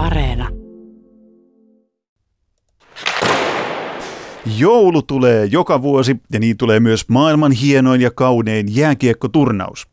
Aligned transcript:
Areena. 0.00 0.48
Joulu 4.56 5.02
tulee 5.02 5.44
joka 5.44 5.82
vuosi 5.82 6.16
ja 6.32 6.40
niin 6.40 6.56
tulee 6.56 6.80
myös 6.80 7.08
maailman 7.08 7.52
hienoin 7.52 8.00
ja 8.00 8.10
kaunein 8.10 8.76
jääkiekkoturnaus. 8.76 9.86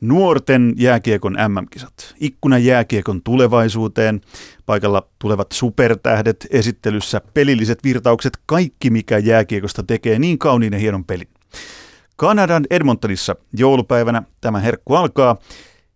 Nuorten 0.00 0.74
jääkiekon 0.76 1.32
MM-kisat. 1.48 2.14
Ikkuna 2.20 2.58
jääkiekon 2.58 3.22
tulevaisuuteen. 3.22 4.20
Paikalla 4.66 5.08
tulevat 5.18 5.52
supertähdet, 5.52 6.46
esittelyssä 6.50 7.20
pelilliset 7.34 7.84
virtaukset, 7.84 8.32
kaikki 8.46 8.90
mikä 8.90 9.18
jääkiekosta 9.18 9.82
tekee 9.82 10.18
niin 10.18 10.38
kauniin 10.38 10.72
ja 10.72 10.78
hienon 10.78 11.04
pelin. 11.04 11.28
Kanadan 12.16 12.64
Edmontonissa 12.70 13.36
joulupäivänä 13.52 14.22
tämä 14.40 14.60
herkku 14.60 14.94
alkaa 14.94 15.36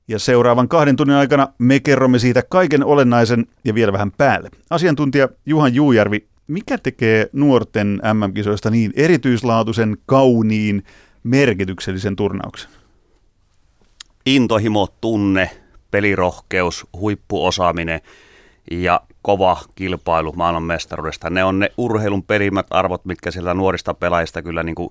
ja 0.09 0.19
seuraavan 0.19 0.69
kahden 0.69 0.97
tunnin 0.97 1.17
aikana 1.17 1.49
me 1.59 1.81
kerromme 1.81 2.19
siitä 2.19 2.43
kaiken 2.43 2.85
olennaisen 2.85 3.47
ja 3.65 3.75
vielä 3.75 3.93
vähän 3.93 4.13
päälle. 4.13 4.51
Asiantuntija 4.71 5.29
Juhan 5.47 5.75
Juujärvi, 5.75 6.27
mikä 6.47 6.79
tekee 6.79 7.31
nuorten 7.33 8.01
MM-kisoista 8.15 8.71
niin 8.71 8.93
erityislaatuisen, 8.97 9.97
kauniin, 10.07 10.85
merkityksellisen 11.23 12.17
turnauksen? 12.17 12.71
Intohimo, 14.27 14.89
tunne, 15.01 15.51
pelirohkeus, 15.91 16.87
huippuosaaminen 16.93 18.01
ja 18.71 19.01
kova 19.23 19.61
kilpailu 19.75 20.33
maailmanmestaruudesta. 20.33 21.31
Ne 21.31 21.45
on 21.45 21.59
ne 21.59 21.73
urheilun 21.77 22.23
perimät 22.23 22.67
arvot, 22.71 23.05
mitkä 23.05 23.31
sieltä 23.31 23.55
nuorista 23.55 23.95
pelaajista 23.95 24.43
kyllä 24.43 24.63
niin 24.63 24.75
kuin 24.75 24.91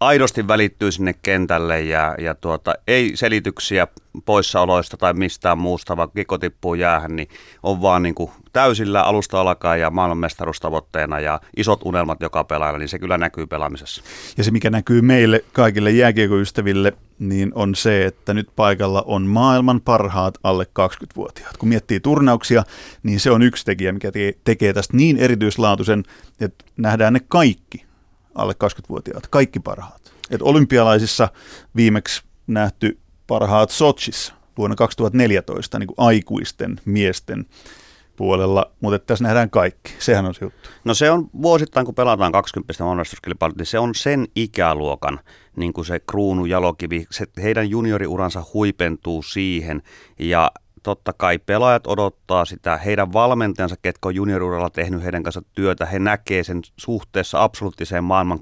aidosti 0.00 0.48
välittyy 0.48 0.92
sinne 0.92 1.14
kentälle 1.22 1.80
ja, 1.80 2.14
ja 2.18 2.34
tuota, 2.34 2.74
ei 2.86 3.12
selityksiä 3.14 3.86
poissaoloista 4.24 4.96
tai 4.96 5.14
mistään 5.14 5.58
muusta, 5.58 5.96
vaan 5.96 6.10
kiko 6.16 6.38
tippuu 6.38 6.74
jäähän, 6.74 7.16
niin 7.16 7.28
on 7.62 7.82
vaan 7.82 8.02
niin 8.02 8.14
kuin 8.14 8.30
täysillä 8.52 9.02
alusta 9.02 9.40
alkaen 9.40 9.80
ja 9.80 9.90
maailmanmestaruustavoitteena 9.90 11.20
ja 11.20 11.40
isot 11.56 11.80
unelmat 11.84 12.20
joka 12.20 12.44
pelaajalla, 12.44 12.78
niin 12.78 12.88
se 12.88 12.98
kyllä 12.98 13.18
näkyy 13.18 13.46
pelaamisessa. 13.46 14.02
Ja 14.36 14.44
se, 14.44 14.50
mikä 14.50 14.70
näkyy 14.70 15.02
meille 15.02 15.44
kaikille 15.52 15.90
jääkiekoystäville, 15.90 16.92
niin 17.18 17.52
on 17.54 17.74
se, 17.74 18.06
että 18.06 18.34
nyt 18.34 18.48
paikalla 18.56 19.02
on 19.06 19.22
maailman 19.22 19.80
parhaat 19.80 20.38
alle 20.42 20.64
20-vuotiaat. 20.64 21.56
Kun 21.56 21.68
miettii 21.68 22.00
turnauksia, 22.00 22.64
niin 23.02 23.20
se 23.20 23.30
on 23.30 23.42
yksi 23.42 23.64
tekijä, 23.64 23.92
mikä 23.92 24.12
tekee 24.44 24.72
tästä 24.72 24.96
niin 24.96 25.16
erityislaatuisen, 25.16 26.04
että 26.40 26.64
nähdään 26.76 27.12
ne 27.12 27.20
kaikki 27.28 27.87
alle 28.38 28.52
20-vuotiaat, 28.52 29.26
kaikki 29.26 29.60
parhaat. 29.60 30.12
Et 30.30 30.42
olympialaisissa 30.42 31.28
viimeksi 31.76 32.22
nähty 32.46 32.98
parhaat 33.26 33.70
Sochissa 33.70 34.34
vuonna 34.58 34.76
2014 34.76 35.78
niin 35.78 35.86
kuin 35.86 35.94
aikuisten 35.98 36.80
miesten 36.84 37.46
puolella, 38.16 38.72
mutta 38.80 38.98
tässä 38.98 39.24
nähdään 39.24 39.50
kaikki. 39.50 39.94
Sehän 39.98 40.26
on 40.26 40.34
se 40.34 40.44
juttu. 40.44 40.68
No 40.84 40.94
se 40.94 41.10
on 41.10 41.30
vuosittain, 41.42 41.86
kun 41.86 41.94
pelataan 41.94 42.32
20 42.32 42.84
onnistuskilpailut, 42.84 43.58
niin 43.58 43.66
se 43.66 43.78
on 43.78 43.94
sen 43.94 44.26
ikäluokan 44.36 45.20
niin 45.56 45.72
kuin 45.72 45.84
se 45.84 46.00
kruunu 46.00 46.44
jalokivi. 46.44 47.06
Se, 47.10 47.26
heidän 47.42 47.70
junioriuransa 47.70 48.44
huipentuu 48.54 49.22
siihen 49.22 49.82
ja 50.18 50.50
totta 50.88 51.12
kai 51.12 51.38
pelaajat 51.38 51.86
odottaa 51.86 52.44
sitä, 52.44 52.76
heidän 52.76 53.12
valmentajansa, 53.12 53.76
ketkä 53.82 54.08
on 54.08 54.14
junioriuralla 54.14 54.70
tehnyt 54.70 55.02
heidän 55.02 55.22
kanssa 55.22 55.42
työtä, 55.52 55.86
he 55.86 55.98
näkee 55.98 56.44
sen 56.44 56.62
suhteessa 56.76 57.42
absoluuttiseen 57.42 58.04
maailman 58.04 58.38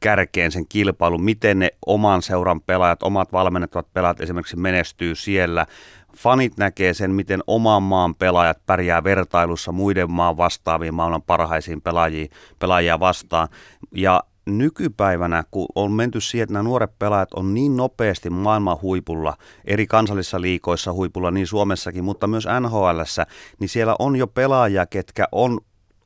kärkeen 0.00 0.52
sen 0.52 0.68
kilpailun, 0.68 1.24
miten 1.24 1.58
ne 1.58 1.70
oman 1.86 2.22
seuran 2.22 2.60
pelaajat, 2.60 3.02
omat 3.02 3.32
valmennettavat 3.32 3.92
pelaajat 3.92 4.20
esimerkiksi 4.20 4.56
menestyy 4.56 5.14
siellä. 5.14 5.66
Fanit 6.16 6.56
näkee 6.56 6.94
sen, 6.94 7.10
miten 7.10 7.40
oman 7.46 7.82
maan 7.82 8.14
pelaajat 8.14 8.66
pärjää 8.66 9.04
vertailussa 9.04 9.72
muiden 9.72 10.10
maan 10.10 10.36
vastaaviin 10.36 10.94
maailman 10.94 11.22
parhaisiin 11.22 11.82
pelaajia, 11.82 12.26
pelaajia 12.58 13.00
vastaan. 13.00 13.48
Ja 13.92 14.22
nykypäivänä, 14.46 15.44
kun 15.50 15.66
on 15.74 15.92
menty 15.92 16.20
siihen, 16.20 16.42
että 16.42 16.52
nämä 16.52 16.62
nuoret 16.62 16.98
pelaajat 16.98 17.34
on 17.34 17.54
niin 17.54 17.76
nopeasti 17.76 18.30
maailman 18.30 18.78
huipulla, 18.82 19.36
eri 19.64 19.86
kansallisissa 19.86 20.40
liikoissa 20.40 20.92
huipulla, 20.92 21.30
niin 21.30 21.46
Suomessakin, 21.46 22.04
mutta 22.04 22.26
myös 22.26 22.48
nhl 22.60 23.00
niin 23.58 23.68
siellä 23.68 23.96
on 23.98 24.16
jo 24.16 24.26
pelaajia, 24.26 24.86
ketkä 24.86 25.28
on 25.32 25.60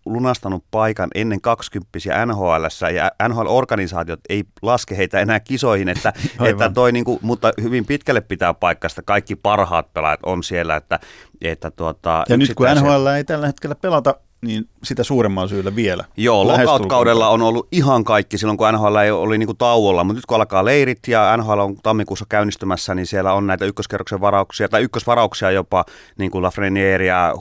lunastanut 0.06 0.64
paikan 0.70 1.08
ennen 1.14 1.40
20 1.40 1.98
NHL 2.26 2.64
ja 2.94 3.10
NHL-organisaatiot 3.28 4.20
ei 4.28 4.44
laske 4.62 4.96
heitä 4.96 5.20
enää 5.20 5.40
kisoihin, 5.40 5.88
että, 5.88 6.12
että 6.50 6.70
toi 6.70 6.92
niinku, 6.92 7.18
mutta 7.22 7.52
hyvin 7.62 7.86
pitkälle 7.86 8.20
pitää 8.20 8.54
paikasta. 8.54 9.02
Kaikki 9.02 9.36
parhaat 9.36 9.92
pelaajat 9.92 10.20
on 10.22 10.42
siellä, 10.42 10.76
että, 10.76 11.00
että 11.40 11.70
tuota, 11.70 12.24
Ja 12.28 12.36
nyt 12.36 12.54
kun 12.54 12.66
NHL 12.74 13.06
ei 13.06 13.24
tällä 13.24 13.46
hetkellä 13.46 13.74
pelata 13.74 14.14
niin 14.40 14.68
sitä 14.84 15.04
suuremmalla 15.04 15.48
syyllä 15.48 15.76
vielä. 15.76 16.04
Joo, 16.16 16.46
lockout-kaudella 16.46 17.28
on 17.28 17.42
ollut 17.42 17.68
ihan 17.72 18.04
kaikki 18.04 18.38
silloin, 18.38 18.58
kun 18.58 18.66
NHL 18.72 18.96
ei 18.96 19.10
oli 19.10 19.38
niin 19.38 19.46
kuin 19.46 19.58
tauolla, 19.58 20.04
mutta 20.04 20.18
nyt 20.18 20.26
kun 20.26 20.36
alkaa 20.36 20.64
leirit 20.64 20.98
ja 21.08 21.36
NHL 21.36 21.58
on 21.58 21.76
tammikuussa 21.82 22.26
käynnistymässä, 22.28 22.94
niin 22.94 23.06
siellä 23.06 23.32
on 23.32 23.46
näitä 23.46 23.64
ykköskerroksen 23.64 24.20
varauksia 24.20 24.68
tai 24.68 24.82
ykkösvarauksia 24.82 25.50
jopa, 25.50 25.84
niin 26.18 26.30
kuin 26.30 26.42
Lafreniere 26.42 27.06
ja 27.06 27.34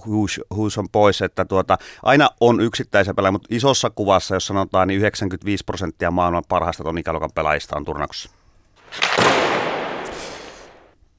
Hughes 0.55 0.77
on 0.77 0.89
pois, 0.91 1.21
että 1.21 1.45
tuota, 1.45 1.77
aina 2.03 2.29
on 2.41 2.61
yksittäisiä 2.61 3.13
pelaajia, 3.13 3.31
mutta 3.31 3.47
isossa 3.51 3.89
kuvassa, 3.89 4.35
jos 4.35 4.47
sanotaan, 4.47 4.87
niin 4.87 4.99
95 4.99 5.63
prosenttia 5.65 6.11
maailman 6.11 6.43
parhaista 6.49 6.83
ton 6.83 6.97
ikäluokan 6.97 7.31
pelaajista 7.35 7.77
on 7.77 7.85
turnauksessa. 7.85 8.29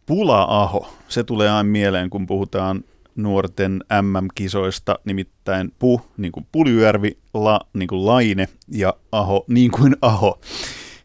Pula-aho, 0.06 0.88
se 1.09 1.25
tulee 1.25 1.50
aina 1.50 1.71
mieleen, 1.71 2.11
kun 2.11 2.27
puhutaan 2.27 2.84
nuorten 3.19 3.84
MM-kisoista, 4.03 4.99
nimittäin 5.05 5.73
Pu, 5.79 6.01
niin 6.17 6.33
kuin 6.33 6.47
Puljujärvi, 6.53 7.19
La, 7.34 7.61
niin 7.73 7.89
kuin 7.89 8.06
Laine 8.06 8.49
ja 8.69 8.95
Aho, 9.12 9.45
niin 9.49 9.71
kuin 9.71 9.97
Aho. 10.03 10.41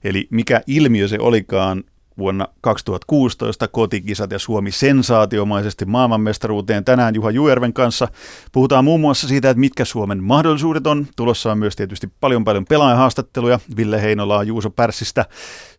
Eli 0.04 0.28
mikä 0.30 0.62
ilmiö 0.68 1.08
se 1.08 1.18
olikaan 1.20 1.84
vuonna 2.18 2.48
2016 2.62 3.68
kotikisat 3.68 4.32
ja 4.32 4.40
Suomi 4.40 4.72
sensaatiomaisesti 4.72 5.86
maailmanmestaruuteen. 5.86 6.86
Tänään 6.86 7.16
Juha 7.16 7.32
Juerven 7.32 7.74
kanssa 7.74 8.08
puhutaan 8.52 8.86
muun 8.86 9.00
muassa 9.00 9.28
siitä, 9.28 9.50
että 9.50 9.60
mitkä 9.60 9.86
Suomen 9.86 10.24
mahdollisuudet 10.24 10.88
on. 10.88 11.08
Tulossa 11.16 11.52
on 11.52 11.58
myös 11.58 11.76
tietysti 11.76 12.10
paljon 12.20 12.44
paljon 12.44 12.66
pelaajahaastatteluja 12.66 13.60
Ville 13.78 14.02
Heinolaa 14.02 14.44
Juuso 14.44 14.70
Pärssistä. 14.70 15.26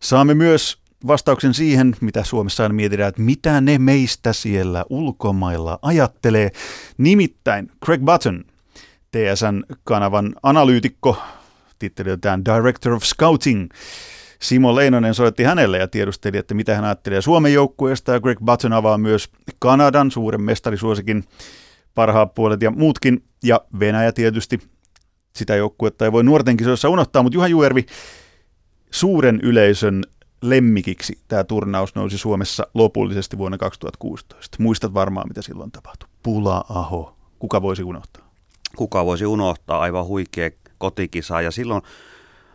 Saamme 0.01 0.33
myös 0.33 0.84
vastauksen 1.07 1.53
siihen, 1.53 1.95
mitä 2.01 2.23
Suomessa 2.23 2.63
aina 2.63 2.75
mietitään, 2.75 3.09
että 3.09 3.21
mitä 3.21 3.61
ne 3.61 3.77
meistä 3.77 4.33
siellä 4.33 4.85
ulkomailla 4.89 5.79
ajattelee. 5.81 6.51
Nimittäin 6.97 7.71
Craig 7.85 8.01
Button, 8.01 8.43
TSN-kanavan 9.11 10.35
analyytikko, 10.43 11.17
titteliltään 11.79 12.45
Director 12.45 12.93
of 12.93 13.03
Scouting, 13.03 13.69
Simo 14.41 14.75
Leinonen 14.75 15.13
soitti 15.13 15.43
hänelle 15.43 15.77
ja 15.77 15.87
tiedusteli, 15.87 16.37
että 16.37 16.53
mitä 16.53 16.75
hän 16.75 16.85
ajattelee 16.85 17.21
Suomen 17.21 17.53
joukkueesta. 17.53 18.11
Ja 18.11 18.19
Greg 18.19 18.39
Button 18.39 18.73
avaa 18.73 18.97
myös 18.97 19.29
Kanadan 19.59 20.11
suuren 20.11 20.41
mestarisuosikin 20.41 21.23
parhaat 21.95 22.33
puolet 22.33 22.61
ja 22.61 22.71
muutkin. 22.71 23.23
Ja 23.43 23.61
Venäjä 23.79 24.11
tietysti 24.11 24.59
sitä 25.35 25.55
joukkuetta 25.55 26.05
ei 26.05 26.11
voi 26.11 26.23
nuorten 26.23 26.57
kisoissa 26.57 26.89
unohtaa, 26.89 27.23
mutta 27.23 27.35
Juha 27.35 27.47
Juervi, 27.47 27.85
suuren 28.91 29.39
yleisön 29.43 30.03
lemmikiksi 30.49 31.19
tämä 31.27 31.43
turnaus 31.43 31.95
nousi 31.95 32.17
Suomessa 32.17 32.67
lopullisesti 32.73 33.37
vuonna 33.37 33.57
2016. 33.57 34.57
Muistat 34.59 34.93
varmaan, 34.93 35.27
mitä 35.27 35.41
silloin 35.41 35.71
tapahtui. 35.71 36.09
Pula-aho. 36.23 37.15
Kuka 37.39 37.61
voisi 37.61 37.83
unohtaa? 37.83 38.29
Kuka 38.75 39.05
voisi 39.05 39.25
unohtaa? 39.25 39.79
Aivan 39.79 40.05
huikea 40.05 40.49
kotikisa. 40.77 41.41
Ja 41.41 41.51
silloin 41.51 41.81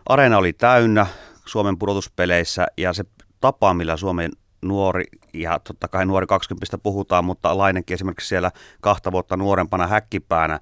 areena 0.08 0.38
oli 0.38 0.52
täynnä 0.52 1.06
Suomen 1.46 1.78
pudotuspeleissä 1.78 2.66
ja 2.76 2.92
se 2.92 3.04
tapa, 3.40 3.74
millä 3.74 3.96
Suomen 3.96 4.30
nuori, 4.62 5.04
ja 5.34 5.58
totta 5.58 5.88
kai 5.88 6.06
nuori 6.06 6.26
20 6.26 6.78
puhutaan, 6.78 7.24
mutta 7.24 7.58
Lainenkin 7.58 7.94
esimerkiksi 7.94 8.28
siellä 8.28 8.50
kahta 8.80 9.12
vuotta 9.12 9.36
nuorempana 9.36 9.86
häkkipäänä 9.86 10.60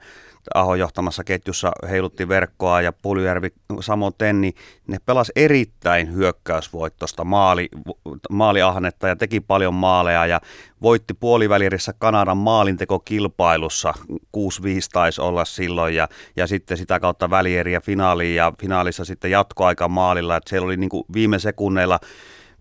Aho 0.54 0.74
johtamassa 0.74 1.24
ketjussa 1.24 1.72
heilutti 1.90 2.28
verkkoa 2.28 2.82
ja 2.82 2.92
Puljärvi 2.92 3.48
samoin, 3.80 4.14
niin 4.32 4.54
ne 4.86 4.98
pelas 5.06 5.32
erittäin 5.36 6.14
hyökkäysvoittosta 6.14 7.24
maali, 7.24 7.68
maaliahnetta 8.30 9.08
ja 9.08 9.16
teki 9.16 9.40
paljon 9.40 9.74
maaleja 9.74 10.26
ja 10.26 10.40
voitti 10.82 11.14
puolivälirissä 11.14 11.94
Kanadan 11.98 12.36
maalintekokilpailussa, 12.36 13.94
6-5 14.12 14.12
taisi 14.92 15.20
olla 15.20 15.44
silloin 15.44 15.94
ja, 15.94 16.08
ja 16.36 16.46
sitten 16.46 16.76
sitä 16.76 17.00
kautta 17.00 17.30
välieriä 17.30 17.80
finaaliin 17.80 18.34
ja 18.34 18.52
finaalissa 18.60 19.04
sitten 19.04 19.30
jatkoaika 19.30 19.88
maalilla, 19.88 20.36
että 20.36 20.50
siellä 20.50 20.66
oli 20.66 20.76
niin 20.76 20.90
kuin 20.90 21.04
viime 21.12 21.38
sekunneilla 21.38 22.00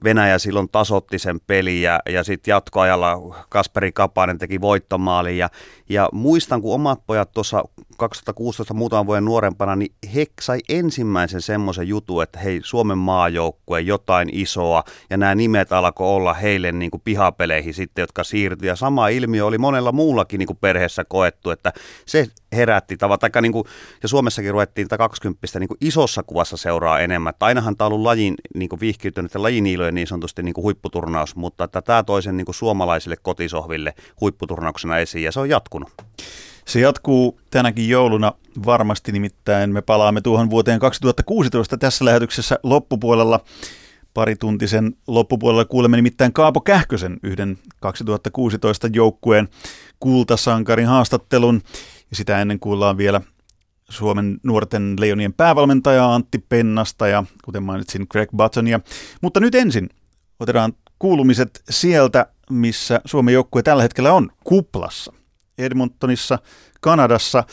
Venäjä 0.03 0.39
silloin 0.39 0.69
tasotti 0.69 1.19
sen 1.19 1.39
peli 1.47 1.81
ja, 1.81 1.99
ja 2.09 2.23
sitten 2.23 2.51
jatkoajalla 2.51 3.45
Kasperi 3.49 3.91
Kapanen 3.91 4.37
teki 4.37 4.61
voittomaali 4.61 5.37
ja, 5.37 5.49
ja 5.89 6.09
muistan, 6.11 6.61
kun 6.61 6.75
omat 6.75 6.99
pojat 7.07 7.31
tuossa 7.31 7.63
2016 7.97 8.73
muutaman 8.73 9.05
vuoden 9.05 9.25
nuorempana, 9.25 9.75
niin 9.75 9.91
he 10.15 10.25
sai 10.41 10.59
ensimmäisen 10.69 11.41
semmoisen 11.41 11.87
jutun, 11.87 12.23
että 12.23 12.39
hei 12.39 12.59
Suomen 12.63 12.97
maajoukkue, 12.97 13.81
jotain 13.81 14.29
isoa 14.31 14.83
ja 15.09 15.17
nämä 15.17 15.35
nimet 15.35 15.71
alkoi 15.71 16.07
olla 16.07 16.33
heille 16.33 16.71
niin 16.71 16.91
kuin 16.91 17.01
pihapeleihin 17.05 17.73
sitten, 17.73 18.03
jotka 18.03 18.23
siirtyi 18.23 18.67
ja 18.67 18.75
sama 18.75 19.07
ilmiö 19.07 19.45
oli 19.45 19.57
monella 19.57 19.91
muullakin 19.91 20.39
niin 20.39 20.47
kuin 20.47 20.57
perheessä 20.61 21.05
koettu, 21.05 21.51
että 21.51 21.73
se 22.05 22.27
herätti 22.51 22.97
tavat, 22.97 23.19
tai 23.19 23.41
niin 23.41 23.51
kuin, 23.51 23.65
ja 24.03 24.09
Suomessakin 24.09 24.51
ruvettiin 24.51 24.87
tätä 24.87 24.97
20 24.97 25.59
niin 25.59 25.67
kuin 25.67 25.77
isossa 25.81 26.23
kuvassa 26.23 26.57
seuraa 26.57 26.99
enemmän, 26.99 27.29
että 27.29 27.45
ainahan 27.45 27.77
tämä 27.77 27.85
on 27.85 27.93
ollut 27.93 28.05
lajin 28.05 28.35
niin 28.55 28.69
kuin 28.69 28.79
vihkiytynyt 28.79 29.33
ja 29.33 29.41
lajiniilojen 29.41 29.95
niin 29.95 30.07
sanotusti 30.07 30.43
niin 30.43 30.53
kuin 30.53 30.63
huipputurnaus, 30.63 31.35
mutta 31.35 31.63
että 31.63 31.81
tämä 31.81 32.03
toisen 32.03 32.37
niin 32.37 32.45
kuin 32.45 32.55
suomalaisille 32.55 33.15
kotisohville 33.21 33.93
huipputurnauksena 34.21 34.97
esiin 34.97 35.23
ja 35.23 35.31
se 35.31 35.39
on 35.39 35.49
jatkunut. 35.49 35.89
Se 36.67 36.79
jatkuu 36.79 37.39
tänäkin 37.51 37.89
jouluna 37.89 38.33
varmasti, 38.65 39.11
nimittäin 39.11 39.73
me 39.73 39.81
palaamme 39.81 40.21
tuohon 40.21 40.49
vuoteen 40.49 40.79
2016 40.79 41.77
tässä 41.77 42.05
lähetyksessä 42.05 42.59
loppupuolella. 42.63 43.39
Parituntisen 44.13 44.93
loppupuolella 45.07 45.65
kuulemme 45.65 45.97
nimittäin 45.97 46.33
Kaapo 46.33 46.61
Kähkösen 46.61 47.17
yhden 47.23 47.57
2016 47.79 48.87
joukkueen 48.93 49.47
kultasankarin 49.99 50.87
haastattelun. 50.87 51.61
Ja 52.09 52.15
sitä 52.15 52.41
ennen 52.41 52.59
kuullaan 52.59 52.97
vielä 52.97 53.21
Suomen 53.89 54.37
nuorten 54.43 54.95
leijonien 54.99 55.33
päävalmentaja 55.33 56.13
Antti 56.13 56.45
Pennasta 56.49 57.07
ja 57.07 57.23
kuten 57.45 57.63
mainitsin 57.63 58.05
Greg 58.09 58.29
Buttonia. 58.37 58.79
Mutta 59.21 59.39
nyt 59.39 59.55
ensin 59.55 59.89
otetaan 60.39 60.73
kuulumiset 60.99 61.61
sieltä, 61.69 62.27
missä 62.49 63.01
Suomen 63.05 63.33
joukkue 63.33 63.63
tällä 63.63 63.83
hetkellä 63.83 64.13
on, 64.13 64.29
kuplassa. 64.43 65.16
Edmontonissa, 65.59 66.37
Kanadassa. 66.81 67.43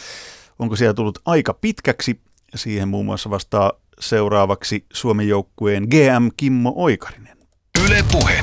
Onko 0.59 0.77
siellä 0.77 0.95
tullut 0.95 1.19
aika 1.27 1.55
pitkäksi? 1.61 2.21
Siihen 2.55 2.89
muun 2.89 3.06
muassa 3.06 3.31
vastaa 3.31 3.73
seuraavaksi 4.01 4.85
Suomen 4.93 5.29
joukkueen 5.29 5.83
GM 5.83 6.29
Kimmo 6.37 6.73
Oikarinen. 6.77 7.37
Yle 7.87 7.99
Puhe. 8.12 8.35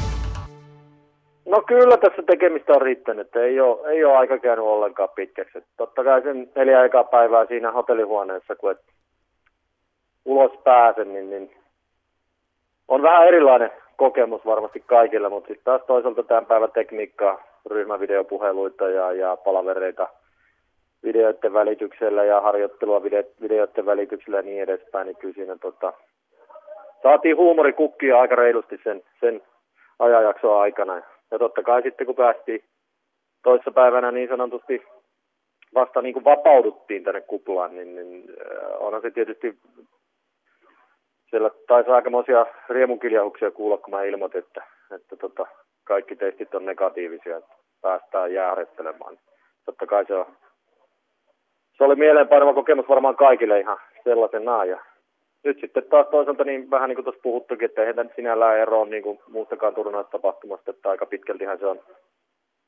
No 1.46 1.62
kyllä 1.62 1.98
tässä 1.98 2.24
tekemistä 2.28 2.74
on 2.74 2.82
riittänyt, 2.82 3.36
ei 3.36 3.60
ole, 3.60 3.92
ei 3.92 4.04
ole 4.06 4.18
aika 4.18 4.38
käynyt 4.38 4.66
ollenkaan 4.66 5.10
pitkäksi. 5.10 5.60
Totta 5.78 6.04
kai 6.04 6.22
sen 6.22 6.52
neljä 6.56 6.80
aikaa 6.80 7.04
päivää 7.04 7.46
siinä 7.46 7.72
hotellihuoneessa, 7.72 8.56
kun 8.56 8.72
et 8.72 8.82
ulos 10.26 10.52
pääsen, 10.64 11.14
niin, 11.14 11.30
niin 11.30 11.56
on 12.88 13.02
vähän 13.02 13.28
erilainen 13.28 13.72
kokemus 13.98 14.46
varmasti 14.46 14.80
kaikilla, 14.80 15.30
mutta 15.30 15.48
sitten 15.48 15.66
taas 15.66 15.82
toisaalta 15.88 16.24
tämän 16.24 16.46
päivän 16.46 16.72
tekniikkaa, 16.72 17.44
ryhmävideopuheluita 17.70 18.90
ja, 18.90 19.12
ja 19.12 19.38
palavereita 19.38 20.08
videoiden 21.04 21.54
välityksellä 21.54 22.24
ja 22.24 22.42
harjoittelua 22.42 23.04
videoiden 23.42 23.86
välityksellä 23.86 24.38
ja 24.38 24.44
niin 24.44 24.64
edespäin, 24.64 25.06
niin 25.06 25.18
kyllä 25.18 25.34
siinä 25.34 25.56
tota, 25.62 25.94
saatiin 27.04 27.38
huumorikukkia 27.38 28.22
aika 28.22 28.36
reilusti 28.36 28.80
sen, 28.84 29.04
sen 29.20 29.42
ajanjaksoa 30.00 30.62
aikana. 30.62 31.02
Ja 31.32 31.40
totta 31.40 31.64
kai 31.64 31.82
sitten 31.82 32.08
kun 32.08 32.16
päästiin 32.16 32.64
toissapäivänä 33.44 34.12
niin 34.12 34.30
sanotusti 34.30 34.84
vasta 35.74 36.02
niin 36.02 36.14
kuin 36.14 36.26
vapauduttiin 36.26 37.04
tänne 37.04 37.22
kuplaan, 37.22 37.76
niin, 37.76 37.96
niin 37.96 38.24
äh, 38.30 38.82
onhan 38.82 39.02
se 39.02 39.12
tietysti 39.12 39.58
siellä 41.30 41.50
taisi 41.68 41.90
aikamoisia 41.90 42.46
riemunkiljauksia 42.70 43.52
kuulla, 43.52 43.78
kun 43.78 43.94
mä 43.94 44.04
ilmoitin, 44.04 44.40
että, 44.40 44.64
että 44.96 45.16
tota, 45.16 45.48
kaikki 45.92 46.16
testit 46.16 46.56
on 46.56 46.66
negatiivisia, 46.66 47.38
että 47.38 47.56
päästään 47.82 48.34
jäähdettelemaan. 48.34 49.20
Totta 49.66 49.86
kai 49.88 50.06
se, 50.06 50.14
on, 50.14 50.26
se 51.78 51.84
oli 51.84 51.96
mieleenpainava 51.96 52.54
kokemus 52.54 52.90
varmaan 52.90 53.16
kaikille 53.16 53.60
ihan 53.60 53.78
sellaisenaan. 54.04 54.70
Ja 54.70 54.80
nyt 55.44 55.58
sitten 55.62 55.84
taas 55.84 56.08
toisaalta 56.08 56.44
niin 56.44 56.72
vähän 56.72 56.90
niin 56.90 56.96
kuin 56.96 57.04
tuossa 57.04 57.22
puhuttukin, 57.24 57.66
että 57.66 57.82
eihän 57.82 57.96
nyt 57.96 58.16
sinällään 58.16 58.60
eroa 58.60 58.86
niin 58.86 59.04
kuin 59.04 59.20
muustakaan 59.28 59.76
turnaustapahtumasta, 59.76 60.72
että 60.72 60.90
aika 60.90 61.06
pitkältihän 61.06 61.60
se 61.60 61.66
on 61.66 61.80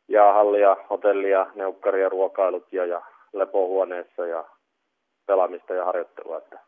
jäähallia, 0.08 0.78
hotellia, 0.90 1.48
neukkaria, 1.56 2.10
ruokailut 2.10 2.74
ja, 2.74 2.86
ja 2.86 3.02
lepohuoneessa 3.34 4.28
ja 4.28 4.44
pelaamista 5.28 5.74
ja 5.74 5.86
harjoittelua. 5.86 6.38
Että, 6.38 6.60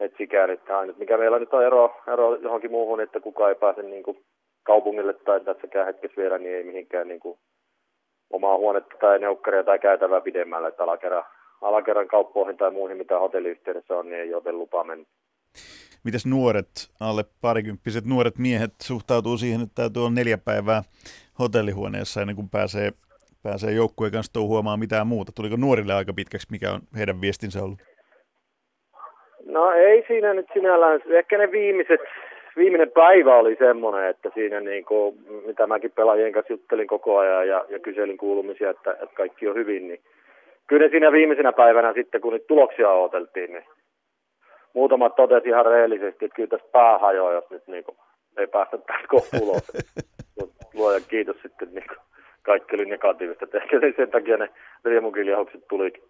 et 0.00 0.14
sikäli, 0.18 0.52
että 0.52 0.84
mikä 0.98 1.16
meillä 1.16 1.38
nyt 1.38 1.54
on 1.54 1.64
ero, 1.64 1.96
ero 2.12 2.34
johonkin 2.34 2.70
muuhun, 2.70 3.00
että 3.00 3.20
kukaan 3.20 3.50
ei 3.50 3.54
pääse 3.54 3.82
niin 3.82 4.02
kuin 4.02 4.24
kaupungille 4.66 5.14
tai 5.14 5.40
tässäkään 5.40 5.86
hetkessä 5.86 6.22
vielä, 6.22 6.38
niin 6.38 6.54
ei 6.54 6.64
mihinkään 6.64 7.08
niin 7.08 7.20
kuin 7.20 7.38
omaa 8.30 8.58
huonetta 8.58 8.96
tai 9.00 9.18
neukkaria 9.18 9.64
tai 9.64 9.78
käytävää 9.78 10.20
pidemmälle, 10.20 10.68
että 10.68 10.82
alakerran 10.82 11.24
alakerran 11.62 12.08
kauppoihin 12.08 12.56
tai 12.56 12.70
muihin, 12.70 12.96
mitä 12.96 13.18
hotelliyhteydessä 13.18 13.94
on, 13.94 14.06
niin 14.06 14.20
ei 14.20 14.34
ole 14.34 14.52
lupaa 14.52 14.84
mennä. 14.84 15.04
Mites 16.04 16.26
nuoret, 16.26 16.68
alle 17.00 17.24
parikymppiset 17.40 18.04
nuoret 18.04 18.38
miehet 18.38 18.70
suhtautuu 18.82 19.36
siihen, 19.36 19.62
että 19.62 19.74
täytyy 19.74 20.00
olla 20.00 20.10
neljä 20.10 20.38
päivää 20.38 20.82
hotellihuoneessa 21.38 22.20
ennen 22.20 22.36
kuin 22.36 22.50
pääsee, 22.50 22.90
pääsee 23.42 23.72
joukkueen 23.72 24.12
kanssa 24.12 24.32
touhuamaan 24.32 24.78
mitään 24.78 25.06
muuta? 25.06 25.32
Tuliko 25.32 25.56
nuorille 25.56 25.94
aika 25.94 26.12
pitkäksi, 26.12 26.46
mikä 26.50 26.72
on 26.72 26.80
heidän 26.98 27.20
viestinsä 27.20 27.62
ollut? 27.64 27.78
No 29.44 29.70
ei 29.70 30.04
siinä 30.06 30.34
nyt 30.34 30.46
sinällään, 30.52 31.00
ehkä 31.08 31.38
ne 31.38 31.50
viimeiset, 31.50 32.00
viimeinen 32.56 32.90
päivä 32.90 33.36
oli 33.36 33.56
semmoinen, 33.58 34.10
että 34.10 34.30
siinä 34.34 34.60
niin 34.60 34.84
kuin, 34.84 35.18
mitä 35.46 35.66
mäkin 35.66 35.92
pelaajien 35.92 36.32
kanssa 36.32 36.52
juttelin 36.52 36.86
koko 36.86 37.18
ajan 37.18 37.48
ja, 37.48 37.64
ja 37.68 37.78
kyselin 37.78 38.16
kuulumisia, 38.16 38.70
että, 38.70 38.90
että 38.92 39.16
kaikki 39.16 39.48
on 39.48 39.54
hyvin, 39.54 39.88
niin 39.88 40.00
kyllä 40.66 40.88
siinä 40.88 41.12
viimeisenä 41.12 41.52
päivänä 41.52 41.92
sitten, 41.92 42.20
kun 42.20 42.32
nyt 42.32 42.46
tuloksia 42.46 42.90
odoteltiin, 42.90 43.52
niin 43.52 43.64
muutamat 44.74 45.16
totesi 45.16 45.48
ihan 45.48 45.66
reellisesti, 45.66 46.24
että 46.24 46.36
kyllä 46.36 46.48
tässä 46.48 46.68
pää 46.72 46.98
hajoaa, 46.98 47.32
jos 47.32 47.50
nyt 47.50 47.66
niin 47.66 47.84
kuin, 47.84 47.96
ei 48.38 48.46
päästä 48.46 48.78
tästä 48.78 49.08
kohta 49.08 49.36
ulos. 49.42 49.72
Luojan 50.74 51.02
kiitos 51.08 51.36
sitten, 51.42 51.68
niin 51.74 51.88
kuin, 51.88 51.98
kaikki 52.42 52.74
oli 52.76 52.84
negatiivista. 52.84 53.44
Että 53.44 53.58
ehkä 53.58 53.80
sen 53.96 54.10
takia 54.10 54.36
ne 54.36 54.48
riemukiljaukset 54.84 55.68
tulikin. 55.68 56.02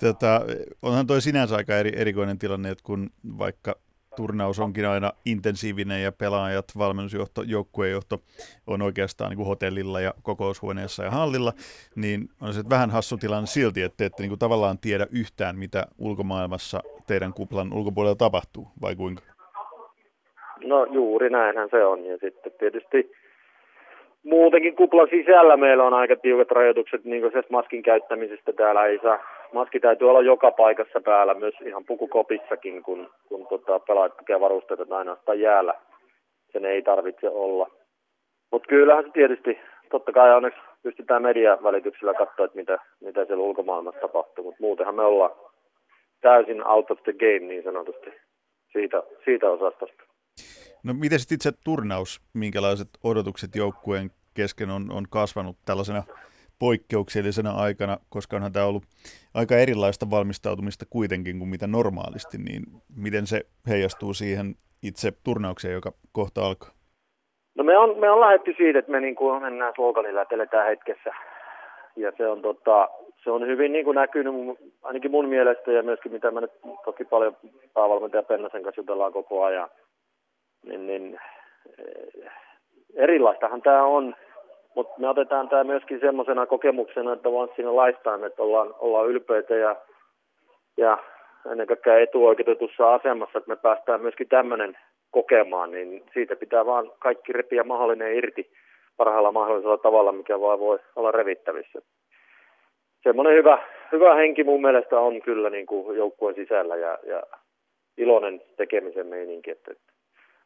Tota, 0.00 0.40
onhan 0.82 1.06
toi 1.06 1.20
sinänsä 1.20 1.56
aika 1.56 1.76
eri, 1.76 1.90
erikoinen 1.96 2.38
tilanne, 2.38 2.70
että 2.70 2.84
kun 2.86 3.10
vaikka 3.38 3.74
turnaus 4.18 4.60
onkin 4.60 4.88
aina 4.88 5.12
intensiivinen 5.26 6.02
ja 6.02 6.12
pelaajat, 6.12 6.64
valmennusjohto, 6.78 7.42
joukkuejohto 7.42 8.18
on 8.66 8.82
oikeastaan 8.82 9.30
niin 9.30 9.36
kuin 9.36 9.46
hotellilla 9.46 10.00
ja 10.00 10.14
kokoushuoneessa 10.22 11.04
ja 11.04 11.10
hallilla, 11.10 11.52
niin 11.96 12.28
on 12.40 12.52
se 12.52 12.62
vähän 12.70 12.90
hassu 12.90 13.16
tilanne 13.16 13.46
silti, 13.46 13.82
että 13.82 13.96
te 13.96 14.04
ette 14.04 14.22
niin 14.22 14.30
kuin 14.30 14.38
tavallaan 14.38 14.78
tiedä 14.78 15.06
yhtään, 15.10 15.58
mitä 15.58 15.86
ulkomaailmassa 15.98 16.80
teidän 17.06 17.32
kuplan 17.32 17.72
ulkopuolella 17.72 18.16
tapahtuu, 18.16 18.68
vai 18.82 18.96
kuinka? 18.96 19.22
No 20.64 20.84
juuri 20.84 21.30
näinhän 21.30 21.68
se 21.70 21.84
on, 21.84 22.04
ja 22.04 22.18
sitten 22.18 22.52
tietysti 22.58 23.12
muutenkin 24.28 24.76
kuplan 24.76 25.08
sisällä 25.10 25.56
meillä 25.56 25.84
on 25.84 25.94
aika 25.94 26.16
tiukat 26.16 26.50
rajoitukset 26.50 27.04
niin 27.04 27.22
maskin 27.50 27.82
käyttämisestä. 27.82 28.52
Täällä 28.52 28.86
ei 28.86 28.98
saa, 29.02 29.18
maski 29.52 29.80
täytyy 29.80 30.10
olla 30.10 30.22
joka 30.22 30.50
paikassa 30.50 31.00
päällä, 31.00 31.34
myös 31.34 31.54
ihan 31.66 31.84
pukukopissakin, 31.84 32.82
kun, 32.82 33.10
kun 33.28 33.46
tota, 33.46 33.80
pelaajat 33.80 34.16
tekee 34.16 34.40
varusteita 34.40 34.86
tai 34.86 34.98
ainoastaan 34.98 35.40
jäällä. 35.40 35.74
Sen 36.52 36.64
ei 36.64 36.82
tarvitse 36.82 37.28
olla. 37.28 37.70
Mutta 38.52 38.68
kyllähän 38.68 39.04
se 39.04 39.10
tietysti, 39.10 39.58
totta 39.90 40.12
kai 40.12 40.36
onneksi 40.36 40.60
pystytään 40.82 41.22
median 41.22 41.62
välityksellä 41.62 42.14
katsoa, 42.14 42.44
että 42.44 42.58
mitä, 42.58 42.78
mitä 43.00 43.24
siellä 43.24 43.44
ulkomaailmassa 43.44 44.00
tapahtuu, 44.00 44.44
mutta 44.44 44.62
muutenhan 44.62 44.94
me 44.94 45.02
ollaan 45.02 45.32
täysin 46.20 46.66
out 46.66 46.90
of 46.90 47.02
the 47.02 47.12
game 47.12 47.46
niin 47.48 47.62
sanotusti 47.62 48.10
siitä, 48.72 49.02
siitä 49.24 49.50
osastosta. 49.50 50.02
No 50.84 50.94
miten 50.94 51.18
sitten 51.18 51.36
itse 51.36 51.52
turnaus, 51.64 52.20
minkälaiset 52.34 52.88
odotukset 53.04 53.50
joukkueen 53.56 54.10
kesken 54.40 54.70
on, 54.70 54.84
on 54.98 55.04
kasvanut 55.10 55.56
tällaisena 55.66 56.02
poikkeuksellisena 56.58 57.52
aikana, 57.66 57.94
koska 58.08 58.36
onhan 58.36 58.52
tämä 58.52 58.66
ollut 58.66 58.84
aika 59.34 59.54
erilaista 59.64 60.06
valmistautumista 60.10 60.84
kuitenkin 60.90 61.38
kuin 61.38 61.48
mitä 61.48 61.66
normaalisti, 61.66 62.38
niin 62.38 62.62
miten 63.04 63.26
se 63.26 63.40
heijastuu 63.68 64.14
siihen 64.14 64.46
itse 64.82 65.08
turnaukseen, 65.24 65.74
joka 65.74 65.90
kohta 66.12 66.46
alkaa? 66.46 66.70
No 67.54 67.64
me 67.64 67.78
on, 67.78 67.98
me 67.98 68.10
on 68.10 68.20
lähdetty 68.20 68.54
siitä, 68.56 68.78
että 68.78 68.92
me 68.92 69.00
niin 69.00 69.14
kuin 69.16 69.42
mennään 69.42 69.72
sloganilla, 69.76 70.22
että 70.22 70.64
hetkessä. 70.64 71.10
Ja 71.96 72.12
se 72.16 72.26
on, 72.28 72.42
tota, 72.42 72.88
se 73.24 73.30
on 73.30 73.46
hyvin 73.46 73.72
niin 73.72 73.84
kuin 73.84 73.94
näkynyt 73.94 74.34
ainakin 74.82 75.10
mun 75.10 75.28
mielestä 75.28 75.72
ja 75.72 75.82
myöskin 75.82 76.12
mitä 76.12 76.30
mä 76.30 76.40
nyt 76.40 76.52
toki 76.84 77.04
paljon 77.04 77.36
päävalmentaja 77.74 78.22
Pennasen 78.22 78.62
kanssa 78.62 78.80
jutellaan 78.80 79.12
koko 79.12 79.44
ajan 79.44 79.68
niin, 80.66 80.86
niin 80.86 81.18
eh, 81.78 82.30
erilaistahan 82.94 83.62
tämä 83.62 83.84
on, 83.84 84.14
mutta 84.78 84.94
me 85.00 85.08
otetaan 85.08 85.48
tämä 85.48 85.64
myöskin 85.64 86.00
semmoisena 86.00 86.46
kokemuksena, 86.46 87.12
että 87.12 87.28
in 87.58 87.66
a 87.66 87.76
lifetime, 87.76 88.26
että 88.26 88.42
ollaan, 88.42 88.74
ollaan 88.78 89.08
ylpeitä 89.08 89.54
ja, 89.54 89.76
ja 90.76 90.98
ennen 91.52 91.66
kaikkea 91.66 91.98
etuoikeutetussa 91.98 92.94
asemassa, 92.94 93.38
että 93.38 93.50
me 93.50 93.56
päästään 93.56 94.00
myöskin 94.00 94.28
tämmöinen 94.28 94.78
kokemaan, 95.10 95.70
niin 95.70 96.04
siitä 96.12 96.36
pitää 96.36 96.66
vaan 96.66 96.92
kaikki 96.98 97.32
repiä 97.32 97.64
mahdollinen 97.64 98.14
irti 98.14 98.50
parhaalla 98.96 99.32
mahdollisella 99.32 99.78
tavalla, 99.78 100.12
mikä 100.12 100.40
vaan 100.40 100.60
voi 100.60 100.78
olla 100.96 101.10
revittävissä. 101.10 101.78
Semmoinen 103.02 103.34
hyvä, 103.34 103.58
hyvä 103.92 104.14
henki 104.14 104.44
mun 104.44 104.60
mielestä 104.60 105.00
on 105.00 105.22
kyllä 105.22 105.50
niin 105.50 105.66
kuin 105.66 105.96
joukkueen 105.96 106.34
sisällä 106.34 106.76
ja, 106.76 106.98
ja 107.02 107.22
iloinen 107.96 108.42
tekemisen 108.56 109.06
meininki. 109.06 109.50
Että, 109.50 109.72
että 109.72 109.92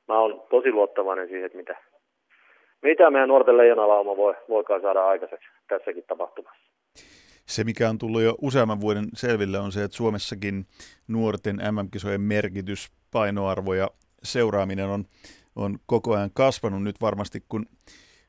mä 0.09 0.21
oon 0.21 0.43
tosi 0.51 0.73
luottavainen 0.73 1.29
siihen, 1.29 1.47
että 1.47 1.59
mitä, 1.59 1.77
mitä 2.83 3.11
meidän 3.11 3.29
nuorten 3.29 3.57
leijonalauma 3.57 4.17
voi, 4.17 4.35
voikaan 4.49 4.81
saada 4.81 5.07
aikaiseksi 5.07 5.47
tässäkin 5.69 6.05
tapahtumassa. 6.09 6.63
Se, 7.47 7.65
mikä 7.65 7.89
on 7.89 7.99
tullut 7.99 8.23
jo 8.23 8.35
useamman 8.41 8.81
vuoden 8.81 9.05
selville, 9.15 9.59
on 9.59 9.73
se, 9.73 9.85
että 9.85 9.97
Suomessakin 9.97 10.67
nuorten 11.09 11.57
MM-kisojen 11.57 12.21
merkitys, 12.21 12.91
painoarvo 13.11 13.75
ja 13.75 13.91
seuraaminen 14.23 14.89
on, 14.89 15.05
on 15.57 15.79
koko 15.87 16.15
ajan 16.15 16.31
kasvanut. 16.35 16.83
Nyt 16.83 17.01
varmasti, 17.01 17.45
kun 17.49 17.67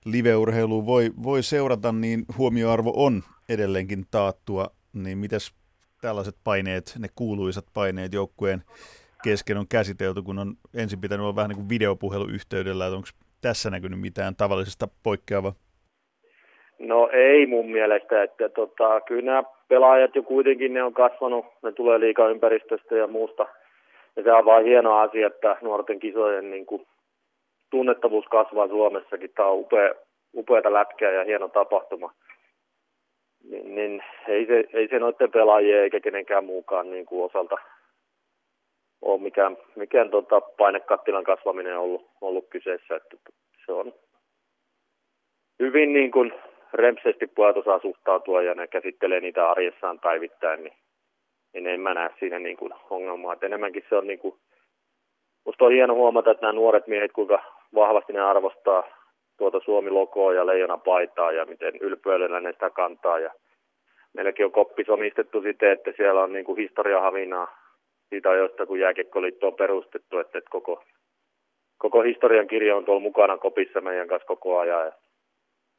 liveurheilu 0.05 0.85
voi, 0.85 1.11
voi 1.23 1.43
seurata, 1.43 1.91
niin 1.91 2.25
huomioarvo 2.37 2.93
on 2.95 3.23
edelleenkin 3.49 4.05
taattua. 4.11 4.67
Niin 4.93 5.17
mitäs 5.17 5.53
tällaiset 6.01 6.35
paineet, 6.43 6.95
ne 6.99 7.07
kuuluisat 7.15 7.65
paineet 7.73 8.13
joukkueen 8.13 8.63
kesken 9.23 9.57
on 9.57 9.67
käsitelty, 9.67 10.21
kun 10.21 10.39
on 10.39 10.55
ensin 10.73 11.01
pitänyt 11.01 11.23
olla 11.23 11.35
vähän 11.35 11.49
niin 11.49 11.57
kuin 11.57 11.69
videopuheluyhteydellä, 11.69 12.85
että 12.85 12.95
onko 12.95 13.07
tässä 13.43 13.69
näkynyt 13.69 13.99
mitään 13.99 14.35
tavallisesta 14.35 14.87
poikkeavaa? 15.03 15.53
No 16.79 17.09
ei 17.13 17.45
mun 17.45 17.71
mielestä, 17.71 18.23
että 18.23 18.49
tota, 18.49 19.01
kyllä 19.01 19.21
nämä 19.21 19.43
pelaajat 19.67 20.15
jo 20.15 20.23
kuitenkin 20.23 20.73
ne 20.73 20.83
on 20.83 20.93
kasvanut, 20.93 21.45
ne 21.63 21.71
tulee 21.71 21.99
liikaympäristöstä 21.99 22.95
ja 22.95 23.07
muusta. 23.07 23.47
Ja 24.15 24.23
se 24.23 24.31
on 24.31 24.45
vaan 24.45 24.63
hieno 24.63 24.97
asia, 24.99 25.27
että 25.27 25.57
nuorten 25.61 25.99
kisojen 25.99 26.51
niin 26.51 26.65
kuin, 26.65 26.85
tunnettavuus 27.69 28.25
kasvaa 28.25 28.67
Suomessakin. 28.67 29.29
Tämä 29.35 29.49
on 29.49 29.59
upea, 29.59 29.93
upeata 30.35 30.73
lätkää 30.73 31.11
ja 31.11 31.23
hieno 31.23 31.47
tapahtuma. 31.47 32.13
Niin, 33.49 33.75
niin 33.75 34.03
ei, 34.27 34.45
se, 34.45 34.63
ei 34.73 34.87
se 34.87 34.99
noiden 34.99 35.31
pelaajien 35.31 35.83
eikä 35.83 35.99
kenenkään 35.99 36.45
muukaan 36.45 36.91
niin 36.91 37.05
kuin 37.05 37.25
osalta 37.25 37.57
ole 39.03 39.21
mikään, 39.21 39.57
mikään 39.75 40.09
tota, 40.09 40.41
painekattilan 40.41 41.23
kasvaminen 41.23 41.79
ollut, 41.79 42.09
ollut 42.21 42.47
kyseessä. 42.49 42.95
Että 42.95 43.17
se 43.65 43.71
on 43.71 43.93
hyvin 45.59 45.93
niin 45.93 46.11
kuin 46.11 46.33
rempsesti 46.73 47.27
pojat 47.27 47.57
osaa 47.57 47.79
suhtautua 47.79 48.41
ja 48.41 48.55
ne 48.55 48.67
käsittelee 48.67 49.19
niitä 49.19 49.49
arjessaan 49.49 49.99
päivittäin, 49.99 50.63
niin, 50.63 50.73
niin 51.53 51.67
en 51.67 51.81
mä 51.81 51.93
näe 51.93 52.09
siinä 52.19 52.39
niin 52.39 52.57
kuin 52.57 52.73
ongelmaa. 52.89 53.33
Et 53.33 53.43
enemmänkin 53.43 53.83
se 53.89 53.95
on 53.95 54.07
niin 54.07 54.19
kuin, 54.19 54.35
musta 55.45 55.65
on 55.65 55.71
hieno 55.71 55.95
huomata, 55.95 56.31
että 56.31 56.41
nämä 56.41 56.53
nuoret 56.53 56.87
miehet, 56.87 57.11
kuinka 57.11 57.43
vahvasti 57.75 58.13
ne 58.13 58.21
arvostaa 58.21 58.83
tuota 59.37 59.59
Suomi-logoa 59.59 60.33
ja 60.33 60.45
leijona 60.45 60.77
paitaa 60.77 61.31
ja 61.31 61.45
miten 61.45 61.75
ylpeydellä 61.81 62.39
ne 62.39 62.51
sitä 62.51 62.69
kantaa. 62.69 63.19
Ja 63.19 63.31
meilläkin 64.13 64.45
on 64.45 64.51
koppis 64.51 64.89
omistettu 64.89 65.41
siten, 65.41 65.71
että 65.71 65.91
siellä 65.97 66.23
on 66.23 66.33
niin 66.33 66.45
kuin 66.45 66.57
historiahavinaa 66.57 67.62
siitä 68.13 68.29
ajoista, 68.29 68.65
kun 68.65 68.79
jääkiekkoliitto 68.79 69.47
on 69.47 69.55
perustettu, 69.55 70.19
että, 70.19 70.37
että 70.37 70.49
koko, 70.49 70.83
koko 71.77 72.01
historian 72.01 72.47
kirja 72.47 72.75
on 72.75 72.85
tuolla 72.85 73.01
mukana 73.01 73.37
kopissa 73.37 73.81
meidän 73.81 74.07
kanssa 74.07 74.27
koko 74.27 74.59
ajan. 74.59 74.85
Ja 74.85 74.91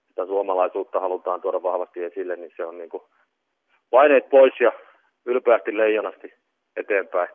sitä 0.08 0.26
suomalaisuutta 0.26 1.00
halutaan 1.00 1.40
tuoda 1.40 1.62
vahvasti 1.62 2.04
esille, 2.04 2.36
niin 2.36 2.52
se 2.56 2.64
on 2.64 2.78
niin 2.78 2.90
kuin 2.90 3.02
paineet 3.90 4.28
pois 4.30 4.52
ja 4.60 4.72
ylpeästi 5.26 5.76
leijonasti 5.76 6.34
eteenpäin. 6.76 7.28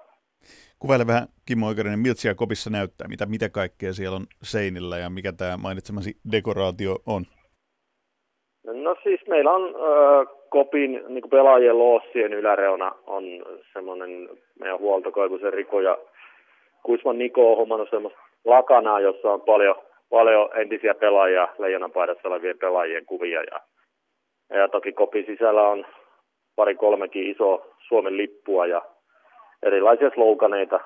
Kuvaile 0.80 1.08
vähän 1.08 1.28
Kimmo 1.46 1.68
Oikeinen, 1.68 2.00
miltä 2.00 2.22
siellä 2.22 2.36
kopissa 2.36 2.70
näyttää, 2.70 3.08
mitä, 3.08 3.26
mitä 3.26 3.50
kaikkea 3.50 3.94
siellä 3.94 4.16
on 4.16 4.26
seinillä 4.44 4.98
ja 4.98 5.10
mikä 5.10 5.32
tämä 5.32 5.58
mainitsemasi 5.58 6.12
dekoraatio 6.32 6.96
on? 7.06 7.24
No 8.64 8.96
siis 9.04 9.20
meillä 9.28 9.52
on 9.52 9.64
äh, 9.64 10.39
kopin 10.50 11.04
niin 11.08 11.30
pelaajien 11.30 11.80
loossien 11.80 12.34
yläreuna 12.34 12.92
on 13.08 13.24
semmoinen 13.74 14.30
meidän 14.60 14.80
huoltokoivuisen 14.80 15.54
Riko 15.54 15.82
ja 15.82 15.98
Kuisman 16.84 17.18
Niko 17.18 17.52
on 17.52 17.58
hommannut 17.58 17.90
semmoista 17.90 18.20
lakanaa, 18.46 19.00
jossa 19.00 19.32
on 19.32 19.42
paljon 19.42 19.76
paljon 20.10 20.50
entisiä 20.56 20.94
pelaajia, 20.94 21.48
leijonapaidassa 21.58 22.28
olevien 22.28 22.58
pelaajien 22.58 23.06
kuvia. 23.06 23.44
Ja, 23.44 23.60
ja 24.58 24.68
toki 24.68 24.92
kopin 24.92 25.26
sisällä 25.26 25.68
on 25.68 25.86
pari 26.56 26.76
kolmekin 26.76 27.32
iso 27.32 27.76
Suomen 27.88 28.18
lippua 28.18 28.66
ja 28.66 28.82
erilaisia 29.64 30.10
sloganeita, 30.14 30.80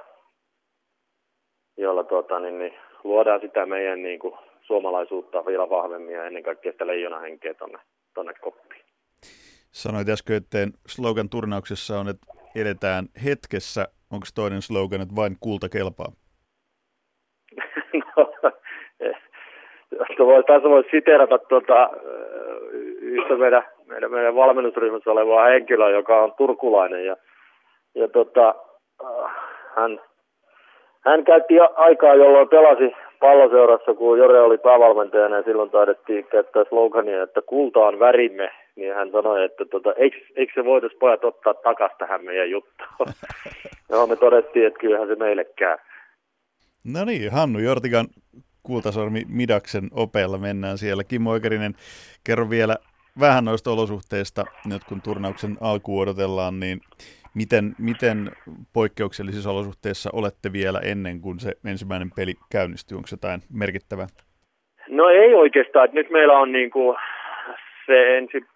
joilla 1.78 2.04
tuota, 2.04 2.40
niin, 2.40 2.60
niin, 2.60 2.74
luodaan 3.04 3.42
sitä 3.42 3.66
meidän 3.66 4.04
niin 4.04 4.20
kuin, 4.20 4.36
suomalaisuutta 4.62 5.46
vielä 5.46 5.70
vahvemmin 5.70 6.16
ja 6.16 6.26
ennen 6.26 6.44
kaikkea 6.44 6.72
sitä 6.72 6.88
leijonahenkeä 6.88 7.54
tuonne 7.54 7.80
tonne 8.14 8.34
koppiin. 8.42 8.83
Sanoit 9.74 10.10
äsken, 10.10 10.36
että 10.36 10.58
slogan 10.88 11.30
turnauksessa 11.30 12.00
on, 12.00 12.10
että 12.10 12.28
eletään 12.56 13.06
hetkessä. 13.26 13.88
Onko 14.12 14.26
toinen 14.36 14.62
slogan, 14.62 15.02
että 15.02 15.16
vain 15.16 15.36
kulta 15.40 15.70
kelpaa? 15.70 16.12
voi, 20.26 20.44
tässä 20.44 20.70
voisi 20.70 20.90
siterata 20.92 21.38
tuota, 21.38 21.90
yhtä 23.02 23.36
meidän, 23.36 23.64
meidän, 23.86 24.12
meidän 24.12 24.36
valmennusryhmässä 24.36 25.12
olevaa 25.12 25.46
henkilöä, 25.46 25.90
joka 25.90 26.24
on 26.24 26.34
turkulainen. 26.38 27.06
Ja, 27.06 27.16
ja 27.96 28.08
tota, 28.08 28.56
hän, 29.76 30.02
hän 31.06 31.24
käytti 31.24 31.54
aikaa, 31.76 32.16
jolloin 32.16 32.50
pelasi 32.50 32.96
palloseurassa, 33.20 33.94
kun 33.94 34.18
Jore 34.18 34.42
oli 34.42 34.58
päävalmentajana 34.58 35.36
ja 35.36 35.44
silloin 35.44 35.70
taidettiin 35.70 36.26
käyttää 36.26 36.64
slogania, 36.70 37.24
että 37.24 37.42
kulta 37.42 37.80
on 37.80 38.00
värimme, 38.00 38.50
niin 38.76 38.96
hän 38.96 39.12
sanoi, 39.12 39.46
että 39.46 39.66
tota, 39.66 39.94
eikö, 39.94 40.18
eikö 40.36 40.54
se 40.56 40.66
voitaisiin 40.66 41.00
pojat 41.00 41.24
ottaa 41.24 41.54
takaisin 41.54 41.98
tähän 41.98 42.26
meidän 42.26 42.50
juttuun. 42.50 43.08
no 43.92 44.08
me 44.08 44.16
todettiin, 44.16 44.68
että 44.68 44.80
kyllähän 44.80 45.08
se 45.08 45.16
meille 45.16 45.46
käy. 45.56 45.78
No 46.94 47.06
niin, 47.06 47.32
Hannu 47.32 47.60
Jortikan 47.60 48.06
Kultasormi 48.64 49.22
Midaksen 49.28 49.84
opeella 49.92 50.38
mennään 50.38 50.78
siellä. 50.78 51.04
Kimmo 51.04 51.32
Oikerinen, 51.32 51.74
kerro 52.24 52.50
vielä 52.50 52.76
vähän 53.20 53.46
noista 53.46 53.72
olosuhteista, 53.72 54.46
nyt 54.70 54.84
kun 54.84 55.02
turnauksen 55.02 55.58
alku 55.62 56.00
odotellaan, 56.00 56.60
niin 56.60 56.80
miten, 57.36 57.76
miten 57.80 58.32
poikkeuksellisissa 58.74 59.52
olosuhteissa 59.52 60.10
olette 60.14 60.54
vielä 60.54 60.80
ennen 60.80 61.22
kuin 61.22 61.40
se 61.40 61.52
ensimmäinen 61.66 62.10
peli 62.16 62.34
käynnistyy? 62.52 62.96
Onko 62.98 63.08
jotain 63.12 63.42
merkittävää? 63.54 64.08
No 64.88 65.10
ei 65.10 65.34
oikeastaan. 65.34 65.90
Nyt 65.92 66.10
meillä 66.10 66.34
on 66.34 66.52
niin 66.52 66.72
kuin 66.72 66.98
se 67.86 68.18
ensi 68.18 68.53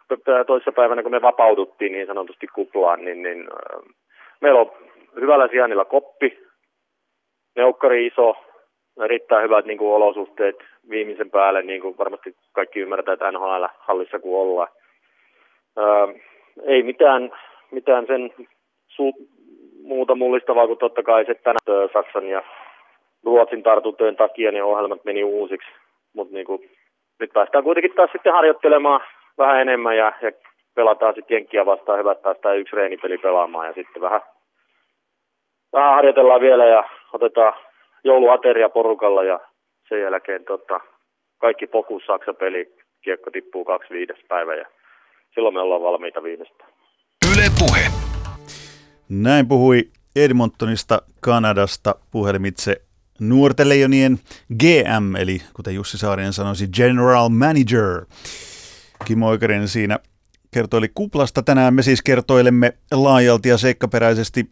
toisessa 0.48 0.72
päivänä, 0.72 1.04
kun 1.04 1.12
me 1.12 1.22
vapauduttiin 1.22 1.92
niin 1.92 2.08
sanotusti 2.08 2.48
kuplaan, 2.48 3.06
niin, 3.06 3.24
niin 3.24 3.48
meillä 4.42 4.60
on 4.60 4.72
hyvällä 5.16 5.48
sijainnilla 5.48 5.86
koppi, 5.86 6.40
neukkari 7.56 8.06
iso, 8.06 8.36
erittäin 9.04 9.44
hyvät 9.44 9.66
niin 9.66 9.78
kuin, 9.78 9.94
olosuhteet 9.94 10.56
viimeisen 10.90 11.32
päälle, 11.32 11.62
niin 11.62 11.82
kuin 11.82 11.98
varmasti 11.98 12.36
kaikki 12.54 12.80
ymmärtää, 12.80 13.14
että 13.14 13.32
NHL-hallissa 13.32 14.20
kun 14.20 14.40
ollaan. 14.42 14.68
Öö, 15.78 16.08
ei 16.64 16.84
mitään, 16.84 17.32
mitään 17.72 18.08
sen 18.08 18.34
su- 18.90 19.28
muuta 19.84 20.16
mullistavaa 20.16 20.68
kuin 20.68 20.80
totta 20.80 21.04
kai 21.04 21.26
se 21.26 21.36
tänä 21.36 21.60
Saksan 21.94 22.28
ja 22.28 22.44
Ruotsin 23.24 23.64
tartuntojen 23.64 24.16
takia 24.16 24.52
ne 24.52 24.64
ohjelmat 24.64 25.06
meni 25.06 25.24
uusiksi, 25.24 25.68
mutta 26.14 26.34
niin 26.34 26.46
kuin, 26.46 26.70
nyt 27.20 27.34
päästään 27.34 27.64
kuitenkin 27.64 27.94
taas 27.96 28.12
sitten 28.12 28.34
harjoittelemaan 28.34 29.02
vähän 29.38 29.62
enemmän 29.62 29.98
ja, 29.98 30.14
ja 30.22 30.32
pelataan 30.76 31.16
sitten 31.16 31.36
jenkkiä 31.36 31.66
vastaan, 31.66 32.00
hyvät 32.00 32.22
päästään 32.22 32.58
yksi 32.58 32.76
reenipeli 32.76 33.18
pelaamaan 33.18 33.68
ja 33.68 33.74
sitten 33.74 34.02
vähän, 34.02 34.22
vähän 35.74 35.96
harjoitellaan 35.96 36.42
vielä 36.42 36.66
ja 36.66 36.84
otetaan 37.14 37.54
jouluateria 38.04 38.70
porukalla 38.70 39.24
ja 39.24 39.40
sen 39.90 40.02
jälkeen 40.02 40.46
tota, 40.46 40.80
kaikki 41.38 41.68
fokus 41.68 42.04
Saksa-peli, 42.06 42.76
kiekko 43.02 43.32
tippuu 43.32 43.66
kaksi 43.66 43.94
viides 43.94 44.20
päivä 44.28 44.56
ja 44.56 44.66
silloin 45.34 45.54
me 45.54 45.62
ollaan 45.62 45.82
valmiita 45.82 46.24
viimeistään. 46.24 46.70
Yle 47.32 47.48
Puhe. 47.60 47.82
Näin 49.10 49.48
puhui 49.48 49.84
Edmontonista, 50.16 51.02
Kanadasta 51.22 51.96
puhelimitse 52.12 52.76
nuorten 53.20 53.70
leijonien 53.70 54.18
GM, 54.58 55.16
eli 55.16 55.38
kuten 55.54 55.76
Jussi 55.76 55.98
Saarinen 55.98 56.34
sanoisi, 56.34 56.68
General 56.68 57.30
Manager. 57.30 58.06
Kimmo 59.08 59.28
Oikarinen 59.28 59.68
siinä 59.68 60.00
kertoili 60.52 60.92
kuplasta. 60.96 61.44
Tänään 61.44 61.74
me 61.74 61.84
siis 61.84 62.02
kertoilemme 62.02 62.78
laajalti 62.92 63.50
ja 63.50 63.58
seikkaperäisesti 63.58 64.50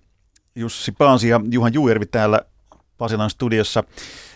Jussi 0.56 0.92
Paasi 0.92 1.28
ja 1.28 1.42
Juhan 1.52 1.74
Juujärvi 1.74 2.06
täällä 2.06 2.42
Pasilan 2.98 3.30
studiossa 3.30 3.84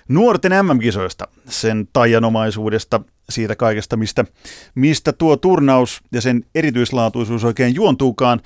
nuorten 0.08 0.52
MM-kisoista, 0.66 1.28
sen 1.50 1.88
tajanomaisuudesta, 1.94 3.02
siitä 3.30 3.56
kaikesta, 3.56 3.98
mistä, 3.98 4.26
mistä 4.76 5.14
tuo 5.14 5.38
turnaus 5.38 6.02
ja 6.12 6.22
sen 6.22 6.46
erityislaatuisuus 6.56 7.44
oikein 7.44 7.76
juontuukaan. 7.76 8.42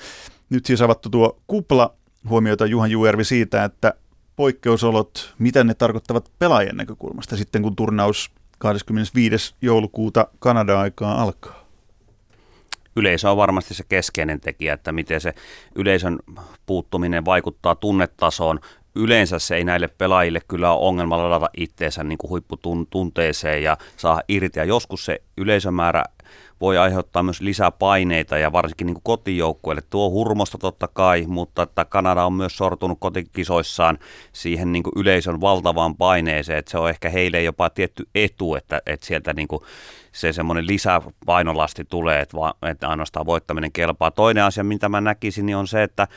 Nyt 0.49 0.65
siis 0.65 0.81
avattu 0.81 1.09
tuo 1.09 1.39
kupla 1.47 1.95
huomioita 2.29 2.65
Juhan 2.65 2.91
Juervi 2.91 3.23
siitä, 3.23 3.63
että 3.63 3.93
poikkeusolot, 4.35 5.33
mitä 5.39 5.63
ne 5.63 5.73
tarkoittavat 5.73 6.31
pelaajien 6.39 6.77
näkökulmasta 6.77 7.37
sitten, 7.37 7.61
kun 7.61 7.75
turnaus 7.75 8.31
25. 8.57 9.55
joulukuuta 9.61 10.27
Kanada-aikaa 10.39 11.21
alkaa? 11.21 11.62
Yleisö 12.95 13.31
on 13.31 13.37
varmasti 13.37 13.73
se 13.73 13.83
keskeinen 13.89 14.39
tekijä, 14.39 14.73
että 14.73 14.91
miten 14.91 15.21
se 15.21 15.33
yleisön 15.75 16.19
puuttuminen 16.65 17.25
vaikuttaa 17.25 17.75
tunnetasoon. 17.75 18.59
Yleensä 18.95 19.39
se 19.39 19.55
ei 19.55 19.63
näille 19.63 19.87
pelaajille 19.87 20.41
kyllä 20.47 20.73
ole 20.73 20.87
ongelma 20.87 21.17
ladata 21.17 21.49
itteensä 21.57 22.03
niin 22.03 22.17
kuin 22.17 22.29
huipputunteeseen 22.29 23.63
ja 23.63 23.77
saa 23.97 24.21
irti. 24.27 24.59
Ja 24.59 24.65
joskus 24.65 25.05
se 25.05 25.21
yleisömäärä 25.37 26.03
voi 26.61 26.77
aiheuttaa 26.77 27.23
myös 27.23 27.41
lisää 27.41 27.71
paineita 27.71 28.37
ja 28.37 28.51
varsinkin 28.51 28.87
niin 28.87 28.97
kotijoukkueille. 29.03 29.81
Tuo 29.89 30.09
hurmosta 30.09 30.57
totta 30.57 30.87
kai, 30.87 31.25
mutta 31.27 31.63
että 31.63 31.85
Kanada 31.85 32.25
on 32.25 32.33
myös 32.33 32.57
sortunut 32.57 32.97
kotikisoissaan 33.01 33.99
siihen 34.33 34.71
niin 34.71 34.83
yleisön 34.95 35.41
valtavaan 35.41 35.95
paineeseen, 35.95 36.59
että 36.59 36.71
se 36.71 36.77
on 36.77 36.89
ehkä 36.89 37.09
heille 37.09 37.43
jopa 37.43 37.69
tietty 37.69 38.07
etu, 38.15 38.55
että, 38.55 38.81
että 38.85 39.05
sieltä 39.05 39.33
niin 39.33 39.47
kuin 39.47 39.63
se 40.13 40.33
semmoinen 40.33 40.67
lisäpainolasti 40.67 41.85
tulee, 41.85 42.21
että, 42.21 42.37
va, 42.37 42.53
että 42.61 42.87
ainoastaan 42.87 43.25
voittaminen 43.25 43.71
kelpaa. 43.71 44.11
Toinen 44.11 44.43
asia, 44.43 44.63
mitä 44.63 44.89
mä 44.89 45.01
näkisin, 45.01 45.45
niin 45.45 45.57
on 45.57 45.67
se, 45.67 45.83
että 45.83 46.07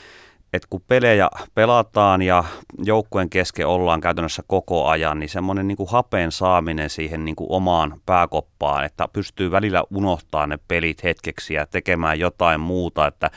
että 0.53 0.69
kun 0.71 0.83
pelejä 0.89 1.31
pelataan 1.55 2.23
ja 2.23 2.45
joukkueen 2.85 3.31
kesken 3.31 3.67
ollaan 3.67 4.01
käytännössä 4.01 4.43
koko 4.47 4.87
ajan, 4.87 5.19
niin 5.19 5.29
semmoinen 5.29 5.69
niin 5.69 5.77
kuin 5.77 5.91
hapen 5.91 6.33
saaminen 6.33 6.91
siihen 6.91 7.25
niin 7.25 7.37
kuin 7.37 7.51
omaan 7.51 8.01
pääkoppaan, 8.07 8.85
että 8.85 9.09
pystyy 9.13 9.51
välillä 9.51 9.85
unohtaa 9.91 10.47
ne 10.47 10.59
pelit 10.69 11.03
hetkeksi 11.03 11.55
ja 11.55 11.67
tekemään 11.67 12.19
jotain 12.19 12.61
muuta, 12.61 13.07
että, 13.07 13.31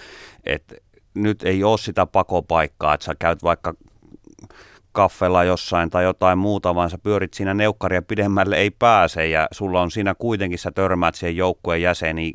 että 0.46 0.76
nyt 1.14 1.44
ei 1.44 1.64
ole 1.64 1.78
sitä 1.78 2.06
pakopaikkaa, 2.06 2.94
että 2.94 3.06
sä 3.06 3.16
käyt 3.20 3.44
vaikka 3.44 3.74
kaffella 5.00 5.44
jossain 5.44 5.90
tai 5.90 6.04
jotain 6.04 6.38
muuta, 6.38 6.76
vaan 6.76 6.90
sä 6.90 6.98
pyörit 6.98 7.34
siinä 7.34 7.54
neukkaria 7.54 8.02
pidemmälle 8.02 8.58
ei 8.58 8.72
pääse 8.72 9.28
ja 9.28 9.48
sulla 9.52 9.82
on 9.82 9.92
siinä 9.92 10.16
kuitenkin, 10.16 10.60
sä 10.60 10.72
törmäät 10.72 11.16
siihen 11.16 11.38
joukkueen 11.38 11.82
jäseniin, 11.82 12.34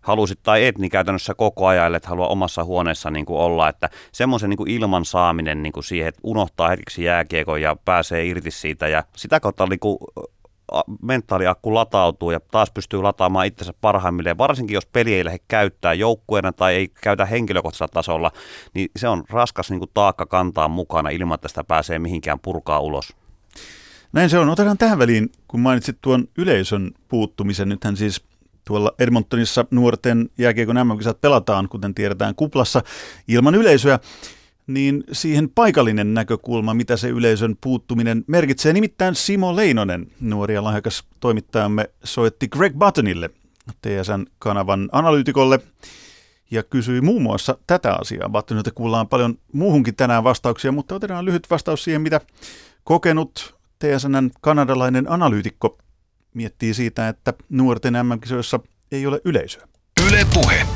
halusit 0.00 0.38
tai 0.42 0.66
et, 0.66 0.78
niin 0.78 0.90
käytännössä 0.90 1.34
koko 1.34 1.66
ajan, 1.66 1.94
että 1.94 2.08
halua 2.08 2.28
omassa 2.28 2.64
huoneessa 2.64 3.10
niin 3.10 3.26
kuin 3.26 3.38
olla, 3.40 3.68
että 3.68 3.90
semmoisen 4.12 4.50
niin 4.50 4.68
ilman 4.68 5.04
saaminen 5.04 5.62
niin 5.62 5.72
kuin 5.72 5.84
siihen, 5.84 6.08
että 6.08 6.20
unohtaa 6.24 6.68
hetkeksi 6.68 7.04
jääkiekon 7.04 7.62
ja 7.62 7.76
pääsee 7.84 8.24
irti 8.24 8.50
siitä 8.50 8.88
ja 8.88 9.04
sitä 9.16 9.40
kautta 9.40 9.66
niin 9.66 9.80
kuin 9.80 9.98
mentaaliakku 11.02 11.74
latautuu 11.74 12.30
ja 12.30 12.40
taas 12.40 12.70
pystyy 12.70 13.02
lataamaan 13.02 13.46
itsensä 13.46 13.74
parhaimmilleen, 13.80 14.38
varsinkin 14.38 14.74
jos 14.74 14.86
peli 14.86 15.14
ei 15.14 15.24
lähde 15.24 15.38
käyttää 15.48 15.94
joukkueena 15.94 16.52
tai 16.52 16.74
ei 16.74 16.88
käytä 16.88 17.26
henkilökohtaisella 17.26 17.88
tasolla, 17.94 18.30
niin 18.74 18.88
se 18.96 19.08
on 19.08 19.24
raskas 19.30 19.70
niin 19.70 19.78
kuin 19.78 19.90
taakka 19.94 20.26
kantaa 20.26 20.68
mukana 20.68 21.08
ilman, 21.08 21.34
että 21.34 21.48
sitä 21.48 21.64
pääsee 21.64 21.98
mihinkään 21.98 22.40
purkaa 22.40 22.80
ulos. 22.80 23.12
Näin 24.12 24.30
se 24.30 24.38
on. 24.38 24.48
Otetaan 24.48 24.78
tähän 24.78 24.98
väliin, 24.98 25.32
kun 25.48 25.60
mainitsit 25.60 25.98
tuon 26.00 26.28
yleisön 26.38 26.90
puuttumisen. 27.08 27.68
Nythän 27.68 27.96
siis 27.96 28.24
tuolla 28.64 28.92
Edmontonissa 28.98 29.64
nuorten 29.70 30.30
jääkiekon 30.38 30.76
mm 30.76 31.20
pelataan, 31.20 31.68
kuten 31.68 31.94
tiedetään, 31.94 32.34
kuplassa 32.34 32.82
ilman 33.28 33.54
yleisöä 33.54 33.98
niin 34.66 35.04
siihen 35.12 35.50
paikallinen 35.54 36.14
näkökulma, 36.14 36.74
mitä 36.74 36.96
se 36.96 37.08
yleisön 37.08 37.56
puuttuminen 37.60 38.24
merkitsee. 38.26 38.72
Nimittäin 38.72 39.14
Simo 39.14 39.56
Leinonen, 39.56 40.06
nuori 40.20 40.54
ja 40.54 40.64
lahjakas 40.64 41.04
toimittajamme, 41.20 41.90
soitti 42.04 42.48
Greg 42.48 42.74
Buttonille, 42.78 43.30
TSN-kanavan 43.82 44.88
analyytikolle, 44.92 45.60
ja 46.50 46.62
kysyi 46.62 47.00
muun 47.00 47.22
muassa 47.22 47.58
tätä 47.66 47.92
asiaa. 48.00 48.28
Buttonilta 48.28 48.70
kuullaan 48.70 49.08
paljon 49.08 49.38
muuhunkin 49.52 49.96
tänään 49.96 50.24
vastauksia, 50.24 50.72
mutta 50.72 50.94
otetaan 50.94 51.24
lyhyt 51.24 51.50
vastaus 51.50 51.84
siihen, 51.84 52.02
mitä 52.02 52.20
kokenut 52.84 53.54
TSNn 53.78 54.30
kanadalainen 54.40 55.10
analyytikko 55.10 55.78
miettii 56.34 56.74
siitä, 56.74 57.08
että 57.08 57.34
nuorten 57.48 57.94
MM-kisoissa 58.06 58.60
ei 58.92 59.06
ole 59.06 59.20
yleisöä. 59.24 59.68
Yle 60.08 60.26
puhe. 60.34 60.66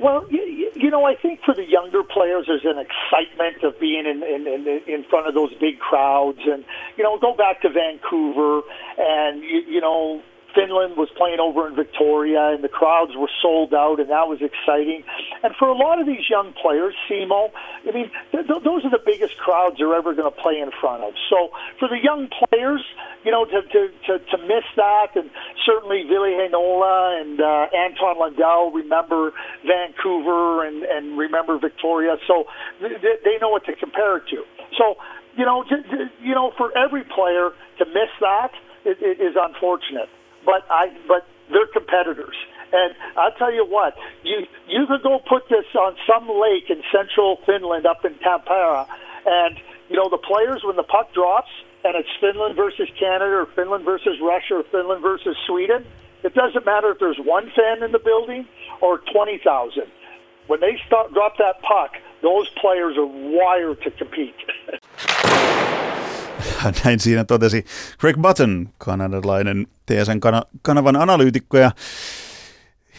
Well, 0.00 0.20
you 0.30 0.63
know, 0.90 1.04
I 1.04 1.14
think 1.14 1.40
for 1.44 1.54
the 1.54 1.64
younger 1.64 2.02
players, 2.02 2.46
there's 2.46 2.64
an 2.64 2.78
excitement 2.78 3.62
of 3.62 3.78
being 3.78 4.06
in, 4.06 4.22
in, 4.22 4.46
in, 4.46 4.80
in 4.86 5.04
front 5.08 5.28
of 5.28 5.34
those 5.34 5.52
big 5.60 5.78
crowds. 5.78 6.40
And, 6.44 6.64
you 6.96 7.04
know, 7.04 7.18
go 7.18 7.34
back 7.34 7.62
to 7.62 7.68
Vancouver 7.68 8.62
and, 8.98 9.42
you, 9.42 9.62
you 9.68 9.80
know, 9.80 10.22
Finland 10.54 10.96
was 10.96 11.08
playing 11.16 11.40
over 11.40 11.66
in 11.68 11.74
Victoria, 11.74 12.54
and 12.54 12.62
the 12.62 12.68
crowds 12.68 13.12
were 13.16 13.30
sold 13.42 13.74
out, 13.74 13.98
and 13.98 14.08
that 14.10 14.28
was 14.28 14.40
exciting. 14.40 15.02
And 15.42 15.54
for 15.58 15.68
a 15.68 15.74
lot 15.74 16.00
of 16.00 16.06
these 16.06 16.30
young 16.30 16.54
players, 16.54 16.94
SEMO, 17.10 17.50
I 17.86 17.90
mean, 17.92 18.10
th- 18.32 18.46
th- 18.46 18.62
those 18.62 18.84
are 18.84 18.90
the 18.90 19.02
biggest 19.04 19.36
crowds 19.36 19.76
they're 19.78 19.94
ever 19.94 20.14
going 20.14 20.30
to 20.30 20.38
play 20.40 20.60
in 20.60 20.70
front 20.80 21.02
of. 21.02 21.14
So 21.28 21.50
for 21.78 21.88
the 21.88 21.98
young 21.98 22.28
players, 22.30 22.82
you 23.24 23.30
know, 23.30 23.44
to 23.44 23.62
to, 23.62 23.80
to, 24.06 24.12
to 24.18 24.36
miss 24.46 24.64
that, 24.76 25.16
and 25.16 25.28
certainly 25.66 26.04
Ville 26.06 26.30
Heinola 26.30 27.20
and 27.20 27.40
uh, 27.40 27.66
Anton 27.74 28.18
Lundell 28.18 28.70
remember 28.70 29.32
Vancouver 29.66 30.64
and 30.66 30.84
and 30.84 31.18
remember 31.18 31.58
Victoria, 31.58 32.16
so 32.26 32.44
th- 32.80 33.20
they 33.24 33.38
know 33.40 33.50
what 33.50 33.64
to 33.66 33.74
compare 33.74 34.18
it 34.18 34.24
to. 34.30 34.44
So 34.78 34.96
you 35.36 35.44
know, 35.44 35.64
you 36.22 36.34
know, 36.34 36.52
for 36.56 36.76
every 36.78 37.02
player 37.02 37.50
to 37.78 37.84
miss 37.86 38.12
that 38.20 38.52
is 38.84 39.34
unfortunate 39.34 40.08
but 40.44 40.64
I 40.70 40.92
but 41.08 41.26
they're 41.50 41.66
competitors. 41.66 42.36
And 42.72 42.94
I'll 43.16 43.32
tell 43.32 43.52
you 43.52 43.64
what, 43.66 43.94
you 44.22 44.46
you 44.68 44.86
could 44.86 45.02
go 45.02 45.20
put 45.28 45.48
this 45.48 45.66
on 45.78 45.96
some 46.06 46.28
lake 46.28 46.70
in 46.70 46.82
central 46.92 47.38
Finland 47.46 47.86
up 47.86 48.04
in 48.04 48.14
Tampere, 48.16 48.86
and 49.26 49.58
you 49.88 49.96
know 49.96 50.08
the 50.08 50.18
players 50.18 50.62
when 50.64 50.76
the 50.76 50.82
puck 50.82 51.12
drops 51.12 51.50
and 51.84 51.94
it's 51.94 52.08
Finland 52.20 52.56
versus 52.56 52.88
Canada 52.98 53.44
or 53.44 53.46
Finland 53.54 53.84
versus 53.84 54.18
Russia 54.20 54.56
or 54.56 54.64
Finland 54.64 55.02
versus 55.02 55.36
Sweden, 55.46 55.84
it 56.22 56.34
doesn't 56.34 56.64
matter 56.64 56.90
if 56.92 56.98
there's 56.98 57.18
one 57.18 57.52
fan 57.54 57.82
in 57.82 57.92
the 57.92 57.98
building 57.98 58.48
or 58.80 58.98
twenty 59.12 59.38
thousand. 59.38 59.86
When 60.46 60.60
they 60.60 60.78
start 60.86 61.12
drop 61.12 61.36
that 61.38 61.62
puck, 61.62 61.92
those 62.22 62.48
players 62.60 62.96
are 62.96 63.06
wired 63.06 63.82
to 63.82 63.90
compete. 63.92 64.34
Näin 66.84 67.00
siinä 67.00 67.24
totesi 67.24 67.64
Greg 67.98 68.16
Button, 68.16 68.68
kanadalainen 68.78 69.66
TSN-kanavan 69.86 70.96
analyytikko, 70.96 71.58
ja 71.58 71.70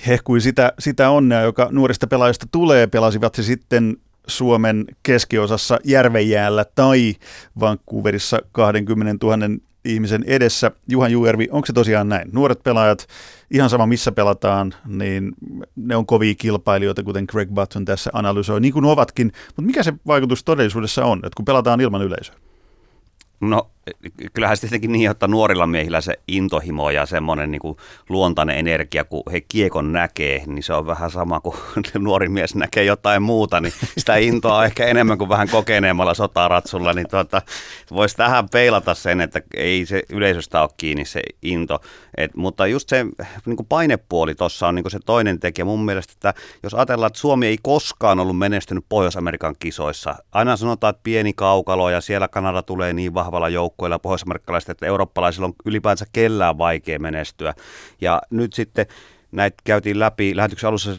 hehkui 0.07 0.41
sitä, 0.41 0.73
sitä 0.79 1.09
onnea, 1.09 1.41
joka 1.41 1.67
nuorista 1.71 2.07
pelaajista 2.07 2.45
tulee. 2.51 2.87
Pelasivat 2.87 3.35
se 3.35 3.43
sitten 3.43 3.97
Suomen 4.27 4.85
keskiosassa 5.03 5.79
Järvenjäällä 5.83 6.65
tai 6.75 7.15
Vancouverissa 7.59 8.39
20 8.51 9.25
000 9.25 9.37
ihmisen 9.85 10.23
edessä. 10.27 10.71
Juhan 10.89 11.11
Juervi, 11.11 11.47
onko 11.51 11.65
se 11.65 11.73
tosiaan 11.73 12.09
näin? 12.09 12.29
Nuoret 12.31 12.63
pelaajat, 12.63 13.07
ihan 13.51 13.69
sama 13.69 13.85
missä 13.85 14.11
pelataan, 14.11 14.73
niin 14.85 15.33
ne 15.75 15.95
on 15.95 16.05
kovia 16.05 16.35
kilpailijoita, 16.35 17.03
kuten 17.03 17.25
Greg 17.27 17.49
Button 17.49 17.85
tässä 17.85 18.09
analysoi, 18.13 18.61
niin 18.61 18.73
kuin 18.73 18.85
ovatkin. 18.85 19.31
Mutta 19.47 19.61
mikä 19.61 19.83
se 19.83 19.93
vaikutus 20.07 20.43
todellisuudessa 20.43 21.05
on, 21.05 21.17
että 21.17 21.35
kun 21.35 21.45
pelataan 21.45 21.81
ilman 21.81 22.01
yleisöä? 22.01 22.35
No 23.39 23.74
kyllähän 24.33 24.57
se 24.57 24.61
tietenkin 24.61 24.91
niin, 24.91 25.11
että 25.11 25.27
nuorilla 25.27 25.67
miehillä 25.67 26.01
se 26.01 26.13
intohimo 26.27 26.89
ja 26.89 27.05
semmoinen 27.05 27.51
niin 27.51 27.61
luontainen 28.09 28.57
energia, 28.57 29.03
kun 29.03 29.23
he 29.31 29.41
kiekon 29.41 29.93
näkee, 29.93 30.43
niin 30.47 30.63
se 30.63 30.73
on 30.73 30.87
vähän 30.87 31.11
sama 31.11 31.39
kuin 31.39 31.55
nuori 31.99 32.29
mies 32.29 32.55
näkee 32.55 32.83
jotain 32.83 33.21
muuta, 33.21 33.61
niin 33.61 33.73
sitä 33.97 34.15
intoa 34.15 34.57
on 34.57 34.65
ehkä 34.65 34.85
enemmän 34.85 35.17
kuin 35.17 35.29
vähän 35.29 35.49
kokeneemmalla 35.49 36.13
sotaratsulla, 36.13 36.93
niin 36.93 37.09
tuota, 37.09 37.41
voisi 37.91 38.15
tähän 38.15 38.49
peilata 38.49 38.93
sen, 38.93 39.21
että 39.21 39.41
ei 39.53 39.85
se 39.85 40.03
yleisöstä 40.09 40.61
ole 40.61 40.69
kiinni 40.77 41.05
se 41.05 41.21
into. 41.41 41.79
Et, 42.17 42.35
mutta 42.35 42.67
just 42.67 42.89
se 42.89 43.05
niin 43.45 43.57
kuin 43.57 43.67
painepuoli 43.67 44.35
tuossa 44.35 44.67
on 44.67 44.75
niin 44.75 44.83
kuin 44.83 44.91
se 44.91 44.99
toinen 45.05 45.39
tekijä 45.39 45.65
mun 45.65 45.85
mielestä, 45.85 46.13
että 46.13 46.33
jos 46.63 46.73
ajatellaan, 46.73 47.07
että 47.07 47.19
Suomi 47.19 47.47
ei 47.47 47.57
koskaan 47.61 48.19
ollut 48.19 48.37
menestynyt 48.37 48.85
Pohjois-Amerikan 48.89 49.55
kisoissa, 49.59 50.15
aina 50.31 50.57
sanotaan, 50.57 50.91
että 50.91 51.03
pieni 51.03 51.33
kaukalo 51.33 51.89
ja 51.89 52.01
siellä 52.01 52.27
Kanada 52.27 52.61
tulee 52.61 52.93
niin 52.93 53.13
vahvalla 53.13 53.49
joukkoilla 53.75 53.99
pohjois 53.99 54.69
että 54.69 54.85
eurooppalaisilla 54.85 55.45
on 55.47 55.53
ylipäänsä 55.65 56.05
kellään 56.13 56.57
vaikea 56.57 56.99
menestyä. 56.99 57.53
Ja 58.01 58.21
nyt 58.29 58.53
sitten 58.53 58.85
näitä 59.35 59.57
käytiin 59.63 59.99
läpi 59.99 60.35
lähetyksen 60.35 60.67
alussa 60.67 60.91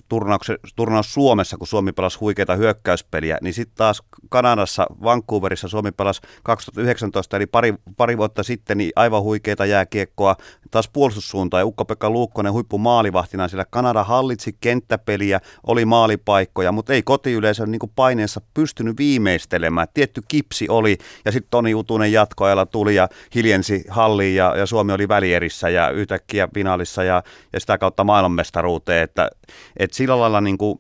turnaus 0.77 1.14
Suomessa, 1.14 1.57
kun 1.57 1.66
Suomi 1.66 1.92
pelasi 1.92 2.18
huikeita 2.18 2.57
hyökkäyspeliä, 2.57 3.38
niin 3.42 3.55
sitten 3.55 3.77
taas 3.77 4.03
Kanadassa, 4.29 4.87
Vancouverissa 5.03 5.68
Suomi 5.68 5.92
pelasi 5.92 6.20
2019, 6.42 7.37
eli 7.37 7.46
pari, 7.46 7.75
pari 7.96 8.18
vuotta 8.18 8.42
sitten, 8.42 8.79
niin 8.79 8.92
aivan 8.96 9.22
huikeita 9.22 9.66
jääkiekkoa, 9.66 10.37
taas 10.70 10.88
puolustussuuntaan, 10.88 11.61
ja 11.61 11.66
Ukko-Pekka 11.66 12.11
Luukkonen 12.11 12.53
huippu 12.53 12.79
maalivahtina, 12.79 13.49
sillä 13.49 13.64
Kanada 13.70 14.05
hallitsi 14.05 14.57
kenttäpeliä, 14.61 15.40
oli 15.66 15.85
maalipaikkoja, 15.85 16.72
mutta 16.72 16.92
ei 16.92 17.03
kotiyleisön 17.03 17.70
niin 17.70 17.81
paineessa 17.96 18.40
pystynyt 18.55 18.99
viimeistelemään. 18.99 19.88
Tietty 19.94 20.22
kipsi 20.29 20.66
oli, 20.68 20.99
ja 21.25 21.33
sitten 21.33 21.51
Toni 21.51 21.75
Utunen 21.75 22.12
jatkoajalla 22.12 22.66
tuli 22.66 22.94
ja 22.94 23.09
hiljensi 23.35 23.85
halliin, 23.88 24.35
ja, 24.35 24.57
ja 24.57 24.66
Suomi 24.66 24.92
oli 24.92 25.09
välierissä 25.09 25.68
ja 25.68 25.90
yhtäkkiä 25.90 26.49
finaalissa, 26.55 27.05
ja, 27.05 27.22
ja 27.53 27.61
sitä 27.61 27.79
kautta 27.79 28.05
maailmanmestaruuteen, 28.27 29.03
että, 29.03 29.31
että 29.77 29.97
sillä 29.97 30.21
lailla 30.21 30.41
niin 30.41 30.59
kuin 30.59 30.79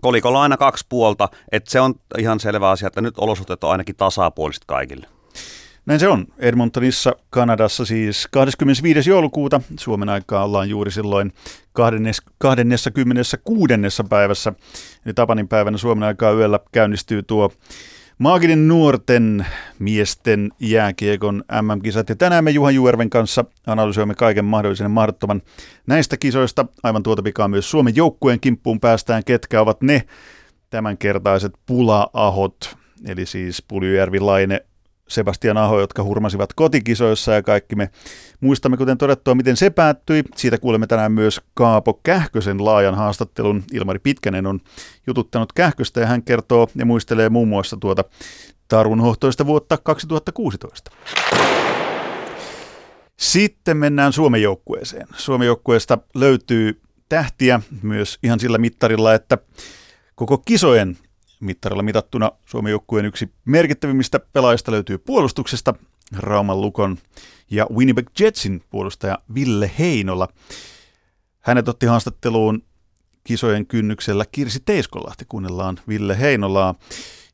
kolikolla 0.00 0.38
on 0.38 0.42
aina 0.42 0.56
kaksi 0.56 0.86
puolta, 0.88 1.28
että 1.52 1.70
se 1.70 1.80
on 1.80 1.94
ihan 2.18 2.40
selvä 2.40 2.70
asia, 2.70 2.86
että 2.86 3.00
nyt 3.00 3.18
olosuhteet 3.18 3.64
on 3.64 3.70
ainakin 3.70 3.96
tasapuoliset 3.96 4.62
kaikille. 4.66 5.06
Näin 5.86 6.00
se 6.00 6.08
on. 6.08 6.26
Edmontonissa, 6.38 7.16
Kanadassa 7.30 7.84
siis 7.84 8.28
25. 8.30 9.10
joulukuuta. 9.10 9.60
Suomen 9.80 10.08
aikaa 10.08 10.44
ollaan 10.44 10.68
juuri 10.68 10.90
silloin 10.90 11.32
26. 11.72 13.74
päivässä. 14.08 14.52
Eli 15.06 15.14
Tapanin 15.14 15.48
päivänä 15.48 15.78
Suomen 15.78 16.08
aikaa 16.08 16.32
yöllä 16.32 16.60
käynnistyy 16.72 17.22
tuo 17.22 17.52
Maaginen 18.20 18.68
nuorten 18.68 19.46
miesten 19.78 20.50
jääkiekon 20.58 21.44
MM-kisat. 21.62 22.08
Ja 22.08 22.16
tänään 22.16 22.44
me 22.44 22.50
Juhan 22.50 22.74
Juerven 22.74 23.10
kanssa 23.10 23.44
analysoimme 23.66 24.14
kaiken 24.14 24.44
mahdollisen 24.44 24.84
ja 24.84 24.88
mahdottoman 24.88 25.42
näistä 25.86 26.16
kisoista. 26.16 26.66
Aivan 26.82 27.02
tuota 27.02 27.22
pikaa 27.22 27.48
myös 27.48 27.70
Suomen 27.70 27.96
joukkueen 27.96 28.40
kimppuun 28.40 28.80
päästään, 28.80 29.24
ketkä 29.24 29.60
ovat 29.60 29.82
ne 29.82 30.02
tämänkertaiset 30.70 31.52
pula-ahot. 31.66 32.76
Eli 33.08 33.26
siis 33.26 33.62
Puljujärvi, 33.68 34.20
Laine, 34.20 34.64
Sebastian 35.10 35.56
Aho, 35.56 35.80
jotka 35.80 36.04
hurmasivat 36.04 36.52
kotikisoissa 36.52 37.32
ja 37.32 37.42
kaikki 37.42 37.76
me 37.76 37.90
muistamme, 38.40 38.76
kuten 38.76 38.98
todettua, 38.98 39.34
miten 39.34 39.56
se 39.56 39.70
päättyi. 39.70 40.22
Siitä 40.36 40.58
kuulemme 40.58 40.86
tänään 40.86 41.12
myös 41.12 41.40
Kaapo 41.54 42.00
Kähkösen 42.02 42.64
laajan 42.64 42.94
haastattelun. 42.94 43.64
Ilmari 43.72 43.98
Pitkänen 43.98 44.46
on 44.46 44.60
jututtanut 45.06 45.52
Kähköstä 45.52 46.00
ja 46.00 46.06
hän 46.06 46.22
kertoo 46.22 46.68
ja 46.74 46.86
muistelee 46.86 47.28
muun 47.28 47.48
muassa 47.48 47.76
tuota 47.76 48.04
tarunhohtoista 48.68 49.46
vuotta 49.46 49.76
2016. 49.76 50.90
Sitten 53.16 53.76
mennään 53.76 54.12
Suomen 54.12 54.42
joukkueeseen. 54.42 55.06
Suomen 55.16 55.46
joukkueesta 55.46 55.98
löytyy 56.14 56.80
tähtiä 57.08 57.60
myös 57.82 58.18
ihan 58.22 58.40
sillä 58.40 58.58
mittarilla, 58.58 59.14
että 59.14 59.38
koko 60.14 60.38
kisojen 60.38 60.96
mittarilla 61.40 61.82
mitattuna 61.82 62.32
Suomen 62.46 62.70
joukkueen 62.70 63.06
yksi 63.06 63.32
merkittävimmistä 63.44 64.20
pelaajista 64.32 64.72
löytyy 64.72 64.98
puolustuksesta, 64.98 65.74
Rauman 66.18 66.60
Lukon 66.60 66.98
ja 67.50 67.66
Winnipeg 67.74 68.06
Jetsin 68.20 68.62
puolustaja 68.70 69.18
Ville 69.34 69.70
Heinola. 69.78 70.28
Hänet 71.40 71.68
otti 71.68 71.86
haastatteluun 71.86 72.62
kisojen 73.24 73.66
kynnyksellä 73.66 74.24
Kirsi 74.32 74.60
Teiskolahti. 74.64 75.24
Kuunnellaan 75.28 75.78
Ville 75.88 76.18
Heinolaa. 76.20 76.74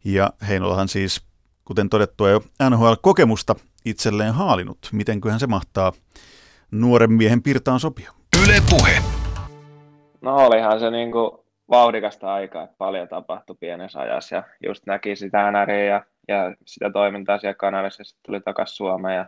Ja 0.04 0.30
Heinolahan 0.48 0.88
siis, 0.88 1.22
kuten 1.64 1.88
todettua 1.88 2.30
jo 2.30 2.40
NHL-kokemusta 2.70 3.54
itselleen 3.84 4.34
haalinut. 4.34 4.78
Mitenköhän 4.92 5.40
se 5.40 5.46
mahtaa 5.46 5.92
nuoren 6.70 7.12
miehen 7.12 7.42
pirtaan 7.42 7.80
sopia? 7.80 8.12
Yle 8.44 8.62
Puhe. 8.70 9.02
No 10.20 10.36
olihan 10.36 10.80
se 10.80 10.90
niin 10.90 11.12
kuin 11.12 11.45
vauhdikasta 11.70 12.34
aikaa, 12.34 12.64
että 12.64 12.76
paljon 12.78 13.08
tapahtui 13.08 13.56
pienessä 13.60 14.00
ajassa 14.00 14.36
ja 14.36 14.42
just 14.66 14.86
näki 14.86 15.16
sitä 15.16 15.50
NRiä 15.50 15.84
ja, 15.84 16.02
ja 16.28 16.54
sitä 16.66 16.90
toimintaa 16.90 17.38
siellä 17.38 17.54
kanavissa 17.54 18.00
ja 18.00 18.04
sitten 18.04 18.22
tuli 18.26 18.40
takaisin 18.40 18.76
Suomeen 18.76 19.16
ja 19.16 19.26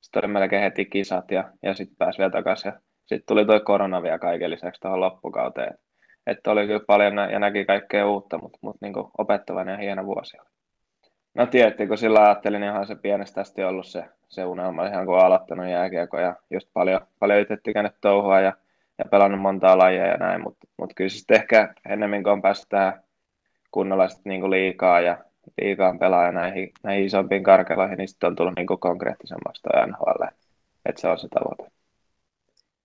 sitten 0.00 0.24
oli 0.24 0.32
melkein 0.32 0.62
heti 0.62 0.84
kisat 0.84 1.30
ja, 1.30 1.50
ja 1.62 1.74
sitten 1.74 1.96
pääsi 1.96 2.18
vielä 2.18 2.30
takaisin 2.30 2.68
ja 2.68 2.80
sitten 3.06 3.26
tuli 3.28 3.46
tuo 3.46 3.60
korona 3.60 4.02
vielä 4.02 4.18
kaiken 4.18 4.50
lisäksi 4.50 4.80
tuohon 4.80 5.00
loppukauteen. 5.00 5.74
Että 6.26 6.40
et 6.40 6.46
oli 6.46 6.66
kyllä 6.66 6.80
paljon 6.86 7.16
ja 7.16 7.38
näki 7.38 7.64
kaikkea 7.64 8.06
uutta, 8.06 8.38
mutta 8.38 8.58
mut 8.60 8.76
niinku 8.80 9.10
opettavainen 9.18 9.72
ja 9.72 9.78
hieno 9.78 10.06
vuosi 10.06 10.36
oli. 10.40 10.48
No 11.34 11.46
tietysti, 11.46 11.86
kun 11.86 11.98
sillä 11.98 12.22
ajattelin, 12.22 12.60
niin 12.60 12.72
ihan 12.72 12.86
se 12.86 12.94
pienestä 12.94 13.40
asti 13.40 13.64
ollut 13.64 13.86
se, 13.86 14.04
se 14.28 14.44
unelma, 14.44 14.86
ihan 14.86 15.06
kun 15.06 15.14
on 15.14 15.24
aloittanut 15.24 15.66
jääkiekko 15.66 16.18
ja 16.18 16.36
just 16.50 16.68
paljon, 16.72 17.00
paljon 17.18 17.40
itse 17.40 17.56
tykännyt 17.56 17.94
touhua 18.00 18.40
ja 18.40 18.52
ja 18.98 19.04
pelannut 19.10 19.40
montaa 19.40 19.78
lajia 19.78 20.06
ja 20.06 20.16
näin, 20.16 20.42
mutta 20.42 20.66
mut 20.76 20.92
kyllä 20.96 21.08
se 21.08 21.18
sitten 21.18 21.36
ehkä 21.36 21.74
ennemmin 21.88 22.22
kuin 22.22 22.32
on 22.32 22.42
päässyt 22.42 22.68
tähän 22.68 23.02
kunnolla 23.70 24.08
niin 24.24 24.50
liikaa 24.50 25.00
ja 25.00 25.18
liikaan 25.60 25.98
pelaa 25.98 26.32
näihin, 26.32 26.70
näihin 26.82 27.04
isompiin 27.04 27.42
karkeloihin, 27.42 27.98
niin 27.98 28.08
sitten 28.08 28.26
on 28.26 28.36
tullut 28.36 28.54
niin 28.56 28.66
konkreettisemmaksi 28.80 29.62
tuo 29.62 29.86
NHL, 29.86 30.24
että 30.86 31.00
se 31.00 31.08
on 31.08 31.18
se 31.18 31.28
tavoite. 31.28 31.72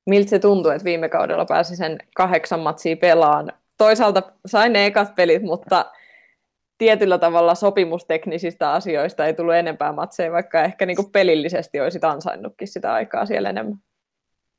Miltä 0.06 0.30
se 0.30 0.39
tuntuu, 0.39 0.71
että 0.71 0.86
viime 0.86 1.10
kaudella 1.10 1.45
pääsi 1.45 1.76
sen 1.76 1.97
kahdeksan 2.15 2.60
matsia 2.60 2.97
pelaan? 2.97 3.52
Toisaalta 3.78 4.24
sain 4.45 4.74
ne 4.74 4.86
ekat 4.86 5.15
pelit, 5.15 5.43
mutta 5.43 5.86
tietyllä 6.78 7.17
tavalla 7.17 7.56
sopimusteknisistä 7.56 8.71
asioista 8.71 9.26
ei 9.26 9.34
tullut 9.34 9.54
enempää 9.54 9.91
matseja, 9.91 10.32
vaikka 10.32 10.63
ehkä 10.63 10.86
niin 10.86 11.12
pelillisesti 11.12 11.82
olisit 11.82 12.04
ansainnutkin 12.04 12.67
sitä 12.67 12.93
aikaa 12.93 13.26
siellä 13.26 13.50
enemmän. 13.50 13.78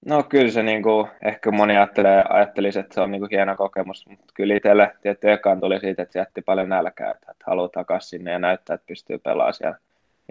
No 0.07 0.23
kyllä 0.23 0.51
se 0.51 0.63
niin 0.63 0.83
kuin, 0.83 1.09
ehkä 1.25 1.51
moni 1.51 1.77
ajattelee, 1.77 2.25
ajattelisi, 2.29 2.79
että 2.79 2.95
se 2.95 3.01
on 3.01 3.11
niin 3.11 3.21
kuin 3.21 3.31
hieno 3.31 3.57
kokemus, 3.57 4.07
mutta 4.07 4.25
kyllä 4.35 4.55
itselle 4.55 4.93
tietty 5.03 5.33
ekaan 5.33 5.61
tuli 5.61 5.81
siitä, 5.81 6.03
että 6.03 6.19
jätti 6.19 6.43
paljon 6.43 6.69
nälkää, 6.69 7.11
että, 7.11 7.35
haluaa 7.47 7.69
takaisin 7.69 8.09
sinne 8.09 8.31
ja 8.31 8.39
näyttää, 8.39 8.75
että 8.75 8.87
pystyy 8.87 9.19
pelaamaan 9.19 9.55
siellä 9.55 9.79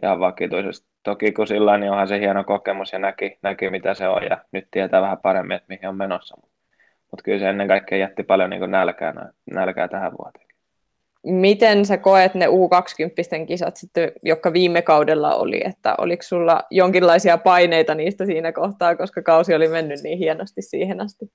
ihan 0.04 0.20
vakituisesti. 0.20 0.88
Toki 1.04 1.32
kun 1.32 1.48
sillä 1.48 1.78
niin 1.78 1.92
onhan 1.92 2.08
se 2.08 2.20
hieno 2.20 2.44
kokemus 2.44 2.94
ja 2.94 3.00
näki, 3.00 3.40
näki 3.42 3.70
mitä 3.70 3.94
se 3.94 4.08
on 4.08 4.24
ja 4.24 4.38
nyt 4.52 4.68
tietää 4.72 5.02
vähän 5.02 5.18
paremmin, 5.18 5.56
että 5.56 5.66
mihin 5.70 5.90
on 5.90 5.98
menossa. 5.98 6.38
Mutta 6.42 6.56
mut 7.12 7.22
kyllä 7.22 7.40
se 7.40 7.50
ennen 7.50 7.68
kaikkea 7.68 7.98
jätti 7.98 8.24
paljon 8.24 8.50
niin 8.50 8.60
kuin 8.60 8.72
nälkää, 8.72 9.14
nälkää 9.52 9.88
tähän 9.88 10.12
vuoteen 10.18 10.51
miten 11.24 11.86
sä 11.86 11.98
koet 11.98 12.36
ne 12.36 12.48
U20 12.48 13.46
kisat 13.48 13.76
sitten, 13.76 14.12
jotka 14.24 14.54
viime 14.54 14.82
kaudella 14.82 15.36
oli, 15.36 15.62
että 15.66 15.96
oliko 15.98 16.24
sulla 16.24 16.64
jonkinlaisia 16.72 17.38
paineita 17.38 17.96
niistä 17.96 18.26
siinä 18.26 18.52
kohtaa, 18.52 18.96
koska 18.96 19.22
kausi 19.22 19.56
oli 19.56 19.68
mennyt 19.68 20.00
niin 20.04 20.18
hienosti 20.18 20.62
siihen 20.62 21.02
asti? 21.02 21.32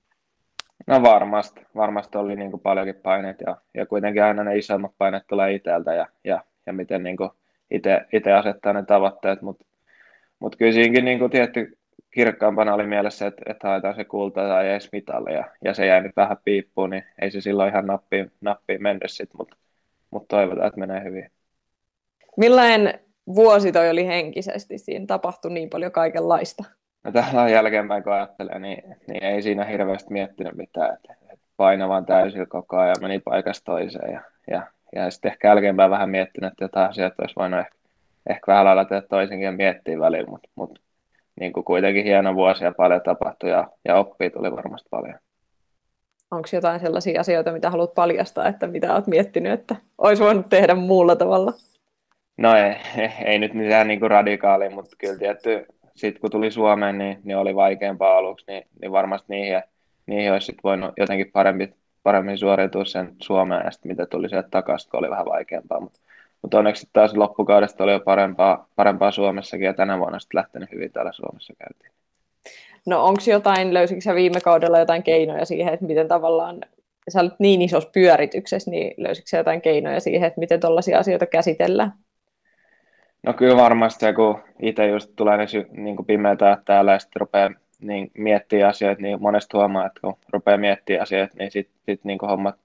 No 0.87 1.01
varmasti, 1.01 1.61
varmasti 1.75 2.17
oli 2.17 2.35
niin 2.35 2.51
kuin 2.51 2.61
paljonkin 2.61 2.95
paineet 2.95 3.41
ja, 3.47 3.57
ja 3.73 3.85
kuitenkin 3.85 4.23
aina 4.23 4.43
ne 4.43 4.57
isommat 4.57 4.91
paineet 4.97 5.23
tulee 5.27 5.53
itseltä 5.53 5.93
ja, 5.93 6.07
ja, 6.23 6.43
ja 6.65 6.73
miten 6.73 7.03
niin 7.03 7.17
itse 8.13 8.33
asettaa 8.33 8.73
ne 8.73 8.83
tavoitteet, 8.83 9.41
mutta 9.41 9.65
mut 10.39 10.55
kyllä 10.55 10.71
siinäkin 10.71 11.05
niin 11.05 11.19
kuin 11.19 11.31
tietty 11.31 11.77
kirkkaampana 12.11 12.73
oli 12.73 12.87
mielessä, 12.87 13.27
että, 13.27 13.41
että 13.45 13.67
haetaan 13.67 13.95
se 13.95 14.05
kulta 14.05 14.41
tai 14.41 14.69
edes 14.69 14.89
mitalle 14.91 15.31
ja, 15.31 15.43
ja 15.63 15.73
se 15.73 15.85
jäi 15.85 16.01
nyt 16.01 16.15
vähän 16.15 16.37
piippuun, 16.43 16.89
niin 16.89 17.03
ei 17.21 17.31
se 17.31 17.41
silloin 17.41 17.69
ihan 17.69 17.87
nappiin, 17.87 18.31
nappiin 18.41 18.83
mennyt 18.83 19.11
sitten, 19.11 19.37
mutta 19.37 19.57
mutta 20.11 20.35
toivotaan, 20.35 20.67
että 20.67 20.79
menee 20.79 21.03
hyvin. 21.03 21.31
Millainen 22.37 22.99
vuosi 23.35 23.71
toi 23.71 23.89
oli 23.89 24.07
henkisesti? 24.07 24.77
Siinä 24.77 25.05
tapahtui 25.05 25.51
niin 25.51 25.69
paljon 25.69 25.91
kaikenlaista. 25.91 26.63
No 27.03 27.11
tällä 27.11 27.49
jälkeenpäin 27.49 28.03
kun 28.03 28.13
ajattelee, 28.13 28.59
niin, 28.59 28.95
niin 29.07 29.23
ei 29.23 29.41
siinä 29.41 29.65
hirveästi 29.65 30.13
miettinyt 30.13 30.55
mitään. 30.55 30.93
Että, 30.93 31.13
että 31.33 31.45
paina 31.57 31.89
vaan 31.89 32.05
täysin 32.05 32.49
koko 32.49 32.77
ajan, 32.77 32.95
meni 33.01 33.19
paikasta 33.19 33.65
toiseen. 33.65 34.13
Ja, 34.13 34.21
ja, 34.51 34.67
ja 34.95 35.11
sitten 35.11 35.31
ehkä 35.31 35.47
jälkeenpäin 35.47 35.91
vähän 35.91 36.09
miettinyt, 36.09 36.51
että 36.51 36.63
jotain 36.63 36.89
asioita 36.89 37.15
olisi 37.19 37.35
voinut 37.35 37.59
ehkä, 37.59 37.75
ehkä 38.29 38.51
vähän 38.51 38.65
lailla 38.65 38.85
tehdä 38.85 39.01
toisinkin 39.01 39.45
ja 39.45 39.51
miettiä 39.51 39.99
välillä, 39.99 40.29
mutta, 40.29 40.49
mutta 40.55 40.81
niin 41.39 41.53
kuin 41.53 41.63
kuitenkin 41.63 42.03
hieno 42.03 42.35
vuosi 42.35 42.63
ja 42.63 42.71
paljon 42.77 43.01
tapahtui 43.01 43.49
ja, 43.49 43.67
ja 43.85 43.95
oppia 43.95 44.29
tuli 44.29 44.51
varmasti 44.51 44.87
paljon 44.89 45.19
onko 46.31 46.47
jotain 46.53 46.79
sellaisia 46.79 47.21
asioita, 47.21 47.51
mitä 47.51 47.69
haluat 47.69 47.93
paljastaa, 47.95 48.47
että 48.47 48.67
mitä 48.67 48.93
olet 48.93 49.07
miettinyt, 49.07 49.51
että 49.51 49.75
olisi 49.97 50.23
voinut 50.23 50.49
tehdä 50.49 50.75
muulla 50.75 51.15
tavalla? 51.15 51.53
No 52.37 52.55
ei, 52.55 52.75
ei, 53.25 53.39
nyt 53.39 53.53
mitään 53.53 53.87
niin 53.87 54.01
radikaalia, 54.01 54.69
mutta 54.69 54.95
kyllä 54.97 55.17
tietty, 55.17 55.65
sitten 55.95 56.21
kun 56.21 56.31
tuli 56.31 56.51
Suomeen, 56.51 56.97
niin, 56.97 57.19
niin 57.23 57.37
oli 57.37 57.55
vaikeampaa 57.55 58.17
aluksi, 58.17 58.45
niin, 58.47 58.63
niin 58.81 58.91
varmasti 58.91 59.25
niihin, 59.29 59.61
niihin 60.05 60.31
olisi 60.31 60.45
sit 60.45 60.57
voinut 60.63 60.93
jotenkin 60.97 61.31
paremmin, 61.31 61.75
paremmin 62.03 62.37
suoriutua 62.37 62.85
sen 62.85 63.15
Suomeen, 63.21 63.61
ja 63.65 63.71
sitten 63.71 63.91
mitä 63.91 64.05
tuli 64.05 64.29
sieltä 64.29 64.49
takaisin, 64.51 64.91
kun 64.91 64.99
oli 64.99 65.09
vähän 65.09 65.25
vaikeampaa, 65.25 65.79
mutta 65.79 65.99
mut 66.41 66.53
onneksi 66.53 66.89
taas 66.93 67.15
loppukaudesta 67.15 67.83
oli 67.83 67.91
jo 67.91 67.99
parempaa, 67.99 68.67
parempaa 68.75 69.11
Suomessakin, 69.11 69.65
ja 69.65 69.73
tänä 69.73 69.99
vuonna 69.99 70.19
sitten 70.19 70.37
lähtenyt 70.37 70.71
hyvin 70.71 70.91
täällä 70.91 71.11
Suomessa 71.11 71.53
käytiin. 71.57 71.97
No 72.87 73.05
onko 73.05 73.21
jotain, 73.31 73.73
löysitkö 73.73 74.01
sä 74.01 74.15
viime 74.15 74.41
kaudella 74.41 74.79
jotain 74.79 75.03
keinoja 75.03 75.45
siihen, 75.45 75.73
että 75.73 75.85
miten 75.85 76.07
tavallaan, 76.07 76.61
sä 77.09 77.21
olet 77.21 77.33
niin 77.39 77.61
isossa 77.61 77.89
pyörityksessä, 77.93 78.71
niin 78.71 78.93
löysitkö 78.97 79.29
sä 79.29 79.37
jotain 79.37 79.61
keinoja 79.61 79.99
siihen, 79.99 80.27
että 80.27 80.39
miten 80.39 80.59
tällaisia 80.59 80.99
asioita 80.99 81.25
käsitellään? 81.25 81.93
No 83.23 83.33
kyllä 83.33 83.57
varmasti 83.57 83.99
se, 83.99 84.13
kun 84.13 84.39
itse 84.61 84.87
just 84.87 85.11
tulee 85.15 85.37
niin, 85.37 85.83
niin 85.83 85.95
kuin 85.95 86.05
pimeätä 86.05 86.57
täällä 86.65 86.91
ja 86.91 86.99
sitten 86.99 87.19
rupeaa 87.19 87.49
niin 87.81 88.11
miettiä 88.17 88.67
asioita, 88.67 89.01
niin 89.01 89.21
monesti 89.21 89.57
huomaa, 89.57 89.85
että 89.85 89.99
kun 90.01 90.17
rupeaa 90.33 90.57
miettimään 90.57 91.03
asioita, 91.03 91.35
niin 91.39 91.51
sitten 91.51 91.75
sit 91.85 92.03
niin 92.03 92.17
kuin 92.17 92.29
hommat 92.29 92.55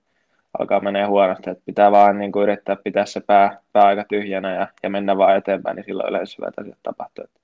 alkaa 0.58 0.80
menee 0.80 1.04
huonosti. 1.04 1.50
Että 1.50 1.64
pitää 1.66 1.92
vaan 1.92 2.18
niin 2.18 2.32
kuin 2.32 2.42
yrittää 2.42 2.76
pitää 2.76 3.06
se 3.06 3.20
pää, 3.20 3.61
pää 3.72 3.85
aika 3.85 4.04
tyhjänä 4.08 4.54
ja, 4.54 4.68
ja 4.82 4.90
mennä 4.90 5.18
vaan 5.18 5.37
eteenpäin, 5.37 5.76
niin 5.76 5.85
silloin 5.85 6.08
yleensä 6.08 6.37
hyvät 6.38 6.58
asiat 6.58 6.78
tapahtuu. 6.82 7.24
Että 7.24 7.40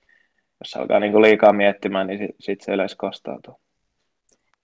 jos 0.60 0.76
alkaa 0.76 1.00
niin 1.00 1.12
kuin 1.12 1.22
liikaa 1.22 1.52
miettimään, 1.52 2.06
niin 2.06 2.18
sitten 2.18 2.36
sit 2.40 2.60
se 2.60 2.72
yleensä 2.72 2.96
kostautuu. 2.98 3.60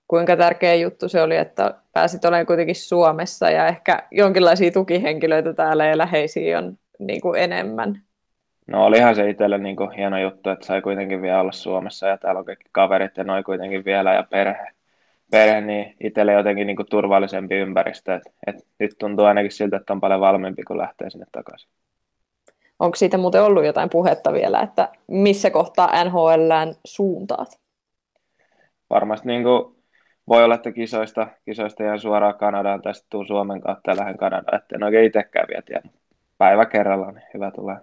Kuinka 0.08 0.36
tärkeä 0.36 0.74
juttu 0.74 1.08
se 1.08 1.22
oli, 1.22 1.36
että 1.36 1.74
pääsit 1.92 2.24
olemaan 2.24 2.46
kuitenkin 2.46 2.74
Suomessa 2.74 3.50
ja 3.50 3.66
ehkä 3.66 4.02
jonkinlaisia 4.10 4.70
tukihenkilöitä 4.70 5.52
täällä 5.52 5.86
ja 5.86 5.98
läheisiä 5.98 6.58
on 6.58 6.78
niin 6.98 7.20
kuin 7.20 7.40
enemmän? 7.40 8.02
No 8.66 8.84
olihan 8.84 9.14
se 9.14 9.30
itselle 9.30 9.58
niin 9.58 9.76
kuin 9.76 9.90
hieno 9.90 10.18
juttu, 10.18 10.50
että 10.50 10.66
sai 10.66 10.82
kuitenkin 10.82 11.22
vielä 11.22 11.40
olla 11.40 11.52
Suomessa 11.52 12.08
ja 12.08 12.18
täällä 12.18 12.38
on 12.38 12.44
kaikki 12.44 12.68
kaverit 12.72 13.16
ja 13.16 13.24
noin 13.24 13.44
kuitenkin 13.44 13.84
vielä 13.84 14.14
ja 14.14 14.22
perhe, 14.22 14.66
perhe, 15.30 15.60
niin 15.60 15.94
itselle 16.00 16.32
jotenkin 16.32 16.66
niin 16.66 16.76
kuin 16.76 16.88
turvallisempi 16.90 17.54
ympäristö. 17.54 18.14
Et, 18.14 18.22
et 18.46 18.66
nyt 18.78 18.90
tuntuu 18.98 19.24
ainakin 19.24 19.52
siltä, 19.52 19.76
että 19.76 19.92
on 19.92 20.00
paljon 20.00 20.20
valmiimpi, 20.20 20.62
kun 20.62 20.78
lähtee 20.78 21.10
sinne 21.10 21.26
takaisin. 21.32 21.70
Onko 22.78 22.96
siitä 22.96 23.18
muuten 23.18 23.42
ollut 23.42 23.64
jotain 23.64 23.90
puhetta 23.90 24.32
vielä, 24.32 24.60
että 24.60 24.88
missä 25.08 25.50
kohtaa 25.50 26.04
NHLään 26.04 26.74
suuntaat? 26.84 27.60
Varmasti 28.90 29.28
niin 29.28 29.42
kuin 29.42 29.76
voi 30.28 30.44
olla, 30.44 30.54
että 30.54 30.72
kisoista, 30.72 31.26
kisoista 31.44 31.84
ihan 31.84 32.00
suoraan 32.00 32.38
Kanadaan 32.38 32.82
tai 32.82 32.94
sitten 32.94 33.10
tuu 33.10 33.24
Suomen 33.24 33.60
kautta 33.60 33.90
ja 33.90 33.96
lähden 33.96 34.18
Kanadaan, 34.18 34.60
että 34.62 34.76
en 34.76 34.82
oikein 34.82 35.04
itsekään 35.04 35.48
vielä 35.48 35.62
tiedä. 35.62 35.82
Päivä 36.38 36.66
kerrallaan, 36.66 37.14
niin 37.14 37.26
hyvä 37.34 37.50
tulee. 37.50 37.76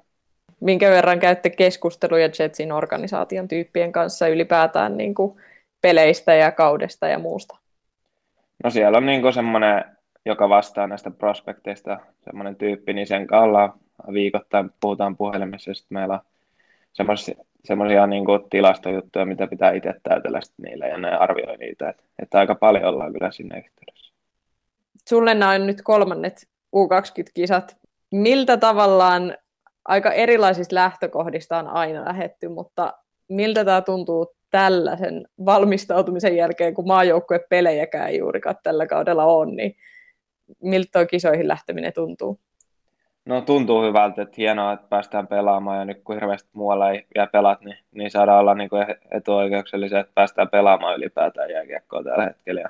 Minkä 0.60 0.90
verran 0.90 1.20
käytte 1.20 1.50
keskusteluja 1.50 2.30
Jetsin 2.40 2.72
organisaation 2.72 3.48
tyyppien 3.48 3.92
kanssa 3.92 4.28
ylipäätään 4.28 4.98
niin 4.98 5.14
kuin 5.14 5.42
peleistä 5.82 6.34
ja 6.34 6.52
kaudesta 6.52 7.08
ja 7.08 7.20
muusta? 7.20 7.58
No 8.64 8.70
siellä 8.70 8.98
on 8.98 9.06
niin 9.06 9.34
semmoinen, 9.34 9.86
joka 10.26 10.50
vastaa 10.50 10.88
näistä 10.88 11.12
prospekteista, 11.12 12.00
semmoinen 12.24 12.56
tyyppi, 12.56 12.94
niin 12.94 13.08
sen 13.08 13.28
kanssa 13.28 13.74
viikoittain 14.14 14.70
puhutaan 14.82 15.18
puhelimessa, 15.18 15.72
ja 15.72 15.76
sitten 15.76 15.96
meillä 15.96 16.14
on 16.14 16.20
semmoisia, 16.94 17.36
semmoisia 17.66 18.08
niin 18.08 18.24
tilastojuttuja, 18.50 19.26
mitä 19.26 19.48
pitää 19.48 19.72
itse 19.72 19.94
täytellä 20.04 20.40
niille, 20.58 20.88
ja 20.88 20.98
ne 20.98 21.12
arvioi 21.12 21.58
niitä, 21.58 21.90
että, 21.90 22.04
että 22.20 22.40
aika 22.40 22.56
paljon 22.56 22.86
ollaan 22.86 23.14
kyllä 23.14 23.32
sinne 23.32 23.58
yhteydessä. 23.58 24.14
Sulle 25.10 25.34
nämä 25.34 25.52
on 25.52 25.68
nyt 25.68 25.82
kolmannet 25.82 26.48
U20-kisat. 26.76 27.78
Miltä 28.12 28.58
tavallaan 28.58 29.38
aika 29.86 30.12
erilaisista 30.12 30.76
lähtökohdista 30.76 31.58
on 31.58 31.68
aina 31.68 32.06
lähetty, 32.06 32.48
mutta 32.48 32.94
miltä 33.28 33.66
tämä 33.66 33.82
tuntuu 33.82 34.36
tällaisen 34.50 35.28
valmistautumisen 35.46 36.36
jälkeen, 36.36 36.74
kun 36.74 36.88
pelejäkään 37.50 38.10
ei 38.10 38.18
juurikaan 38.18 38.56
tällä 38.64 38.88
kaudella 38.88 39.26
on, 39.26 39.56
niin 39.56 39.76
miltä 40.62 40.90
tuo 40.94 41.06
kisoihin 41.06 41.48
lähteminen 41.48 41.94
tuntuu? 41.94 42.40
No 43.26 43.42
tuntuu 43.42 43.84
hyvältä, 43.84 44.22
että 44.22 44.36
hienoa, 44.38 44.74
että 44.74 44.88
päästään 44.90 45.28
pelaamaan 45.28 45.80
ja 45.80 45.86
nyt 45.86 46.02
kun 46.04 46.16
hirveästi 46.16 46.50
muualla 46.54 46.92
ei 46.92 47.06
vielä 47.16 47.28
pelat, 47.28 47.62
niin, 47.62 47.78
niin 47.92 48.12
saadaan 48.12 48.40
olla 48.40 48.54
niin 48.54 48.70
kuin 48.70 48.86
etuoikeuksellisia, 49.12 50.00
että 50.00 50.12
päästään 50.16 50.50
pelaamaan 50.50 50.96
ylipäätään 50.96 51.50
jääkiekkoa 51.52 52.04
tällä 52.04 52.24
hetkellä. 52.24 52.70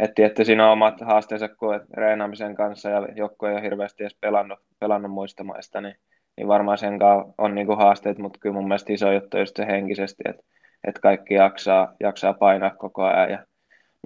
että 0.00 0.14
tietysti 0.14 0.44
siinä 0.44 0.66
on 0.66 0.72
omat 0.72 1.00
haasteensa 1.00 1.48
kuin 1.48 1.80
reenaamisen 1.94 2.54
kanssa 2.54 2.88
ja 2.90 3.08
joku 3.16 3.46
ei 3.46 3.52
ole 3.52 3.62
hirveästi 3.62 4.02
edes 4.04 4.16
pelannut, 4.20 4.58
pelannut 4.80 5.10
muista 5.12 5.44
maista, 5.44 5.80
niin 5.80 5.96
niin 6.36 6.48
varmaan 6.48 6.78
sen 6.78 6.98
kanssa 6.98 7.34
on 7.38 7.54
niin 7.54 7.66
kuin 7.66 7.78
haasteet, 7.78 8.18
mutta 8.18 8.38
kyllä 8.38 8.54
mun 8.54 8.68
mielestä 8.68 8.92
iso 8.92 9.12
juttu 9.12 9.38
just 9.38 9.56
se 9.56 9.66
henkisesti, 9.66 10.22
että, 10.28 10.42
että 10.84 11.00
kaikki 11.00 11.34
jaksaa, 11.34 11.94
jaksaa 12.00 12.32
painaa 12.32 12.70
koko 12.70 13.04
ajan. 13.04 13.30
Ja, 13.30 13.46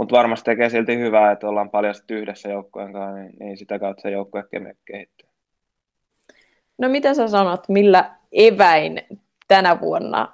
mutta 0.00 0.16
varmasti 0.16 0.44
tekee 0.44 0.68
silti 0.68 0.98
hyvää, 0.98 1.32
että 1.32 1.48
ollaan 1.48 1.70
paljon 1.70 1.94
yhdessä 2.10 2.48
joukkueen 2.48 2.92
kanssa, 2.92 3.14
niin, 3.14 3.32
niin 3.40 3.56
sitä 3.56 3.78
kautta 3.78 4.02
se 4.02 4.10
joukkue 4.10 4.44
kehittyy. 4.84 5.28
No 6.78 6.88
mitä 6.88 7.14
sä 7.14 7.28
sanot, 7.28 7.68
millä 7.68 8.10
eväin 8.32 9.02
tänä 9.48 9.80
vuonna 9.80 10.32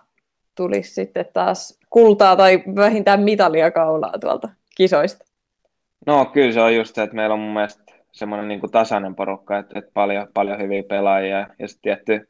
tulisi 0.55 0.95
sitten 0.95 1.27
taas 1.33 1.81
kultaa 1.91 2.37
tai 2.37 2.63
vähintään 2.77 3.21
mitalia 3.21 3.71
kaulaa 3.71 4.19
tuolta 4.21 4.49
kisoista? 4.77 5.25
No 6.07 6.25
kyllä 6.25 6.53
se 6.53 6.61
on 6.61 6.75
just 6.75 6.95
se, 6.95 7.03
että 7.03 7.17
meillä 7.17 7.35
on 7.35 7.41
mun 7.41 7.55
mielestä 7.55 7.93
semmoinen 8.13 8.49
niin 8.49 8.71
tasainen 8.73 9.15
porukka, 9.15 9.59
että, 9.59 9.79
että 9.79 9.91
paljon, 9.95 10.29
paljon 10.35 10.59
hyviä 10.59 10.83
pelaajia. 10.83 11.47
Ja 11.59 11.69
sitten 11.69 11.83
tietty, 11.83 12.29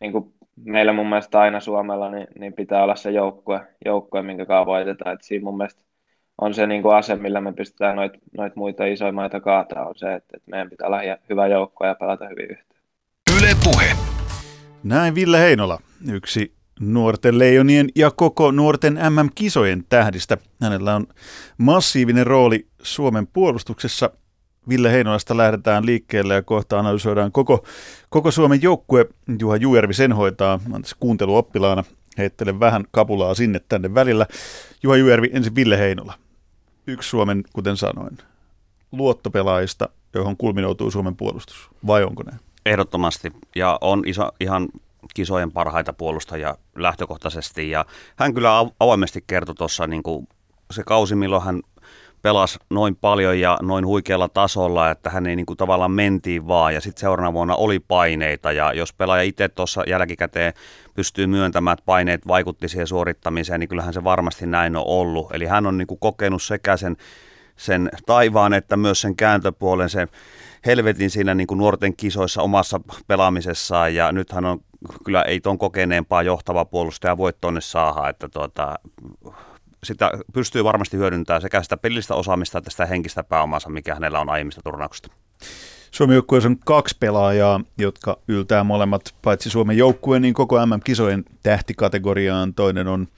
niin 0.00 0.12
kuin 0.12 0.34
meillä 0.64 0.92
mun 0.92 1.08
mielestä 1.08 1.40
aina 1.40 1.60
Suomella, 1.60 2.10
niin, 2.10 2.26
niin 2.38 2.52
pitää 2.52 2.82
olla 2.82 2.96
se 2.96 3.10
joukkue, 3.10 3.60
joukkue 3.84 4.22
minkä 4.22 4.46
kanssa 4.46 4.66
voitetaan. 4.66 5.14
Et 5.14 5.22
siinä 5.22 5.44
mun 5.44 5.56
mielestä 5.56 5.85
on 6.40 6.54
se 6.54 6.66
niin 6.66 6.82
kuin 6.82 6.96
ase, 6.96 7.16
millä 7.16 7.40
me 7.40 7.52
pystytään 7.52 7.96
noita 7.96 8.18
noit 8.36 8.56
muita 8.56 8.86
isoja 8.86 9.12
maita 9.12 9.40
kaataa, 9.40 9.86
on 9.86 9.94
se, 9.96 10.14
että, 10.14 10.36
että 10.36 10.50
meidän 10.50 10.70
pitää 10.70 10.86
olla 10.86 11.00
hyvä 11.30 11.46
joukkue 11.46 11.86
ja 11.86 11.94
pelata 11.94 12.28
hyvin 12.28 12.50
yhteen. 12.50 12.80
Yle 13.38 13.50
Puhe. 13.64 13.96
Näin 14.84 15.14
Ville 15.14 15.40
Heinola, 15.40 15.78
yksi 16.12 16.52
nuorten 16.80 17.38
leijonien 17.38 17.88
ja 17.94 18.10
koko 18.10 18.50
nuorten 18.50 18.94
MM-kisojen 18.94 19.84
tähdistä. 19.88 20.36
Hänellä 20.60 20.94
on 20.94 21.06
massiivinen 21.58 22.26
rooli 22.26 22.66
Suomen 22.82 23.26
puolustuksessa 23.26 24.10
Ville 24.68 24.92
Heinolasta 24.92 25.36
lähdetään 25.36 25.86
liikkeelle 25.86 26.34
ja 26.34 26.42
kohta 26.42 26.78
analysoidaan 26.78 27.32
koko, 27.32 27.64
koko 28.10 28.30
Suomen 28.30 28.62
joukkue. 28.62 29.06
Juha 29.40 29.56
Juervi 29.56 29.94
sen 29.94 30.12
hoitaa. 30.12 30.60
Mä 30.68 30.80
tässä 30.80 30.96
kuunteluoppilaana 31.00 31.84
heittelen 32.18 32.60
vähän 32.60 32.84
kapulaa 32.90 33.34
sinne 33.34 33.60
tänne 33.68 33.94
välillä. 33.94 34.26
Juha 34.82 34.96
Juervi, 34.96 35.30
ensin 35.32 35.54
Ville 35.54 35.78
Heinola. 35.78 36.25
Yksi 36.86 37.08
Suomen, 37.08 37.44
kuten 37.52 37.76
sanoin, 37.76 38.18
luottopelaajista, 38.92 39.88
johon 40.14 40.36
kulminoutuu 40.36 40.90
Suomen 40.90 41.16
puolustus. 41.16 41.70
Vai 41.86 42.04
onko 42.04 42.22
ne? 42.22 42.32
Ehdottomasti. 42.66 43.32
Ja 43.56 43.78
on 43.80 44.02
iso, 44.06 44.28
ihan 44.40 44.68
kisojen 45.14 45.52
parhaita 45.52 45.92
puolustajia 45.92 46.56
lähtökohtaisesti. 46.76 47.70
Ja 47.70 47.84
hän 48.16 48.34
kyllä 48.34 48.58
avoimesti 48.80 49.24
kertoi 49.26 49.54
tuossa 49.54 49.86
niin 49.86 50.02
se 50.70 50.82
kausi, 50.86 51.14
milloin 51.14 51.42
hän 51.42 51.62
pelasi 52.22 52.58
noin 52.70 52.96
paljon 52.96 53.40
ja 53.40 53.58
noin 53.62 53.86
huikealla 53.86 54.28
tasolla, 54.28 54.90
että 54.90 55.10
hän 55.10 55.26
ei 55.26 55.36
niin 55.36 55.46
kuin 55.46 55.56
tavallaan 55.56 55.90
mentiin 55.90 56.48
vaan 56.48 56.74
ja 56.74 56.80
sitten 56.80 57.00
seuraavana 57.00 57.32
vuonna 57.32 57.54
oli 57.54 57.78
paineita 57.78 58.52
ja 58.52 58.72
jos 58.72 58.92
pelaaja 58.92 59.22
itse 59.22 59.48
tuossa 59.48 59.82
jälkikäteen 59.86 60.52
pystyy 60.94 61.26
myöntämään, 61.26 61.74
että 61.74 61.86
paineet 61.86 62.26
vaikutti 62.26 62.68
siihen 62.68 62.86
suorittamiseen, 62.86 63.60
niin 63.60 63.68
kyllähän 63.68 63.94
se 63.94 64.04
varmasti 64.04 64.46
näin 64.46 64.76
on 64.76 64.84
ollut. 64.86 65.34
Eli 65.34 65.46
hän 65.46 65.66
on 65.66 65.78
niin 65.78 65.86
kuin 65.86 66.00
kokenut 66.00 66.42
sekä 66.42 66.76
sen, 66.76 66.96
sen 67.56 67.90
taivaan 68.06 68.52
että 68.52 68.76
myös 68.76 69.00
sen 69.00 69.16
kääntöpuolen, 69.16 69.90
sen 69.90 70.08
helvetin 70.66 71.10
siinä 71.10 71.34
niin 71.34 71.46
kuin 71.46 71.58
nuorten 71.58 71.96
kisoissa 71.96 72.42
omassa 72.42 72.80
pelaamisessaan 73.06 73.94
ja 73.94 74.12
nythän 74.12 74.44
on 74.44 74.60
kyllä 75.04 75.22
ei 75.22 75.40
ton 75.40 75.58
kokeneempaa 75.58 76.22
johtava 76.22 76.64
puolustaja 76.64 77.16
voi 77.16 77.32
tonne 77.40 77.60
saada, 77.60 78.08
että 78.08 78.28
tuota, 78.28 78.78
sitä 79.86 80.10
pystyy 80.32 80.64
varmasti 80.64 80.96
hyödyntämään 80.96 81.42
sekä 81.42 81.62
sitä 81.62 81.76
pelillistä 81.76 82.14
osaamista 82.14 82.58
että 82.58 82.70
sitä 82.70 82.86
henkistä 82.86 83.24
pääomansa, 83.24 83.68
mikä 83.68 83.94
hänellä 83.94 84.20
on 84.20 84.28
aiemmista 84.28 84.60
turnauksista. 84.64 85.08
Suomen 85.90 86.14
joukkueessa 86.14 86.48
on 86.48 86.58
kaksi 86.58 86.96
pelaajaa, 87.00 87.60
jotka 87.78 88.18
yltää 88.28 88.64
molemmat 88.64 89.14
paitsi 89.22 89.50
Suomen 89.50 89.76
joukkueen, 89.76 90.22
niin 90.22 90.34
koko 90.34 90.66
MM-kisojen 90.66 91.24
tähtikategoriaan. 91.42 92.54
Toinen 92.54 92.88
on 92.88 93.08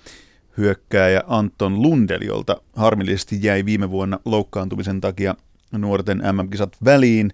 hyökkääjä 0.57 1.23
Anton 1.27 1.83
Lundel, 1.83 2.23
jolta 2.23 2.57
harmillisesti 2.77 3.39
jäi 3.43 3.65
viime 3.65 3.91
vuonna 3.91 4.19
loukkaantumisen 4.25 5.01
takia 5.01 5.35
nuorten 5.73 6.19
MM-kisat 6.19 6.77
väliin 6.85 7.33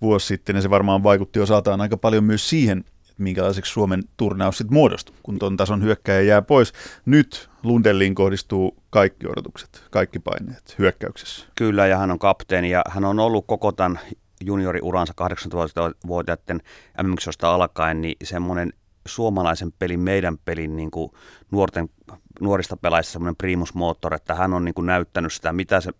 vuosi 0.00 0.26
sitten, 0.26 0.56
ja 0.56 0.62
se 0.62 0.70
varmaan 0.70 1.02
vaikutti 1.02 1.40
osaltaan 1.40 1.80
aika 1.80 1.96
paljon 1.96 2.24
myös 2.24 2.48
siihen, 2.48 2.84
minkälaiseksi 3.18 3.72
Suomen 3.72 4.02
turnaus 4.16 4.58
sitten 4.58 4.74
muodostui, 4.74 5.16
kun 5.22 5.38
tuon 5.38 5.56
tason 5.56 5.82
hyökkäjä 5.82 6.20
jää 6.20 6.42
pois. 6.42 6.72
Nyt 7.06 7.50
Lundelliin 7.62 8.14
kohdistuu 8.14 8.76
kaikki 8.90 9.26
odotukset, 9.26 9.84
kaikki 9.90 10.18
paineet 10.18 10.74
hyökkäyksessä. 10.78 11.46
Kyllä, 11.54 11.86
ja 11.86 11.98
hän 11.98 12.10
on 12.10 12.18
kapteeni, 12.18 12.70
ja 12.70 12.82
hän 12.88 13.04
on 13.04 13.18
ollut 13.18 13.46
koko 13.46 13.72
tämän 13.72 14.00
junioriuransa 14.40 15.14
18-vuotiaiden 15.20 16.60
mm 17.02 17.14
alkaen, 17.42 18.00
niin 18.00 18.16
semmoinen 18.24 18.72
suomalaisen 19.06 19.72
pelin, 19.78 20.00
meidän 20.00 20.38
pelin 20.38 20.76
niin 20.76 20.90
kuin 20.90 21.10
nuorten, 21.50 21.88
nuorista 22.40 22.76
pelaajista 22.76 23.12
semmoinen 23.12 23.36
primusmoottori, 23.36 24.16
että 24.16 24.34
hän 24.34 24.54
on 24.54 24.64
niin 24.64 24.74
kuin 24.74 24.86
näyttänyt 24.86 25.32
sitä, 25.32 25.52
mitä 25.52 25.80
se 25.80 25.90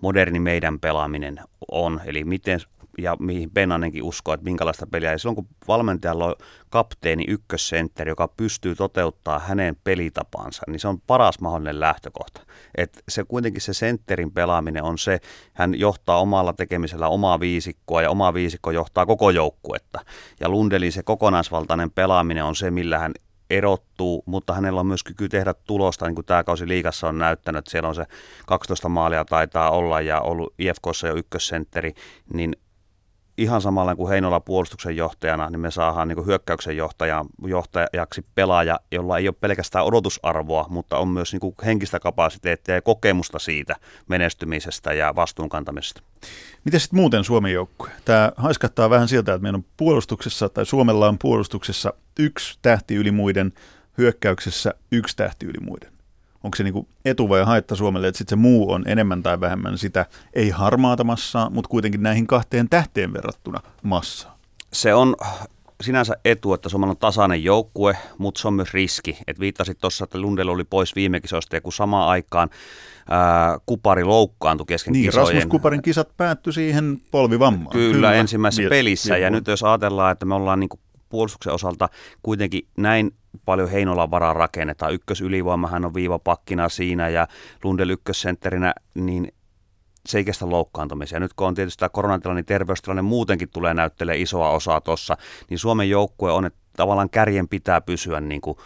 moderni 0.00 0.40
meidän 0.40 0.80
pelaaminen 0.80 1.40
on, 1.70 2.00
eli 2.04 2.24
miten 2.24 2.60
ja 2.98 3.16
mihin 3.20 3.50
Benanenkin 3.50 4.02
uskoo, 4.02 4.34
että 4.34 4.44
minkälaista 4.44 4.86
peliä. 4.86 5.12
Ja 5.12 5.18
silloin 5.18 5.36
kun 5.36 5.48
valmentajalla 5.68 6.26
on 6.26 6.34
kapteeni 6.70 7.24
ykkössentteri, 7.28 8.10
joka 8.10 8.28
pystyy 8.28 8.74
toteuttaa 8.74 9.38
hänen 9.38 9.76
pelitapansa, 9.84 10.62
niin 10.66 10.80
se 10.80 10.88
on 10.88 11.00
paras 11.00 11.40
mahdollinen 11.40 11.80
lähtökohta. 11.80 12.40
Et 12.76 13.02
se 13.08 13.24
kuitenkin 13.24 13.62
se 13.62 13.72
sentterin 13.72 14.32
pelaaminen 14.32 14.82
on 14.82 14.98
se, 14.98 15.20
hän 15.52 15.78
johtaa 15.78 16.18
omalla 16.18 16.52
tekemisellä 16.52 17.08
omaa 17.08 17.40
viisikkoa 17.40 18.02
ja 18.02 18.10
oma 18.10 18.34
viisikko 18.34 18.70
johtaa 18.70 19.06
koko 19.06 19.30
joukkuetta. 19.30 20.00
Ja 20.40 20.48
Lundelin 20.48 20.92
se 20.92 21.02
kokonaisvaltainen 21.02 21.90
pelaaminen 21.90 22.44
on 22.44 22.56
se, 22.56 22.70
millä 22.70 22.98
hän 22.98 23.12
erottuu, 23.52 24.22
mutta 24.26 24.54
hänellä 24.54 24.80
on 24.80 24.86
myös 24.86 25.04
kyky 25.04 25.28
tehdä 25.28 25.54
tulosta, 25.54 26.06
niin 26.06 26.14
kuin 26.14 26.24
tämä 26.24 26.44
kausi 26.44 26.68
liikassa 26.68 27.08
on 27.08 27.18
näyttänyt, 27.18 27.66
siellä 27.66 27.88
on 27.88 27.94
se 27.94 28.04
12 28.46 28.88
maalia 28.88 29.24
taitaa 29.24 29.70
olla 29.70 30.00
ja 30.00 30.20
ollut 30.20 30.54
IFKssa 30.58 31.08
jo 31.08 31.14
ykkössentteri, 31.14 31.94
niin 32.34 32.56
ihan 33.36 33.60
samalla 33.60 33.96
kuin 33.96 34.08
Heinola 34.08 34.40
puolustuksen 34.40 34.96
johtajana, 34.96 35.50
niin 35.50 35.60
me 35.60 35.70
saadaan 35.70 36.08
niin 36.08 36.26
hyökkäyksen 36.26 36.76
johtajan, 36.76 37.26
johtajaksi 37.46 38.24
pelaaja, 38.34 38.80
jolla 38.90 39.18
ei 39.18 39.28
ole 39.28 39.34
pelkästään 39.40 39.84
odotusarvoa, 39.84 40.66
mutta 40.68 40.98
on 40.98 41.08
myös 41.08 41.32
niin 41.32 41.54
henkistä 41.64 42.00
kapasiteettia 42.00 42.74
ja 42.74 42.82
kokemusta 42.82 43.38
siitä 43.38 43.76
menestymisestä 44.08 44.92
ja 44.92 45.14
vastuunkantamisesta. 45.16 46.02
Miten 46.64 46.80
sitten 46.80 47.00
muuten 47.00 47.24
Suomen 47.24 47.52
joukkue? 47.52 47.90
Tämä 48.04 48.32
haiskattaa 48.36 48.90
vähän 48.90 49.08
siltä, 49.08 49.34
että 49.34 49.42
meillä 49.42 49.56
on 49.56 49.64
puolustuksessa, 49.76 50.48
tai 50.48 50.66
Suomella 50.66 51.08
on 51.08 51.18
puolustuksessa 51.18 51.92
yksi 52.18 52.58
tähti 52.62 52.94
yli 52.94 53.10
muiden, 53.10 53.52
hyökkäyksessä 53.98 54.74
yksi 54.92 55.16
tähti 55.16 55.46
yli 55.46 55.60
muiden. 55.60 55.91
Onko 56.42 56.56
se 56.56 56.62
niin 56.62 56.88
etu 57.04 57.28
vai 57.28 57.44
haitta 57.44 57.76
Suomelle, 57.76 58.08
että 58.08 58.18
sitten 58.18 58.38
se 58.38 58.42
muu 58.42 58.72
on 58.72 58.84
enemmän 58.86 59.22
tai 59.22 59.40
vähemmän 59.40 59.78
sitä 59.78 60.06
ei 60.34 60.50
harmaata 60.50 61.04
massaa, 61.04 61.50
mutta 61.50 61.68
kuitenkin 61.68 62.02
näihin 62.02 62.26
kahteen 62.26 62.68
tähteen 62.68 63.12
verrattuna 63.12 63.60
massaa? 63.82 64.38
Se 64.72 64.94
on 64.94 65.16
sinänsä 65.82 66.16
etu, 66.24 66.54
että 66.54 66.68
Suomella 66.68 66.90
on 66.90 66.96
tasainen 66.96 67.44
joukkue, 67.44 67.96
mutta 68.18 68.40
se 68.40 68.48
on 68.48 68.54
myös 68.54 68.74
riski. 68.74 69.18
Et 69.26 69.40
viittasit 69.40 69.78
tuossa, 69.78 70.04
että 70.04 70.20
Lundell 70.20 70.48
oli 70.48 70.64
pois 70.64 70.94
viime 70.94 71.20
kisoista 71.20 71.56
ja 71.56 71.60
kun 71.60 71.72
samaan 71.72 72.08
aikaan 72.08 72.50
ää, 73.10 73.58
Kupari 73.66 74.04
loukkaantui 74.04 74.66
kesken 74.66 74.92
niin, 74.92 75.04
kisojen. 75.04 75.26
Rasmus 75.26 75.50
Kuparin 75.50 75.82
kisat 75.82 76.16
päättyi 76.16 76.52
siihen 76.52 76.98
polvivammaan. 77.10 77.72
Kyllä, 77.72 77.94
Kyllä 77.94 78.12
ensimmäisessä 78.14 78.68
pelissä. 78.68 79.16
Ja 79.16 79.30
nyt 79.30 79.46
jos 79.46 79.62
ajatellaan, 79.62 80.12
että 80.12 80.26
me 80.26 80.34
ollaan 80.34 80.60
niin 80.60 80.70
puolustuksen 81.12 81.52
osalta 81.52 81.88
kuitenkin 82.22 82.68
näin 82.76 83.14
paljon 83.44 83.70
Heinolan 83.70 84.10
varaa 84.10 84.32
rakennetaan. 84.32 84.94
Ykkösylivoimahan 84.94 85.84
on 85.84 85.94
viivapakkina 85.94 86.68
siinä 86.68 87.08
ja 87.08 87.28
Lundell 87.64 87.90
ykkössentterinä, 87.90 88.74
niin 88.94 89.32
se 90.06 90.18
ei 90.18 90.24
kestä 90.24 90.50
loukkaantumisia. 90.50 91.20
Nyt 91.20 91.34
kun 91.34 91.46
on 91.46 91.54
tietysti 91.54 91.80
tämä 91.80 91.88
koronatilanne, 91.88 92.38
niin 92.38 92.46
terveystilanne 92.46 93.02
muutenkin 93.02 93.48
tulee 93.48 93.74
näyttelee 93.74 94.16
isoa 94.16 94.50
osaa 94.50 94.80
tuossa, 94.80 95.16
niin 95.50 95.58
Suomen 95.58 95.90
joukkue 95.90 96.32
on, 96.32 96.44
että 96.44 96.58
tavallaan 96.76 97.10
kärjen 97.10 97.48
pitää 97.48 97.80
pysyä 97.80 98.20
niin 98.20 98.40
kuin 98.40 98.56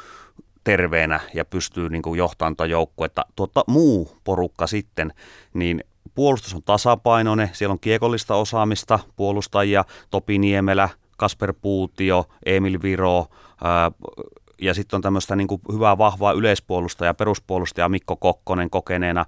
terveenä 0.64 1.20
ja 1.34 1.44
pystyy 1.44 1.88
niin 1.88 2.02
kuin 2.02 2.18
johtamaan 2.18 2.56
tuota 2.56 2.70
joukkuetta. 2.70 3.26
Tuota, 3.36 3.64
muu 3.66 4.16
porukka 4.24 4.66
sitten, 4.66 5.12
niin 5.54 5.84
puolustus 6.14 6.54
on 6.54 6.62
tasapainoinen, 6.62 7.50
siellä 7.52 7.72
on 7.72 7.80
kiekollista 7.80 8.34
osaamista, 8.34 8.98
puolustajia, 9.16 9.84
Topi 10.10 10.38
Niemelä, 10.38 10.88
Kasper 11.16 11.54
Puutio, 11.62 12.26
Emil 12.46 12.78
Viro, 12.82 13.26
ää, 13.64 13.90
ja 14.62 14.74
sitten 14.74 14.96
on 14.96 15.02
tämmöistä 15.02 15.36
niin 15.36 15.48
hyvää 15.72 15.98
vahvaa 15.98 16.32
yleispuolustajaa, 16.32 17.14
peruspuolustajaa 17.14 17.88
Mikko 17.88 18.16
Kokkonen 18.16 18.70
kokeneena 18.70 19.24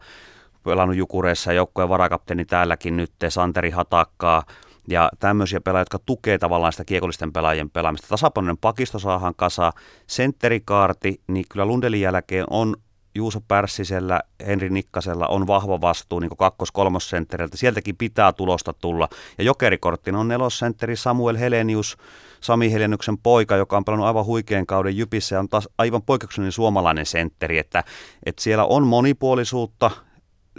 pelannut 0.64 0.96
Jukureissa 0.96 1.52
joukkojen 1.52 1.88
varakapteeni 1.88 2.44
täälläkin 2.44 2.96
nyt, 2.96 3.12
Santeri 3.28 3.70
Hatakkaa 3.70 4.42
ja 4.88 5.10
tämmöisiä 5.18 5.60
pelaajia, 5.60 5.80
jotka 5.80 5.98
tukee 6.06 6.38
tavallaan 6.38 6.72
sitä 6.72 6.84
kiekollisten 6.84 7.32
pelaajien 7.32 7.70
pelaamista. 7.70 8.08
Tasapainoinen 8.08 8.58
pakisto 8.58 8.98
saahan 8.98 9.34
kasa, 9.34 9.72
sentterikaarti, 10.06 11.20
niin 11.26 11.44
kyllä 11.48 11.64
Lundelin 11.64 12.00
jälkeen 12.00 12.44
on 12.50 12.76
Juuso 13.18 13.40
Pärssisellä, 13.48 14.20
Henri 14.46 14.70
Nikkasella 14.70 15.26
on 15.26 15.46
vahva 15.46 15.80
vastuu 15.80 16.20
niin 16.20 16.36
kakkos-kolmossentteriltä. 16.38 17.56
Sieltäkin 17.56 17.96
pitää 17.96 18.32
tulosta 18.32 18.72
tulla. 18.72 19.08
Ja 19.38 19.44
jokerikorttina 19.44 20.20
on 20.20 20.28
nelossentteri 20.28 20.96
Samuel 20.96 21.36
Helenius, 21.36 21.96
Sami 22.40 22.72
Heleniuksen 22.72 23.18
poika, 23.18 23.56
joka 23.56 23.76
on 23.76 23.84
pelannut 23.84 24.06
aivan 24.06 24.24
huikean 24.24 24.66
kauden 24.66 24.96
Jypissä 24.96 25.36
ja 25.36 25.40
on 25.40 25.48
taas 25.48 25.68
aivan 25.78 26.02
poikkeuksellinen 26.02 26.52
suomalainen 26.52 27.06
sentteri. 27.06 27.58
Että, 27.58 27.84
että 28.26 28.42
siellä 28.42 28.64
on 28.64 28.86
monipuolisuutta, 28.86 29.90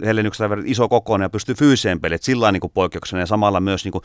Heleniuksella 0.04 0.56
iso 0.64 0.88
kokoinen 0.88 1.24
ja 1.24 1.30
pystyy 1.30 1.54
fyysiseen 1.54 2.00
peliin, 2.00 2.18
sillä 2.22 2.52
niin 2.52 2.70
poikkeuksena 2.74 3.22
ja 3.22 3.26
samalla 3.26 3.60
myös 3.60 3.84
niin 3.84 3.92
kuin 3.92 4.04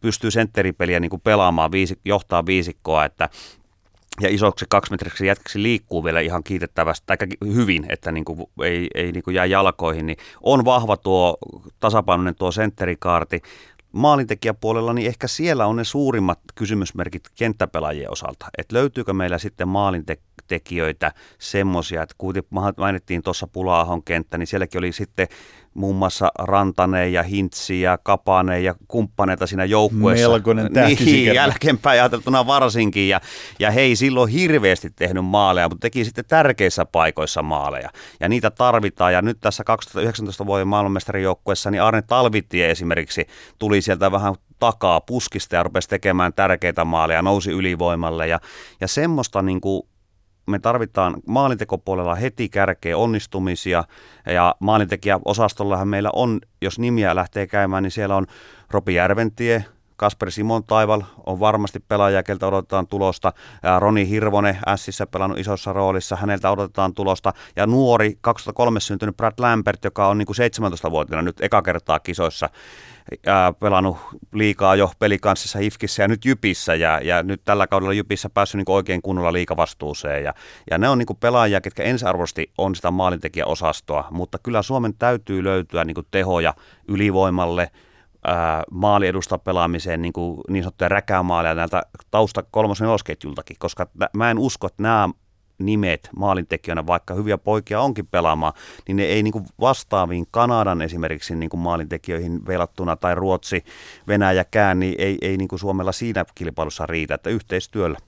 pystyy 0.00 0.30
sentteripeliä 0.30 1.00
niin 1.00 1.10
kuin 1.10 1.20
pelaamaan, 1.20 1.72
viisi, 1.72 2.00
johtaa 2.04 2.46
viisikkoa, 2.46 3.04
että 3.04 3.28
ja 4.20 4.28
isoksi 4.28 4.66
kaksimetriseksi 4.68 5.26
jätkäksi 5.26 5.62
liikkuu 5.62 6.04
vielä 6.04 6.20
ihan 6.20 6.44
kiitettävästi, 6.44 7.06
tai 7.06 7.16
hyvin, 7.54 7.86
että 7.88 8.12
niin 8.12 8.24
kuin 8.24 8.44
ei, 8.62 8.88
ei 8.94 9.12
niin 9.12 9.22
kuin 9.22 9.34
jää 9.34 9.46
jalkoihin, 9.46 10.06
niin 10.06 10.18
on 10.42 10.64
vahva 10.64 10.96
tuo 10.96 11.38
tasapainoinen 11.80 12.34
tuo 12.34 12.52
sentterikaarti. 12.52 13.42
Maalintekijäpuolella, 13.92 14.92
niin 14.92 15.08
ehkä 15.08 15.28
siellä 15.28 15.66
on 15.66 15.76
ne 15.76 15.84
suurimmat 15.84 16.38
kysymysmerkit 16.54 17.28
kenttäpelaajien 17.34 18.12
osalta. 18.12 18.46
Että 18.58 18.76
löytyykö 18.76 19.12
meillä 19.12 19.38
sitten 19.38 19.68
maalintekijöitä 19.68 21.12
semmoisia, 21.38 22.02
että 22.02 22.14
kuitenkin 22.18 22.50
mainittiin 22.76 23.22
tuossa 23.22 23.46
Pulaahon 23.46 24.02
kenttä, 24.02 24.38
niin 24.38 24.46
sielläkin 24.46 24.78
oli 24.78 24.92
sitten 24.92 25.28
muun 25.78 25.96
muassa 25.96 26.32
Rantanen 26.38 27.12
ja 27.12 27.22
Hintsi 27.22 27.80
ja 27.80 27.98
Kapane 27.98 28.60
ja 28.60 28.74
kumppaneita 28.88 29.46
siinä 29.46 29.64
joukkueessa. 29.64 30.28
Melkoinen 30.28 30.70
Niin, 31.04 31.34
jälkeenpäin 31.34 32.00
ajateltuna 32.00 32.46
varsinkin. 32.46 33.08
Ja, 33.08 33.20
ja 33.58 33.70
he 33.70 33.80
ei 33.80 33.96
silloin 33.96 34.30
hirveästi 34.30 34.90
tehnyt 34.90 35.24
maaleja, 35.24 35.68
mutta 35.68 35.82
teki 35.82 36.04
sitten 36.04 36.24
tärkeissä 36.28 36.84
paikoissa 36.84 37.42
maaleja. 37.42 37.90
Ja 38.20 38.28
niitä 38.28 38.50
tarvitaan. 38.50 39.12
Ja 39.12 39.22
nyt 39.22 39.38
tässä 39.40 39.64
2019 39.64 40.46
vuoden 40.46 40.68
maailmanmestarijoukkueessa, 40.68 41.70
niin 41.70 41.82
Arne 41.82 42.02
Talvitie 42.02 42.70
esimerkiksi 42.70 43.26
tuli 43.58 43.82
sieltä 43.82 44.12
vähän 44.12 44.34
takaa 44.58 45.00
puskista 45.00 45.56
ja 45.56 45.62
rupesi 45.62 45.88
tekemään 45.88 46.32
tärkeitä 46.32 46.84
maaleja, 46.84 47.22
nousi 47.22 47.50
ylivoimalle. 47.50 48.28
Ja, 48.28 48.40
ja 48.80 48.88
semmoista 48.88 49.42
niin 49.42 49.60
kuin 49.60 49.82
me 50.48 50.58
tarvitaan 50.58 51.16
maalintekopuolella 51.26 52.14
heti 52.14 52.48
kärkeä 52.48 52.96
onnistumisia 52.96 53.84
ja 54.26 54.54
maalintekijäosastollahan 54.60 55.88
meillä 55.88 56.10
on, 56.12 56.40
jos 56.62 56.78
nimiä 56.78 57.14
lähtee 57.14 57.46
käymään, 57.46 57.82
niin 57.82 57.90
siellä 57.90 58.16
on 58.16 58.26
Ropi 58.70 58.94
Järventie, 58.94 59.64
Kasper 59.98 60.30
Simon 60.30 60.64
Taival 60.64 61.02
on 61.26 61.40
varmasti 61.40 61.80
pelaaja, 61.80 62.22
keltä 62.22 62.46
odotetaan 62.46 62.86
tulosta. 62.86 63.32
Roni 63.78 64.08
Hirvonen 64.08 64.58
Sissä 64.76 65.06
pelannut 65.06 65.38
isossa 65.38 65.72
roolissa, 65.72 66.16
häneltä 66.16 66.50
odotetaan 66.50 66.94
tulosta. 66.94 67.32
Ja 67.56 67.66
nuori 67.66 68.18
2003 68.20 68.80
syntynyt 68.80 69.16
Brad 69.16 69.32
Lambert, 69.38 69.84
joka 69.84 70.08
on 70.08 70.18
niin 70.18 70.26
kuin 70.26 70.36
17-vuotiaana 70.36 71.22
nyt 71.22 71.40
eka 71.40 71.62
kertaa 71.62 71.98
kisoissa 71.98 72.48
ää, 73.26 73.52
pelannut 73.52 73.98
liikaa 74.32 74.76
jo 74.76 74.90
pelikanssissa 74.98 75.58
Hifkissä 75.58 76.02
ja 76.02 76.08
nyt 76.08 76.24
Jypissä. 76.24 76.74
Ja, 76.74 77.00
ja 77.02 77.22
nyt 77.22 77.40
tällä 77.44 77.66
kaudella 77.66 77.92
Jypissä 77.92 78.30
päässyt 78.30 78.58
niin 78.58 78.64
oikein 78.68 79.02
kunnolla 79.02 79.32
liikavastuuseen. 79.32 80.24
Ja, 80.24 80.34
ja 80.70 80.78
ne 80.78 80.88
on 80.88 80.98
niin 80.98 81.06
pelaajia, 81.20 81.60
ketkä 81.60 81.82
ensiarvoisesti 81.82 82.52
on 82.58 82.74
sitä 82.74 82.90
maalintekijäosastoa, 82.90 84.08
mutta 84.10 84.38
kyllä 84.38 84.62
Suomen 84.62 84.94
täytyy 84.98 85.44
löytyä 85.44 85.84
niin 85.84 85.96
tehoja 86.10 86.54
ylivoimalle, 86.88 87.70
maaliedusta 88.70 89.38
pelaamiseen 89.38 90.02
niin, 90.02 90.12
kuin 90.12 90.40
niin 90.48 90.62
sanottuja 90.64 90.88
räkämaaleja 90.88 91.54
näiltä 91.54 91.82
tausta 92.10 92.42
kolmos 92.50 92.80
nelosketjultakin, 92.80 93.56
koska 93.58 93.86
mä 94.16 94.30
en 94.30 94.38
usko, 94.38 94.66
että 94.66 94.82
nämä 94.82 95.08
nimet 95.58 96.10
maalintekijöinä, 96.16 96.86
vaikka 96.86 97.14
hyviä 97.14 97.38
poikia 97.38 97.80
onkin 97.80 98.06
pelaamaan, 98.06 98.52
niin 98.88 98.96
ne 98.96 99.02
ei 99.02 99.22
niin 99.22 99.32
kuin 99.32 99.46
vastaaviin 99.60 100.26
Kanadan 100.30 100.82
esimerkiksi 100.82 101.36
niin 101.36 101.50
kuin 101.50 101.60
maalintekijöihin 101.60 102.46
velattuna 102.46 102.96
tai 102.96 103.14
Ruotsi, 103.14 103.64
Venäjäkään, 104.08 104.80
niin 104.80 104.94
ei, 104.98 105.18
ei 105.22 105.36
niin 105.36 105.48
kuin 105.48 105.58
Suomella 105.58 105.92
siinä 105.92 106.24
kilpailussa 106.34 106.86
riitä, 106.86 107.14
että 107.14 107.30
yhteistyöllä. 107.30 107.98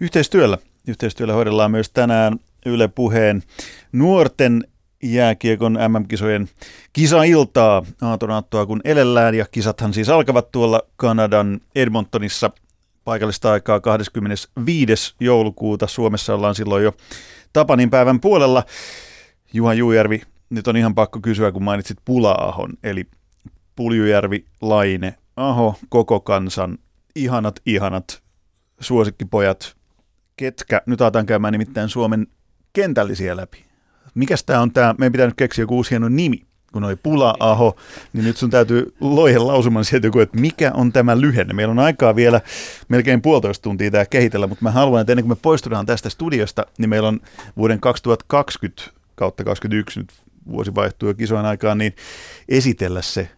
Yhteistyöllä. 0.00 0.58
Yhteistyöllä 0.88 1.34
hoidellaan 1.34 1.70
myös 1.70 1.90
tänään 1.90 2.38
Yle 2.66 2.88
Puheen 2.88 3.42
nuorten 3.92 4.64
jääkiekon 5.02 5.78
MM-kisojen 5.88 6.48
kisailtaa 6.92 7.82
aatonaattoa 8.02 8.66
kun 8.66 8.80
elellään 8.84 9.34
ja 9.34 9.46
kisathan 9.50 9.94
siis 9.94 10.08
alkavat 10.08 10.52
tuolla 10.52 10.82
Kanadan 10.96 11.60
Edmontonissa 11.74 12.50
paikallista 13.08 13.52
aikaa 13.52 13.80
25. 13.80 15.14
joulukuuta. 15.20 15.86
Suomessa 15.86 16.34
ollaan 16.34 16.54
silloin 16.54 16.84
jo 16.84 16.92
Tapanin 17.52 17.90
päivän 17.90 18.20
puolella. 18.20 18.64
Juha 19.52 19.74
Juujärvi, 19.74 20.22
nyt 20.50 20.68
on 20.68 20.76
ihan 20.76 20.94
pakko 20.94 21.20
kysyä, 21.20 21.52
kun 21.52 21.62
mainitsit 21.62 21.98
Pula-ahon, 22.04 22.72
eli 22.82 23.06
Puljujärvi, 23.76 24.44
Laine, 24.60 25.14
Aho, 25.36 25.78
koko 25.88 26.20
kansan, 26.20 26.78
ihanat, 27.14 27.60
ihanat 27.66 28.22
suosikkipojat, 28.80 29.76
ketkä, 30.36 30.82
nyt 30.86 31.00
aletaan 31.00 31.26
käymään 31.26 31.52
nimittäin 31.52 31.88
Suomen 31.88 32.26
kentällisiä 32.72 33.36
läpi. 33.36 33.64
Mikäs 34.14 34.44
tämä 34.44 34.60
on 34.60 34.72
tämä, 34.72 34.94
meidän 34.98 35.12
pitää 35.12 35.26
nyt 35.26 35.36
keksiä 35.36 35.62
joku 35.62 35.76
uusi 35.76 35.90
hieno 35.90 36.08
nimi 36.08 36.47
kun 36.72 36.84
oli 36.84 36.96
Pula-aho, 36.96 37.76
niin 38.12 38.24
nyt 38.24 38.36
sun 38.36 38.50
täytyy 38.50 38.94
loihen 39.00 39.46
lausuman 39.46 39.84
sieltä 39.84 40.08
että 40.22 40.40
mikä 40.40 40.72
on 40.74 40.92
tämä 40.92 41.20
lyhenne. 41.20 41.54
Meillä 41.54 41.72
on 41.72 41.78
aikaa 41.78 42.16
vielä 42.16 42.40
melkein 42.88 43.22
puolitoista 43.22 43.62
tuntia 43.62 43.90
tämä 43.90 44.06
kehitellä, 44.06 44.46
mutta 44.46 44.64
mä 44.64 44.70
haluan, 44.70 45.00
että 45.00 45.12
ennen 45.12 45.24
kuin 45.24 45.32
me 45.32 45.40
poistutaan 45.42 45.86
tästä 45.86 46.10
studiosta, 46.10 46.66
niin 46.78 46.88
meillä 46.88 47.08
on 47.08 47.20
vuoden 47.56 47.80
2020 47.80 48.82
kautta 49.14 49.44
2021 49.44 50.00
nyt 50.00 50.12
vuosi 50.50 50.74
vaihtuu 50.74 51.08
jo 51.08 51.14
kisojen 51.14 51.46
aikaan, 51.46 51.78
niin 51.78 51.94
esitellä 52.48 53.02
se 53.02 53.28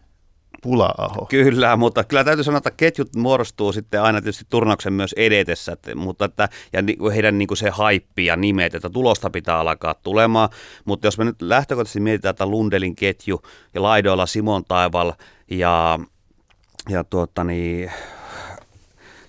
Pula-aho. 0.61 1.25
Kyllä, 1.25 1.75
mutta 1.75 2.03
kyllä 2.03 2.23
täytyy 2.23 2.43
sanoa, 2.43 2.57
että 2.57 2.71
ketjut 2.71 3.15
muodostuu 3.15 3.73
sitten 3.73 4.01
aina 4.01 4.21
tietysti 4.21 4.45
turnauksen 4.49 4.93
myös 4.93 5.13
edetessä, 5.17 5.71
että, 5.71 5.95
mutta 5.95 6.25
että, 6.25 6.49
ja 6.73 6.83
heidän 7.13 7.37
niin 7.37 7.47
kuin 7.47 7.57
se 7.57 7.69
haippi 7.69 8.25
ja 8.25 8.35
nimet, 8.35 8.75
että 8.75 8.89
tulosta 8.89 9.29
pitää 9.29 9.59
alkaa 9.59 9.93
tulemaan, 9.93 10.49
mutta 10.85 11.07
jos 11.07 11.17
me 11.17 11.25
nyt 11.25 11.41
lähtökohtaisesti 11.41 11.99
mietitään, 11.99 12.29
että 12.29 12.45
Lundelin 12.45 12.95
ketju 12.95 13.41
ja 13.73 13.81
laidoilla 13.81 14.25
Simon 14.25 14.65
Taival 14.65 15.13
ja, 15.51 15.99
ja 16.89 17.03
tuota 17.03 17.43
niin, 17.43 17.91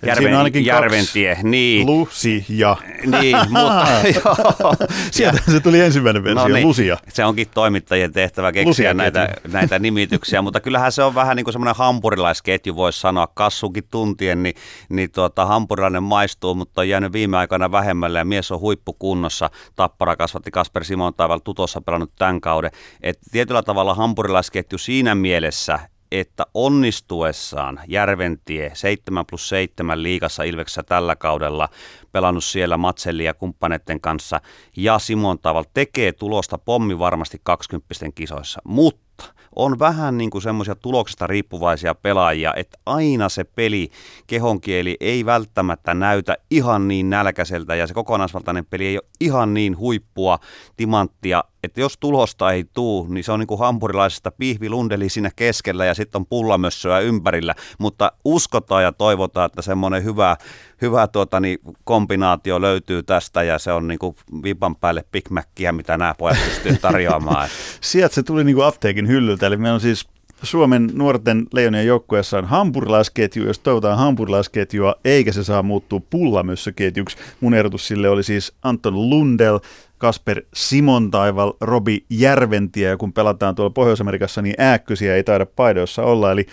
Järven, 0.07 0.65
Järventie. 0.65 1.39
Niin. 1.43 1.87
Lusi 1.87 2.45
ja. 2.49 2.77
Niin, 3.07 3.37
mutta 3.49 3.87
joo. 4.25 4.75
Sieltä 5.11 5.43
se 5.53 5.61
tuli 5.61 5.81
ensimmäinen 5.81 6.25
versio, 6.25 6.49
no 6.49 6.55
niin, 6.55 6.67
Lusia. 6.67 6.97
Se 7.09 7.25
onkin 7.25 7.47
toimittajien 7.55 8.13
tehtävä 8.13 8.53
keksiä 8.53 8.95
näitä, 8.95 9.29
näitä 9.53 9.79
nimityksiä, 9.79 10.43
mutta 10.43 10.61
kyllähän 10.61 10.93
se 10.93 11.03
on 11.03 11.15
vähän 11.15 11.37
niin 11.37 11.45
kuin 11.45 11.53
semmoinen 11.53 11.77
hampurilaisketju, 11.77 12.77
voisi 12.77 13.01
sanoa, 13.01 13.27
kassukin 13.35 13.85
tuntien, 13.91 14.43
niin, 14.43 14.55
niin 14.89 15.11
tuota, 15.13 15.47
hampurilainen 15.47 16.03
maistuu, 16.03 16.55
mutta 16.55 16.81
on 16.81 16.89
jäänyt 16.89 17.13
viime 17.13 17.37
aikoina 17.39 17.73
vähemmälle 17.73 18.19
ja 18.19 18.25
mies 18.25 18.53
on 18.53 18.61
huippukunnossa. 18.61 19.51
Tappara 19.77 20.17
kasvatti 20.17 20.51
Kasper 20.51 20.85
Simon 20.85 21.15
Taival 21.15 21.41
tutossa 21.45 21.81
pelannut 21.81 22.13
tämän 22.19 22.41
kauden. 22.41 22.71
Et 23.03 23.19
tietyllä 23.33 23.63
tavalla 23.63 23.95
hampurilaisketju 23.95 24.79
siinä 24.79 25.15
mielessä, 25.15 25.79
että 26.21 26.47
onnistuessaan 26.55 27.81
Järventie 27.89 28.71
7 28.75 29.27
plus 29.27 29.49
7 29.49 30.03
liigassa 30.03 30.43
Ilveksessä 30.43 30.83
tällä 30.83 31.17
kaudella, 31.17 31.69
pelannut 32.13 32.45
siellä 32.45 32.77
Matselli 32.77 33.25
ja 33.25 33.35
kumppaneiden 33.35 34.01
kanssa, 34.01 34.41
ja 34.77 34.99
Simon 34.99 35.39
Taval 35.39 35.65
tekee 35.75 36.13
tulosta 36.13 36.59
pommi 36.59 36.99
varmasti 36.99 37.41
20 37.45 37.95
kisoissa, 38.15 38.61
mutta 38.65 39.25
on 39.57 39.79
vähän 39.79 40.19
niin 40.19 40.31
kuin 40.31 40.43
semmoisia 40.43 40.75
tuloksesta 40.75 41.27
riippuvaisia 41.27 41.95
pelaajia, 41.95 42.55
että 42.57 42.79
aina 42.87 43.29
se 43.29 43.45
peli, 43.45 43.91
kehonkieli 44.27 44.97
ei 45.01 45.27
välttämättä 45.27 45.95
näytä 45.95 46.37
ihan 46.51 46.89
niin 46.89 47.11
nälkäiseltä 47.11 47.75
ja 47.75 47.87
se 47.87 47.95
kokonaisvaltainen 47.95 48.67
peli 48.67 48.87
ei 48.87 48.97
ole 48.97 49.09
ihan 49.21 49.55
niin 49.55 49.79
huippua, 49.79 50.39
timanttia, 50.77 51.45
että 51.63 51.81
jos 51.81 51.99
tulosta 51.99 52.53
ei 52.53 52.65
tuu, 52.73 53.07
niin 53.11 53.25
se 53.25 53.33
on 53.33 53.41
niin 53.41 53.47
kuin 53.47 53.59
hampurilaisesta 53.59 54.31
pihvilundeli 54.31 55.09
siinä 55.09 55.31
keskellä 55.37 55.85
ja 55.85 55.95
sitten 55.95 56.21
on 56.21 56.27
pullamössöä 56.27 57.01
ympärillä, 57.01 57.55
mutta 57.79 58.13
uskotaan 58.25 58.83
ja 58.83 58.93
toivotaan, 58.93 59.47
että 59.47 59.63
semmoinen 59.63 60.05
hyvä, 60.05 60.37
hyvä 60.83 61.07
tuota, 61.07 61.41
niin 61.41 61.59
kombinaatio 61.85 62.61
löytyy 62.61 63.03
tästä 63.03 63.43
ja 63.43 63.59
se 63.59 63.73
on 63.73 63.89
niin 63.89 63.99
kuin 63.99 64.17
vipan 64.43 64.77
päälle 64.77 65.05
Big 65.13 65.31
Mackia, 65.31 65.73
mitä 65.73 65.99
nämä 65.99 66.15
pojat 66.19 66.39
pystyy 66.45 66.77
tarjoamaan. 66.77 67.49
Sieltä 67.81 68.15
se 68.15 68.23
tuli 68.23 68.45
niin 68.45 68.57
kuin 68.57 68.67
apteekin 68.67 69.09
hyllyltä, 69.09 69.47
eli 69.47 69.57
meillä 69.57 69.75
on 69.75 69.81
siis 69.81 70.09
Suomen 70.43 70.91
nuorten 70.95 71.47
leijonien 71.53 71.87
joukkueessa 71.87 72.39
on 72.39 72.45
hampurilaisketju, 72.45 73.47
jos 73.47 73.59
toivotaan 73.59 73.99
hampurilaisketjua, 73.99 74.95
eikä 75.05 75.33
se 75.33 75.45
saa 75.45 75.63
muuttua 75.63 76.01
pullamössöketjuksi. 76.11 77.17
Mun 77.41 77.55
ehdotus 77.55 77.89
sille 77.89 78.09
oli 78.09 78.23
siis 78.23 78.53
Anton 78.63 79.11
Lundell, 79.11 79.59
Kasper 80.03 80.43
Simon 80.55 81.11
Taival, 81.11 81.53
Robi 81.61 82.05
Järventie, 82.11 82.89
ja 82.89 82.97
kun 82.97 83.13
pelataan 83.13 83.55
tuolla 83.55 83.71
Pohjois-Amerikassa, 83.71 84.43
niin 84.43 84.55
ääkkösiä 84.59 85.17
ei 85.17 85.25
taida 85.25 85.47
paidoissa 85.47 86.03
olla, 86.03 86.33
eli 86.33 86.47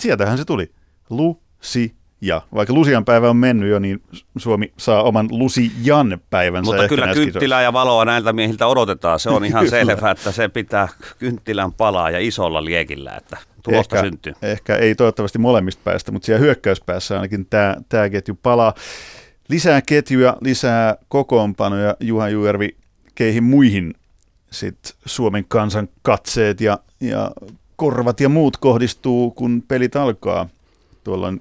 sieltähän 0.00 0.38
se 0.38 0.44
tuli. 0.44 0.70
Lusi 1.10 1.94
ja 2.20 2.42
vaikka 2.54 2.74
Lusian 2.74 3.04
päivä 3.04 3.30
on 3.30 3.36
mennyt 3.36 3.70
jo, 3.70 3.78
niin 3.78 4.02
Suomi 4.38 4.72
saa 4.76 5.02
oman 5.02 5.28
Lusijan 5.30 6.20
päivänsä. 6.30 6.70
Mutta 6.70 6.88
kyllä 6.88 7.14
kynttilää 7.14 7.62
ja 7.62 7.72
valoa 7.72 8.04
näiltä 8.04 8.32
miehiltä 8.32 8.66
odotetaan. 8.66 9.20
Se 9.20 9.30
on 9.30 9.44
ihan 9.44 9.68
selvä, 9.68 10.10
että 10.10 10.32
se 10.32 10.48
pitää 10.48 10.88
kynttilän 11.18 11.72
palaa 11.72 12.10
ja 12.10 12.18
isolla 12.18 12.64
liekillä, 12.64 13.16
että 13.16 13.36
tulosta 13.62 13.96
ehkä, 13.96 14.08
syntyy. 14.08 14.32
Ehkä 14.42 14.76
ei 14.76 14.94
toivottavasti 14.94 15.38
molemmista 15.38 15.80
päästä, 15.84 16.12
mutta 16.12 16.26
siellä 16.26 16.40
hyökkäyspäässä 16.40 17.14
ainakin 17.14 17.46
tämä, 17.46 17.76
tämä 17.88 18.08
ketju 18.10 18.38
palaa. 18.42 18.74
Lisää 19.48 19.82
ketjuja, 19.82 20.36
lisää 20.40 20.96
kokoonpanoja, 21.08 21.96
Juha 22.00 22.28
Juervi, 22.28 22.76
keihin 23.14 23.44
muihin 23.44 23.94
sit 24.50 24.78
Suomen 25.04 25.44
kansan 25.48 25.88
katseet 26.02 26.60
ja, 26.60 26.78
ja 27.00 27.30
korvat 27.76 28.20
ja 28.20 28.28
muut 28.28 28.56
kohdistuu, 28.56 29.30
kun 29.30 29.62
pelit 29.68 29.96
alkaa. 29.96 30.48
Tuolla 31.04 31.32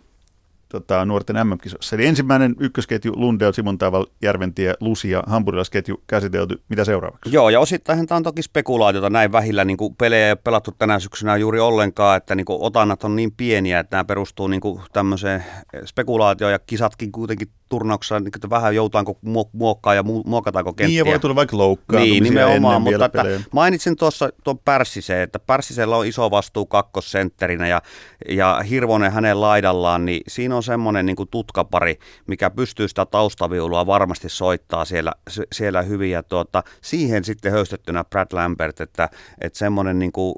tota, 0.70 1.06
nuorten 1.06 1.48
MM-kisoissa. 1.48 1.96
Eli 1.96 2.06
ensimmäinen 2.06 2.56
ykkösketju, 2.60 3.14
Lundell, 3.16 3.52
Simon 3.52 3.78
Taval, 3.78 4.06
Järventie, 4.22 4.74
Lusia, 4.80 5.24
hampurilaisketju 5.28 6.04
käsitelty. 6.08 6.62
Mitä 6.70 6.86
seuraavaksi? 6.86 7.34
Joo, 7.34 7.50
ja 7.50 7.60
osittain 7.60 8.08
tämä 8.08 8.18
on 8.18 8.24
toki 8.24 8.42
spekulaatiota 8.42 9.10
näin 9.10 9.32
vähillä. 9.32 9.66
Niin 9.66 9.78
kuin 9.78 9.96
pelejä 9.96 10.26
ei 10.26 10.32
ole 10.32 10.40
pelattu 10.44 10.72
tänä 10.78 11.00
syksynä 11.00 11.38
juuri 11.38 11.60
ollenkaan, 11.60 12.18
että 12.18 12.36
niin 12.36 12.46
kuin 12.46 12.62
otannat 12.62 13.04
on 13.04 13.16
niin 13.16 13.32
pieniä, 13.32 13.80
että 13.80 13.96
nämä 13.96 14.06
perustuu 14.06 14.48
niin 14.48 14.62
kuin 14.62 14.82
tämmöiseen 14.94 15.46
spekulaatioon, 15.86 16.52
ja 16.52 16.60
kisatkin 16.60 17.12
kuitenkin 17.12 17.48
turnauksessa 17.70 18.20
niin 18.20 18.32
että 18.36 18.50
vähän 18.50 18.76
joutaanko 18.76 19.20
muokkaa 19.54 19.94
ja 19.94 20.04
muokataanko 20.04 20.74
kenttiä. 20.74 20.88
Niin 20.88 20.98
ja 20.98 21.06
voi 21.06 21.20
tulla 21.20 21.36
vaikka 21.36 21.58
loukkaantumisia 21.58 22.14
Niin, 22.14 22.24
nimenomaan, 22.24 22.82
mutta 22.82 23.06
että 23.06 23.24
mainitsin 23.52 23.96
tuossa 23.96 24.30
tuon 24.44 24.60
Pärssiseen, 24.60 25.22
että 25.22 25.40
Pärssisellä 25.40 25.98
on 25.98 26.06
iso 26.06 26.32
vastuu 26.32 26.66
kakkosentterinä 26.66 27.68
ja, 27.68 27.82
ja 28.30 28.62
Hirvonen 28.70 29.12
hänen 29.12 29.42
laidallaan, 29.42 30.06
niin 30.06 30.22
siinä 30.28 30.56
on 30.56 30.64
semmoinen 30.64 31.06
niin 31.06 31.16
tutkapari, 31.32 32.00
mikä 32.28 32.50
pystyy 32.50 32.88
sitä 32.88 33.06
taustaviulua 33.06 33.86
varmasti 33.86 34.30
soittaa 34.30 34.86
siellä, 34.86 35.12
siellä 35.52 35.82
hyvin 35.82 36.12
ja 36.12 36.24
tuota, 36.24 36.64
siihen 36.82 37.24
sitten 37.24 37.52
höystettynä 37.52 38.04
Brad 38.04 38.28
Lambert, 38.32 38.82
että, 38.82 39.10
että 39.42 39.60
semmoinen 39.60 40.00
niin 40.00 40.12
kuin 40.12 40.36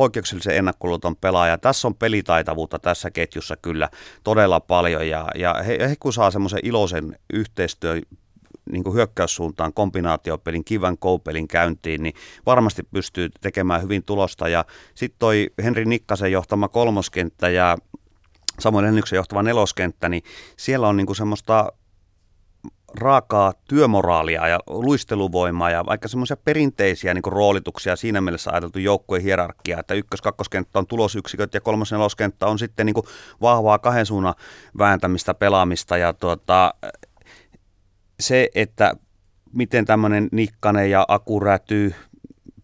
poikkeuksellisen 0.00 0.56
ennakkoluuton 0.56 1.16
pelaaja. 1.16 1.58
Tässä 1.58 1.88
on 1.88 1.94
pelitaitavuutta 1.94 2.78
tässä 2.78 3.10
ketjussa 3.10 3.56
kyllä 3.56 3.88
todella 4.24 4.60
paljon 4.60 5.08
ja, 5.08 5.28
ja 5.34 5.54
he, 5.54 5.78
he 5.88 5.96
kun 6.00 6.12
saa 6.12 6.30
semmoisen 6.30 6.60
iloisen 6.62 7.18
yhteistyön 7.32 8.02
niin 8.72 8.84
kuin 8.84 8.94
hyökkäyssuuntaan 8.94 9.72
kombinaatiopelin, 9.72 10.64
kivan 10.64 10.98
koupelin 10.98 11.48
käyntiin, 11.48 12.02
niin 12.02 12.14
varmasti 12.46 12.82
pystyy 12.82 13.28
tekemään 13.40 13.82
hyvin 13.82 14.02
tulosta. 14.02 14.48
Ja 14.48 14.64
sitten 14.94 15.18
toi 15.18 15.50
Henri 15.62 15.84
Nikkasen 15.84 16.32
johtama 16.32 16.68
kolmoskenttä 16.68 17.48
ja 17.48 17.78
samoin 18.58 18.84
Hennyksen 18.84 19.16
johtava 19.16 19.42
neloskenttä, 19.42 20.08
niin 20.08 20.22
siellä 20.56 20.88
on 20.88 20.96
niin 20.96 21.06
kuin 21.06 21.16
semmoista 21.16 21.72
raakaa 22.94 23.52
työmoraalia 23.68 24.48
ja 24.48 24.60
luisteluvoimaa 24.66 25.70
ja 25.70 25.86
vaikka 25.86 26.08
semmoisia 26.08 26.36
perinteisiä 26.36 27.14
niin 27.14 27.22
roolituksia 27.26 27.96
siinä 27.96 28.20
mielessä 28.20 28.50
ajateltu 28.50 28.78
joukkueen 28.78 29.22
hierarkia, 29.22 29.80
että 29.80 29.94
ykkös- 29.94 30.22
kakkoskenttä 30.22 30.78
on 30.78 30.86
tulosyksiköt 30.86 31.54
ja 31.54 31.60
kolmos 31.60 31.92
neloskenttä 31.92 32.46
on 32.46 32.58
sitten 32.58 32.86
niin 32.86 32.94
vahvaa 33.40 33.78
kahden 33.78 34.06
suunnan 34.06 34.34
vääntämistä, 34.78 35.34
pelaamista 35.34 35.96
ja 35.96 36.12
tuota, 36.12 36.74
se, 38.20 38.48
että 38.54 38.94
miten 39.52 39.84
tämmöinen 39.84 40.28
Nikkanen 40.32 40.90
ja 40.90 41.04
Aku 41.08 41.40
Räty, 41.40 41.94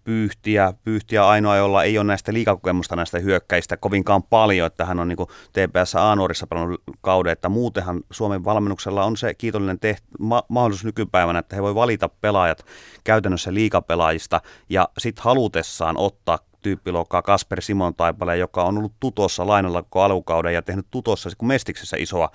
Pyyhtiä, 0.06 0.72
Pyyhtiä 0.84 1.26
ainoa, 1.28 1.56
jolla 1.56 1.84
ei 1.84 1.98
ole 1.98 2.06
näistä 2.06 2.32
liikakokemusta 2.32 2.96
näistä 2.96 3.18
hyökkäistä 3.18 3.76
kovinkaan 3.76 4.22
paljon, 4.22 4.66
että 4.66 4.84
hän 4.84 5.00
on 5.00 5.08
niin 5.08 5.18
TPS 5.52 5.94
A-nuorissa 5.94 6.46
pelannut 6.46 6.82
kauden, 7.00 7.32
että 7.32 7.48
muutenhan 7.48 8.00
Suomen 8.10 8.44
valmennuksella 8.44 9.04
on 9.04 9.16
se 9.16 9.34
kiitollinen 9.34 9.78
teht- 9.86 10.04
ma- 10.18 10.42
mahdollisuus 10.48 10.84
nykypäivänä, 10.84 11.38
että 11.38 11.56
he 11.56 11.62
voi 11.62 11.74
valita 11.74 12.08
pelaajat 12.08 12.66
käytännössä 13.04 13.54
liikapelaajista 13.54 14.40
ja 14.68 14.88
sitten 14.98 15.24
halutessaan 15.24 15.96
ottaa 15.96 16.38
tyyppiluokkaa 16.66 17.22
Kasper 17.22 17.62
Simon 17.62 17.94
Taipale, 17.94 18.36
joka 18.36 18.64
on 18.64 18.78
ollut 18.78 18.92
tutossa 19.00 19.46
lainalla 19.46 19.82
koko 19.82 20.02
alukauden 20.02 20.54
ja 20.54 20.62
tehnyt 20.62 20.86
tutossa 20.90 21.30
kun 21.38 21.48
Mestiksessä 21.48 21.96
isoa 21.96 22.30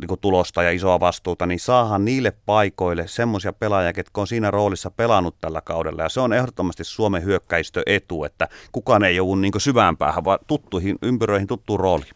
niin 0.00 0.08
kuin 0.08 0.20
tulosta 0.20 0.62
ja 0.62 0.70
isoa 0.70 1.00
vastuuta, 1.00 1.46
niin 1.46 1.60
saahan 1.60 2.04
niille 2.04 2.32
paikoille 2.46 3.08
semmoisia 3.08 3.52
pelaajia, 3.52 3.92
jotka 3.96 4.20
on 4.20 4.26
siinä 4.26 4.50
roolissa 4.50 4.90
pelannut 4.90 5.36
tällä 5.40 5.60
kaudella. 5.60 6.02
Ja 6.02 6.08
se 6.08 6.20
on 6.20 6.32
ehdottomasti 6.32 6.84
Suomen 6.84 7.24
hyökkäistö 7.24 7.82
etu, 7.86 8.24
että 8.24 8.48
kukaan 8.72 9.04
ei 9.04 9.16
joudu 9.16 9.34
niin 9.34 9.52
syvään 9.58 9.96
päähän, 9.96 10.24
vaan 10.24 10.38
tuttuihin, 10.46 10.98
ympyröihin 11.02 11.46
tuttuun 11.46 11.80
rooliin. 11.80 12.12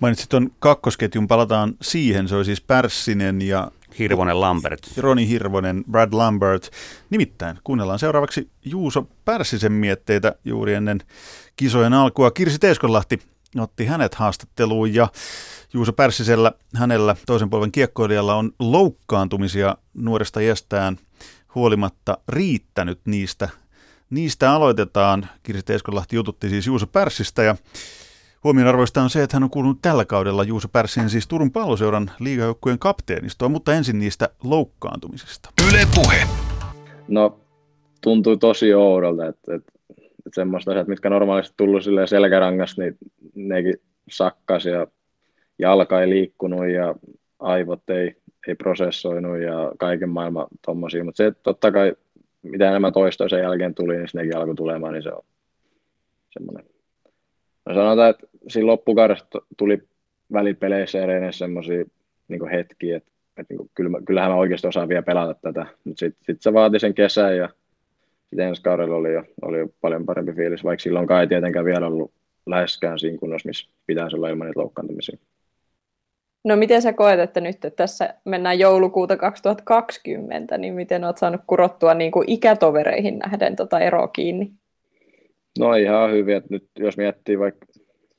Mainitsit 0.00 0.28
tuon 0.28 0.50
kakkosketjun, 0.58 1.28
palataan 1.28 1.74
siihen. 1.82 2.28
Se 2.28 2.36
oli 2.36 2.44
siis 2.44 2.60
Pärssinen 2.60 3.42
ja 3.42 3.70
Hirvonen 3.98 4.40
Lambert. 4.40 4.80
Roni 4.96 5.28
Hirvonen, 5.28 5.84
Brad 5.90 6.12
Lambert. 6.12 6.70
Nimittäin 7.10 7.58
kuunnellaan 7.64 7.98
seuraavaksi 7.98 8.50
Juuso 8.64 9.08
Pärssisen 9.24 9.72
mietteitä 9.72 10.34
juuri 10.44 10.74
ennen 10.74 11.00
kisojen 11.56 11.92
alkua. 11.92 12.30
Kirsi 12.30 12.58
Teeskonlahti 12.58 13.18
otti 13.58 13.86
hänet 13.86 14.14
haastatteluun 14.14 14.94
ja 14.94 15.08
Juuso 15.72 15.92
Pärssisellä, 15.92 16.52
hänellä 16.74 17.16
toisen 17.26 17.50
polven 17.50 17.72
kiekkoilijalla 17.72 18.34
on 18.34 18.52
loukkaantumisia 18.58 19.76
nuoresta 19.94 20.40
iästään 20.40 20.96
huolimatta 21.54 22.18
riittänyt 22.28 23.00
niistä. 23.04 23.48
Niistä 24.10 24.52
aloitetaan. 24.52 25.28
Kirsi 25.42 25.62
Teeskonlahti 25.62 26.16
jututti 26.16 26.48
siis 26.48 26.66
Juuso 26.66 26.86
Pärssistä 26.86 27.42
ja 27.42 27.56
Huomionarvoista 28.46 29.02
on 29.02 29.10
se, 29.10 29.22
että 29.22 29.36
hän 29.36 29.42
on 29.42 29.50
kuulunut 29.50 29.78
tällä 29.82 30.04
kaudella 30.04 30.44
Juuso 30.44 30.68
Pärssin 30.68 31.10
siis 31.10 31.28
Turun 31.28 31.52
palloseuran 31.52 32.10
liigajoukkueen 32.20 32.78
kapteenistoa, 32.78 33.48
mutta 33.48 33.74
ensin 33.74 33.98
niistä 33.98 34.28
loukkaantumisista. 34.44 35.50
Yle 35.70 35.80
Puhe. 35.94 36.16
No, 37.08 37.40
tuntui 38.02 38.38
tosi 38.38 38.74
oudolta, 38.74 39.26
että, 39.26 39.54
että, 39.54 39.72
että 39.98 40.30
semmoista 40.32 40.70
asiat, 40.70 40.88
mitkä 40.88 41.10
normaalisti 41.10 41.54
tullut 41.56 41.84
silleen 41.84 42.08
selkärangasta, 42.08 42.82
niin 42.82 42.96
nekin 43.34 43.74
sakkas 44.10 44.64
ja 44.66 44.86
jalka 45.58 46.00
ei 46.00 46.08
liikkunut 46.08 46.68
ja 46.68 46.94
aivot 47.38 47.90
ei, 47.90 48.16
ei 48.48 48.54
prosessoinut 48.54 49.40
ja 49.40 49.72
kaiken 49.78 50.08
maailman 50.08 50.46
tommosia, 50.66 51.04
mutta 51.04 51.16
se, 51.16 51.26
että 51.26 51.42
totta 51.42 51.72
kai 51.72 51.92
mitä 52.42 52.68
enemmän 52.68 52.92
toistoa 52.92 53.28
sen 53.28 53.42
jälkeen 53.42 53.74
tuli, 53.74 53.96
niin 53.96 54.08
nekin 54.14 54.36
alkoi 54.36 54.54
tulemaan, 54.54 54.92
niin 54.92 55.02
se 55.02 55.12
on 55.12 55.24
semmoinen 56.30 56.75
No 57.66 57.74
sanotaan, 57.74 58.10
että 58.10 58.26
siinä 58.48 58.66
loppukaudessa 58.66 59.26
tuli 59.56 59.82
välipeleissä 60.32 60.98
ja 60.98 61.32
semmoisia 61.32 61.84
niin 62.28 62.48
hetkiä, 62.48 62.96
että, 62.96 63.10
että 63.36 63.54
niin 63.54 63.68
kuin, 63.74 64.04
kyllähän 64.04 64.30
mä 64.30 64.36
oikeasti 64.36 64.66
osaan 64.66 64.88
vielä 64.88 65.02
pelata 65.02 65.34
tätä, 65.42 65.66
mutta 65.84 66.00
sitten 66.00 66.24
sit 66.26 66.42
se 66.42 66.52
vaati 66.52 66.78
sen 66.78 66.94
kesän 66.94 67.36
ja 67.36 67.48
sitten 68.30 68.48
ensi 68.48 68.62
kaudella 68.62 68.96
oli 68.96 69.12
jo, 69.12 69.22
oli 69.42 69.58
jo 69.58 69.68
paljon 69.80 70.06
parempi 70.06 70.32
fiilis, 70.32 70.64
vaikka 70.64 70.82
silloin 70.82 71.06
kai 71.06 71.26
tietenkään 71.26 71.64
vielä 71.64 71.86
ollut 71.86 72.12
läheskään 72.46 72.98
siinä 72.98 73.18
kunnossa, 73.18 73.48
missä 73.48 73.68
pitäisi 73.86 74.16
olla 74.16 74.28
ilman 74.28 74.46
niitä 74.46 74.60
loukkaantumisia. 74.60 75.18
No 76.44 76.56
miten 76.56 76.82
sä 76.82 76.92
koet, 76.92 77.20
että 77.20 77.40
nyt 77.40 77.54
että 77.54 77.70
tässä 77.70 78.14
mennään 78.24 78.58
joulukuuta 78.58 79.16
2020, 79.16 80.58
niin 80.58 80.74
miten 80.74 81.04
oot 81.04 81.18
saanut 81.18 81.40
kurottua 81.46 81.94
niin 81.94 82.12
kuin 82.12 82.30
ikätovereihin 82.30 83.18
nähden 83.18 83.56
tota 83.56 83.80
eroa 83.80 84.08
kiinni? 84.08 84.52
No 85.58 85.74
ihan 85.74 86.12
hyvin, 86.12 86.36
että 86.36 86.48
nyt 86.50 86.68
jos 86.78 86.96
miettii 86.96 87.38
vaikka 87.38 87.66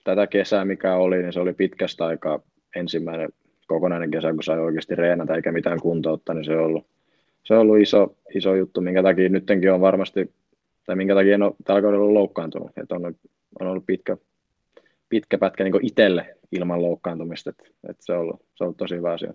tätä 0.03 0.27
kesää, 0.27 0.65
mikä 0.65 0.95
oli, 0.95 1.21
niin 1.21 1.33
se 1.33 1.39
oli 1.39 1.53
pitkästä 1.53 2.05
aikaa 2.05 2.39
ensimmäinen 2.75 3.29
kokonainen 3.67 4.11
kesä, 4.11 4.33
kun 4.33 4.43
sai 4.43 4.59
oikeasti 4.59 4.95
reenata 4.95 5.35
eikä 5.35 5.51
mitään 5.51 5.79
kuntoutta, 5.81 6.33
niin 6.33 6.45
se 6.45 6.55
on 6.55 6.65
ollut, 6.65 6.87
se 7.43 7.53
on 7.53 7.59
ollut 7.59 7.79
iso, 7.79 8.15
iso 8.35 8.55
juttu, 8.55 8.81
minkä 8.81 9.03
takia 9.03 9.29
nyttenkin 9.29 9.71
on 9.71 9.81
varmasti, 9.81 10.31
tai 10.85 10.95
minkä 10.95 11.15
takia 11.15 11.35
en 11.35 11.43
ole 11.43 11.53
tällä 11.63 11.81
kaudella 11.81 12.13
loukkaantunut, 12.13 12.71
että 12.77 12.95
on, 12.95 13.15
on 13.59 13.67
ollut 13.67 13.85
pitkä, 13.85 14.17
pitkä 15.09 15.37
pätkä 15.37 15.63
niin 15.63 15.85
itselle 15.85 16.35
ilman 16.51 16.81
loukkaantumista, 16.81 17.49
että, 17.49 17.63
että 17.89 18.05
se, 18.05 18.13
on 18.13 18.19
ollut, 18.19 18.39
se 18.55 18.63
on 18.63 18.65
ollut 18.65 18.77
tosi 18.77 18.95
hyvä 18.95 19.11
asia. 19.11 19.33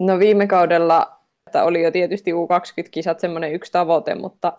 No 0.00 0.18
viime 0.18 0.46
kaudella 0.46 1.16
että 1.46 1.64
oli 1.64 1.82
jo 1.82 1.90
tietysti 1.90 2.32
U20-kisat 2.32 3.20
semmoinen 3.20 3.52
yksi 3.52 3.72
tavoite, 3.72 4.14
mutta 4.14 4.52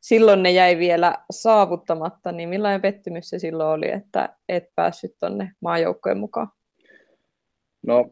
silloin 0.00 0.42
ne 0.42 0.50
jäi 0.50 0.78
vielä 0.78 1.14
saavuttamatta, 1.30 2.32
niin 2.32 2.48
millainen 2.48 2.80
pettymys 2.82 3.30
se 3.30 3.38
silloin 3.38 3.70
oli, 3.70 3.90
että 3.90 4.28
et 4.48 4.64
päässyt 4.74 5.18
tuonne 5.20 5.52
maajoukkojen 5.60 6.18
mukaan? 6.18 6.48
No 7.86 8.10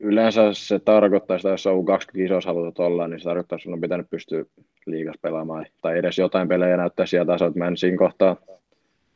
yleensä 0.00 0.52
se 0.52 0.78
tarkoittaa 0.78 1.38
sitä, 1.38 1.48
jos 1.48 1.66
on 1.66 1.84
U20-kisoissa 1.84 2.50
halutat 2.50 2.78
olla, 2.78 3.08
niin 3.08 3.20
se 3.20 3.24
tarkoittaa, 3.24 3.56
että 3.56 3.64
sun 3.64 3.72
on 3.72 3.80
pitänyt 3.80 4.10
pystyä 4.10 4.44
liigas 4.86 5.16
pelaamaan, 5.22 5.66
tai 5.82 5.98
edes 5.98 6.18
jotain 6.18 6.48
pelejä 6.48 6.76
näyttää 6.76 7.06
sieltä 7.06 7.34
että 7.34 7.58
mä 7.58 7.68
en 7.68 7.76
siinä 7.76 7.98
kohtaa 7.98 8.36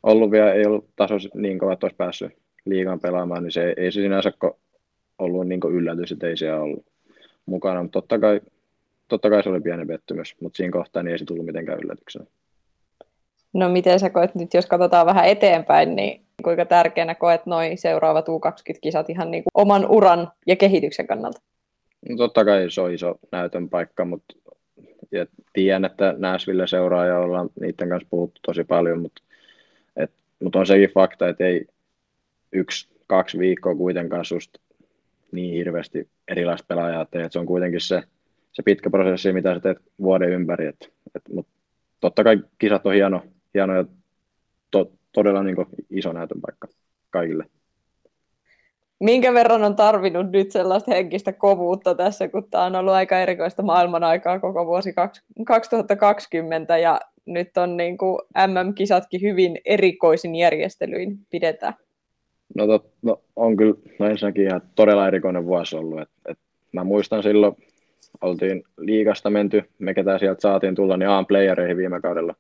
ollut 0.02 0.30
vielä, 0.30 0.52
ei 0.52 0.66
ollut 0.66 0.88
taso 0.96 1.14
niin 1.34 1.58
kova, 1.58 1.72
että 1.72 1.86
olisi 1.86 1.96
päässyt 1.96 2.32
liigaan 2.64 3.00
pelaamaan, 3.00 3.42
niin 3.42 3.52
se 3.52 3.74
ei 3.76 3.92
se 3.92 4.00
sinänsä 4.00 4.32
ollut 5.18 5.48
niin 5.48 5.60
yllätys, 5.70 6.12
että 6.12 6.26
ei 6.26 6.36
siellä 6.36 6.60
ollut 6.60 6.86
mukana, 7.46 7.82
mutta 7.82 8.00
totta 8.00 8.18
kai, 8.18 8.40
totta 9.10 9.30
kai 9.30 9.42
se 9.42 9.48
oli 9.48 9.60
pieni 9.60 9.86
pettymys, 9.86 10.36
mutta 10.40 10.56
siinä 10.56 10.72
kohtaa 10.72 11.02
niin 11.02 11.12
ei 11.12 11.18
se 11.18 11.24
tullut 11.24 11.46
mitenkään 11.46 11.78
yllätyksenä. 11.84 12.24
No 13.52 13.68
miten 13.68 14.00
sä 14.00 14.10
koet 14.10 14.34
nyt, 14.34 14.54
jos 14.54 14.66
katsotaan 14.66 15.06
vähän 15.06 15.26
eteenpäin, 15.26 15.96
niin 15.96 16.20
kuinka 16.42 16.64
tärkeänä 16.64 17.14
koet 17.14 17.46
noin 17.46 17.78
seuraavat 17.78 18.28
U20-kisat 18.28 19.10
ihan 19.10 19.30
niin 19.30 19.42
kuin 19.42 19.50
oman 19.54 19.86
uran 19.90 20.32
ja 20.46 20.56
kehityksen 20.56 21.06
kannalta? 21.06 21.40
No 22.08 22.16
totta 22.16 22.44
kai 22.44 22.70
se 22.70 22.80
on 22.80 22.94
iso 22.94 23.18
näytön 23.32 23.68
paikka, 23.68 24.04
mutta 24.04 24.34
ja 25.12 25.26
tiedän, 25.52 25.84
että 25.84 26.14
Nashville 26.18 26.66
seuraa 26.66 27.06
ja 27.06 27.18
ollaan 27.18 27.48
niiden 27.60 27.88
kanssa 27.88 28.08
puhuttu 28.10 28.40
tosi 28.46 28.64
paljon, 28.64 29.00
mutta, 29.00 29.22
et, 29.96 30.10
mutta 30.42 30.58
on 30.58 30.66
sekin 30.66 30.90
fakta, 30.94 31.28
että 31.28 31.44
ei 31.44 31.66
yksi, 32.52 32.88
kaksi 33.06 33.38
viikkoa 33.38 33.74
kuitenkaan 33.74 34.24
susta 34.24 34.60
niin 35.32 35.54
hirveästi 35.54 36.08
erilaista 36.28 36.66
pelaajaa 36.68 37.04
tee, 37.04 37.22
että 37.22 37.32
se 37.32 37.38
on 37.38 37.46
kuitenkin 37.46 37.80
se, 37.80 38.02
se 38.52 38.62
pitkä 38.62 38.90
prosessi, 38.90 39.32
mitä 39.32 39.54
sä 39.54 39.60
teet 39.60 39.78
vuoden 40.00 40.30
ympäri, 40.30 40.66
et, 40.66 40.92
et, 41.14 41.22
mutta 41.32 41.52
totta 42.00 42.24
kai 42.24 42.38
kisat 42.58 42.86
on 42.86 42.94
hieno, 42.94 43.22
hieno 43.54 43.76
ja 43.76 43.84
to, 44.70 44.92
todella 45.12 45.42
niin 45.42 45.56
iso 45.90 46.12
näytön 46.12 46.40
paikka 46.40 46.68
kaikille. 47.10 47.44
Minkä 49.00 49.34
verran 49.34 49.64
on 49.64 49.76
tarvinnut 49.76 50.30
nyt 50.30 50.50
sellaista 50.50 50.90
henkistä 50.90 51.32
kovuutta 51.32 51.94
tässä, 51.94 52.28
kun 52.28 52.50
tämä 52.50 52.64
on 52.64 52.76
ollut 52.76 52.92
aika 52.92 53.20
erikoista 53.20 53.62
maailman 53.62 54.04
aikaa 54.04 54.38
koko 54.38 54.66
vuosi 54.66 54.92
2020 55.46 56.78
ja 56.78 57.00
nyt 57.26 57.56
on 57.56 57.76
niin 57.76 57.98
kuin 57.98 58.18
MM-kisatkin 58.46 59.20
hyvin 59.20 59.58
erikoisin 59.64 60.34
järjestelyin 60.34 61.18
pidetään? 61.30 61.74
No, 62.54 62.66
tot, 62.66 62.90
no 63.02 63.20
on 63.36 63.56
kyllä 63.56 63.74
no 63.98 64.06
ensinnäkin 64.06 64.46
ihan 64.46 64.62
todella 64.74 65.06
erikoinen 65.06 65.46
vuosi 65.46 65.76
ollut. 65.76 66.00
Et, 66.00 66.08
et 66.28 66.38
mä 66.72 66.84
muistan 66.84 67.22
silloin, 67.22 67.56
oltiin 68.20 68.64
liikasta 68.78 69.30
menty, 69.30 69.62
me 69.78 69.94
ketä 69.94 70.18
sieltä 70.18 70.40
saatiin 70.40 70.74
tulla, 70.74 70.96
niin 70.96 71.08
A-playereihin 71.08 71.76
viime 71.76 72.00
kaudella 72.00 72.34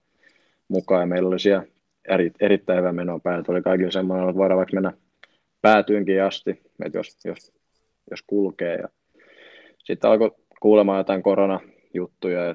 mukaan. 0.68 1.02
Ja 1.02 1.06
meillä 1.06 1.28
oli 1.28 1.40
siellä 1.40 1.64
eri, 2.08 2.30
erittäin 2.40 2.78
hyvä 2.78 2.92
meno 2.92 3.20
päältä. 3.20 3.52
Oli 3.52 3.62
kaikille 3.62 3.90
semmoinen, 3.90 4.28
että 4.28 4.38
voidaan 4.38 4.58
vaikka 4.58 4.74
mennä 4.74 4.92
päätyynkin 5.62 6.22
asti, 6.22 6.50
että 6.84 6.98
jos, 6.98 7.16
jos, 7.24 7.52
jos 8.10 8.22
kulkee. 8.26 8.76
Ja 8.76 8.88
sitten 9.78 10.10
alkoi 10.10 10.30
kuulemaan 10.60 10.98
jotain 10.98 11.22
koronajuttuja 11.22 12.44
ja 12.44 12.54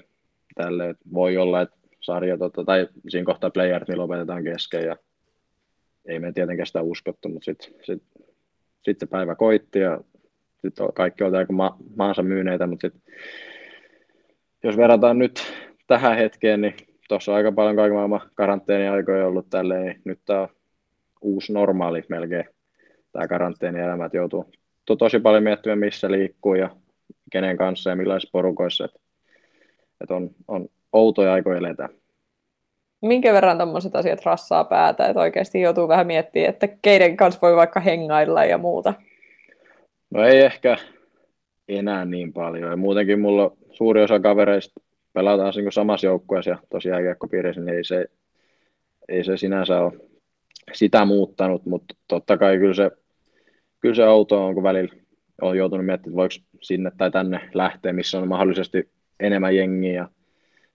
tälleen, 0.56 0.89
että 0.89 1.03
voi 1.14 1.38
olla, 1.38 1.62
että 1.62 1.78
sarja, 2.01 2.38
tota, 2.38 2.64
tai 2.64 2.88
siinä 3.10 3.26
kohtaa 3.26 3.49
playerit 3.49 3.88
niin 3.88 3.97
lopetetaan 3.97 4.43
kesken 4.43 4.86
ja 4.86 4.95
ei 6.06 6.20
me 6.20 6.32
tietenkään 6.32 6.68
sitä 6.68 6.82
uskottu, 6.82 7.30
mutta 7.30 7.45
sitten 7.45 7.74
sit, 7.84 8.03
sit 8.86 8.99
se 8.99 9.06
päivä 9.06 9.36
koitti 9.36 9.80
ja 9.80 10.01
sitten 10.66 10.88
kaikki 10.93 11.24
oli 11.24 11.38
aika 11.38 11.53
ma- 11.53 11.78
maansa 11.95 12.24
myyneitä, 12.24 12.68
mutta 12.68 12.88
sitten 12.88 13.13
jos 14.63 14.78
verrataan 14.78 15.20
nyt 15.20 15.53
tähän 15.88 16.18
hetkeen, 16.18 16.61
niin 16.61 16.76
tuossa 17.07 17.32
on 17.32 17.38
aika 17.38 17.51
paljon 17.51 17.76
kaiken 17.76 17.95
maailman 17.95 18.22
karanteeniaikoja 18.36 19.28
ollut 19.28 19.49
tälleen, 19.49 19.86
niin 19.86 20.01
nyt 20.05 20.20
tämä 20.26 20.41
on 20.41 20.49
uusi 21.22 21.53
normaali 21.53 22.03
melkein, 22.09 22.45
tämä 23.11 23.28
karanteenielämä, 23.28 24.05
että 24.05 24.18
joutuu 24.18 24.51
to- 24.86 24.95
tosi 24.95 25.20
paljon 25.20 25.43
miettimään, 25.43 25.80
missä 25.80 26.11
liikkuu 26.11 26.55
ja 26.55 26.70
kenen 27.32 27.57
kanssa 27.57 27.89
ja 27.89 27.95
millaisissa 27.95 28.32
porukoissa, 28.32 28.86
että, 28.86 28.99
että 30.01 30.16
on, 30.16 30.30
on 30.47 30.68
outoja 30.93 31.34
aikoja 31.34 31.57
eletään. 31.57 31.89
Minkä 33.01 33.34
verran 33.34 33.57
tuommoiset 33.57 33.95
asiat 33.95 34.26
rassaa 34.26 34.63
päätä, 34.63 35.07
että 35.07 35.20
oikeasti 35.20 35.61
joutuu 35.61 35.88
vähän 35.88 36.07
miettimään, 36.07 36.49
että 36.49 36.68
keiden 36.82 37.18
kanssa 37.18 37.41
voi 37.41 37.55
vaikka 37.55 37.80
hengailla 37.80 38.45
ja 38.45 38.57
muuta? 38.57 38.93
No 40.12 40.24
ei 40.24 40.41
ehkä 40.41 40.78
enää 41.68 42.06
niin 42.06 42.34
paljon. 42.34 42.72
Ja 42.72 42.78
muutenkin 42.78 43.20
mulla 43.20 43.58
suuri 43.72 44.01
osa 44.01 44.20
kavereista 44.20 44.82
pelataan 45.14 45.53
niin 45.56 45.72
samassa 45.72 46.08
joukkueessa 46.08 46.51
ja 46.51 46.58
tosiaan 46.70 47.03
kiekkopiirissä, 47.03 47.62
niin 47.62 47.76
ei 47.76 47.84
se, 47.84 48.06
ei 49.08 49.24
se 49.24 49.38
sinänsä 49.38 49.80
ole 49.80 49.93
sitä 50.74 51.06
muuttanut, 51.06 51.66
mutta 51.66 51.95
totta 52.08 52.38
kai 52.38 52.58
kyllä 52.58 52.74
se, 52.74 52.91
kyllä 53.80 53.95
se 53.95 54.03
auto 54.03 54.45
on, 54.45 54.53
kun 54.53 54.64
välillä 54.64 54.95
on 55.41 55.58
joutunut 55.58 55.86
miettimään, 55.86 56.12
että 56.12 56.18
voiko 56.18 56.36
sinne 56.62 56.91
tai 56.97 57.12
tänne 57.12 57.49
lähteä, 57.53 57.93
missä 57.93 58.20
on 58.20 58.28
mahdollisesti 58.28 58.89
enemmän 59.20 59.56
jengiä 59.56 59.93
ja 59.93 60.10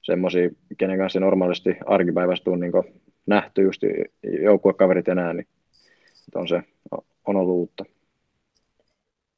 semmoisia, 0.02 0.50
kenen 0.78 0.98
kanssa 0.98 1.20
normaalisti 1.20 1.76
arkipäivästä 1.86 2.50
on 2.50 2.60
niin 2.60 2.72
nähty 3.26 3.62
just 3.62 3.82
joukkuekaverit 4.42 5.08
enää, 5.08 5.34
niin 5.34 5.46
on 6.34 6.48
se 6.48 6.62
on 7.26 7.36
ollut 7.36 7.56
uutta. 7.56 7.84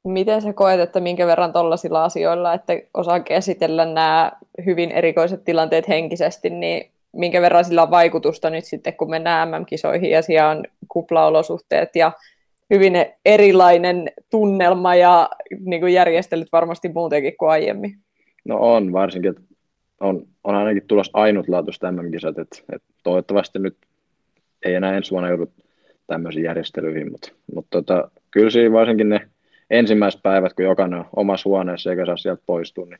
Miten 0.03 0.41
sä 0.41 0.53
koet, 0.53 0.79
että 0.79 0.99
minkä 0.99 1.27
verran 1.27 1.53
tuollaisilla 1.53 2.03
asioilla, 2.03 2.53
että 2.53 2.73
osaa 2.93 3.19
käsitellä 3.19 3.85
nämä 3.85 4.31
hyvin 4.65 4.91
erikoiset 4.91 5.43
tilanteet 5.43 5.87
henkisesti, 5.87 6.49
niin 6.49 6.91
minkä 7.11 7.41
verran 7.41 7.65
sillä 7.65 7.83
on 7.83 7.91
vaikutusta 7.91 8.49
nyt 8.49 8.65
sitten, 8.65 8.93
kun 8.93 9.09
mennään 9.09 9.49
MM-kisoihin 9.49 10.11
ja 10.11 10.21
siellä 10.21 10.49
on 10.49 10.63
kuplaolosuhteet 10.87 11.95
ja 11.95 12.11
hyvin 12.73 12.93
erilainen 13.25 14.11
tunnelma 14.29 14.95
ja 14.95 15.29
niin 15.59 15.81
kuin 15.81 15.93
järjestelyt 15.93 16.51
varmasti 16.51 16.89
muutenkin 16.89 17.37
kuin 17.37 17.49
aiemmin? 17.49 17.95
No 18.45 18.57
on, 18.59 18.93
varsinkin, 18.93 19.31
että 19.31 19.41
on, 19.99 20.27
on 20.43 20.55
ainakin 20.55 20.87
tulossa 20.87 21.11
ainutlaatuista 21.13 21.91
MM-kisat, 21.91 22.39
että, 22.39 22.57
että 22.73 22.87
toivottavasti 23.03 23.59
nyt 23.59 23.77
ei 24.65 24.75
enää 24.75 24.97
ensi 24.97 25.11
vuonna 25.11 25.29
joudu 25.29 25.51
tämmöisiin 26.07 26.43
järjestelyihin, 26.43 27.11
mutta, 27.11 27.31
mutta 27.55 27.69
tota, 27.71 28.11
kyllä 28.31 28.49
siinä 28.49 28.73
varsinkin 28.73 29.09
ne 29.09 29.29
ensimmäiset 29.73 30.23
päivät, 30.23 30.53
kun 30.53 30.65
jokainen 30.65 30.99
on 30.99 31.05
omassa 31.15 31.49
huoneessa 31.49 31.89
eikä 31.89 32.05
saa 32.05 32.17
sieltä 32.17 32.43
poistua, 32.45 32.85
niin 32.85 32.99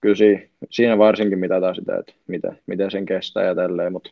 kyllä 0.00 0.16
siinä, 0.70 0.98
varsinkin 0.98 1.38
mitataan 1.38 1.74
sitä, 1.74 1.96
että 1.96 2.12
mitä, 2.26 2.52
miten 2.66 2.90
sen 2.90 3.06
kestää 3.06 3.44
ja 3.44 3.54
tälleen, 3.54 3.92
mutta 3.92 4.10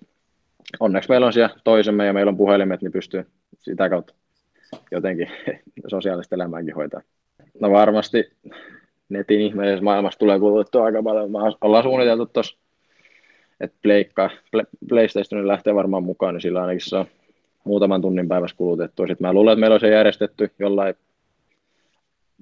onneksi 0.81 1.09
meillä 1.09 1.27
on 1.27 1.33
siellä 1.33 1.57
toisemme 1.65 2.07
ja 2.07 2.13
meillä 2.13 2.31
on 2.31 2.37
puhelimet, 2.37 2.83
niin 2.83 2.93
pystyy 2.93 3.27
sitä 3.59 3.89
kautta 3.89 4.15
jotenkin 4.91 5.29
sosiaalista 5.87 6.35
elämääkin 6.35 6.75
hoitaa. 6.75 7.01
No 7.61 7.71
varmasti 7.71 8.33
netin 9.09 9.41
ihmeellisessä 9.41 9.85
maailmassa 9.85 10.19
tulee 10.19 10.39
kulutettua 10.39 10.85
aika 10.85 11.03
paljon. 11.03 11.31
Me 11.31 11.39
ollaan 11.61 11.85
suunniteltu 11.85 12.27
tuossa, 12.27 12.59
että 13.61 13.77
Pleikka, 13.83 14.31
PlayStation 14.89 15.49
lähtee 15.49 15.75
varmaan 15.75 16.03
mukaan, 16.03 16.35
niin 16.35 16.43
sillä 16.43 16.61
ainakin 16.61 16.81
se 16.81 16.97
on 16.97 17.07
muutaman 17.65 18.03
tunnin 18.03 18.29
päivässä 18.29 18.57
kulutettu. 18.57 19.03
Sitten 19.03 19.27
mä 19.27 19.33
luulen, 19.33 19.53
että 19.53 19.61
meillä 19.61 19.75
on 19.75 19.81
se 19.81 19.89
järjestetty 19.89 20.51
jollain 20.59 20.95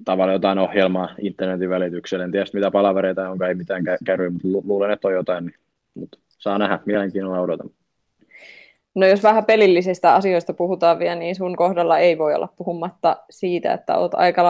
tavalla 0.05 0.33
jotain 0.33 0.59
ohjelmaa 0.59 1.09
internetin 1.21 1.69
välityksellä. 1.69 2.25
En 2.25 2.31
tiedä, 2.31 2.45
mitä 2.53 2.71
palavereita 2.71 3.29
on, 3.29 3.43
ei 3.43 3.55
mitään 3.55 3.83
käy, 4.05 4.29
mutta 4.29 4.47
luulen, 4.63 4.91
että 4.91 5.07
on 5.07 5.13
jotain. 5.13 5.45
Niin, 5.45 5.55
mutta 5.93 6.17
saa 6.29 6.57
nähdä, 6.57 6.79
mielenkiinnolla 6.85 7.41
odotan. 7.41 7.69
No 8.95 9.07
jos 9.07 9.23
vähän 9.23 9.45
pelillisistä 9.45 10.13
asioista 10.13 10.53
puhutaan 10.53 10.99
vielä, 10.99 11.15
niin 11.15 11.35
sun 11.35 11.55
kohdalla 11.55 11.97
ei 11.97 12.17
voi 12.17 12.35
olla 12.35 12.49
puhumatta 12.57 13.17
siitä, 13.29 13.73
että 13.73 13.97
olet 13.97 14.13
aika 14.13 14.43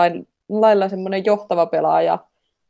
lailla 0.49 0.89
semmoinen 0.89 1.25
johtava 1.25 1.65
pelaaja. 1.65 2.19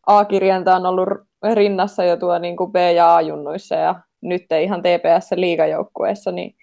A-kirjainta 0.08 0.76
on 0.76 0.86
ollut 0.86 1.10
rinnassa 1.54 2.04
jo 2.04 2.18
tuo 2.18 2.40
niin 2.40 2.58
kuin 2.58 2.72
B- 2.72 2.96
ja 2.96 3.16
A-junnuissa 3.16 3.76
ja 3.76 3.96
nyt 4.22 4.46
ihan 4.62 4.82
TPS-liigajoukkueessa, 4.82 6.32
niin 6.32 6.56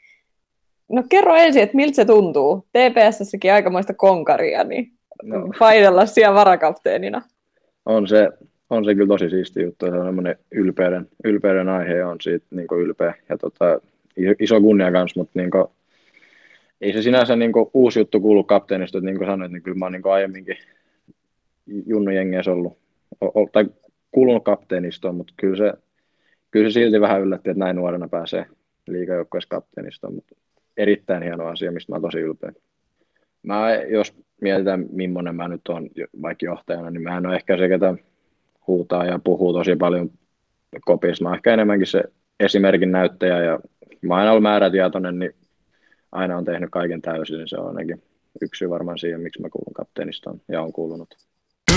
no 0.88 1.02
kerro 1.08 1.34
ensin, 1.34 1.62
että 1.62 1.76
miltä 1.76 1.96
se 1.96 2.04
tuntuu. 2.04 2.66
TPS-säkin 2.72 3.52
aikamoista 3.52 3.94
konkaria, 3.94 4.64
niin 4.64 4.95
no. 5.22 5.48
paidella 5.58 6.06
siellä 6.06 6.34
varakapteenina. 6.34 7.22
On 7.86 8.08
se, 8.08 8.30
on 8.70 8.84
se 8.84 8.94
kyllä 8.94 9.08
tosi 9.08 9.30
siisti 9.30 9.62
juttu, 9.62 9.86
se 9.86 9.92
on 9.92 10.06
semmoinen 10.06 10.36
ylpeyden, 10.52 11.08
ylpeyden 11.24 11.68
aihe 11.68 11.94
ja 11.94 12.08
on 12.08 12.16
siitä 12.20 12.46
niin 12.50 12.66
ylpeä 12.78 13.14
ja 13.28 13.38
tota, 13.38 13.80
iso 14.40 14.60
kunnia 14.60 14.92
kanssa, 14.92 15.20
mutta 15.20 15.38
niin 15.38 15.50
kuin, 15.50 15.64
ei 16.80 16.92
se 16.92 17.02
sinänsä 17.02 17.36
niin 17.36 17.52
kuin, 17.52 17.70
uusi 17.74 17.98
juttu 17.98 18.20
kuulu 18.20 18.44
kapteenista, 18.44 18.98
että 18.98 19.06
niin 19.06 19.18
kuin 19.18 19.28
sanoit, 19.28 19.52
niin 19.52 19.62
kyllä 19.62 19.78
mä 19.78 19.84
oon 19.84 19.92
niin 19.92 20.02
kuin 20.02 20.12
aiemminkin 20.12 20.56
junnu 21.86 22.10
jengeissä 22.10 22.52
ollut, 22.52 22.78
o, 23.20 23.48
tai 23.52 23.66
kuulunut 24.10 24.44
kapteenistoon, 24.44 25.14
mutta 25.14 25.34
kyllä 25.36 25.56
se, 25.56 25.72
kyllä 26.50 26.70
se 26.70 26.72
silti 26.72 27.00
vähän 27.00 27.22
yllätti, 27.22 27.50
että 27.50 27.64
näin 27.64 27.76
nuorena 27.76 28.08
pääsee 28.08 28.46
liikajoukkueessa 28.88 29.48
kapteenistoon, 29.48 30.14
mutta 30.14 30.34
erittäin 30.76 31.22
hieno 31.22 31.46
asia, 31.46 31.72
mistä 31.72 31.92
mä 31.92 31.94
oon 31.94 32.02
tosi 32.02 32.18
ylpeä. 32.18 32.52
Mä, 33.46 33.74
jos 33.74 34.14
mietitään, 34.40 34.86
millainen 34.92 35.36
mä 35.36 35.48
nyt 35.48 35.68
on 35.68 35.88
vaikka 36.22 36.46
johtajana, 36.46 36.90
niin 36.90 37.02
mä 37.02 37.16
en 37.16 37.26
ole 37.26 37.36
ehkä 37.36 37.56
se, 37.56 37.68
ketä 37.68 37.94
huutaa 38.66 39.04
ja 39.04 39.20
puhuu 39.24 39.52
tosi 39.52 39.76
paljon 39.76 40.10
kopissa. 40.84 41.24
Mä 41.24 41.28
oon 41.28 41.36
ehkä 41.36 41.54
enemmänkin 41.54 41.86
se 41.86 42.02
esimerkin 42.40 42.92
näyttäjä 42.92 43.44
ja 43.44 43.60
mä 44.02 44.14
oon 44.14 44.20
aina 44.20 44.30
ollut 44.30 44.42
määrätietoinen, 44.42 45.18
niin 45.18 45.34
aina 46.12 46.36
on 46.36 46.44
tehnyt 46.44 46.70
kaiken 46.70 47.02
täysin, 47.02 47.38
niin 47.38 47.48
se 47.48 47.56
on 47.56 47.68
ainakin 47.68 48.02
yksi 48.42 48.70
varmaan 48.70 48.98
siihen, 48.98 49.20
miksi 49.20 49.42
mä 49.42 49.48
kuulun 49.50 49.74
kapteenistoon 49.74 50.40
ja 50.48 50.62
on 50.62 50.72
kuulunut. 50.72 51.14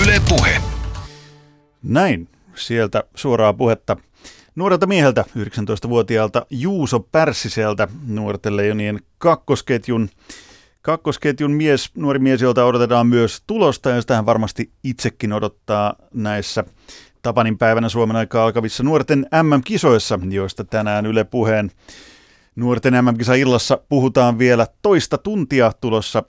Yle 0.04 0.14
Puhe. 0.28 0.50
Näin, 1.82 2.28
sieltä 2.54 3.04
suoraa 3.14 3.52
puhetta 3.52 3.96
nuorelta 4.56 4.86
mieheltä, 4.86 5.24
19-vuotiaalta 5.38 6.46
Juuso 6.50 7.00
Pärssiseltä, 7.00 7.88
nuorten 8.08 8.56
leijonien 8.56 8.98
kakkosketjun, 9.18 10.08
kakkosketjun 10.82 11.50
mies, 11.50 11.90
nuori 11.94 12.18
mies, 12.18 12.42
jolta 12.42 12.64
odotetaan 12.64 13.06
myös 13.06 13.42
tulosta, 13.46 13.90
ja 13.90 14.00
sitä 14.00 14.16
hän 14.16 14.26
varmasti 14.26 14.72
itsekin 14.84 15.32
odottaa 15.32 15.94
näissä 16.14 16.64
Tapanin 17.22 17.58
päivänä 17.58 17.88
Suomen 17.88 18.16
aikaa 18.16 18.44
alkavissa 18.44 18.82
nuorten 18.82 19.26
MM-kisoissa, 19.42 20.18
joista 20.30 20.64
tänään 20.64 21.06
Yle 21.06 21.24
Puheen 21.24 21.70
nuorten 22.56 23.04
MM-kisa-illassa 23.04 23.78
puhutaan 23.88 24.38
vielä 24.38 24.66
toista 24.82 25.18
tuntia 25.18 25.72
tulossa. 25.80 26.22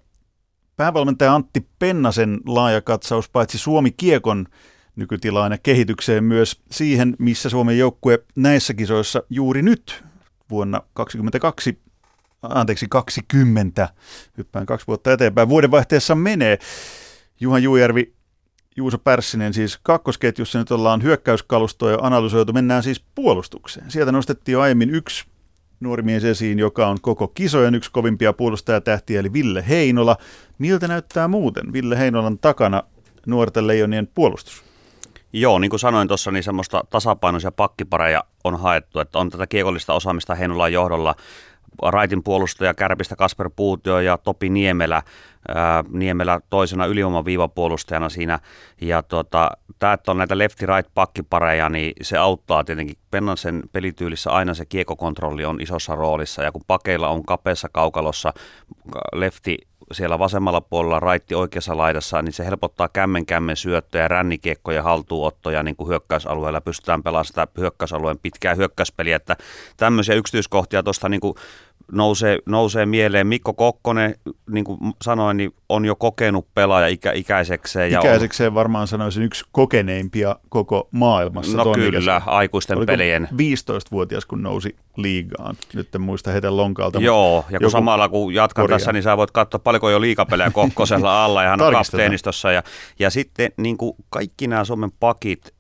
Päävalmentaja 0.76 1.36
Antti 1.36 1.68
Pennasen 1.80 2.40
laaja 2.46 2.82
katsaus 2.82 3.30
paitsi 3.30 3.58
Suomi 3.58 3.92
Kiekon 3.92 4.46
nykytilaan 4.96 5.52
ja 5.52 5.58
kehitykseen 5.58 6.24
myös 6.24 6.62
siihen, 6.72 7.16
missä 7.20 7.50
Suomen 7.50 7.78
joukkue 7.78 8.20
näissä 8.36 8.74
kisoissa 8.74 9.24
juuri 9.30 9.62
nyt 9.62 10.04
vuonna 10.50 10.82
2022 10.94 11.80
anteeksi 12.42 12.86
20, 12.90 13.90
hyppään 14.38 14.66
kaksi 14.66 14.88
vuotta 14.88 15.12
eteenpäin, 15.12 15.50
vuodenvaihteessa 15.50 16.16
menee. 16.16 16.60
Juhan 17.40 17.64
Juujärvi, 17.64 18.14
Juuso 18.76 18.98
Pärssinen 18.98 19.54
siis 19.54 19.80
kakkosketjussa 19.84 20.60
nyt 20.60 20.72
ollaan 20.72 21.04
hyökkäyskalustoa 21.04 21.92
ja 21.92 21.98
analysoitu, 22.02 22.54
mennään 22.54 22.84
siis 22.84 23.06
puolustukseen. 23.16 23.92
Sieltä 23.92 24.12
nostettiin 24.12 24.54
jo 24.54 24.62
aiemmin 24.62 24.90
yksi 24.90 25.26
nuori 25.80 26.04
mies 26.04 26.24
esiin, 26.24 26.60
joka 26.60 26.88
on 26.88 27.02
koko 27.02 27.28
kisojen 27.28 27.76
yksi 27.76 27.92
kovimpia 27.92 28.34
puolustajatähtiä, 28.34 29.20
eli 29.20 29.34
Ville 29.34 29.68
Heinola. 29.68 30.18
Miltä 30.58 30.88
näyttää 30.88 31.28
muuten 31.28 31.74
Ville 31.74 31.98
Heinolan 31.98 32.40
takana 32.40 32.84
nuorten 33.26 33.68
leijonien 33.68 34.08
puolustus? 34.08 34.64
Joo, 35.34 35.60
niin 35.60 35.70
kuin 35.70 35.80
sanoin 35.80 36.08
tuossa, 36.08 36.32
niin 36.32 36.44
semmoista 36.44 36.84
tasapainoisia 36.90 37.52
pakkipareja 37.52 38.24
on 38.44 38.60
haettu, 38.60 39.00
että 39.00 39.20
on 39.20 39.30
tätä 39.30 39.48
kiekollista 39.48 39.94
osaamista 39.94 40.36
Heinolan 40.36 40.74
johdolla. 40.74 41.16
Raitin 41.90 42.24
puolustaja 42.24 42.74
Kärpistä 42.74 43.16
Kasper 43.16 43.50
Puutio 43.56 44.00
ja 44.00 44.18
Topi 44.18 44.50
Niemelä, 44.50 45.04
ää, 45.56 45.84
Niemelä 45.90 46.40
toisena 46.50 46.86
ylivoiman 46.86 47.26
viivapuolustajana 47.26 48.10
siinä. 48.10 48.40
Ja 48.82 49.04
tota, 49.04 49.52
tämä, 49.80 49.94
että 49.94 50.12
on 50.12 50.18
näitä 50.18 50.38
lefti-right 50.38 50.92
pakkipareja, 50.94 51.70
niin 51.70 51.94
se 52.02 52.18
auttaa 52.18 52.64
tietenkin. 52.64 52.98
Pennansen 53.12 53.64
pelityylissä 53.72 54.32
aina 54.32 54.54
se 54.54 54.66
kiekokontrolli 54.66 55.46
on 55.46 55.62
isossa 55.62 55.96
roolissa 55.96 56.44
ja 56.44 56.52
kun 56.52 56.62
pakeilla 56.68 57.08
on 57.08 57.24
kapeassa 57.24 57.70
kaukalossa 57.72 58.34
lefti 59.14 59.58
siellä 59.92 60.20
vasemmalla 60.20 60.62
puolella 60.62 61.00
raitti 61.00 61.36
oikeassa 61.36 61.78
laidassa, 61.78 62.22
niin 62.22 62.34
se 62.34 62.46
helpottaa 62.46 62.90
kämmen 62.94 63.26
kämmen 63.26 63.58
syöttöjä, 63.58 64.08
rännikiekkoja, 64.08 64.84
haltuunottoja 64.84 65.64
niin 65.64 65.76
kuin 65.76 65.90
hyökkäysalueella. 65.90 66.62
Pystytään 66.62 67.04
pelaamaan 67.04 67.26
sitä 67.26 67.48
hyökkäysalueen 67.58 68.20
pitkää 68.20 68.56
hyökkäyspeliä, 68.56 69.16
että 69.16 69.36
tämmöisiä 69.78 70.16
yksityiskohtia 70.16 70.84
tuosta 70.84 71.10
niin 71.10 71.22
kuin 71.22 71.36
nousee, 71.92 72.40
nousee 72.46 72.86
mieleen. 72.86 73.28
Mikko 73.28 73.54
Kokkonen, 73.54 74.16
niin 74.50 74.64
kuin 74.64 74.80
sanoin, 75.02 75.38
niin 75.38 75.54
on 75.70 75.86
jo 75.86 75.96
kokenut 75.96 76.48
pelaaja 76.54 76.88
ikä, 76.88 77.12
ikäisekseen. 77.12 77.92
Ja 77.92 78.00
ikäisekseen 78.00 78.48
on, 78.48 78.54
varmaan 78.54 78.88
sanoisin 78.88 79.24
yksi 79.24 79.46
kokeneimpia 79.52 80.36
koko 80.50 80.88
maailmassa. 80.92 81.58
No 81.58 81.72
kyllä, 81.72 82.00
ikäisen. 82.00 82.22
aikuisten 82.26 82.78
Oliko 82.78 82.92
pelien. 82.92 83.28
15-vuotias, 83.34 84.26
kun 84.26 84.44
nousi 84.44 84.76
liigaan. 84.98 85.56
Nyt 85.74 85.96
en 85.96 86.02
muista 86.02 86.32
heidän 86.32 86.58
lonkalta. 86.58 87.00
Joo, 87.00 87.46
ja 87.50 87.60
kun 87.60 87.72
samalla 87.72 88.10
kun 88.10 88.34
jatkan 88.34 88.64
korjaa. 88.64 88.80
tässä, 88.80 88.94
niin 88.94 89.04
sä 89.04 89.18
voit 89.18 89.32
katsoa 89.32 89.60
paljonko 89.60 89.90
jo 89.90 90.02
liikapelejä 90.02 90.52
Kokkosella 90.62 91.26
alla 91.26 91.44
ja 91.44 91.50
hän 91.50 91.62
on 91.62 91.74
kapteenistossa. 91.74 92.52
Ja, 92.52 92.64
ja 93.00 93.10
sitten 93.10 93.52
niin 93.58 93.78
kuin 93.78 93.96
kaikki 94.10 94.48
nämä 94.48 94.66
Suomen 94.66 94.92
pakit 95.00 95.54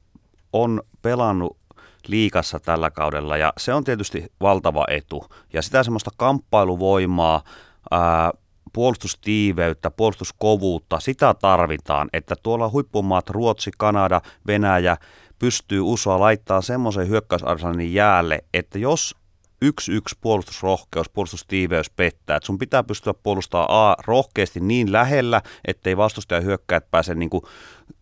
on 0.54 0.82
pelannut 1.02 1.61
liikassa 2.08 2.60
tällä 2.60 2.92
kaudella 2.92 3.38
ja 3.38 3.54
se 3.58 3.74
on 3.74 3.84
tietysti 3.84 4.26
valtava 4.42 4.86
etu. 4.90 5.26
Ja 5.54 5.62
sitä 5.62 5.84
semmoista 5.84 6.12
kamppailuvoimaa, 6.18 7.44
ää, 7.92 8.32
puolustustiiveyttä, 8.74 9.92
puolustuskovuutta, 9.92 11.00
sitä 11.00 11.34
tarvitaan, 11.34 12.10
että 12.14 12.36
tuolla 12.44 12.70
huippumaat 12.70 13.30
Ruotsi, 13.30 13.72
Kanada, 13.78 14.22
Venäjä 14.48 14.98
pystyy 15.40 15.82
USOa 15.82 16.20
laittaa 16.20 16.62
semmoisen 16.62 17.10
hyökkäysarsenanin 17.10 17.94
jäälle, 17.94 18.44
että 18.54 18.80
jos 18.80 19.16
yksi 19.62 19.92
yksi 19.92 20.16
puolustusrohkeus, 20.22 21.10
puolustustiiveys 21.10 21.90
pettää. 21.90 22.38
Et 22.38 22.44
sun 22.44 22.58
pitää 22.58 22.84
pystyä 22.84 23.14
puolustamaan 23.14 23.70
A 23.70 23.96
rohkeasti 24.06 24.60
niin 24.60 24.92
lähellä, 24.92 25.42
ettei 25.68 25.98
vastustaja 25.98 26.42
hyökkäät 26.42 26.92
pääse 26.92 27.16
niin, 27.16 27.30
kuin, 27.30 27.44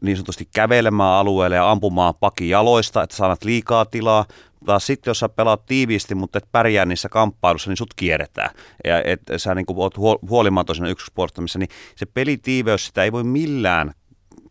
niin 0.02 0.18
sanotusti 0.18 0.48
kävelemään 0.56 1.14
alueelle 1.14 1.56
ja 1.56 1.72
ampumaan 1.72 2.14
pakin 2.20 2.50
jaloista, 2.50 3.04
että 3.04 3.16
saat 3.16 3.44
liikaa 3.44 3.86
tilaa. 3.86 4.26
Taas 4.66 4.86
sitten, 4.86 5.10
jos 5.10 5.20
sä 5.20 5.30
pelaat 5.30 5.66
tiiviisti, 5.66 6.16
mutta 6.16 6.38
et 6.38 6.48
pärjää 6.52 6.86
niissä 6.86 7.10
kamppailussa, 7.10 7.70
niin 7.70 7.78
sut 7.78 7.94
kierretään. 7.96 8.50
Ja 8.84 9.04
et 9.04 9.22
sä 9.38 9.56
niin 9.56 9.66
oot 9.76 9.98
huolimaton 10.30 10.76
siinä 10.76 10.90
yksi 10.90 11.12
puolustamisessa, 11.16 11.60
niin 11.60 11.70
se 11.96 12.06
pelitiiveys, 12.06 12.86
sitä 12.86 13.04
ei 13.04 13.12
voi 13.12 13.24
millään 13.24 13.94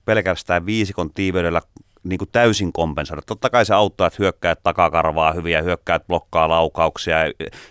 pelkästään 0.04 0.66
viisikon 0.66 1.14
tiiveydellä 1.14 1.62
niin 2.02 2.18
kuin 2.18 2.28
täysin 2.32 2.72
kompensoida. 2.72 3.22
Totta 3.26 3.50
kai 3.50 3.66
se 3.66 3.74
auttaa, 3.74 4.06
että 4.06 4.16
hyökkäät 4.18 4.62
takakarvaa 4.62 5.32
hyviä, 5.32 5.62
hyökkäät 5.62 6.06
blokkaa 6.06 6.48
laukauksia, 6.48 7.16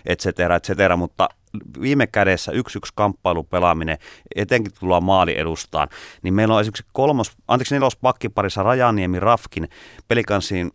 et 0.06 0.20
cetera, 0.20 0.56
et 0.56 0.64
cetera, 0.64 0.96
mutta 0.96 1.28
viime 1.80 2.06
kädessä 2.06 2.52
yksi 2.52 2.78
yksi 2.78 2.92
kamppailu 2.94 3.44
pelaaminen, 3.44 3.98
etenkin 4.36 4.72
tullaan 4.80 5.04
maali 5.04 5.38
edustaan, 5.38 5.88
niin 6.22 6.34
meillä 6.34 6.54
on 6.54 6.60
esimerkiksi 6.60 6.86
kolmos, 6.92 7.32
anteeksi 7.48 7.74
nelos 7.74 7.96
pakkiparissa 7.96 8.62
Rajaniemi 8.62 9.20
Rafkin 9.20 9.68
pelikanssiin 10.08 10.70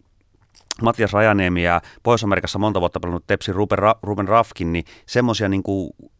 Matias 0.81 1.13
Rajaniemi 1.13 1.63
ja 1.63 1.81
Pohjois-Amerikassa 2.03 2.59
monta 2.59 2.79
vuotta 2.79 2.99
pelannut 2.99 3.27
Tepsi 3.27 3.51
Ruben, 3.51 3.79
Ra- 3.79 3.99
Ruben 4.03 4.27
Rafkin, 4.27 4.73
niin 4.73 4.85
semmoisia 5.05 5.49
niin 5.49 5.63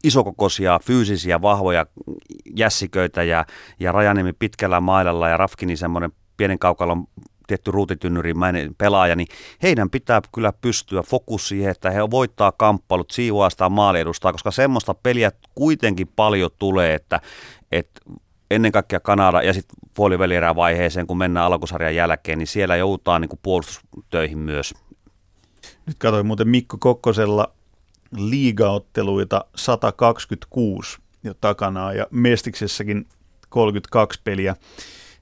isokokoisia, 0.04 0.80
fyysisiä, 0.84 1.42
vahvoja 1.42 1.86
jässiköitä 2.56 3.24
ja, 3.24 3.46
ja 3.80 3.92
Rajaniemi 3.92 4.34
pitkällä 4.34 4.80
mailalla 4.82 5.30
ja 5.30 5.38
Rafkini 5.38 5.78
semmoinen 5.78 6.12
pienen 6.38 6.60
kaukalon 6.60 7.08
tietty 7.48 7.72
ruutitynnyrimäinen 7.72 8.76
pelaaja, 8.78 9.16
niin 9.16 9.28
heidän 9.64 9.90
pitää 9.90 10.22
kyllä 10.34 10.54
pystyä 10.62 11.02
fokus 11.02 11.48
siihen, 11.48 11.72
että 11.72 11.92
he 11.92 12.00
voittaa 12.12 12.52
kamppailut, 12.52 13.12
siivoastaan 13.12 13.72
maali 13.72 14.00
edustaa, 14.00 14.32
koska 14.32 14.52
semmoista 14.52 14.94
peliä 14.94 15.32
kuitenkin 15.56 16.08
paljon 16.16 16.52
tulee, 16.60 16.94
että, 16.94 17.22
että 17.72 18.02
ennen 18.52 18.72
kaikkea 18.72 19.00
Kanada 19.00 19.42
ja 19.42 19.54
sitten 19.54 19.76
puolivälierää 19.94 20.56
vaiheeseen, 20.56 21.08
kun 21.08 21.18
mennään 21.18 21.46
alkusarjan 21.46 21.96
jälkeen, 21.96 22.38
niin 22.38 22.48
siellä 22.48 22.76
joutaa 22.76 23.20
niin 23.20 23.40
puolustustöihin 23.42 24.38
myös. 24.38 24.74
Nyt 25.86 25.98
katsoin 26.00 26.26
muuten 26.26 26.48
Mikko 26.48 26.78
Kokkosella 26.80 27.54
liigaotteluita 28.18 29.46
126 29.56 30.98
jo 31.24 31.34
takanaan 31.34 31.98
ja 31.98 32.08
Mestiksessäkin 32.12 33.08
32 33.50 34.22
peliä. 34.24 34.56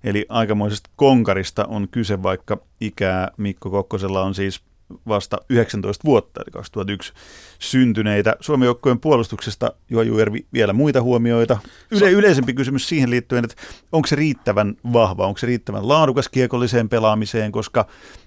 Eli 0.03 0.25
aikamoisesta 0.29 0.89
konkarista 0.95 1.65
on 1.65 1.87
kyse, 1.89 2.23
vaikka 2.23 2.57
ikää 2.81 3.31
Mikko 3.37 3.69
Kokkosella 3.69 4.23
on 4.23 4.35
siis 4.35 4.61
vasta 5.07 5.37
19 5.49 6.05
vuotta, 6.05 6.41
eli 6.41 6.51
2001 6.51 7.13
syntyneitä. 7.59 8.35
Suomen 8.39 8.65
joukkojen 8.65 8.99
puolustuksesta 8.99 9.73
Juha 9.89 10.03
Juervi 10.03 10.45
vielä 10.53 10.73
muita 10.73 11.01
huomioita. 11.01 11.57
Yle, 11.91 12.11
yleisempi 12.11 12.53
kysymys 12.53 12.89
siihen 12.89 13.09
liittyen, 13.09 13.43
että 13.43 13.55
onko 13.91 14.07
se 14.07 14.15
riittävän 14.15 14.75
vahva, 14.93 15.27
onko 15.27 15.37
se 15.37 15.47
riittävän 15.47 15.87
laadukas 15.87 16.29
kiekolliseen 16.29 16.89
pelaamiseen, 16.89 17.51
koska 17.51 17.85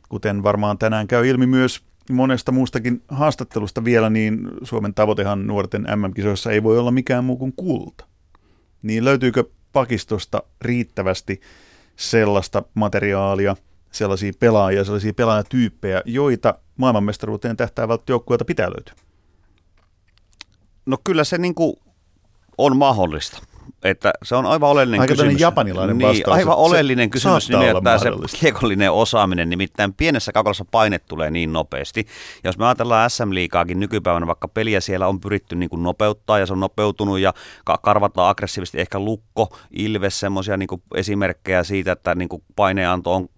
kuten 0.09 0.43
varmaan 0.43 0.79
tänään 0.79 1.07
käy 1.07 1.29
ilmi 1.29 1.47
myös 1.47 1.81
monesta 2.11 2.53
muustakin 2.53 3.03
haastattelusta 3.09 3.85
vielä, 3.85 4.11
niin 4.11 4.51
Suomen 4.63 4.95
tavoitehan 4.95 5.47
nuorten 5.47 5.87
MM-kisoissa 5.97 6.51
ei 6.51 6.63
voi 6.63 6.79
olla 6.79 6.91
mikään 6.91 7.25
muu 7.25 7.37
kuin 7.37 7.53
kulta. 7.57 8.05
Niin 8.83 9.05
löytyykö 9.05 9.45
pakistosta 9.75 10.43
riittävästi 10.61 11.41
sellaista 11.97 12.63
materiaalia, 12.75 13.57
sellaisia 13.93 14.33
pelaajia, 14.39 14.85
sellaisia 14.85 15.15
pelaajatyyppejä, 15.15 16.03
joita 16.05 16.59
maailmanmestaruuteen 16.77 17.57
tähtäävältä 17.57 18.05
joukkueelta 18.09 18.45
pitää 18.45 18.71
löytyä? 18.71 18.95
No 20.87 20.97
kyllä 21.05 21.25
se 21.25 21.39
niin 21.39 21.55
kuin 21.55 21.77
on 22.59 22.77
mahdollista 22.77 23.54
että 23.85 24.13
se 24.23 24.37
on 24.37 24.47
aivan 24.47 24.71
oleellinen 24.71 25.01
Aika 25.01 25.15
kysymys. 25.15 25.41
japanilainen 25.41 25.99
niin, 25.99 26.09
vastaus. 26.09 26.37
Aivan 26.37 26.57
oleellinen 26.57 27.05
se 27.05 27.11
kysymys 27.11 27.49
nimeltään 27.49 28.01
se 28.01 28.11
kiekollinen 28.41 28.93
osaaminen, 28.93 29.51
nimittäin 29.51 29.95
pienessä 29.95 30.33
kaukalossa 30.33 30.65
paine 30.71 30.99
tulee 30.99 31.31
niin 31.31 31.53
nopeasti. 31.53 32.07
Ja 32.45 32.49
jos 32.49 32.59
me 32.59 32.67
ajatellaan 32.67 33.11
SM-liikaakin 33.11 33.81
nykypäivänä, 33.81 34.27
vaikka 34.27 34.49
peliä 34.49 34.81
siellä 34.81 35.07
on 35.07 35.21
pyritty 35.21 35.57
niin 35.57 35.71
kuin 35.71 35.83
nopeuttaa 35.83 36.39
ja 36.39 36.47
se 36.47 36.53
on 36.53 36.61
nopeutunut 36.61 37.19
ja 37.19 37.35
karvataan 37.83 38.31
aggressiivisesti 38.31 38.81
ehkä 38.81 38.99
lukko, 38.99 39.57
ilves, 39.71 40.21
semmoisia 40.21 40.57
niin 40.57 40.69
esimerkkejä 40.95 41.63
siitä, 41.63 41.93
että 41.93 42.15
niin 42.15 42.29
kuin 42.29 42.43
paineenanto 42.57 43.15
on, 43.15 43.29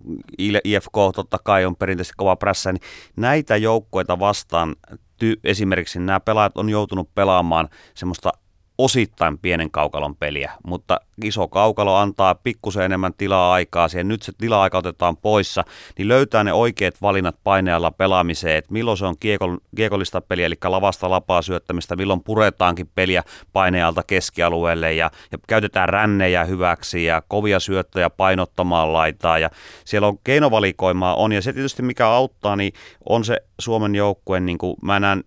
IFK 0.65 0.95
totta 1.15 1.39
kai 1.45 1.65
on 1.65 1.77
perinteisesti 1.77 2.15
kova 2.17 2.37
prässä, 2.37 2.73
niin 2.73 2.83
näitä 3.17 3.57
joukkoita 3.57 4.19
vastaan 4.19 4.77
ty, 5.19 5.41
esimerkiksi 5.45 5.99
nämä 5.99 6.21
pelaajat 6.21 6.59
on 6.59 6.69
joutunut 6.69 7.15
pelaamaan 7.15 7.69
semmoista 7.95 8.33
osittain 8.79 9.39
pienen 9.39 9.71
kaukalon 9.71 10.17
peliä, 10.17 10.53
mutta 10.67 11.01
iso 11.25 11.49
kaukalo 11.49 11.97
antaa 11.97 12.35
pikkusen 12.35 12.85
enemmän 12.85 13.15
tilaa 13.19 13.53
aikaa 13.53 13.89
siihen. 13.89 14.09
Nyt 14.09 14.23
se 14.23 14.33
tila-aika 14.39 14.79
otetaan 14.79 15.17
poissa, 15.17 15.65
niin 15.99 16.09
löytää 16.09 16.45
ne 16.45 16.53
oikeat 16.53 16.95
valinnat 17.03 17.37
paineella 17.45 17.91
pelaamiseen, 17.91 18.57
että 18.57 18.73
milloin 18.73 18.99
se 18.99 19.07
on 19.07 19.19
kiekol, 19.21 19.57
kiekollista 19.77 20.21
peliä, 20.21 20.47
eli 20.47 20.55
lavasta 20.65 21.11
lapaa 21.11 21.43
syöttämistä, 21.43 21.97
milloin 21.97 22.25
puretaankin 22.25 22.91
peliä 22.95 23.23
painealta 23.53 24.03
keskialueelle 24.03 24.93
ja, 24.93 25.11
ja 25.33 25.39
käytetään 25.49 25.89
rännejä 25.89 26.45
hyväksi 26.45 27.05
ja 27.05 27.23
kovia 27.29 27.61
syöttöjä 27.61 28.11
painottamaan 28.11 28.93
laitaa 28.93 29.39
ja 29.39 29.51
siellä 29.85 30.09
on 30.09 30.19
keinovalikoimaa 30.25 31.15
on 31.15 31.33
ja 31.33 31.43
se 31.43 31.53
tietysti 31.53 31.83
mikä 31.83 32.09
auttaa, 32.09 32.57
niin 32.57 32.73
on 33.09 33.25
se 33.25 33.37
Suomen 33.59 33.95
joukkueen, 33.95 34.47
niin 34.47 34.59
kuin 34.59 34.77
mä 34.83 35.01
näen 35.01 35.25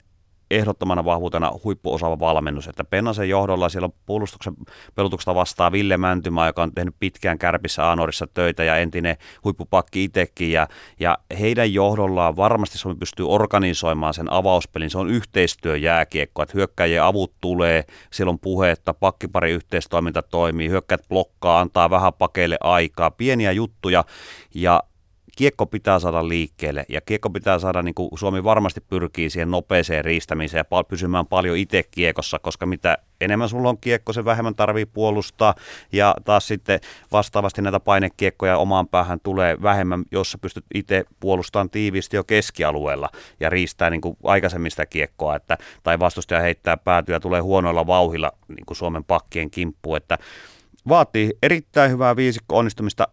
ehdottomana 0.51 1.05
vahvuutena 1.05 1.51
huippuosaava 1.63 2.19
valmennus, 2.19 2.67
että 2.67 2.83
Pennasen 2.83 3.29
johdolla 3.29 3.69
siellä 3.69 3.85
on 3.85 3.93
puolustuksen 4.05 4.53
pelutuksesta 4.95 5.35
vastaa 5.35 5.71
Ville 5.71 5.97
Mäntymä, 5.97 6.47
joka 6.47 6.63
on 6.63 6.71
tehnyt 6.75 6.95
pitkään 6.99 7.37
Kärpissä 7.37 7.85
Aanorissa 7.85 8.27
töitä 8.33 8.63
ja 8.63 8.75
entinen 8.75 9.17
huippupakki 9.43 10.03
itsekin. 10.03 10.51
Ja, 10.51 10.67
ja 10.99 11.17
heidän 11.39 11.73
johdollaan 11.73 12.35
varmasti 12.35 12.77
Suomi 12.77 12.95
pystyy 12.99 13.27
organisoimaan 13.27 14.13
sen 14.13 14.31
avauspelin, 14.31 14.89
se 14.89 14.97
on 14.97 15.09
yhteistyöjääkiekko, 15.09 16.43
että 16.43 16.53
hyökkäjien 16.55 17.03
avut 17.03 17.33
tulee, 17.41 17.83
siellä 18.11 18.31
on 18.31 18.39
puhetta, 18.39 18.93
pakkipari 18.93 19.51
yhteistoiminta 19.51 20.21
toimii, 20.21 20.69
hyökkäät 20.69 21.07
blokkaa, 21.09 21.59
antaa 21.59 21.89
vähän 21.89 22.13
pakeille 22.13 22.57
aikaa, 22.61 23.11
pieniä 23.11 23.51
juttuja. 23.51 24.03
Ja 24.55 24.83
kiekko 25.39 25.65
pitää 25.65 25.99
saada 25.99 26.27
liikkeelle 26.27 26.85
ja 26.89 27.01
kiekko 27.01 27.29
pitää 27.29 27.59
saada, 27.59 27.81
niin 27.81 27.95
kuin 27.95 28.09
Suomi 28.15 28.43
varmasti 28.43 28.81
pyrkii 28.81 29.29
siihen 29.29 29.51
nopeeseen 29.51 30.05
riistämiseen 30.05 30.65
ja 30.71 30.83
pysymään 30.83 31.27
paljon 31.27 31.57
itse 31.57 31.83
kiekossa, 31.91 32.39
koska 32.39 32.65
mitä 32.65 32.97
enemmän 33.21 33.49
sulla 33.49 33.69
on 33.69 33.77
kiekko, 33.77 34.13
se 34.13 34.25
vähemmän 34.25 34.55
tarvii 34.55 34.85
puolustaa. 34.85 35.55
Ja 35.91 36.15
taas 36.25 36.47
sitten 36.47 36.79
vastaavasti 37.11 37.61
näitä 37.61 37.79
painekiekkoja 37.79 38.57
omaan 38.57 38.87
päähän 38.87 39.19
tulee 39.23 39.57
vähemmän, 39.61 40.03
jos 40.11 40.31
sä 40.31 40.37
pystyt 40.37 40.65
itse 40.73 41.05
puolustamaan 41.19 41.69
tiiviisti 41.69 42.15
jo 42.15 42.23
keskialueella 42.23 43.09
ja 43.39 43.49
riistää 43.49 43.89
niin 43.89 44.01
kuin 44.01 44.17
aikaisemmin 44.23 44.71
sitä 44.71 44.85
kiekkoa, 44.85 45.35
että, 45.35 45.57
tai 45.83 45.99
vastustaja 45.99 46.41
heittää 46.41 46.77
päätyä 46.77 47.19
tulee 47.19 47.41
huonoilla 47.41 47.87
vauhilla 47.87 48.31
niin 48.47 48.65
kuin 48.65 48.77
Suomen 48.77 49.03
pakkien 49.03 49.51
kimppu, 49.51 49.95
että 49.95 50.17
vaatii 50.87 51.33
erittäin 51.43 51.91
hyvää 51.91 52.15
viisikko 52.15 52.57
onnistumista 52.57 53.07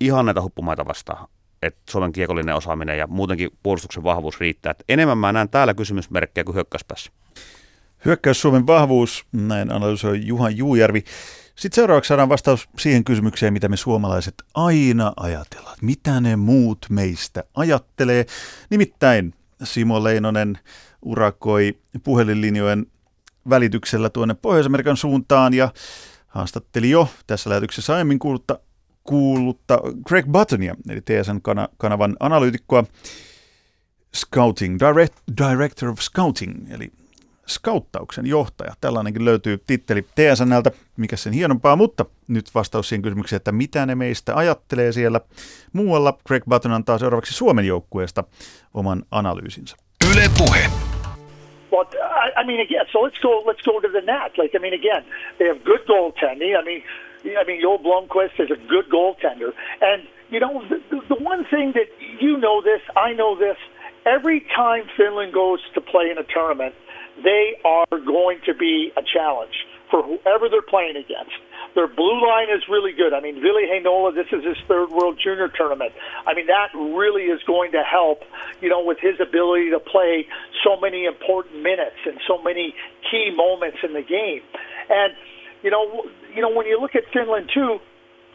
ihan 0.00 0.26
näitä 0.26 0.42
huppumaita 0.42 0.86
vastaan 0.86 1.28
että 1.66 1.80
Suomen 1.90 2.12
kiekollinen 2.12 2.54
osaaminen 2.54 2.98
ja 2.98 3.06
muutenkin 3.06 3.50
puolustuksen 3.62 4.02
vahvuus 4.04 4.40
riittää. 4.40 4.70
Että 4.70 4.84
enemmän 4.88 5.18
mä 5.18 5.32
näen 5.32 5.48
täällä 5.48 5.74
kysymysmerkkejä 5.74 6.44
kuin 6.44 6.54
hyökkäyspäässä. 6.54 7.10
Hyökkäys 8.04 8.40
Suomen 8.40 8.66
vahvuus, 8.66 9.26
näin 9.32 9.72
analysoi 9.72 10.20
Juhan 10.26 10.56
Juujärvi. 10.56 11.04
Sitten 11.56 11.76
seuraavaksi 11.76 12.08
saadaan 12.08 12.28
vastaus 12.28 12.68
siihen 12.78 13.04
kysymykseen, 13.04 13.52
mitä 13.52 13.68
me 13.68 13.76
suomalaiset 13.76 14.34
aina 14.54 15.12
ajatellaan. 15.16 15.76
Mitä 15.82 16.20
ne 16.20 16.36
muut 16.36 16.86
meistä 16.90 17.44
ajattelee? 17.54 18.26
Nimittäin 18.70 19.34
Simo 19.64 20.04
Leinonen 20.04 20.58
urakoi 21.02 21.78
puhelinlinjojen 22.04 22.86
välityksellä 23.50 24.10
tuonne 24.10 24.34
Pohjois-Amerikan 24.34 24.96
suuntaan 24.96 25.54
ja 25.54 25.72
haastatteli 26.26 26.90
jo 26.90 27.08
tässä 27.26 27.50
lähetyksessä 27.50 27.94
aiemmin 27.94 28.18
kuulutta 28.18 28.58
kuullutta 29.06 29.78
Greg 30.08 30.26
Buttonia, 30.26 30.74
eli 30.90 31.00
TSN-kanavan 31.00 32.16
analyytikkoa, 32.20 32.84
Scouting, 34.14 34.78
Direct, 34.80 35.14
Director 35.46 35.88
of 35.88 35.98
Scouting, 35.98 36.72
eli 36.74 36.90
skauttauksen 37.46 38.26
johtaja. 38.26 38.72
Tällainenkin 38.80 39.24
löytyy 39.24 39.58
titteli 39.66 40.02
TSNltä, 40.02 40.70
mikä 40.96 41.16
sen 41.16 41.32
hienompaa, 41.32 41.76
mutta 41.76 42.04
nyt 42.28 42.54
vastaus 42.54 42.88
siihen 42.88 43.02
kysymykseen, 43.02 43.36
että 43.36 43.52
mitä 43.52 43.86
ne 43.86 43.94
meistä 43.94 44.36
ajattelee 44.36 44.92
siellä. 44.92 45.20
Muualla 45.72 46.18
Greg 46.26 46.44
Button 46.48 46.72
antaa 46.72 46.98
seuraavaksi 46.98 47.34
Suomen 47.34 47.64
joukkueesta 47.64 48.24
oman 48.74 49.02
analyysinsä. 49.10 49.76
Yle 50.12 50.30
Puhe. 50.38 50.70
But 51.70 51.94
I, 51.94 52.40
I 52.40 52.44
mean, 52.44 52.60
again, 52.60 52.86
so 52.92 52.98
let's 52.98 53.20
go. 53.22 53.52
Let's 53.52 53.64
go 53.64 53.80
to 53.80 53.88
the 53.88 54.00
net. 54.00 54.38
Like, 54.38 54.56
I 54.56 54.60
mean, 54.60 54.74
again, 54.74 55.04
they 55.38 55.48
have 55.48 55.60
good 55.60 55.84
goaltending. 55.86 56.54
I 56.60 56.62
mean, 56.64 56.82
I 57.24 57.44
mean, 57.46 57.60
Joel 57.60 57.78
Blomqvist 57.78 58.38
is 58.38 58.50
a 58.50 58.68
good 58.68 58.88
goaltender. 58.90 59.52
And, 59.80 60.06
you 60.30 60.40
know, 60.40 60.62
the, 60.68 60.80
the 61.08 61.16
one 61.16 61.44
thing 61.44 61.72
that 61.74 61.88
you 62.20 62.36
know 62.36 62.62
this, 62.62 62.80
I 62.96 63.12
know 63.12 63.38
this, 63.38 63.56
every 64.04 64.40
time 64.54 64.84
Finland 64.96 65.32
goes 65.32 65.60
to 65.74 65.80
play 65.80 66.10
in 66.10 66.18
a 66.18 66.24
tournament, 66.24 66.74
they 67.22 67.56
are 67.64 67.86
going 67.90 68.40
to 68.46 68.54
be 68.54 68.92
a 68.96 69.02
challenge 69.02 69.66
for 69.90 70.02
whoever 70.02 70.48
they're 70.48 70.62
playing 70.62 70.96
against. 70.96 71.32
Their 71.74 71.86
blue 71.86 72.26
line 72.26 72.48
is 72.48 72.62
really 72.68 72.92
good. 72.92 73.12
I 73.12 73.20
mean, 73.20 73.40
Ville 73.40 73.60
Heinola, 73.68 74.14
this 74.14 74.26
is 74.32 74.44
his 74.44 74.56
third 74.66 74.90
World 74.90 75.20
Junior 75.22 75.48
tournament. 75.48 75.92
I 76.26 76.34
mean, 76.34 76.46
that 76.46 76.72
really 76.74 77.24
is 77.24 77.42
going 77.46 77.72
to 77.72 77.82
help, 77.82 78.22
you 78.60 78.68
know, 78.68 78.82
with 78.82 78.98
his 78.98 79.20
ability 79.20 79.70
to 79.70 79.80
play 79.80 80.26
so 80.64 80.80
many 80.80 81.04
important 81.04 81.62
minutes 81.62 81.96
and 82.06 82.18
so 82.26 82.42
many 82.42 82.74
key 83.10 83.30
moments 83.34 83.78
in 83.84 83.92
the 83.92 84.02
game. 84.02 84.40
And, 84.88 85.12
you 85.66 85.72
know, 85.74 86.06
you 86.32 86.40
know, 86.40 86.54
when 86.54 86.66
you 86.66 86.78
look 86.80 86.94
at 86.94 87.02
Finland 87.12 87.50
too, 87.52 87.82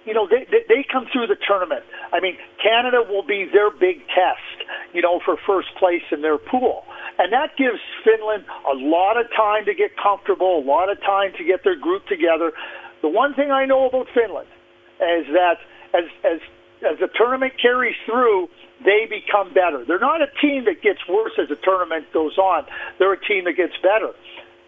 you 0.03 0.13
know, 0.13 0.27
they, 0.27 0.43
they, 0.51 0.67
they 0.67 0.81
come 0.83 1.07
through 1.13 1.27
the 1.27 1.39
tournament. 1.47 1.79
I 2.11 2.19
mean, 2.19 2.35
Canada 2.61 3.07
will 3.07 3.23
be 3.23 3.47
their 3.47 3.71
big 3.71 4.03
test, 4.11 4.67
you 4.91 5.01
know, 5.01 5.21
for 5.23 5.37
first 5.47 5.69
place 5.79 6.03
in 6.11 6.21
their 6.21 6.37
pool. 6.37 6.83
And 7.19 7.31
that 7.31 7.55
gives 7.55 7.79
Finland 8.03 8.43
a 8.67 8.75
lot 8.75 9.15
of 9.15 9.31
time 9.31 9.63
to 9.63 9.73
get 9.73 9.95
comfortable, 9.95 10.59
a 10.59 10.65
lot 10.67 10.91
of 10.91 10.99
time 11.07 11.31
to 11.37 11.43
get 11.45 11.63
their 11.63 11.79
group 11.79 12.05
together. 12.07 12.51
The 13.01 13.07
one 13.07 13.33
thing 13.33 13.49
I 13.49 13.63
know 13.63 13.87
about 13.87 14.07
Finland 14.13 14.51
is 14.99 15.31
that 15.31 15.63
as, 15.95 16.11
as, 16.27 16.39
as 16.83 16.99
the 16.99 17.07
tournament 17.15 17.53
carries 17.61 17.95
through, 18.05 18.49
they 18.83 19.07
become 19.07 19.53
better. 19.53 19.85
They're 19.87 20.03
not 20.03 20.19
a 20.19 20.27
team 20.41 20.65
that 20.65 20.83
gets 20.83 20.99
worse 21.07 21.39
as 21.39 21.47
the 21.47 21.55
tournament 21.63 22.11
goes 22.11 22.37
on. 22.37 22.65
They're 22.99 23.13
a 23.13 23.23
team 23.23 23.45
that 23.45 23.55
gets 23.55 23.77
better. 23.79 24.11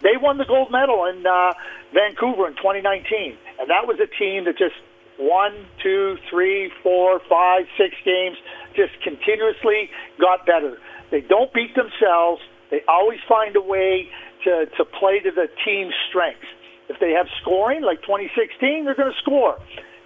They 0.04 0.20
won 0.20 0.38
the 0.38 0.45
gold 0.45 0.70
medal 0.70 1.06
in 1.06 1.26
uh, 1.26 1.54
Vancouver 1.93 2.47
in 2.47 2.56
2019, 2.60 3.38
and 3.60 3.70
that 3.70 3.88
was 3.88 3.97
a 4.04 4.08
team 4.20 4.45
that 4.45 4.58
just 4.58 4.76
one, 5.18 5.66
two, 5.82 6.18
three, 6.30 6.72
four, 6.84 7.22
five, 7.30 7.64
six 7.78 7.95
games 8.04 8.38
just 8.76 8.91
continuously 9.01 9.89
got 10.20 10.45
better. 10.45 10.78
They 11.12 11.22
don't 11.22 11.54
beat 11.54 11.76
themselves. 11.76 12.41
They 12.72 12.82
always 12.88 13.20
find 13.30 13.56
a 13.56 13.62
way 13.62 14.10
to, 14.43 14.66
to 14.78 14.86
play 14.86 15.20
to 15.20 15.32
the 15.32 15.47
team's 15.64 15.93
strengths. 16.10 16.51
If 16.89 16.99
they 16.99 17.12
have 17.12 17.28
scoring, 17.41 17.82
like 17.82 18.01
2016, 18.01 18.86
they're 18.86 18.95
going 18.95 19.12
to 19.12 19.20
score. 19.22 19.56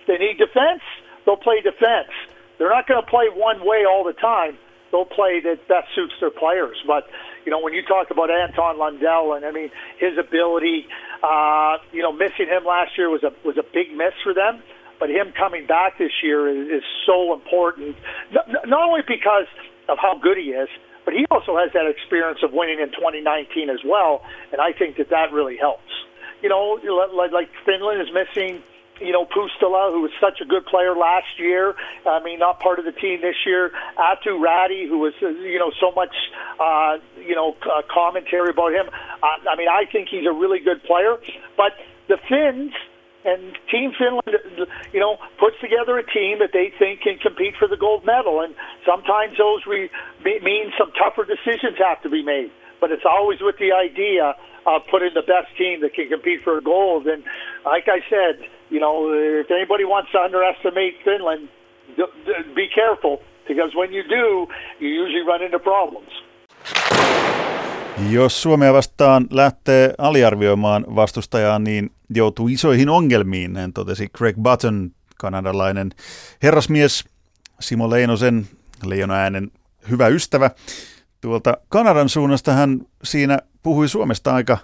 If 0.01 0.07
they 0.07 0.17
need 0.17 0.37
defense, 0.37 0.83
they'll 1.25 1.37
play 1.41 1.61
defense. 1.61 2.13
They're 2.57 2.69
not 2.69 2.87
going 2.87 3.01
to 3.01 3.09
play 3.09 3.29
one 3.33 3.65
way 3.65 3.85
all 3.89 4.03
the 4.03 4.13
time. 4.13 4.57
They'll 4.91 5.05
play 5.05 5.41
that 5.41 5.67
best 5.67 5.87
suits 5.95 6.13
their 6.19 6.31
players. 6.31 6.77
But 6.85 7.07
you 7.47 7.51
know, 7.51 7.61
when 7.63 7.71
you 7.71 7.81
talk 7.81 8.11
about 8.11 8.29
Anton 8.29 8.77
Lundell 8.77 9.31
and 9.31 9.45
I 9.45 9.51
mean 9.55 9.71
his 10.03 10.19
ability, 10.19 10.85
uh, 11.23 11.77
you 11.93 12.03
know, 12.03 12.11
missing 12.11 12.51
him 12.51 12.67
last 12.67 12.97
year 12.97 13.09
was 13.09 13.23
a 13.23 13.31
was 13.47 13.55
a 13.55 13.63
big 13.63 13.95
miss 13.95 14.11
for 14.21 14.33
them. 14.33 14.61
But 14.99 15.09
him 15.09 15.31
coming 15.31 15.65
back 15.65 15.97
this 15.97 16.11
year 16.21 16.49
is, 16.49 16.81
is 16.81 16.83
so 17.05 17.31
important, 17.31 17.95
not, 18.33 18.89
only 18.89 19.01
because 19.07 19.47
of 19.87 19.97
how 20.01 20.19
good 20.19 20.35
he 20.35 20.51
is, 20.51 20.67
but 21.05 21.13
he 21.13 21.23
also 21.31 21.55
has 21.55 21.71
that 21.71 21.87
experience 21.87 22.39
of 22.43 22.51
winning 22.51 22.81
in 22.81 22.89
2019 22.89 23.69
as 23.69 23.79
well, 23.85 24.25
and 24.51 24.59
I 24.59 24.73
think 24.73 24.97
that 24.97 25.09
that 25.11 25.31
really 25.31 25.55
helps. 25.55 25.93
You 26.41 26.49
know, 26.49 26.81
like 27.31 27.47
Finland 27.63 28.01
is 28.01 28.09
missing 28.11 28.61
you 28.99 29.11
know, 29.11 29.25
Pustula, 29.25 29.91
who 29.91 30.01
was 30.01 30.11
such 30.19 30.41
a 30.41 30.45
good 30.45 30.65
player 30.65 30.95
last 30.95 31.37
year. 31.37 31.75
I 32.05 32.21
mean, 32.23 32.39
not 32.39 32.59
part 32.59 32.79
of 32.79 32.85
the 32.85 32.91
team 32.91 33.21
this 33.21 33.35
year. 33.45 33.71
Aatu 33.97 34.39
Räty, 34.39 34.87
who 34.87 34.99
was, 34.99 35.13
uh, 35.21 35.29
you 35.29 35.59
know, 35.59 35.71
so 35.79 35.91
much, 35.91 36.15
uh, 36.59 36.97
you 37.17 37.35
know, 37.35 37.55
uh, 37.63 37.81
commentary 37.91 38.49
about 38.49 38.73
him. 38.73 38.87
Uh, 39.21 39.49
I 39.49 39.55
mean, 39.55 39.67
I 39.69 39.85
think 39.91 40.09
he's 40.09 40.25
a 40.25 40.33
really 40.33 40.59
good 40.59 40.83
player. 40.83 41.17
But 41.55 41.73
the 42.07 42.17
Finns 42.29 42.73
and 43.25 43.57
Team 43.69 43.91
Finland, 43.97 44.67
you 44.93 44.99
know, 44.99 45.17
puts 45.39 45.59
together 45.59 45.97
a 45.97 46.05
team 46.05 46.39
that 46.39 46.51
they 46.53 46.71
think 46.79 47.01
can 47.01 47.17
compete 47.17 47.55
for 47.59 47.67
the 47.67 47.77
gold 47.77 48.05
medal. 48.05 48.41
And 48.41 48.55
sometimes 48.85 49.37
those 49.37 49.65
re- 49.67 49.89
mean 50.23 50.71
some 50.77 50.91
tougher 50.93 51.25
decisions 51.25 51.77
have 51.77 52.01
to 52.03 52.09
be 52.09 52.23
made. 52.23 52.51
But 52.79 52.91
it's 52.91 53.05
always 53.05 53.41
with 53.41 53.57
the 53.57 53.73
idea 53.73 54.35
of 54.67 54.81
putting 54.91 55.13
the 55.13 55.25
best 55.33 55.49
team 55.57 55.81
that 55.81 55.93
can 55.95 56.07
compete 56.09 56.41
for 56.43 56.61
gold. 56.61 57.07
And 57.07 57.23
like 57.73 57.87
I 57.97 57.99
said, 58.09 58.35
you 58.69 58.79
know, 58.79 58.95
if 59.41 59.51
anybody 59.51 59.85
wants 59.85 60.11
to 60.11 60.19
underestimate 60.19 60.95
Finland, 61.03 61.49
be 62.55 62.67
careful 62.75 63.17
because 63.47 63.71
when 63.75 63.93
you 63.93 64.03
do, 64.03 64.47
you 64.79 64.89
usually 65.03 65.25
run 65.31 65.41
into 65.41 65.59
problems. 65.59 66.11
Jos 68.11 68.41
Suomea 68.41 68.73
vastaan 68.73 69.25
lähtee 69.31 69.93
aliarvioimaan 69.97 70.85
vastustajaa, 70.95 71.59
niin 71.59 71.89
joutuu 72.15 72.47
isoihin 72.47 72.89
ongelmiin, 72.89 73.53
näin 73.53 73.73
totesi 73.73 74.07
Greg 74.17 74.35
Button, 74.35 74.91
kanadalainen 75.17 75.89
herrasmies 76.43 77.05
Simo 77.59 77.89
Leinosen, 77.89 78.43
Leijona 78.85 79.13
äänen 79.13 79.51
hyvä 79.91 80.07
ystävä. 80.07 80.51
Tuolta 81.21 81.57
Kanadan 81.69 82.09
suunnasta 82.09 82.51
hän 82.51 82.79
siinä 83.03 83.39
puhui 83.67 83.89
Suomesta 83.89 84.33
aika, 84.33 84.57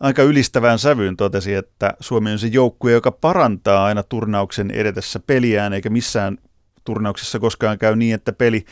aika 0.00 0.22
ylistävään 0.22 0.78
sävyyn, 0.78 1.16
totesi, 1.16 1.54
että 1.54 1.94
Suomi 2.00 2.32
on 2.32 2.38
se 2.38 2.46
joukkue, 2.46 2.92
joka 2.92 3.12
parantaa 3.12 3.84
aina 3.84 4.02
turnauksen 4.02 4.70
edetessä 4.70 5.20
peliään, 5.20 5.72
eikä 5.72 5.90
missään 5.90 6.38
turnauksessa 6.84 7.38
koskaan 7.38 7.78
käy 7.78 7.96
niin, 7.96 8.14
että 8.14 8.32
peli, 8.32 8.64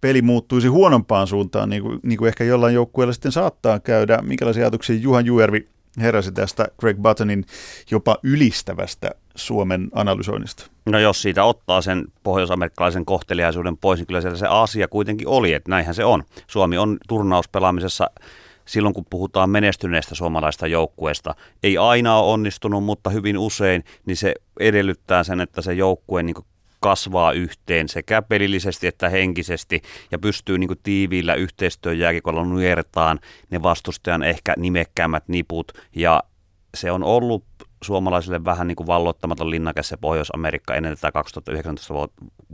peli 0.00 0.22
muuttuisi 0.22 0.68
huonompaan 0.68 1.26
suuntaan, 1.26 1.70
niin 1.70 1.82
kuin, 1.82 2.00
niin 2.02 2.18
kuin 2.18 2.28
ehkä 2.28 2.44
jollain 2.44 2.74
joukkueella 2.74 3.12
sitten 3.12 3.32
saattaa 3.32 3.80
käydä. 3.80 4.18
Minkälaisia 4.22 4.62
ajatuksia 4.62 4.96
Juhan 4.96 5.26
Juervi 5.26 5.68
heräsi 6.00 6.32
tästä 6.32 6.68
Greg 6.80 6.98
Buttonin 6.98 7.44
jopa 7.90 8.16
ylistävästä 8.22 9.10
Suomen 9.34 9.88
analysoinnista? 9.92 10.66
No 10.86 10.98
jos 10.98 11.22
siitä 11.22 11.44
ottaa 11.44 11.82
sen 11.82 12.04
pohjoisamerikkalaisen 12.22 13.04
kohteliaisuuden 13.04 13.76
pois, 13.76 14.00
niin 14.00 14.06
kyllä 14.06 14.20
siellä 14.20 14.38
se 14.38 14.46
asia 14.46 14.88
kuitenkin 14.88 15.28
oli, 15.28 15.52
että 15.52 15.70
näinhän 15.70 15.94
se 15.94 16.04
on. 16.04 16.24
Suomi 16.46 16.78
on 16.78 16.98
turnauspelaamisessa 17.08 18.10
silloin 18.64 18.94
kun 18.94 19.04
puhutaan 19.10 19.50
menestyneestä 19.50 20.14
suomalaista 20.14 20.66
joukkueesta, 20.66 21.34
ei 21.62 21.78
aina 21.78 22.16
ole 22.16 22.32
onnistunut, 22.32 22.84
mutta 22.84 23.10
hyvin 23.10 23.38
usein, 23.38 23.84
niin 24.06 24.16
se 24.16 24.34
edellyttää 24.60 25.24
sen, 25.24 25.40
että 25.40 25.62
se 25.62 25.72
joukkue 25.72 26.22
niin 26.22 26.34
kasvaa 26.80 27.32
yhteen 27.32 27.88
sekä 27.88 28.22
pelillisesti 28.22 28.86
että 28.86 29.08
henkisesti 29.08 29.82
ja 30.10 30.18
pystyy 30.18 30.58
niin 30.58 30.70
tiiviillä 30.82 31.34
yhteistyön 31.34 31.98
jääkikolla 31.98 32.44
nujertaan 32.44 33.20
ne 33.50 33.62
vastustajan 33.62 34.22
ehkä 34.22 34.54
nimekkäämät 34.56 35.28
niput. 35.28 35.72
Ja 35.96 36.22
se 36.74 36.90
on 36.90 37.04
ollut 37.04 37.44
suomalaisille 37.82 38.44
vähän 38.44 38.66
niin 38.68 38.76
kuin 38.76 38.86
valloittamaton 38.86 39.50
linnake 39.50 39.82
se 39.82 39.96
Pohjois-Amerikka 39.96 40.74
ennen 40.74 40.96
tätä 40.96 41.12
2019 41.12 41.94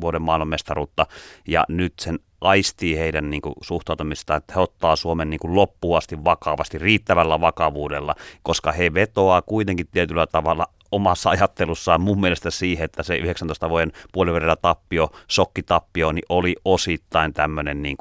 vuoden 0.01 0.23
maailmanmestaruutta. 0.23 1.07
Ja 1.49 1.65
nyt 1.69 1.93
sen 2.01 2.19
aistii 2.41 2.99
heidän 2.99 3.31
niin 3.31 3.43
kuin, 3.43 3.55
suhtautumista, 3.61 4.37
että 4.37 4.53
he 4.57 4.61
ottaa 4.61 4.97
Suomen 4.97 5.31
niin 5.31 5.41
kuin, 5.41 5.55
loppuasti 5.55 6.25
vakavasti, 6.25 6.79
riittävällä 6.79 7.41
vakavuudella, 7.41 8.15
koska 8.43 8.73
he 8.73 8.95
vetoaa 8.95 9.43
kuitenkin 9.43 9.89
tietyllä 9.93 10.27
tavalla 10.27 10.67
omassa 10.93 11.31
ajattelussaan 11.31 12.01
mun 12.01 12.21
mielestä 12.21 12.51
siihen, 12.51 12.85
että 12.85 13.03
se 13.03 13.17
19 13.17 13.71
vuoden 13.71 13.93
puoliverran 14.13 14.57
tappio, 14.63 15.11
sokkitappio, 15.29 16.13
niin 16.13 16.25
oli 16.29 16.57
osittain 16.65 17.35
tämmöinen 17.35 17.83
niin 17.83 17.97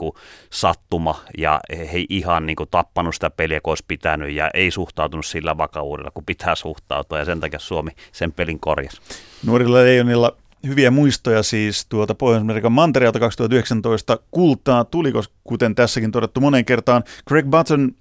sattuma 0.49 1.19
ja 1.37 1.59
he 1.77 2.05
ihan 2.09 2.45
niin 2.45 2.55
kuin 2.55 2.69
tappanut 2.71 3.15
sitä 3.15 3.29
peliä, 3.29 3.61
kun 3.61 3.71
olisi 3.71 3.85
pitänyt 3.87 4.31
ja 4.31 4.49
ei 4.53 4.71
suhtautunut 4.71 5.25
sillä 5.25 5.57
vakavuudella, 5.57 6.11
kun 6.11 6.25
pitää 6.25 6.55
suhtautua 6.55 7.19
ja 7.19 7.25
sen 7.25 7.39
takia 7.39 7.59
Suomi 7.59 7.91
sen 8.11 8.31
pelin 8.31 8.59
korjasi. 8.59 9.01
Nuorilla 9.45 9.77
leijonilla 9.77 10.37
hyviä 10.67 10.91
muistoja 10.91 11.43
siis 11.43 11.85
tuolta 11.89 12.15
Pohjois-Amerikan 12.15 12.71
mantereelta 12.71 13.19
2019 13.19 14.19
kultaa 14.31 14.83
tuli, 14.83 15.13
kuten 15.43 15.75
tässäkin 15.75 16.11
todettu 16.11 16.41
moneen 16.41 16.65
kertaan. 16.65 17.03
Greg 17.27 17.45
Button 17.45 17.91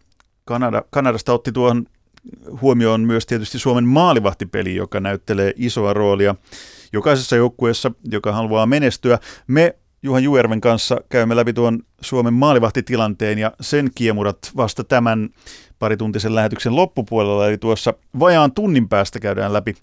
Kanada, 0.44 0.82
Kanadasta 0.90 1.32
otti 1.32 1.52
tuohon 1.52 1.86
huomioon 2.60 3.00
myös 3.00 3.26
tietysti 3.26 3.58
Suomen 3.58 3.84
maalivahtipeli, 3.84 4.74
joka 4.74 5.00
näyttelee 5.00 5.52
isoa 5.56 5.92
roolia 5.92 6.34
jokaisessa 6.92 7.36
joukkueessa, 7.36 7.90
joka 8.10 8.32
haluaa 8.32 8.66
menestyä. 8.66 9.18
Me 9.46 9.76
Juhan 10.02 10.22
Juerven 10.22 10.60
kanssa 10.60 11.00
käymme 11.08 11.36
läpi 11.36 11.52
tuon 11.52 11.82
Suomen 12.00 12.34
maalivahtitilanteen 12.34 13.38
ja 13.38 13.52
sen 13.60 13.90
kiemurat 13.94 14.38
vasta 14.56 14.84
tämän 14.84 15.28
parituntisen 15.78 16.34
lähetyksen 16.34 16.76
loppupuolella, 16.76 17.48
eli 17.48 17.58
tuossa 17.58 17.94
vajaan 18.18 18.52
tunnin 18.52 18.88
päästä 18.88 19.20
käydään 19.20 19.52
läpi 19.52 19.74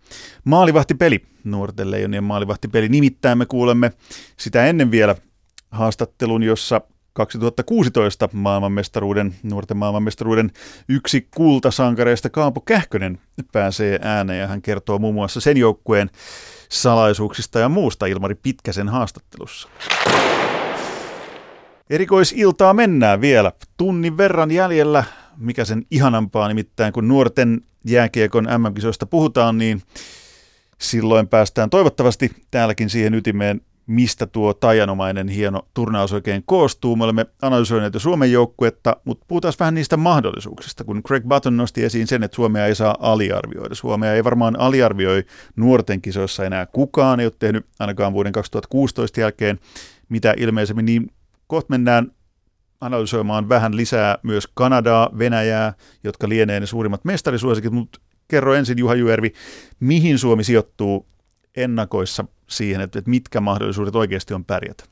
maalivahtipeli, 0.43 1.23
nuorten 1.43 1.91
leijonien 1.91 2.23
maalivahtipeli. 2.23 2.89
Nimittäin 2.89 3.37
me 3.37 3.45
kuulemme 3.45 3.91
sitä 4.37 4.65
ennen 4.65 4.91
vielä 4.91 5.15
haastattelun, 5.71 6.43
jossa 6.43 6.81
2016 7.14 8.30
maailmanmestaruuden, 8.34 9.36
nuorten 9.43 9.78
maailmanmestaruuden 9.78 10.51
yksi 10.89 11.28
kultasankareista 11.36 12.30
Kaapo 12.30 12.61
Kähkönen 12.61 13.20
pääsee 13.51 13.99
ääneen 14.01 14.39
ja 14.39 14.47
hän 14.47 14.61
kertoo 14.61 14.99
muun 14.99 15.16
muassa 15.16 15.41
sen 15.41 15.57
joukkueen 15.57 16.09
salaisuuksista 16.70 17.59
ja 17.59 17.70
muusta 17.70 18.05
Ilmari 18.05 18.36
Pitkäsen 18.36 18.89
haastattelussa. 18.89 19.70
Erikoisiltaa 21.89 22.74
mennään 22.74 23.22
vielä. 23.22 23.51
Tunnin 23.78 24.18
verran 24.18 24.51
jäljellä, 24.51 25.03
mikä 25.38 25.66
sen 25.66 25.86
ihanampaa 25.91 26.47
nimittäin, 26.47 26.93
kun 26.93 27.07
nuorten 27.07 27.61
jääkiekon 27.86 28.43
MM-kisoista 28.43 29.05
puhutaan, 29.05 29.57
niin 29.57 29.82
silloin 30.82 31.28
päästään 31.28 31.70
toivottavasti 31.70 32.32
täälläkin 32.51 32.89
siihen 32.89 33.14
ytimeen, 33.14 33.61
mistä 33.88 34.25
tuo 34.25 34.53
tajanomainen 34.53 35.27
hieno 35.27 35.67
turnaus 35.73 36.13
oikein 36.13 36.43
koostuu. 36.45 36.95
Me 36.95 37.03
olemme 37.03 37.25
analysoineet 37.41 37.93
jo 37.93 37.99
Suomen 37.99 38.31
joukkuetta, 38.31 38.97
mutta 39.05 39.25
puhutaan 39.27 39.53
vähän 39.59 39.73
niistä 39.73 39.97
mahdollisuuksista, 39.97 40.84
kun 40.84 41.03
Craig 41.03 41.23
Button 41.25 41.57
nosti 41.57 41.84
esiin 41.84 42.07
sen, 42.07 42.23
että 42.23 42.36
Suomea 42.36 42.65
ei 42.65 42.75
saa 42.75 42.97
aliarvioida. 42.99 43.75
Suomea 43.75 44.13
ei 44.13 44.23
varmaan 44.23 44.59
aliarvioi 44.59 45.23
nuorten 45.55 46.01
kisoissa 46.01 46.45
enää 46.45 46.65
kukaan, 46.65 47.19
ei 47.19 47.25
ole 47.25 47.34
tehnyt 47.39 47.65
ainakaan 47.79 48.13
vuoden 48.13 48.31
2016 48.31 49.19
jälkeen 49.19 49.59
mitä 50.09 50.34
ilmeisemmin, 50.38 50.86
niin 50.86 51.11
kohta 51.47 51.69
mennään 51.69 52.11
analysoimaan 52.81 53.49
vähän 53.49 53.75
lisää 53.75 54.17
myös 54.23 54.47
Kanadaa, 54.53 55.09
Venäjää, 55.17 55.73
jotka 56.03 56.29
lienee 56.29 56.59
ne 56.59 56.65
suurimmat 56.65 57.05
mestarisuosikit, 57.05 57.71
mutta 57.71 57.99
kerro 58.27 58.53
ensin 58.53 58.77
Juha 58.77 58.95
Juervi, 58.95 59.34
mihin 59.79 60.17
Suomi 60.17 60.43
sijoittuu 60.43 61.07
ennakoissa 61.57 62.25
siihen, 62.47 62.81
että, 62.81 62.99
että 62.99 63.09
mitkä 63.09 63.41
mahdollisuudet 63.41 63.95
oikeasti 63.95 64.33
on 64.33 64.45
pärjätä? 64.45 64.83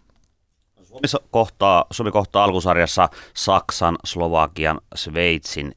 Suomi 0.84 1.26
kohtaa, 1.32 1.86
Suomi 1.92 2.12
kohtaa 2.12 2.44
alkusarjassa 2.44 3.10
Saksan, 3.34 3.98
Slovakian, 4.06 4.82
Sveitsin 4.96 5.76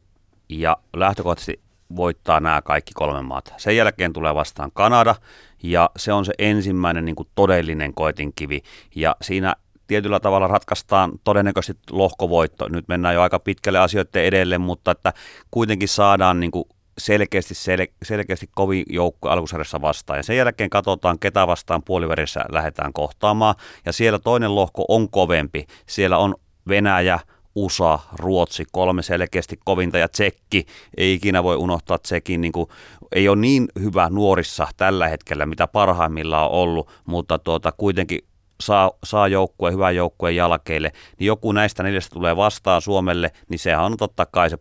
ja 0.48 0.76
lähtökohtaisesti 0.96 1.60
voittaa 1.96 2.40
nämä 2.40 2.62
kaikki 2.62 2.92
kolme 2.94 3.22
maata. 3.22 3.54
Sen 3.56 3.76
jälkeen 3.76 4.12
tulee 4.12 4.34
vastaan 4.34 4.70
Kanada 4.74 5.14
ja 5.62 5.90
se 5.96 6.12
on 6.12 6.24
se 6.24 6.32
ensimmäinen 6.38 7.04
niin 7.04 7.16
kuin 7.16 7.28
todellinen 7.34 7.94
koetinkivi 7.94 8.62
ja 8.94 9.16
siinä 9.22 9.54
tietyllä 9.86 10.20
tavalla 10.20 10.46
ratkaistaan 10.46 11.12
todennäköisesti 11.24 11.82
lohkovoitto. 11.90 12.68
Nyt 12.68 12.88
mennään 12.88 13.14
jo 13.14 13.22
aika 13.22 13.38
pitkälle 13.38 13.78
asioiden 13.78 14.24
edelle, 14.24 14.58
mutta 14.58 14.90
että 14.90 15.12
kuitenkin 15.50 15.88
saadaan 15.88 16.40
niin 16.40 16.50
kuin 16.50 16.64
selkeästi, 16.98 17.54
sel, 17.54 17.86
selkeästi 18.02 18.48
kovin 18.54 18.84
joukko 18.88 19.28
alkusarjassa 19.28 19.80
vastaan. 19.80 20.18
Ja 20.18 20.22
sen 20.22 20.36
jälkeen 20.36 20.70
katsotaan, 20.70 21.18
ketä 21.18 21.46
vastaan 21.46 21.82
puolivärissä 21.82 22.44
lähdetään 22.48 22.92
kohtaamaan. 22.92 23.54
Ja 23.86 23.92
siellä 23.92 24.18
toinen 24.18 24.54
lohko 24.54 24.84
on 24.88 25.10
kovempi. 25.10 25.66
Siellä 25.86 26.18
on 26.18 26.34
Venäjä, 26.68 27.18
USA, 27.54 27.98
Ruotsi, 28.12 28.64
kolme 28.72 29.02
selkeästi 29.02 29.58
kovinta 29.64 29.98
ja 29.98 30.08
Tsekki, 30.08 30.66
ei 30.96 31.14
ikinä 31.14 31.42
voi 31.42 31.56
unohtaa 31.56 31.98
Tsekin, 31.98 32.40
niin 32.40 32.52
kuin, 32.52 32.68
ei 33.12 33.28
ole 33.28 33.36
niin 33.36 33.68
hyvä 33.80 34.10
nuorissa 34.10 34.68
tällä 34.76 35.08
hetkellä, 35.08 35.46
mitä 35.46 35.66
parhaimmillaan 35.66 36.50
on 36.50 36.52
ollut, 36.52 36.90
mutta 37.06 37.38
tuota, 37.38 37.72
kuitenkin 37.72 38.18
saa, 38.60 38.90
saa 39.04 39.28
joukkue, 39.28 39.72
hyvä 39.72 39.90
joukkue 39.90 40.32
jalkeille, 40.32 40.92
niin 41.18 41.26
joku 41.26 41.52
näistä 41.52 41.82
neljästä 41.82 42.14
tulee 42.14 42.36
vastaan 42.36 42.82
Suomelle, 42.82 43.30
niin 43.48 43.58
sehän 43.58 43.84
on 43.84 43.96
totta 43.96 44.26
kai 44.26 44.50
se 44.50 44.58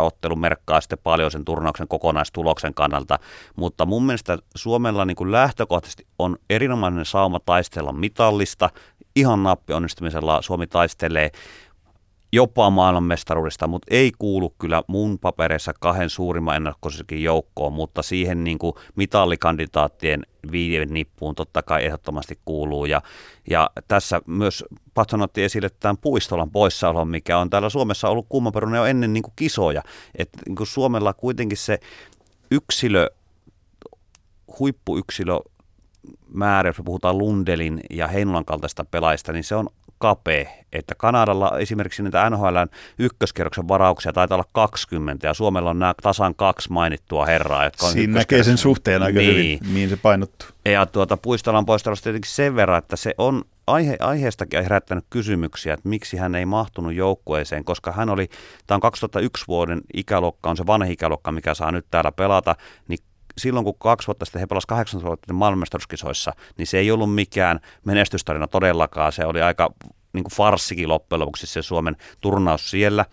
ottelu 0.00 0.36
merkkaa 0.36 0.80
sitten 0.80 0.98
paljon 1.02 1.30
sen 1.30 1.44
turnauksen 1.44 1.88
kokonaistuloksen 1.88 2.74
kannalta. 2.74 3.18
Mutta 3.56 3.86
mun 3.86 4.06
mielestä 4.06 4.38
Suomella 4.56 5.04
niin 5.04 5.16
kuin 5.16 5.32
lähtökohtaisesti 5.32 6.06
on 6.18 6.36
erinomainen 6.50 7.04
sauma 7.04 7.40
taistella 7.40 7.92
mitallista. 7.92 8.70
Ihan 9.16 9.42
nappi 9.42 9.72
onnistumisella 9.72 10.42
Suomi 10.42 10.66
taistelee 10.66 11.30
jopa 12.32 12.70
maailmanmestaruudesta, 12.70 13.66
mutta 13.66 13.86
ei 13.90 14.12
kuulu 14.18 14.54
kyllä 14.58 14.82
mun 14.86 15.18
papereissa 15.18 15.72
kahden 15.80 16.10
suurimman 16.10 16.56
ennakkosuosikin 16.56 17.22
joukkoon, 17.22 17.72
mutta 17.72 18.02
siihen 18.02 18.44
niin 18.44 18.58
kuin 18.58 18.74
mitallikandidaattien 18.96 20.26
viiden 20.52 20.94
nippuun 20.94 21.34
totta 21.34 21.62
kai 21.62 21.84
ehdottomasti 21.84 22.38
kuuluu. 22.44 22.84
Ja, 22.84 23.02
ja 23.50 23.70
tässä 23.88 24.20
myös 24.26 24.64
Patson 24.94 25.22
otti 25.22 25.44
esille 25.44 25.70
tämän 25.80 25.98
puistolan 25.98 26.50
poissaolon, 26.50 27.08
mikä 27.08 27.38
on 27.38 27.50
täällä 27.50 27.68
Suomessa 27.68 28.08
ollut 28.08 28.26
kummaperunen 28.28 28.78
jo 28.78 28.84
ennen 28.84 29.12
niin 29.12 29.22
kuin 29.22 29.34
kisoja. 29.36 29.82
Että 30.18 30.38
niin 30.46 30.56
kuin 30.56 30.66
Suomella 30.66 31.12
kuitenkin 31.12 31.58
se 31.58 31.80
yksilö, 32.50 33.10
huippuyksilö 34.58 35.40
määrä, 36.28 36.68
jos 36.68 36.76
puhutaan 36.84 37.18
Lundelin 37.18 37.80
ja 37.90 38.08
Heinolan 38.08 38.44
kaltaista 38.44 38.84
pelaajista, 38.84 39.32
niin 39.32 39.44
se 39.44 39.54
on 39.54 39.68
kapea, 40.02 40.50
että 40.72 40.94
Kanadalla 40.94 41.58
esimerkiksi 41.58 42.02
niitä 42.02 42.30
NHLn 42.30 42.68
ykköskerroksen 42.98 43.68
varauksia 43.68 44.12
taitaa 44.12 44.36
olla 44.36 44.48
20 44.52 45.26
ja 45.26 45.34
Suomella 45.34 45.70
on 45.70 45.78
nämä 45.78 45.94
tasan 46.02 46.34
kaksi 46.34 46.72
mainittua 46.72 47.26
herraa, 47.26 47.64
jotka 47.64 47.86
on 47.86 47.92
Siinä 47.92 48.18
näkee 48.18 48.44
sen 48.44 48.58
suhteen 48.58 49.02
aika 49.02 49.18
niin. 49.18 49.30
hyvin, 49.30 49.58
mihin 49.72 49.88
se 49.88 49.96
painottuu. 49.96 50.48
Ja 50.64 50.86
tuota, 50.86 51.16
Puistolan 51.16 51.66
poistelusta 51.66 52.04
tietenkin 52.04 52.30
sen 52.30 52.56
verran, 52.56 52.78
että 52.78 52.96
se 52.96 53.14
on 53.18 53.42
aihe, 53.66 53.96
aiheestakin 54.00 54.62
herättänyt 54.62 55.04
kysymyksiä, 55.10 55.74
että 55.74 55.88
miksi 55.88 56.16
hän 56.16 56.34
ei 56.34 56.46
mahtunut 56.46 56.94
joukkueeseen, 56.94 57.64
koska 57.64 57.92
hän 57.92 58.10
oli, 58.10 58.28
tämä 58.66 58.76
on 58.76 58.80
2001 58.80 59.44
vuoden 59.48 59.80
ikäluokka, 59.94 60.50
on 60.50 60.56
se 60.56 60.66
vanha 60.66 60.86
ikäluokka, 60.86 61.32
mikä 61.32 61.54
saa 61.54 61.72
nyt 61.72 61.86
täällä 61.90 62.12
pelata, 62.12 62.56
niin 62.88 62.98
silloin 63.38 63.64
kun 63.64 63.78
kaksi 63.78 64.06
vuotta 64.06 64.24
sitten 64.24 64.40
he 64.40 64.46
pelasivat 64.46 64.68
18 64.68 65.06
vuotta 65.06 65.32
maailmanmestaruuskisoissa, 65.32 66.32
niin 66.58 66.66
se 66.66 66.78
ei 66.78 66.90
ollut 66.90 67.14
mikään 67.14 67.60
menestystarina 67.84 68.46
todellakaan. 68.46 69.12
Se 69.12 69.26
oli 69.26 69.42
aika 69.42 69.70
niin 70.12 70.24
kuin 70.24 70.32
farssikin 70.32 70.88
loppujen 70.88 71.20
lopuksi 71.20 71.46
se 71.46 71.62
Suomen 71.62 71.96
turnaus 72.20 72.70
siellä. 72.70 73.04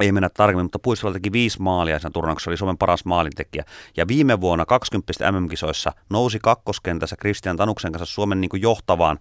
Ei 0.00 0.12
mennä 0.12 0.28
tarkemmin, 0.28 0.64
mutta 0.64 0.78
Puistola 0.78 1.12
teki 1.12 1.32
viisi 1.32 1.62
maalia 1.62 1.98
sen 1.98 2.12
turnauksessa, 2.12 2.50
oli 2.50 2.56
Suomen 2.56 2.78
paras 2.78 3.04
maalintekijä. 3.04 3.64
Ja 3.96 4.08
viime 4.08 4.40
vuonna 4.40 4.66
20 4.66 5.32
MM-kisoissa 5.32 5.92
nousi 6.10 6.38
kakkoskentässä 6.42 7.16
Christian 7.16 7.56
Tanuksen 7.56 7.92
kanssa 7.92 8.14
Suomen 8.14 8.40
niin 8.40 8.48
kuin 8.48 8.62
johtavaan 8.62 9.18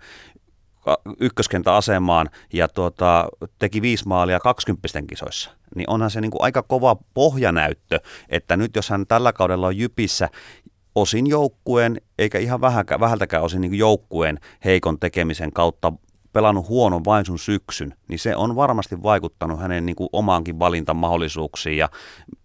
ykköskentäasemaan 1.20 2.30
ja 2.54 2.68
tuota, 2.68 3.28
teki 3.60 3.82
viisi 3.82 4.08
maalia 4.08 4.40
20 4.40 4.88
kisoissa, 5.08 5.52
niin 5.76 5.90
onhan 5.90 6.12
se 6.12 6.22
niin 6.22 6.32
kuin 6.32 6.44
aika 6.44 6.64
kova 6.64 6.96
pohjanäyttö, 7.14 8.00
että 8.30 8.58
nyt 8.58 8.76
jos 8.76 8.90
hän 8.90 9.08
tällä 9.08 9.34
kaudella 9.34 9.68
on 9.68 9.78
Jypissä 9.78 10.30
osin 10.96 11.28
joukkueen, 11.28 12.02
eikä 12.20 12.40
ihan 12.40 12.62
vähäkä, 12.62 13.00
vähältäkään 13.00 13.44
osin 13.44 13.62
niin 13.62 13.78
joukkueen 13.78 14.40
heikon 14.66 15.00
tekemisen 15.00 15.54
kautta 15.54 15.94
pelannut 16.34 16.70
huonon 16.70 17.06
vain 17.06 17.26
sun 17.26 17.40
syksyn, 17.40 17.94
niin 18.08 18.20
se 18.20 18.36
on 18.36 18.56
varmasti 18.56 19.04
vaikuttanut 19.04 19.60
hänen 19.60 19.86
niin 19.86 19.96
kuin 19.96 20.10
omaankin 20.14 20.60
valintamahdollisuuksiin 20.60 21.78
ja 21.78 21.90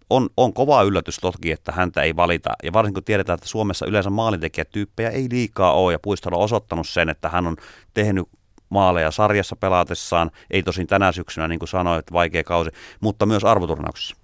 on, 0.09 0.29
on 0.37 0.53
kova 0.53 0.83
yllätys 0.83 1.19
toki, 1.19 1.51
että 1.51 1.71
häntä 1.71 2.01
ei 2.01 2.15
valita. 2.15 2.49
Ja 2.63 2.73
varsinkin 2.73 2.93
kun 2.93 3.03
tiedetään, 3.03 3.37
että 3.37 3.47
Suomessa 3.47 3.85
yleensä 3.85 4.09
maalintekijätyyppejä 4.09 5.09
ei 5.09 5.27
liikaa 5.31 5.73
ole, 5.73 5.91
ja 5.91 5.99
Puistola 5.99 6.37
on 6.37 6.43
osoittanut 6.43 6.87
sen, 6.87 7.09
että 7.09 7.29
hän 7.29 7.47
on 7.47 7.55
tehnyt 7.93 8.29
maaleja 8.69 9.11
sarjassa 9.11 9.55
pelaatessaan, 9.55 10.31
ei 10.51 10.63
tosin 10.63 10.87
tänä 10.87 11.11
syksynä, 11.11 11.47
niin 11.47 11.59
kuin 11.59 11.69
sanoit, 11.69 11.99
että 11.99 12.13
vaikea 12.13 12.43
kausi, 12.43 12.69
mutta 12.99 13.25
myös 13.25 13.43
arvoturnauksessa. 13.43 14.15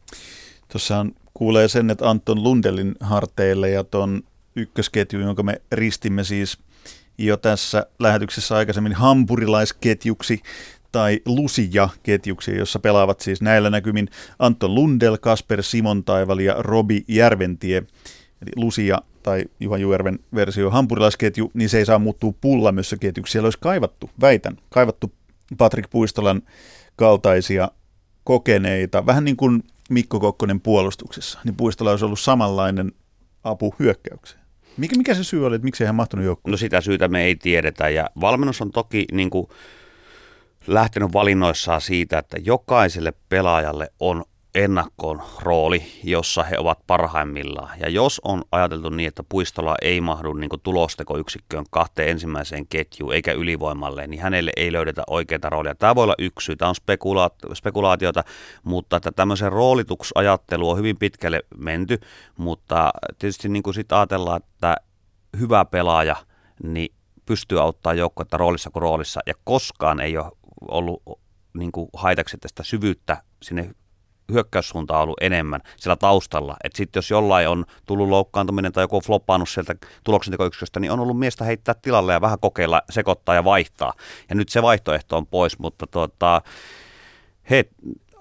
Tuossa 0.71 1.05
kuulee 1.33 1.67
sen, 1.67 1.89
että 1.89 2.09
Anton 2.09 2.43
Lundelin 2.43 2.95
harteille 2.99 3.69
ja 3.69 3.83
tuon 3.83 4.21
ykkösketju, 4.55 5.19
jonka 5.19 5.43
me 5.43 5.61
ristimme 5.71 6.23
siis 6.23 6.57
jo 7.17 7.37
tässä 7.37 7.85
lähetyksessä 7.99 8.55
aikaisemmin 8.55 8.93
hampurilaisketjuksi, 8.93 10.41
tai 10.93 11.21
Lusia-ketjuksi, 11.25 12.57
jossa 12.57 12.79
pelaavat 12.79 13.19
siis 13.19 13.41
näillä 13.41 13.69
näkymin 13.69 14.07
Anton 14.39 14.75
Lundel, 14.75 15.17
Kasper 15.17 15.63
Simontaival 15.63 16.39
ja 16.39 16.55
Robi 16.59 17.03
Järventie. 17.07 17.77
Eli 18.41 18.51
Lusia 18.55 18.97
tai 19.23 19.45
Juha 19.59 19.77
Juerven 19.77 20.19
versio 20.35 20.69
hampurilaisketju, 20.69 21.51
niin 21.53 21.69
se 21.69 21.77
ei 21.77 21.85
saa 21.85 21.99
muuttua 21.99 22.33
pullamössöketjuksi. 22.41 23.31
Siellä 23.31 23.45
olisi 23.47 23.59
kaivattu, 23.61 24.09
väitän, 24.21 24.57
kaivattu 24.69 25.13
Patrik 25.57 25.89
Puistolan 25.89 26.41
kaltaisia 26.95 27.71
kokeneita, 28.23 29.05
vähän 29.05 29.23
niin 29.23 29.37
kuin 29.37 29.63
Mikko 29.89 30.19
Kokkonen 30.19 30.61
puolustuksessa, 30.61 31.39
niin 31.43 31.55
Puistola 31.55 31.91
olisi 31.91 32.05
ollut 32.05 32.19
samanlainen 32.19 32.91
apu 33.43 33.75
hyökkäykseen. 33.79 34.43
Mikä, 34.77 34.97
mikä 34.97 35.13
se 35.13 35.23
syy 35.23 35.45
oli, 35.45 35.55
että 35.55 35.65
miksi 35.65 35.85
hän 35.85 35.95
mahtunut 35.95 36.25
joukkoon? 36.25 36.51
No 36.51 36.57
sitä 36.57 36.81
syytä 36.81 37.07
me 37.07 37.23
ei 37.23 37.35
tiedetä 37.35 37.89
ja 37.89 38.09
valmennus 38.21 38.61
on 38.61 38.71
toki 38.71 39.05
niin 39.11 39.29
kuin, 39.29 39.47
lähtenyt 40.67 41.13
valinnoissaan 41.13 41.81
siitä, 41.81 42.17
että 42.17 42.37
jokaiselle 42.43 43.13
pelaajalle 43.29 43.89
on 43.99 44.23
ennakkoon 44.55 45.21
rooli, 45.41 45.83
jossa 46.03 46.43
he 46.43 46.57
ovat 46.59 46.79
parhaimmillaan. 46.87 47.79
Ja 47.79 47.89
jos 47.89 48.21
on 48.23 48.43
ajateltu 48.51 48.89
niin, 48.89 49.07
että 49.07 49.23
puistolla 49.29 49.75
ei 49.81 50.01
mahdu 50.01 50.33
niin 50.33 50.49
tulostekoyksikköön 50.63 51.65
kahteen 51.69 52.09
ensimmäiseen 52.09 52.67
ketjuun 52.67 53.13
eikä 53.13 53.31
ylivoimalle, 53.31 54.07
niin 54.07 54.21
hänelle 54.21 54.51
ei 54.57 54.71
löydetä 54.71 55.03
oikeita 55.07 55.49
roolia. 55.49 55.75
Tämä 55.75 55.95
voi 55.95 56.03
olla 56.03 56.15
yksi 56.19 56.45
syy, 56.45 56.55
tämä 56.55 56.69
on 56.69 56.75
spekulaat- 56.75 57.55
spekulaatiota, 57.55 58.23
mutta 58.63 58.97
että 58.97 59.11
tämmöisen 59.11 59.51
roolitusajattelu 59.51 60.69
on 60.69 60.77
hyvin 60.77 60.97
pitkälle 60.97 61.41
menty, 61.57 61.99
mutta 62.37 62.91
tietysti 63.19 63.49
niin 63.49 63.63
kuin 63.63 63.73
sitten 63.73 63.97
ajatellaan, 63.97 64.41
että 64.43 64.75
hyvä 65.39 65.65
pelaaja, 65.65 66.15
niin 66.63 66.93
pystyy 67.25 67.61
auttamaan 67.61 67.97
joukkoita 67.97 68.37
roolissa 68.37 68.69
kuin 68.69 68.81
roolissa, 68.81 69.19
ja 69.25 69.33
koskaan 69.43 69.99
ei 69.99 70.17
ole 70.17 70.31
ollut 70.67 71.01
niin 71.57 71.71
kuin 71.71 71.89
haitaksi 71.93 72.37
tästä 72.37 72.63
syvyyttä 72.63 73.23
sinne 73.43 73.75
hyökkäyssuuntaan 74.31 75.03
ollut 75.03 75.17
enemmän 75.21 75.61
siellä 75.77 75.95
taustalla. 75.95 76.57
Että 76.63 76.77
sitten 76.77 76.97
jos 76.97 77.11
jollain 77.11 77.49
on 77.49 77.65
tullut 77.85 78.09
loukkaantuminen 78.09 78.71
tai 78.71 78.83
joku 78.83 78.95
on 78.95 79.01
floppaannut 79.01 79.49
sieltä 79.49 79.75
tuloksentekoyksiköstä, 80.03 80.79
niin 80.79 80.91
on 80.91 80.99
ollut 80.99 81.19
miestä 81.19 81.45
heittää 81.45 81.75
tilalle 81.81 82.13
ja 82.13 82.21
vähän 82.21 82.39
kokeilla, 82.39 82.81
sekoittaa 82.89 83.35
ja 83.35 83.43
vaihtaa. 83.43 83.93
Ja 84.29 84.35
nyt 84.35 84.49
se 84.49 84.61
vaihtoehto 84.61 85.17
on 85.17 85.27
pois, 85.27 85.59
mutta 85.59 85.87
tuota, 85.87 86.41
he 87.49 87.69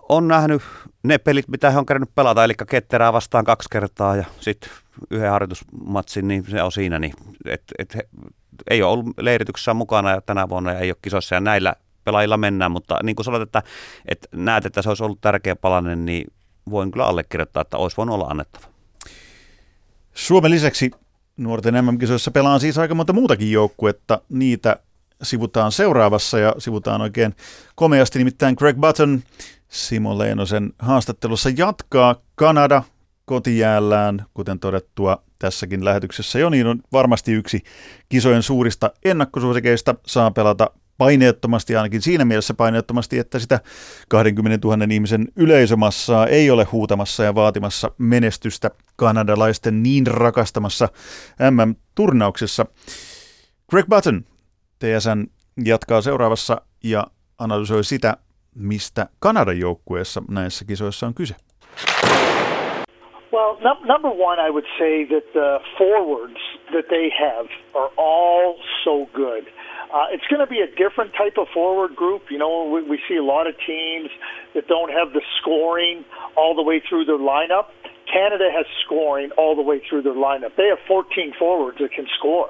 on 0.09 0.28
nähnyt 0.28 0.62
ne 1.03 1.18
pelit, 1.18 1.49
mitä 1.49 1.70
he 1.70 1.78
on 1.78 1.86
kerännyt 1.86 2.14
pelata, 2.14 2.45
eli 2.45 2.55
ketterää 2.68 3.12
vastaan 3.12 3.45
kaksi 3.45 3.68
kertaa 3.72 4.16
ja 4.16 4.24
sitten 4.40 4.70
yhden 5.11 5.30
harjoitusmatsin, 5.30 6.28
niin 6.28 6.45
se 6.51 6.62
on 6.62 6.72
siinä. 6.72 6.99
Niin, 6.99 7.14
et, 7.45 7.62
et 7.78 7.95
he, 7.95 8.09
ei 8.70 8.82
ole 8.82 8.93
ollut 8.93 9.07
leirityksessä 9.20 9.74
mukana 9.74 10.20
tänä 10.20 10.49
vuonna 10.49 10.72
ja 10.72 10.78
ei 10.78 10.90
ole 10.90 10.97
kisoissa 11.03 11.34
ja 11.34 11.40
näillä 11.40 11.74
pelaajilla 12.05 12.36
mennään, 12.36 12.70
mutta 12.70 12.98
niin 13.03 13.16
kuin 13.16 13.24
sanoit, 13.24 13.42
että, 13.42 13.62
että 14.09 14.28
näet, 14.32 14.66
että 14.66 14.82
se 14.82 14.88
olisi 14.88 15.05
ollut 15.05 15.20
tärkeä 15.20 15.57
palanen, 15.57 16.05
niin 16.05 16.32
voin 16.70 16.90
kyllä 16.90 17.07
allekirjoittaa, 17.07 17.61
että 17.61 17.76
olisi 17.76 17.96
voinut 17.96 18.14
olla 18.14 18.26
annettava. 18.26 18.66
Suomen 20.14 20.50
lisäksi 20.50 20.90
nuorten 21.36 21.84
MM-kisoissa 21.84 22.30
pelaa 22.30 22.59
siis 22.59 22.78
aika 22.78 22.94
monta 22.94 23.12
muutakin 23.12 23.53
joukkuetta. 23.53 24.20
Niitä 24.28 24.76
sivutaan 25.22 25.72
seuraavassa 25.72 26.38
ja 26.38 26.55
sivutaan 26.59 27.00
oikein 27.00 27.34
komeasti. 27.74 28.18
Nimittäin 28.18 28.55
Greg 28.59 28.76
Button 28.76 29.22
Simo 29.68 30.18
Leinosen 30.18 30.72
haastattelussa 30.78 31.50
jatkaa 31.57 32.16
Kanada 32.34 32.82
kotijäällään, 33.24 34.26
kuten 34.34 34.59
todettua 34.59 35.22
tässäkin 35.38 35.84
lähetyksessä 35.84 36.38
jo, 36.38 36.50
niin 36.50 36.66
on 36.66 36.80
varmasti 36.92 37.32
yksi 37.32 37.62
kisojen 38.09 38.42
suurista 38.42 38.90
ennakkosuosikeista. 39.05 39.94
Saa 40.07 40.30
pelata 40.30 40.70
paineettomasti, 41.03 41.76
ainakin 41.76 42.03
siinä 42.03 42.24
mielessä 42.24 42.55
paineettomasti, 42.55 43.18
että 43.18 43.38
sitä 43.38 43.61
20 44.09 44.68
000 44.68 44.84
ihmisen 44.90 45.28
yleisömassaa 45.36 46.26
ei 46.26 46.50
ole 46.50 46.64
huutamassa 46.64 47.24
ja 47.24 47.34
vaatimassa 47.34 47.90
menestystä 47.98 48.70
kanadalaisten 48.96 49.82
niin 49.82 50.07
rakastamassa 50.07 50.88
MM-turnauksessa. 51.50 52.66
Greg 53.70 53.86
Button, 53.86 54.24
TSN 54.78 55.26
jatkaa 55.64 56.00
seuraavassa 56.00 56.61
ja 56.84 57.07
analysoi 57.38 57.84
sitä, 57.84 58.16
mistä 58.55 59.07
Kanadan 59.18 59.59
joukkueessa 59.59 60.22
näissä 60.30 60.64
kisoissa 60.64 61.07
on 61.07 61.14
kyse. 61.14 61.34
Well, 63.32 63.57
number 63.84 64.11
one, 64.11 64.48
I 64.48 64.50
would 64.50 64.66
say 64.78 65.07
that 65.07 65.32
the 65.32 65.61
forwards 65.78 66.40
that 66.72 66.86
they 66.88 67.11
have 67.11 67.48
are 67.74 67.90
all 67.96 68.55
so 68.84 69.07
good. 69.14 69.44
Uh, 69.93 70.07
it's 70.11 70.24
going 70.30 70.40
to 70.40 70.49
be 70.49 70.61
a 70.61 70.66
different 70.66 71.12
type 71.12 71.36
of 71.36 71.47
forward 71.53 71.95
group. 71.95 72.22
You 72.30 72.38
know, 72.38 72.64
we, 72.64 72.82
we 72.82 72.99
see 73.09 73.16
a 73.16 73.24
lot 73.24 73.47
of 73.47 73.55
teams 73.66 74.09
that 74.55 74.66
don't 74.66 74.90
have 74.90 75.12
the 75.12 75.20
scoring 75.40 76.05
all 76.36 76.57
the 76.57 76.62
way 76.62 76.80
through 76.80 77.05
their 77.05 77.20
lineup. 77.20 77.68
Canada 78.11 78.49
has 78.51 78.64
scoring 78.84 79.30
all 79.36 79.55
the 79.55 79.62
way 79.62 79.82
through 79.88 80.03
their 80.03 80.16
lineup. 80.16 80.57
They 80.57 80.68
have 80.68 80.78
14 80.88 81.34
forwards 81.38 81.78
that 81.78 81.93
can 81.93 82.07
score. 82.18 82.49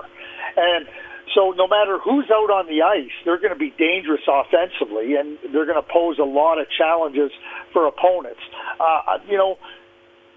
And 0.56 0.86
so 1.34 1.50
no 1.56 1.66
matter 1.66 1.98
who's 1.98 2.30
out 2.30 2.50
on 2.50 2.66
the 2.66 2.82
ice, 2.82 3.10
they're 3.24 3.38
going 3.38 3.52
to 3.52 3.58
be 3.58 3.74
dangerous 3.78 4.22
offensively, 4.28 5.16
and 5.16 5.38
they're 5.52 5.66
going 5.66 5.80
to 5.80 5.88
pose 5.88 6.18
a 6.18 6.26
lot 6.26 6.58
of 6.60 6.66
challenges 6.70 7.30
for 7.72 7.86
opponents. 7.86 8.40
Uh, 8.78 9.18
you 9.28 9.38
know, 9.38 9.58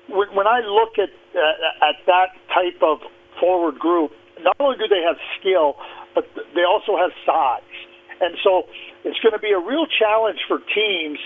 when, 0.10 0.34
when 0.34 0.48
I 0.48 0.62
look 0.62 0.98
at 0.98 1.10
uh, 1.36 1.90
at 1.90 1.96
that 2.06 2.30
type 2.54 2.82
of 2.82 3.00
forward 3.40 3.78
group, 3.78 4.12
not 4.42 4.56
only 4.60 4.78
do 4.78 4.88
they 4.88 5.02
have 5.02 5.18
skill, 5.40 5.76
but 6.14 6.28
they 6.56 6.64
also 6.64 6.98
have 6.98 7.12
size. 7.26 7.62
And 8.22 8.36
so 8.44 8.68
it's 9.04 9.20
going 9.20 9.34
to 9.34 9.40
be 9.40 9.52
a 9.52 9.60
real 9.60 9.86
challenge 9.88 10.40
for 10.48 10.60
teams 10.74 11.20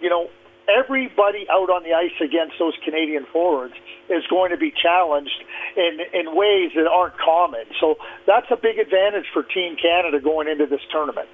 you 0.00 0.08
know, 0.08 0.28
everybody 0.68 1.46
out 1.50 1.70
on 1.70 1.82
the 1.82 1.92
ice 1.92 2.16
against 2.20 2.54
those 2.58 2.74
Canadian 2.84 3.26
forwards 3.32 3.74
is 4.08 4.24
going 4.28 4.50
to 4.50 4.56
be 4.56 4.72
challenged 4.82 5.44
in, 5.76 5.98
in 6.12 6.34
ways 6.34 6.72
that 6.74 6.86
aren't 6.86 7.16
common. 7.18 7.64
So 7.80 7.96
that's 8.26 8.46
a 8.50 8.56
big 8.56 8.78
advantage 8.78 9.26
for 9.32 9.42
Team 9.42 9.76
Canada 9.80 10.20
going 10.20 10.48
into 10.48 10.66
this 10.66 10.80
tournament. 10.90 11.28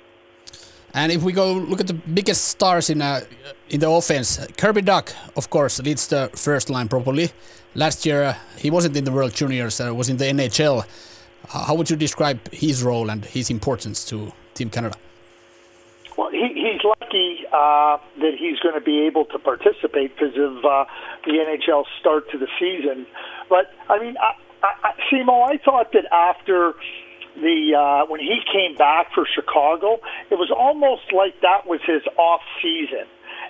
And 0.94 1.12
if 1.12 1.22
we 1.22 1.32
go 1.32 1.52
look 1.52 1.80
at 1.80 1.88
the 1.88 1.94
biggest 1.94 2.46
stars 2.46 2.88
in 2.88 3.02
uh, 3.02 3.20
in 3.68 3.80
the 3.80 3.90
offense, 3.90 4.40
Kirby 4.56 4.80
Duck, 4.80 5.12
of 5.36 5.50
course, 5.50 5.78
leads 5.82 6.06
the 6.06 6.30
first 6.34 6.70
line 6.70 6.88
properly. 6.88 7.32
Last 7.74 8.06
year 8.06 8.22
uh, 8.22 8.34
he 8.56 8.70
wasn't 8.70 8.96
in 8.96 9.04
the 9.04 9.12
World 9.12 9.34
Juniors, 9.34 9.78
uh, 9.78 9.94
was 9.94 10.08
in 10.08 10.16
the 10.16 10.24
NHL. 10.24 10.86
How 11.48 11.74
would 11.74 11.90
you 11.90 11.96
describe 11.96 12.52
his 12.52 12.82
role 12.82 13.10
and 13.10 13.24
his 13.24 13.50
importance 13.50 14.04
to 14.06 14.32
Team 14.54 14.70
Canada? 14.70 14.96
Well, 16.16 16.30
he, 16.30 16.48
he's 16.54 16.82
lucky 16.82 17.44
uh, 17.52 17.98
that 18.20 18.34
he's 18.38 18.58
going 18.60 18.74
to 18.74 18.80
be 18.80 19.06
able 19.06 19.26
to 19.26 19.38
participate 19.38 20.16
because 20.16 20.36
of 20.36 20.64
uh, 20.64 20.84
the 21.24 21.32
NHL 21.32 21.84
start 22.00 22.30
to 22.30 22.38
the 22.38 22.48
season. 22.58 23.06
But 23.48 23.70
I 23.88 23.98
mean, 23.98 24.16
I, 24.18 24.32
I, 24.62 24.92
Simo, 25.12 25.48
I 25.48 25.58
thought 25.58 25.92
that 25.92 26.06
after 26.12 26.74
the 27.36 27.74
uh, 27.76 28.06
when 28.10 28.20
he 28.20 28.40
came 28.50 28.76
back 28.76 29.12
for 29.14 29.26
Chicago, 29.26 30.00
it 30.30 30.36
was 30.36 30.50
almost 30.50 31.12
like 31.12 31.40
that 31.42 31.66
was 31.66 31.80
his 31.86 32.02
off 32.18 32.40
season. 32.62 33.06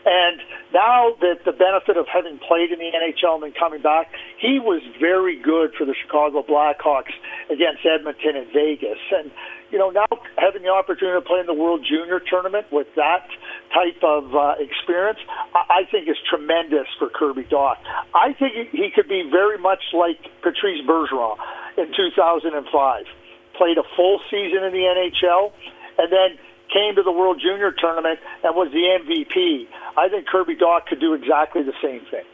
And 0.06 0.38
now 0.72 1.18
that 1.20 1.42
the 1.44 1.50
benefit 1.50 1.98
of 1.98 2.06
having 2.06 2.38
played 2.38 2.70
in 2.70 2.78
the 2.78 2.94
NHL 2.94 3.34
and 3.34 3.42
then 3.42 3.54
coming 3.58 3.82
back, 3.82 4.06
he 4.38 4.62
was 4.62 4.80
very 5.00 5.34
good 5.34 5.74
for 5.74 5.84
the 5.84 5.94
Chicago 5.98 6.46
Blackhawks 6.46 7.10
against 7.50 7.82
Edmonton 7.82 8.38
and 8.38 8.46
Vegas. 8.54 9.02
And 9.10 9.32
you 9.70 9.78
know, 9.78 9.90
now 9.90 10.06
having 10.38 10.62
the 10.62 10.70
opportunity 10.70 11.18
to 11.18 11.26
play 11.26 11.40
in 11.40 11.46
the 11.46 11.58
World 11.58 11.82
Junior 11.82 12.20
Tournament 12.20 12.70
with 12.70 12.86
that 12.94 13.26
type 13.74 13.98
of 14.06 14.30
uh, 14.30 14.54
experience, 14.62 15.18
I, 15.54 15.82
I 15.82 15.90
think 15.90 16.08
is 16.08 16.16
tremendous 16.30 16.86
for 16.98 17.10
Kirby 17.10 17.50
Dach. 17.50 17.74
I 18.14 18.32
think 18.32 18.70
he 18.70 18.90
could 18.94 19.08
be 19.08 19.26
very 19.26 19.58
much 19.58 19.82
like 19.92 20.22
Patrice 20.42 20.86
Bergeron 20.86 21.36
in 21.76 21.90
2005. 21.90 22.62
Played 23.58 23.78
a 23.78 23.86
full 23.96 24.20
season 24.30 24.62
in 24.62 24.70
the 24.70 24.86
NHL, 24.86 25.50
and 25.98 26.12
then 26.12 26.38
came 26.72 26.94
to 26.96 27.02
the 27.02 27.12
World 27.12 27.40
Junior 27.42 27.72
Tournament 27.72 28.18
and 28.44 28.54
was 28.54 28.70
the 28.72 28.84
MVP. 29.00 29.66
I 29.96 30.08
think 30.08 30.26
Kirby 30.26 30.56
Dach 30.56 30.86
could 30.86 31.00
do 31.00 31.14
exactly 31.14 31.62
the 31.62 31.74
same 31.82 32.00
thing. 32.10 32.24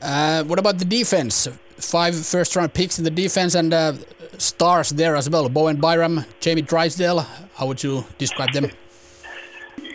Uh, 0.00 0.44
what 0.44 0.58
about 0.58 0.78
the 0.78 0.84
defense? 0.84 1.48
Five 1.76 2.14
first 2.26 2.54
round 2.56 2.72
picks 2.74 2.98
in 2.98 3.04
the 3.04 3.10
defense 3.10 3.54
and 3.54 3.72
uh, 3.72 3.94
stars 4.38 4.90
there 4.90 5.16
as 5.16 5.28
well. 5.28 5.48
Bowen 5.48 5.76
Byram, 5.80 6.24
Jamie 6.40 6.62
Drysdale. 6.62 7.26
How 7.56 7.66
would 7.66 7.82
you 7.82 8.04
describe 8.18 8.52
them? 8.52 8.70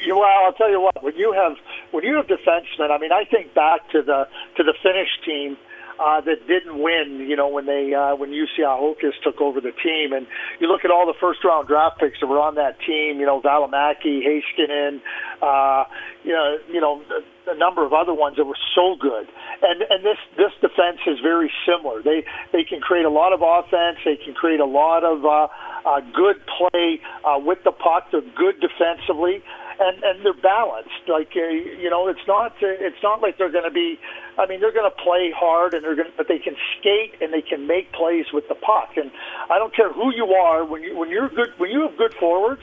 well, 0.07 0.45
I'll 0.45 0.53
tell 0.53 0.69
you 0.69 0.81
what. 0.81 1.03
When 1.03 1.15
you 1.15 1.33
have 1.33 1.55
when 1.91 2.03
you 2.03 2.15
have 2.15 2.27
defensemen, 2.27 2.91
I 2.91 2.97
mean, 2.97 3.11
I 3.11 3.23
think 3.25 3.53
back 3.53 3.89
to 3.91 4.01
the 4.01 4.27
to 4.57 4.63
the 4.63 4.73
Finnish 4.81 5.09
team 5.25 5.57
uh, 5.99 6.21
that 6.21 6.47
didn't 6.47 6.79
win. 6.79 7.27
You 7.27 7.35
know, 7.35 7.47
when 7.47 7.65
they 7.65 7.93
uh, 7.93 8.15
when 8.15 8.31
Jussi 8.31 8.63
Ahokas 8.63 9.13
took 9.23 9.41
over 9.41 9.59
the 9.59 9.73
team, 9.83 10.13
and 10.13 10.25
you 10.59 10.67
look 10.67 10.85
at 10.85 10.91
all 10.91 11.05
the 11.05 11.17
first 11.19 11.43
round 11.43 11.67
draft 11.67 11.99
picks 11.99 12.19
that 12.21 12.27
were 12.27 12.39
on 12.39 12.55
that 12.55 12.79
team. 12.87 13.19
You 13.19 13.25
know, 13.25 13.41
Valimaki, 13.41 14.23
Heiskanen, 14.23 15.01
uh, 15.41 15.83
you 16.23 16.31
know, 16.31 16.57
you 16.71 16.79
know, 16.81 17.03
a 17.47 17.57
number 17.57 17.85
of 17.85 17.93
other 17.93 18.13
ones 18.13 18.37
that 18.37 18.45
were 18.45 18.59
so 18.75 18.95
good. 18.99 19.27
And 19.61 19.83
and 19.89 20.05
this 20.05 20.17
this 20.37 20.53
defense 20.61 21.03
is 21.05 21.19
very 21.21 21.51
similar. 21.67 22.01
They 22.01 22.23
they 22.53 22.63
can 22.63 22.79
create 22.79 23.05
a 23.05 23.11
lot 23.11 23.33
of 23.33 23.41
offense. 23.43 23.99
They 24.05 24.15
can 24.15 24.33
create 24.33 24.59
a 24.59 24.65
lot 24.65 25.03
of 25.03 25.25
uh, 25.25 25.47
uh, 25.85 25.99
good 26.15 26.39
play 26.47 27.01
uh, 27.27 27.39
with 27.39 27.59
the 27.63 27.71
puck. 27.71 28.07
They're 28.11 28.21
good 28.21 28.61
defensively 28.61 29.43
and 29.79 30.03
and 30.03 30.25
they're 30.25 30.33
balanced. 30.33 31.07
Like 31.07 31.31
uh, 31.35 31.47
you 31.47 31.89
know, 31.89 32.07
it's 32.07 32.25
not 32.27 32.51
uh, 32.61 32.67
it's 32.87 33.01
not 33.01 33.21
like 33.21 33.37
they're 33.37 33.51
going 33.51 33.65
to 33.65 33.71
be. 33.71 33.99
I 34.37 34.45
mean, 34.45 34.59
they're 34.59 34.73
going 34.73 34.89
to 34.89 35.03
play 35.03 35.31
hard, 35.35 35.73
and 35.73 35.83
they're 35.83 35.95
going, 35.95 36.11
but 36.17 36.27
they 36.27 36.39
can 36.39 36.55
skate 36.77 37.15
and 37.21 37.33
they 37.33 37.41
can 37.41 37.67
make 37.67 37.91
plays 37.93 38.25
with 38.33 38.47
the 38.47 38.55
puck. 38.55 38.95
And 38.95 39.11
I 39.49 39.57
don't 39.57 39.75
care 39.75 39.91
who 39.91 40.13
you 40.13 40.27
are 40.33 40.65
when 40.65 40.83
you 40.83 40.97
when 40.97 41.09
you're 41.09 41.29
good 41.29 41.49
when 41.57 41.71
you 41.71 41.81
have 41.87 41.97
good 41.97 42.13
forwards, 42.19 42.61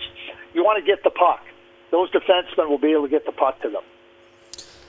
you 0.55 0.65
want 0.65 0.79
to 0.83 0.87
get 0.87 1.03
the 1.03 1.11
puck. 1.11 1.41
Those 1.91 2.11
defensemen 2.11 2.69
will 2.69 2.79
be 2.79 2.93
able 2.93 3.05
to 3.05 3.09
get 3.09 3.25
the 3.27 3.33
puck 3.33 3.61
to 3.63 3.71
them. 3.71 3.83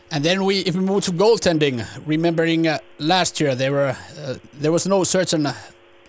And 0.09 0.23
then 0.23 0.45
we, 0.45 0.59
if 0.59 0.73
we 0.73 0.81
move 0.81 1.03
to 1.03 1.11
goaltending, 1.11 1.85
remembering 2.05 2.65
uh, 2.65 2.79
last 2.97 3.41
year 3.41 3.55
there 3.55 3.71
were 3.73 3.95
uh, 4.19 4.35
there 4.53 4.71
was 4.71 4.87
no 4.87 5.03
certain 5.03 5.43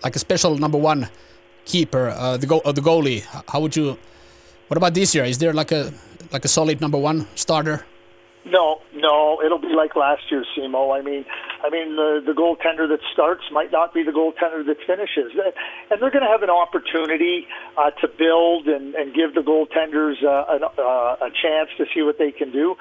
like 0.03 0.15
a 0.15 0.19
special 0.19 0.57
number 0.57 0.77
one 0.77 1.09
keeper, 1.65 2.09
uh, 2.09 2.37
the 2.37 2.47
go- 2.47 2.61
uh, 2.63 2.71
the 2.71 2.81
goalie. 2.81 3.23
How 3.47 3.59
would 3.59 3.75
you? 3.75 3.97
What 4.67 4.77
about 4.77 4.93
this 4.93 5.13
year? 5.15 5.25
Is 5.25 5.37
there 5.37 5.53
like 5.53 5.71
a 5.71 5.91
like 6.31 6.45
a 6.45 6.47
solid 6.47 6.81
number 6.81 6.97
one 6.97 7.27
starter? 7.35 7.85
No, 8.45 8.81
no, 8.95 9.41
it'll 9.45 9.59
be 9.59 9.73
like 9.75 9.95
last 9.95 10.23
year, 10.31 10.45
Simo. 10.57 10.97
I 10.97 11.01
mean, 11.01 11.25
I 11.63 11.69
mean 11.69 11.95
the 11.95 12.23
the 12.25 12.31
goaltender 12.31 12.87
that 12.87 12.99
starts 13.11 13.43
might 13.51 13.71
not 13.71 13.93
be 13.93 14.01
the 14.01 14.11
goaltender 14.11 14.65
that 14.65 14.77
finishes, 14.87 15.33
and 15.91 16.01
they're 16.01 16.09
going 16.09 16.23
to 16.23 16.31
have 16.31 16.41
an 16.41 16.49
opportunity 16.49 17.47
uh, 17.77 17.91
to 18.01 18.07
build 18.07 18.67
and, 18.67 18.95
and 18.95 19.13
give 19.13 19.35
the 19.35 19.41
goaltenders 19.41 20.23
uh, 20.23 20.45
an, 20.49 20.63
uh, 20.63 21.27
a 21.27 21.29
chance 21.29 21.69
to 21.77 21.85
see 21.93 22.01
what 22.01 22.17
they 22.17 22.31
can 22.31 22.51
do. 22.51 22.75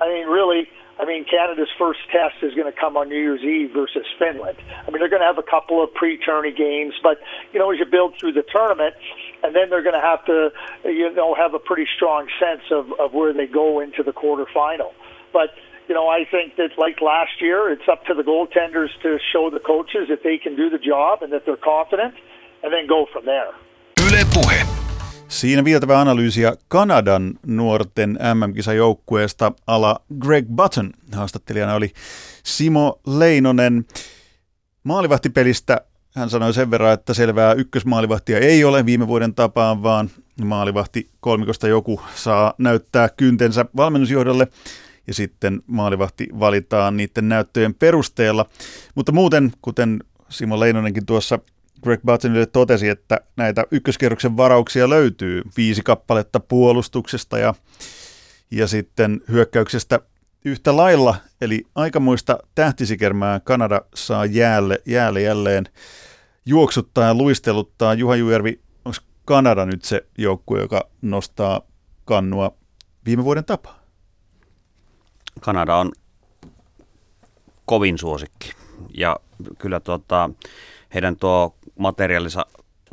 I 0.00 0.08
mean, 0.08 0.26
really, 0.26 0.68
I 0.98 1.04
mean, 1.04 1.24
Canada's 1.24 1.68
first 1.78 2.00
test 2.10 2.42
is 2.42 2.54
going 2.54 2.70
to 2.70 2.78
come 2.78 2.96
on 2.96 3.08
New 3.08 3.18
Year's 3.18 3.42
Eve 3.42 3.70
versus 3.72 4.06
Finland. 4.18 4.58
I 4.86 4.90
mean, 4.90 4.98
they're 4.98 5.08
going 5.08 5.22
to 5.22 5.26
have 5.26 5.38
a 5.38 5.48
couple 5.48 5.82
of 5.82 5.92
pre-tourney 5.94 6.52
games, 6.52 6.94
but 7.02 7.18
you 7.52 7.58
know, 7.58 7.70
as 7.72 7.78
you 7.78 7.86
build 7.86 8.14
through 8.18 8.32
the 8.32 8.44
tournament, 8.52 8.94
and 9.44 9.54
then 9.54 9.68
they're 9.70 9.86
going 9.88 10.00
to 10.02 10.06
have 10.12 10.24
to, 10.24 10.38
you 10.84 11.12
know, 11.14 11.34
have 11.34 11.52
a 11.54 11.58
pretty 11.58 11.86
strong 11.96 12.22
sense 12.40 12.64
of 12.78 12.84
of 13.02 13.12
where 13.12 13.32
they 13.32 13.46
go 13.46 13.68
into 13.84 14.02
the 14.02 14.14
quarterfinal. 14.20 14.92
But 15.32 15.50
you 15.88 15.94
know, 15.94 16.06
I 16.08 16.24
think 16.34 16.56
that 16.56 16.70
like 16.84 16.96
last 17.14 17.34
year, 17.40 17.58
it's 17.74 17.88
up 17.92 18.00
to 18.08 18.14
the 18.14 18.22
goaltenders 18.32 18.92
to 19.02 19.10
show 19.32 19.50
the 19.50 19.60
coaches 19.72 20.08
that 20.08 20.22
they 20.22 20.38
can 20.44 20.56
do 20.56 20.66
the 20.70 20.82
job 20.92 21.22
and 21.22 21.30
that 21.32 21.44
they're 21.44 21.64
confident, 21.74 22.14
and 22.62 22.72
then 22.72 22.86
go 22.86 23.06
from 23.12 23.24
there. 23.24 23.52
Yle 24.00 24.24
Puhe. 24.34 24.84
Siinä 25.28 25.64
vietävä 25.64 26.00
analyysiä 26.00 26.52
Kanadan 26.68 27.34
nuorten 27.46 28.18
MM-kisajoukkueesta 28.34 29.52
ala 29.66 30.00
Greg 30.18 30.46
Button. 30.56 30.90
Haastattelijana 31.14 31.74
oli 31.74 31.90
Simo 32.44 33.00
Leinonen. 33.18 33.84
Maalivahtipelistä 34.84 35.80
hän 36.14 36.30
sanoi 36.30 36.54
sen 36.54 36.70
verran, 36.70 36.92
että 36.92 37.14
selvää 37.14 37.52
ykkösmaalivahtia 37.52 38.38
ei 38.38 38.64
ole 38.64 38.86
viime 38.86 39.06
vuoden 39.06 39.34
tapaan, 39.34 39.82
vaan 39.82 40.10
maalivahti 40.44 41.10
kolmikosta 41.20 41.68
joku 41.68 42.00
saa 42.14 42.54
näyttää 42.58 43.08
kyntensä 43.08 43.64
valmennusjohdolle 43.76 44.48
ja 45.06 45.14
sitten 45.14 45.62
maalivahti 45.66 46.28
valitaan 46.40 46.96
niiden 46.96 47.28
näyttöjen 47.28 47.74
perusteella. 47.74 48.46
Mutta 48.94 49.12
muuten, 49.12 49.52
kuten 49.62 50.00
Simo 50.28 50.60
Leinonenkin 50.60 51.06
tuossa 51.06 51.38
Greg 51.82 52.00
Buttonille 52.06 52.46
totesi, 52.46 52.88
että 52.88 53.20
näitä 53.36 53.64
ykköskerroksen 53.70 54.36
varauksia 54.36 54.90
löytyy 54.90 55.42
viisi 55.56 55.82
kappaletta 55.82 56.40
puolustuksesta 56.40 57.38
ja, 57.38 57.54
ja 58.50 58.66
sitten 58.66 59.20
hyökkäyksestä 59.28 60.00
yhtä 60.44 60.76
lailla, 60.76 61.16
eli 61.40 61.66
aikamoista 61.74 62.38
tähtisikermää 62.54 63.40
Kanada 63.40 63.80
saa 63.94 64.24
jäälle, 64.24 64.78
jäälle 64.86 65.22
jälleen 65.22 65.64
juoksuttaa 66.46 67.04
ja 67.04 67.14
luisteluttaa. 67.14 67.94
Juha 67.94 68.16
Jujärvi, 68.16 68.60
onko 68.84 68.98
Kanada 69.24 69.66
nyt 69.66 69.84
se 69.84 70.06
joukkue, 70.18 70.60
joka 70.60 70.88
nostaa 71.02 71.60
kannua 72.04 72.54
viime 73.06 73.24
vuoden 73.24 73.44
tapaa? 73.44 73.78
Kanada 75.40 75.76
on 75.76 75.92
kovin 77.64 77.98
suosikki. 77.98 78.52
Ja 78.94 79.16
kyllä 79.58 79.80
tuota, 79.80 80.30
heidän 80.94 81.16
tuo 81.16 81.56
materiaalisa 81.78 82.46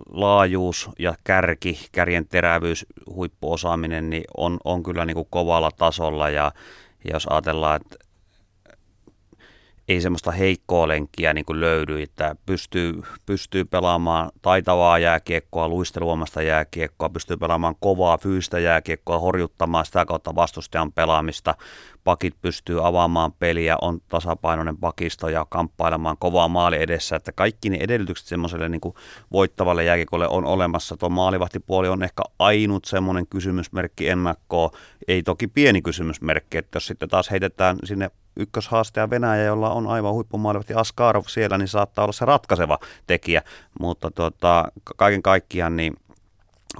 laajuus 0.09 0.89
ja 0.99 1.15
kärki, 1.23 1.87
kärjen 1.91 2.27
terävyys, 2.27 2.85
huippuosaaminen 3.05 4.09
niin 4.09 4.23
on, 4.37 4.59
on 4.63 4.83
kyllä 4.83 5.05
niin 5.05 5.15
kuin 5.15 5.27
kovalla 5.29 5.71
tasolla 5.77 6.29
ja, 6.29 6.51
ja 7.03 7.13
jos 7.13 7.27
ajatellaan, 7.29 7.81
että 7.81 8.10
ei 9.87 10.01
semmoista 10.01 10.31
heikkoa 10.31 10.87
lenkkiä 10.87 11.33
niin 11.33 11.45
kuin 11.45 11.59
löydy, 11.59 12.01
että 12.01 12.35
pystyy, 12.45 13.01
pystyy 13.25 13.65
pelaamaan 13.65 14.31
taitavaa 14.41 14.99
jääkiekkoa, 14.99 15.69
luisteluomasta 15.69 16.41
jääkiekkoa, 16.41 17.09
pystyy 17.09 17.37
pelaamaan 17.37 17.75
kovaa 17.79 18.17
fyysistä 18.17 18.59
jääkiekkoa, 18.59 19.19
horjuttamaan 19.19 19.85
sitä 19.85 20.05
kautta 20.05 20.35
vastustajan 20.35 20.91
pelaamista, 20.91 21.55
pakit 22.03 22.35
pystyy 22.41 22.87
avaamaan 22.87 23.31
peliä, 23.33 23.77
on 23.81 23.99
tasapainoinen 24.09 24.77
pakisto 24.77 25.29
ja 25.29 25.45
kamppailemaan 25.49 26.17
kovaa 26.17 26.47
maali 26.47 26.81
edessä, 26.81 27.15
että 27.15 27.31
kaikki 27.31 27.69
ne 27.69 27.77
edellytykset 27.81 28.27
semmoiselle 28.27 28.69
niin 28.69 28.81
kuin 28.81 28.95
voittavalle 29.31 29.83
jääkiekolle 29.83 30.27
on 30.27 30.45
olemassa. 30.45 30.97
Tuo 30.97 31.09
maalivahtipuoli 31.09 31.87
on 31.87 32.03
ehkä 32.03 32.23
ainut 32.39 32.85
semmoinen 32.85 33.27
kysymysmerkki 33.27 34.09
ennakkoa, 34.09 34.71
ei 35.07 35.23
toki 35.23 35.47
pieni 35.47 35.81
kysymysmerkki, 35.81 36.57
että 36.57 36.75
jos 36.75 36.87
sitten 36.87 37.09
taas 37.09 37.31
heitetään 37.31 37.77
sinne 37.83 38.11
ykköshaastaja 38.35 39.09
Venäjä, 39.09 39.43
jolla 39.43 39.69
on 39.69 39.87
aivan 39.87 40.13
huippumaalivahti 40.13 40.73
Askarov 40.73 41.23
siellä, 41.27 41.57
niin 41.57 41.67
saattaa 41.67 42.05
olla 42.05 42.13
se 42.13 42.25
ratkaiseva 42.25 42.79
tekijä, 43.07 43.41
mutta 43.79 44.11
tota, 44.11 44.65
kaiken 44.97 45.21
kaikkiaan 45.21 45.75
niin 45.75 45.93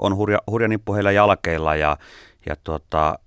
on 0.01 0.15
hurja, 0.15 0.39
hurja 0.47 0.67
nippu 0.67 0.93
heillä 0.93 1.11
jalkeilla 1.11 1.75
ja, 1.75 1.97
ja 2.45 2.55
tota, 2.63 3.19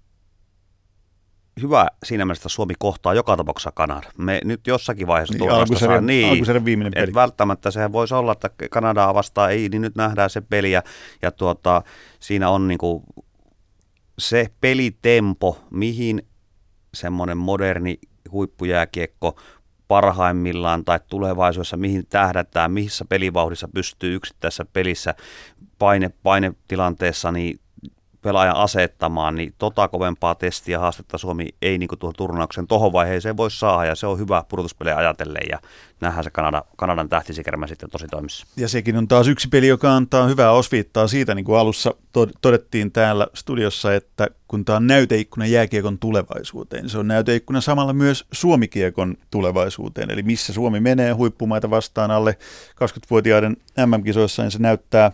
hyvä 1.63 1.87
siinä 2.05 2.25
mielessä, 2.25 2.41
että 2.41 2.49
Suomi 2.49 2.75
kohtaa 2.79 3.15
joka 3.15 3.37
tapauksessa 3.37 3.73
Kanada. 3.75 4.11
Me 4.19 4.41
nyt 4.45 4.67
jossakin 4.67 5.07
vaiheessa 5.07 5.39
niin, 5.39 5.51
alkusarjan, 5.51 6.07
niin, 6.07 6.31
alkusarjan 6.31 6.65
viimeinen 6.65 6.93
peli. 6.95 7.09
Et 7.09 7.15
välttämättä 7.15 7.71
sehän 7.71 7.93
voisi 7.93 8.15
olla, 8.15 8.33
että 8.33 8.51
Kanadaa 8.71 9.15
vastaan 9.15 9.51
ei, 9.51 9.69
niin 9.69 9.83
nyt 9.83 9.97
nähdään 9.97 10.31
se 10.31 10.41
peli 10.41 10.73
ja, 10.73 10.83
ja 11.23 11.31
tuota, 11.31 11.83
siinä 12.21 12.51
on 12.51 12.69
niinku 12.69 13.03
se 14.19 14.51
pelitempo, 14.61 15.59
mihin 15.71 16.27
semmoinen 16.95 17.39
moderni 17.39 17.99
huippujääkiekko 18.35 19.41
parhaimmillaan 19.89 20.85
tai 20.85 21.01
tulevaisuudessa, 21.09 21.77
mihin 21.77 22.07
tähdätään, 22.07 22.73
missä 22.73 23.05
pelivauhdissa 23.09 23.69
pystyy 23.75 24.15
yksittäisessä 24.15 24.65
pelissä 24.73 25.15
paine, 25.79 26.11
painetilanteessa 26.23 27.33
niin 27.33 27.61
pelaajan 28.25 28.57
asettamaan, 28.57 29.35
niin 29.35 29.55
tota 29.59 29.89
kovempaa 29.89 30.35
testiä 30.35 30.79
haastetta 30.79 31.19
Suomi 31.19 31.49
ei 31.63 31.79
niin 31.79 31.89
tuohon 31.99 32.15
turnauksen 32.17 32.67
tohon 32.67 32.93
vaiheeseen 32.93 33.37
voi 33.37 33.51
saada, 33.51 33.85
ja 33.85 33.95
se 33.95 34.07
on 34.07 34.19
hyvä 34.19 34.45
pudotuspelejä 34.49 34.97
ajatellen, 34.97 35.43
ja 35.51 35.59
nähdään 36.01 36.25
se 36.25 36.31
Kanada, 36.31 36.65
Kanadan 36.77 37.09
tähtisikermä 37.09 37.67
sitten 37.67 37.91
tosi 37.91 38.07
toimissa. 38.07 38.47
Ja 38.57 38.69
sekin 38.69 38.97
on 38.97 39.09
taas 39.09 39.29
yksi 39.29 39.49
peli, 39.49 39.67
joka 39.67 39.97
antaa 39.97 40.27
hyvää 40.27 40.51
osviittaa 40.51 41.07
siitä, 41.07 41.35
niin 41.35 41.45
kuin 41.45 41.59
alussa 41.59 41.95
todettiin 42.41 42.93
täällä 42.93 43.27
studiossa, 43.35 43.95
että 43.95 44.29
kun 44.49 44.65
tämä 44.65 44.77
on 44.77 44.87
näyteikkuna 44.87 45.47
jääkiekon 45.47 45.99
tulevaisuuteen, 45.99 46.83
niin 46.83 46.91
se 46.91 46.99
on 46.99 47.09
näyteikkuna 47.09 47.61
samalla 47.61 47.93
myös 47.93 48.25
suomikiekon 48.33 49.17
tulevaisuuteen, 49.31 50.11
eli 50.11 50.23
missä 50.23 50.53
Suomi 50.53 50.81
menee 50.81 51.13
huippumaita 51.13 51.71
vastaan 51.71 52.11
alle 52.11 52.39
20-vuotiaiden 52.71 53.57
MM-kisoissa, 53.87 54.43
niin 54.43 54.51
se 54.51 54.59
näyttää, 54.59 55.13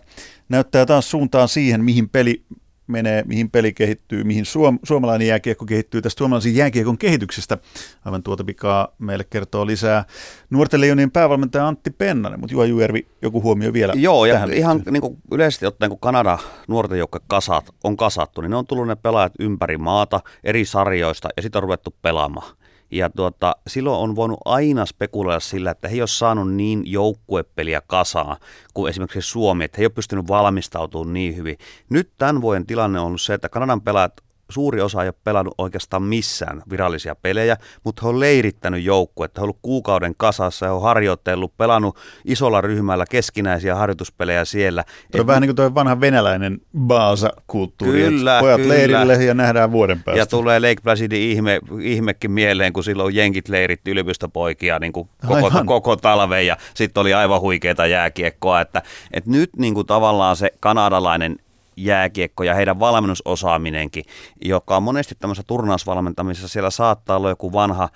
näyttää 0.49 0.85
taas 0.85 1.11
suuntaan 1.11 1.47
siihen, 1.47 1.83
mihin 1.83 2.09
peli 2.09 2.43
menee, 2.91 3.23
mihin 3.27 3.51
peli 3.51 3.73
kehittyy, 3.73 4.23
mihin 4.23 4.45
suom- 4.45 4.79
suomalainen 4.83 5.27
jääkiekko 5.27 5.65
kehittyy 5.65 6.01
tästä 6.01 6.17
suomalaisen 6.17 6.55
jääkiekon 6.55 6.97
kehityksestä. 6.97 7.57
Aivan 8.05 8.23
tuota 8.23 8.43
pikaa 8.43 8.87
meille 8.99 9.23
kertoo 9.23 9.67
lisää 9.67 10.05
nuorten 10.49 10.81
leijonien 10.81 11.11
päävalmentaja 11.11 11.67
Antti 11.67 11.91
Pennanen, 11.91 12.39
mutta 12.39 12.53
Juha 12.53 12.65
Juervi, 12.65 13.07
joku 13.21 13.41
huomio 13.41 13.73
vielä 13.73 13.93
Joo, 13.95 14.25
ja 14.25 14.33
tähän 14.33 14.53
ihan 14.53 14.83
niin 14.91 15.01
kuin 15.01 15.17
yleisesti 15.31 15.65
ottaen, 15.65 15.89
kun 15.89 15.99
Kanada 15.99 16.37
nuorten 16.67 16.99
joukko 16.99 17.19
kasat, 17.27 17.69
on 17.83 17.97
kasattu, 17.97 18.41
niin 18.41 18.49
ne 18.49 18.55
on 18.55 18.67
tullut 18.67 18.87
ne 18.87 18.95
pelaajat 18.95 19.33
ympäri 19.39 19.77
maata, 19.77 20.19
eri 20.43 20.65
sarjoista, 20.65 21.29
ja 21.35 21.41
sitten 21.41 21.59
on 21.59 21.63
ruvettu 21.63 21.95
pelaamaan. 22.01 22.60
Ja 22.91 23.09
tuota, 23.09 23.55
silloin 23.67 23.99
on 23.99 24.15
voinut 24.15 24.39
aina 24.45 24.85
spekuloida 24.85 25.39
sillä, 25.39 25.71
että 25.71 25.87
he 25.87 25.95
ei 25.95 26.01
ole 26.01 26.07
saanut 26.07 26.53
niin 26.53 26.83
joukkuepeliä 26.85 27.81
kasaan 27.87 28.37
kuin 28.73 28.89
esimerkiksi 28.89 29.29
Suomi, 29.29 29.63
että 29.63 29.77
he 29.77 29.81
ei 29.81 29.85
ole 29.85 29.91
pystynyt 29.91 30.27
valmistautumaan 30.27 31.13
niin 31.13 31.35
hyvin. 31.35 31.57
Nyt 31.89 32.11
tämän 32.17 32.41
vuoden 32.41 32.65
tilanne 32.65 32.99
on 32.99 33.05
ollut 33.05 33.21
se, 33.21 33.33
että 33.33 33.49
Kanadan 33.49 33.81
pelaajat 33.81 34.21
suuri 34.51 34.81
osa 34.81 35.03
ei 35.03 35.07
ole 35.07 35.15
pelannut 35.23 35.53
oikeastaan 35.57 36.03
missään 36.03 36.61
virallisia 36.69 37.15
pelejä, 37.15 37.57
mutta 37.83 38.01
he 38.01 38.09
on 38.09 38.19
leirittänyt 38.19 38.83
joukkuetta. 38.83 39.41
He 39.41 39.43
on 39.43 39.45
ollut 39.45 39.59
kuukauden 39.61 40.13
kasassa, 40.17 40.65
he 40.65 40.71
on 40.71 40.81
harjoitellut, 40.81 41.57
pelannut 41.57 41.97
isolla 42.25 42.61
ryhmällä 42.61 43.05
keskinäisiä 43.09 43.75
harjoituspelejä 43.75 44.45
siellä. 44.45 44.83
Tuo 45.11 45.21
on 45.21 45.27
vähän 45.27 45.41
niin 45.41 45.47
kuin 45.47 45.55
tuo 45.55 45.75
vanha 45.75 46.01
venäläinen 46.01 46.61
baasa-kulttuuri, 46.77 48.01
kyllä, 48.01 48.39
pojat 48.39 48.61
kyllä. 48.61 48.73
leirille 48.73 49.23
ja 49.23 49.33
nähdään 49.33 49.71
vuoden 49.71 50.03
päästä. 50.03 50.19
Ja 50.19 50.25
tulee 50.25 50.59
Lake 50.59 50.81
Placidin 50.83 51.21
ihme, 51.21 51.59
ihmekin 51.81 52.31
mieleen, 52.31 52.73
kun 52.73 52.83
silloin 52.83 53.15
jenkit 53.15 53.49
leiritti 53.49 53.91
yliopistopoikia 53.91 54.79
niin 54.79 54.93
kuin 54.93 55.09
koko, 55.27 55.51
koko 55.65 55.95
talven 55.95 56.47
ja 56.47 56.57
sitten 56.73 57.01
oli 57.01 57.13
aivan 57.13 57.41
huikeita 57.41 57.85
jääkiekkoa, 57.85 58.61
että, 58.61 58.81
että 59.13 59.29
nyt 59.29 59.49
niin 59.57 59.73
kuin 59.73 59.87
tavallaan 59.87 60.35
se 60.35 60.51
kanadalainen 60.59 61.37
jääkiekko 61.77 62.43
ja 62.43 62.53
heidän 62.55 62.79
valmennusosaaminenkin, 62.79 64.03
joka 64.41 64.77
on 64.77 64.83
monesti 64.83 65.15
tämmöisessä 65.15 65.47
turnausvalmentamisessa, 65.47 66.47
siellä 66.47 66.69
saattaa 66.69 67.17
olla 67.17 67.29
joku 67.29 67.53
vanha 67.53 67.89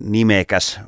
nimekäs 0.00 0.80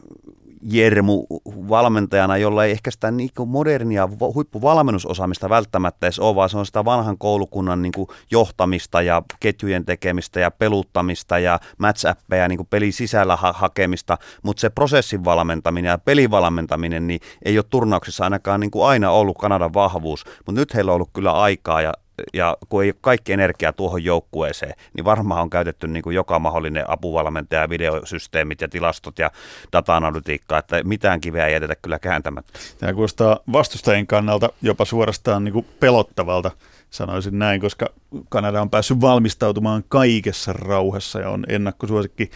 Jermu 0.63 1.27
valmentajana, 1.69 2.37
jolla 2.37 2.65
ei 2.65 2.71
ehkä 2.71 2.91
sitä 2.91 3.11
niin 3.11 3.31
modernia 3.47 4.09
huippuvalmennusosaamista 4.35 5.49
välttämättä 5.49 6.07
edes 6.07 6.19
ole, 6.19 6.35
vaan 6.35 6.51
se 6.51 6.59
on 6.59 6.67
sitä 6.67 6.85
vanhan 6.85 7.19
koulukunnan 7.19 7.83
niin 7.83 7.93
johtamista 8.31 9.03
ja 9.03 9.23
ketjujen 9.41 9.85
tekemistä 9.85 10.41
ja 10.41 10.51
peluttamista 10.51 11.39
ja 11.39 11.61
match 11.79 12.07
niin 12.49 12.67
pelin 12.71 12.93
sisällä 12.93 13.37
ha- 13.37 13.53
hakemista, 13.53 14.19
mutta 14.43 14.61
se 14.61 14.71
prosessin 14.71 15.25
valmentaminen 15.25 15.89
ja 15.89 15.99
pelivalmentaminen 15.99 17.07
niin 17.07 17.21
ei 17.45 17.59
ole 17.59 17.65
turnauksissa 17.71 18.25
ainakaan 18.25 18.61
niin 18.61 18.71
aina 18.85 19.11
ollut 19.11 19.39
Kanadan 19.39 19.75
vahvuus, 19.75 20.25
mutta 20.47 20.61
nyt 20.61 20.75
heillä 20.75 20.91
on 20.91 20.95
ollut 20.95 21.11
kyllä 21.13 21.33
aikaa 21.33 21.83
ja 21.83 21.93
ja 22.35 22.57
kun 22.69 22.83
ei 22.83 22.89
ole 22.89 22.95
kaikki 23.01 23.33
energiaa 23.33 23.73
tuohon 23.73 24.05
joukkueeseen, 24.05 24.75
niin 24.97 25.05
varmaan 25.05 25.43
on 25.43 25.51
käytetty 25.51 25.89
niin 25.89 26.03
kuin 26.03 26.15
joka 26.15 26.39
mahdollinen 26.39 26.91
apuvalmentaja, 26.91 27.69
videosysteemit 27.69 28.61
ja 28.61 28.69
tilastot 28.69 29.19
ja 29.19 29.31
data-analytiikka, 29.73 30.59
että 30.59 30.83
mitään 30.85 31.21
kiveä 31.21 31.47
ei 31.47 31.53
jätetä 31.53 31.75
kyllä 31.83 31.99
kääntämättä. 31.99 32.53
Tämä 32.79 32.93
kuulostaa 32.93 33.39
vastustajien 33.53 34.07
kannalta 34.07 34.49
jopa 34.63 34.85
suorastaan 34.85 35.45
niin 35.45 35.53
kuin 35.53 35.67
pelottavalta, 35.81 36.51
sanoisin 36.91 37.39
näin, 37.39 37.61
koska 37.61 37.87
Kanada 38.29 38.61
on 38.61 38.71
päässyt 38.71 39.01
valmistautumaan 39.01 39.85
kaikessa 39.89 40.53
rauhassa 40.53 41.21
ja 41.21 41.31
on 41.31 41.45
ennakkosuosikki 41.49 42.31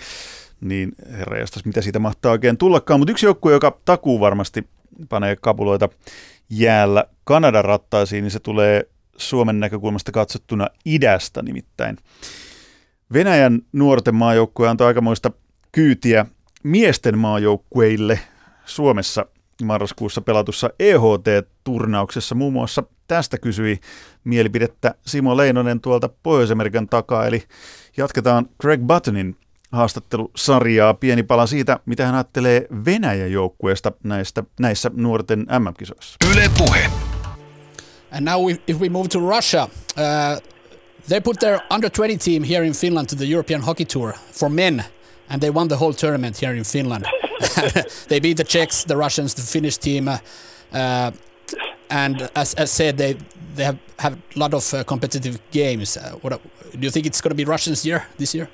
niin 0.60 0.92
herra 1.10 1.38
jästäs, 1.38 1.64
mitä 1.64 1.80
siitä 1.80 1.98
mahtaa 1.98 2.32
oikein 2.32 2.58
tullakaan. 2.58 3.00
Mutta 3.00 3.12
yksi 3.12 3.26
joukkue, 3.26 3.52
joka 3.52 3.78
takuu 3.84 4.20
varmasti 4.20 4.68
panee 5.08 5.36
kapuloita 5.36 5.88
jäällä 6.50 7.04
Kanadan 7.24 7.64
rattaisiin, 7.64 8.24
niin 8.24 8.30
se 8.30 8.40
tulee 8.40 8.88
Suomen 9.16 9.60
näkökulmasta 9.60 10.12
katsottuna 10.12 10.66
idästä 10.84 11.42
nimittäin. 11.42 11.96
Venäjän 13.12 13.62
nuorten 13.72 14.14
maajoukkue 14.14 14.68
antoi 14.68 14.86
aikamoista 14.86 15.30
kyytiä 15.72 16.26
miesten 16.62 17.18
maajoukkueille 17.18 18.20
Suomessa 18.64 19.26
marraskuussa 19.62 20.20
pelatussa 20.20 20.70
EHT-turnauksessa. 20.78 22.34
Muun 22.34 22.52
muassa 22.52 22.82
tästä 23.08 23.38
kysyi 23.38 23.80
mielipidettä 24.24 24.94
Simo 25.06 25.36
Leinonen 25.36 25.80
tuolta 25.80 26.08
Pohjois-Amerikan 26.22 26.88
takaa, 26.88 27.26
eli 27.26 27.42
jatketaan 27.96 28.48
Greg 28.60 28.80
Buttonin 28.80 29.36
haastattelusarjaa. 29.72 30.94
Pieni 30.94 31.22
pala 31.22 31.46
siitä, 31.46 31.80
mitä 31.86 32.06
hän 32.06 32.14
ajattelee 32.14 32.66
Venäjän 32.84 33.32
joukkueesta 33.32 33.92
näistä, 34.02 34.44
näissä 34.60 34.90
nuorten 34.94 35.40
MM-kisoissa. 35.40 36.16
Yle 36.32 36.50
Puhe. 36.58 37.13
And 38.14 38.24
now, 38.24 38.38
we, 38.38 38.58
if 38.68 38.78
we 38.78 38.88
move 38.88 39.08
to 39.08 39.18
Russia, 39.18 39.68
uh, 39.96 40.38
they 41.08 41.20
put 41.20 41.40
their 41.40 41.60
under 41.68 41.88
20 41.88 42.16
team 42.16 42.44
here 42.44 42.62
in 42.62 42.72
Finland 42.72 43.08
to 43.08 43.16
the 43.16 43.26
European 43.26 43.60
Hockey 43.60 43.84
Tour 43.84 44.12
for 44.30 44.48
men, 44.48 44.84
and 45.28 45.42
they 45.42 45.50
won 45.50 45.66
the 45.66 45.76
whole 45.76 45.92
tournament 45.92 46.36
here 46.36 46.54
in 46.54 46.62
Finland. 46.62 47.06
they 48.08 48.20
beat 48.20 48.36
the 48.36 48.44
Czechs, 48.44 48.84
the 48.84 48.96
Russians, 48.96 49.34
the 49.34 49.42
Finnish 49.42 49.78
team, 49.78 50.06
uh, 50.06 50.18
uh, 50.72 51.10
and 51.90 52.30
as, 52.36 52.54
as 52.54 52.70
said, 52.70 52.96
they 52.96 53.16
they 53.56 53.64
have 53.64 53.78
have 53.98 54.14
a 54.14 54.38
lot 54.38 54.54
of 54.54 54.72
uh, 54.72 54.84
competitive 54.84 55.38
games. 55.50 55.96
Uh, 55.96 56.16
what 56.22 56.40
do 56.72 56.78
you 56.80 56.90
think 56.90 57.06
it's 57.06 57.20
going 57.20 57.30
to 57.30 57.36
be 57.36 57.44
Russians' 57.44 57.84
year 57.84 58.06
this 58.16 58.32
year? 58.32 58.48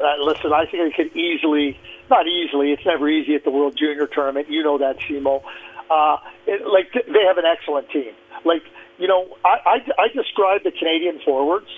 Uh, 0.00 0.22
listen, 0.22 0.52
I 0.52 0.66
think 0.66 0.82
it 0.88 0.94
could 0.94 1.16
easily, 1.16 1.78
not 2.10 2.26
easily, 2.28 2.72
it's 2.72 2.86
never 2.86 3.08
easy 3.08 3.34
at 3.34 3.42
the 3.42 3.50
World 3.50 3.76
Junior 3.76 4.06
Tournament. 4.06 4.48
You 4.48 4.62
know 4.62 4.78
that, 4.78 4.98
Simo. 5.00 5.42
Uh, 5.90 6.16
it, 6.46 6.64
like 6.64 6.92
they 6.92 7.24
have 7.26 7.38
an 7.38 7.44
excellent 7.44 7.90
team. 7.90 8.12
Like 8.44 8.62
you 8.98 9.08
know, 9.08 9.36
I, 9.44 9.78
I, 9.80 10.06
I 10.06 10.06
describe 10.14 10.62
the 10.62 10.72
Canadian 10.72 11.20
forwards, 11.24 11.68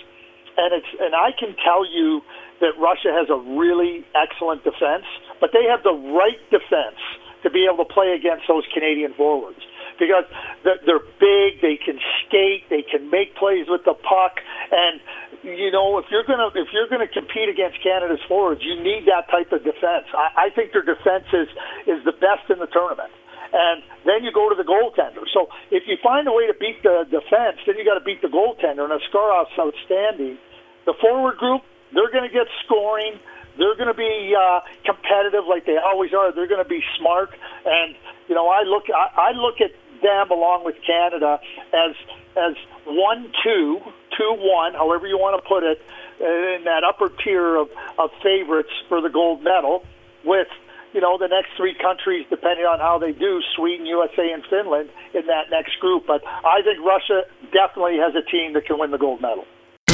and 0.57 0.73
it's 0.73 0.91
and 0.99 1.15
I 1.15 1.31
can 1.33 1.55
tell 1.63 1.85
you 1.85 2.21
that 2.61 2.77
Russia 2.77 3.13
has 3.13 3.29
a 3.29 3.37
really 3.57 4.05
excellent 4.13 4.63
defense, 4.63 5.05
but 5.39 5.51
they 5.53 5.65
have 5.69 5.83
the 5.83 5.93
right 5.93 6.41
defense 6.49 7.01
to 7.43 7.49
be 7.49 7.69
able 7.69 7.85
to 7.85 7.89
play 7.93 8.17
against 8.17 8.49
those 8.49 8.65
Canadian 8.73 9.13
forwards 9.13 9.61
because 9.99 10.25
they're, 10.63 11.01
big, 11.17 11.61
they 11.61 11.77
can 11.77 11.97
skate, 12.21 12.69
they 12.69 12.85
can 12.85 13.09
make 13.09 13.33
plays 13.33 13.65
with 13.65 13.81
the 13.85 13.97
puck, 13.97 14.37
and 14.69 15.01
you 15.41 15.71
know 15.71 15.97
if 15.97 16.05
you're 16.13 16.25
gonna 16.25 16.53
if 16.53 16.69
you're 16.73 16.89
gonna 16.89 17.09
compete 17.09 17.49
against 17.49 17.81
Canada's 17.81 18.21
forwards, 18.27 18.61
you 18.61 18.77
need 18.77 19.09
that 19.09 19.25
type 19.29 19.51
of 19.51 19.65
defense. 19.65 20.05
I, 20.13 20.49
I 20.49 20.53
think 20.53 20.73
their 20.73 20.85
defense 20.85 21.25
is 21.33 21.49
is 21.89 21.99
the 22.05 22.13
best 22.13 22.45
in 22.49 22.59
the 22.61 22.69
tournament 22.69 23.09
and 23.53 23.83
then 24.05 24.23
you 24.23 24.31
go 24.31 24.49
to 24.49 24.55
the 24.55 24.67
goaltender. 24.67 25.23
So 25.33 25.49
if 25.71 25.83
you 25.87 25.97
find 26.03 26.27
a 26.27 26.33
way 26.33 26.47
to 26.47 26.53
beat 26.53 26.83
the 26.83 27.05
defense, 27.09 27.59
then 27.65 27.77
you 27.77 27.85
got 27.85 27.99
to 27.99 28.05
beat 28.05 28.21
the 28.21 28.27
goaltender. 28.27 28.85
And 28.85 28.93
Askarov's 28.93 29.55
outstanding. 29.57 30.37
The 30.85 30.93
forward 31.01 31.37
group, 31.37 31.61
they're 31.93 32.11
going 32.11 32.27
to 32.27 32.33
get 32.33 32.47
scoring. 32.65 33.19
They're 33.57 33.75
going 33.75 33.91
to 33.91 33.97
be 33.97 34.35
uh, 34.37 34.61
competitive 34.85 35.45
like 35.49 35.65
they 35.65 35.77
always 35.77 36.13
are. 36.13 36.31
They're 36.31 36.47
going 36.47 36.63
to 36.63 36.69
be 36.69 36.83
smart. 36.99 37.31
And 37.65 37.95
you 38.27 38.35
know, 38.35 38.47
I 38.47 38.63
look, 38.63 38.85
I, 38.93 39.31
I 39.31 39.31
look 39.31 39.59
at 39.61 39.71
them 40.01 40.31
along 40.31 40.63
with 40.63 40.75
Canada 40.85 41.39
as 41.73 41.95
as 42.37 42.55
one 42.85 43.31
two 43.43 43.81
two 44.17 44.35
one, 44.37 44.73
however 44.73 45.07
you 45.07 45.17
want 45.17 45.41
to 45.41 45.47
put 45.47 45.63
it, 45.63 45.81
in 46.19 46.63
that 46.65 46.83
upper 46.83 47.09
tier 47.23 47.55
of, 47.55 47.69
of 47.97 48.11
favorites 48.23 48.69
for 48.89 49.01
the 49.01 49.09
gold 49.09 49.43
medal, 49.43 49.83
with 50.23 50.47
you 50.93 51.01
know, 51.01 51.17
the 51.17 51.27
next 51.37 51.49
three 51.57 51.75
countries, 51.87 52.25
depending 52.29 52.67
on 52.73 52.79
how 52.79 52.99
they 52.99 53.13
do, 53.19 53.41
Sweden, 53.55 53.87
USA, 53.95 54.33
and 54.33 54.43
Finland 54.49 54.89
in 55.13 55.25
that 55.25 55.49
next 55.49 55.79
group. 55.79 56.05
But 56.05 56.21
I 56.57 56.57
think 56.63 56.77
Russia 56.93 57.19
definitely 57.51 57.97
has 58.05 58.13
a 58.15 58.25
team 58.31 58.53
that 58.53 58.63
can 58.67 58.77
win 58.79 58.89
the 58.89 58.97
gold 58.97 59.21
medal. 59.21 59.45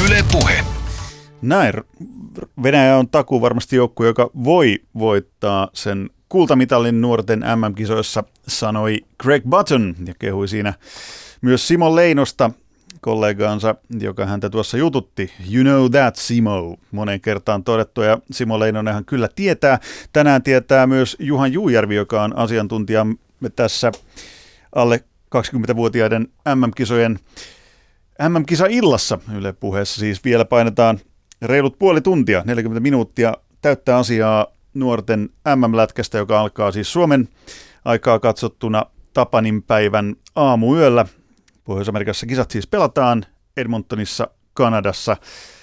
Yle 0.04 0.22
Puhe. 0.32 0.54
Näin 1.42 1.72
Venäjä 2.62 2.96
on 2.96 3.08
takuu 3.08 3.40
varmasti 3.40 3.76
joukkue, 3.76 4.06
joka 4.06 4.30
voi 4.44 4.78
voittaa 4.98 5.68
sen 5.72 6.10
kultamitalin 6.28 7.00
nuorten 7.00 7.40
MM-kisoissa, 7.40 8.24
sanoi 8.48 8.96
Greg 9.22 9.44
Button 9.44 9.94
ja 10.06 10.14
kehui 10.18 10.48
siinä 10.48 10.72
myös 11.40 11.68
Simon 11.68 11.96
Leinosta, 11.96 12.50
kollegaansa, 13.04 13.74
joka 14.00 14.26
häntä 14.26 14.50
tuossa 14.50 14.76
jututti. 14.76 15.32
You 15.54 15.64
know 15.64 15.90
that, 15.90 16.16
Simo. 16.16 16.76
Monen 16.90 17.20
kertaan 17.20 17.64
todettu 17.64 18.02
ja 18.02 18.18
Simo 18.30 18.60
Leinonenhan 18.60 19.04
kyllä 19.04 19.28
tietää. 19.34 19.78
Tänään 20.12 20.42
tietää 20.42 20.86
myös 20.86 21.16
Juhan 21.20 21.52
Juujärvi, 21.52 21.94
joka 21.94 22.22
on 22.22 22.36
asiantuntija 22.38 23.06
tässä 23.56 23.92
alle 24.74 25.04
20-vuotiaiden 25.36 26.28
MM-kisojen 26.54 27.18
MM-kisa-illassa 28.28 29.18
Yle 29.36 29.52
puheessa. 29.52 30.00
Siis 30.00 30.24
vielä 30.24 30.44
painetaan 30.44 31.00
reilut 31.42 31.78
puoli 31.78 32.00
tuntia, 32.00 32.42
40 32.46 32.80
minuuttia 32.80 33.34
täyttää 33.62 33.98
asiaa 33.98 34.46
nuorten 34.74 35.28
MM-lätkästä, 35.56 36.18
joka 36.18 36.40
alkaa 36.40 36.72
siis 36.72 36.92
Suomen 36.92 37.28
aikaa 37.84 38.18
katsottuna 38.18 38.86
Tapanin 39.14 39.62
päivän 39.62 40.16
aamuyöllä. 40.34 41.06
Pohjois-Amerikassa 41.64 42.26
kisat 42.26 42.50
siis 42.50 42.66
pelataan 42.66 43.24
Edmontonissa, 43.56 44.28
Kanadassa, 44.54 45.16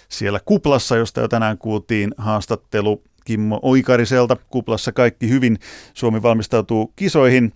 siellä 0.10 0.40
Kuplassa, 0.46 0.98
josta 0.98 1.22
jo 1.22 1.28
tänään 1.28 1.58
kuultiin 1.58 2.14
haastattelu 2.18 3.04
Kimmo 3.26 3.60
Oikariselta. 3.62 4.38
Kuplassa 4.50 4.92
kaikki 4.92 5.30
hyvin. 5.30 5.60
Suomi 5.94 6.22
valmistautuu 6.22 6.94
kisoihin, 6.96 7.54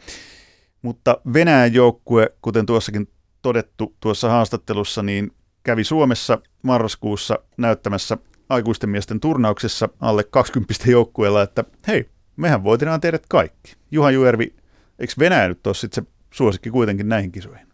mutta 0.82 1.18
Venäjän 1.34 1.74
joukkue, 1.74 2.30
kuten 2.42 2.66
tuossakin 2.66 3.08
todettu 3.42 3.96
tuossa 4.00 4.30
haastattelussa, 4.30 5.04
niin 5.04 5.32
kävi 5.64 5.84
Suomessa 5.84 6.40
marraskuussa 6.62 7.40
näyttämässä 7.58 8.18
aikuisten 8.50 8.90
miesten 8.90 9.20
turnauksessa 9.20 9.90
alle 10.00 10.24
20 10.24 10.74
joukkueella, 10.92 11.42
että 11.42 11.64
hei, 11.88 12.10
mehän 12.36 12.64
voitetaan 12.64 13.02
teidät 13.02 13.24
kaikki. 13.30 13.76
Juha 13.92 14.12
Juervi, 14.12 14.56
eikö 15.00 15.14
Venäjä 15.20 15.48
nyt 15.48 15.68
ole 15.68 15.76
sitten 15.76 16.04
se 16.04 16.12
suosikki 16.32 16.70
kuitenkin 16.70 17.10
näihin 17.10 17.32
kisoihin? 17.32 17.65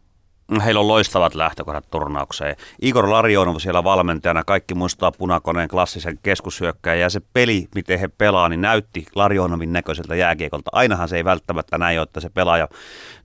Heillä 0.60 0.80
on 0.80 0.88
loistavat 0.88 1.36
lähtökohdat 1.36 1.90
turnaukseen. 1.92 2.56
Igor 2.82 3.10
Larionov 3.10 3.60
siellä 3.60 3.84
valmentajana, 3.84 4.44
kaikki 4.44 4.74
muistaa 4.74 5.12
punakoneen 5.12 5.70
klassisen 5.70 6.20
keskushyökkäjä 6.24 6.96
ja 6.96 7.10
se 7.10 7.22
peli, 7.34 7.68
miten 7.76 8.00
he 8.00 8.08
pelaa, 8.08 8.50
niin 8.50 8.62
näytti 8.62 9.06
Larionovin 9.16 9.74
näköiseltä 9.74 10.16
jääkiekolta. 10.16 10.72
Ainahan 10.74 11.10
se 11.10 11.18
ei 11.18 11.26
välttämättä 11.26 11.78
näin 11.78 12.00
ole, 12.00 12.04
että 12.04 12.20
se 12.20 12.30
pelaaja 12.30 12.68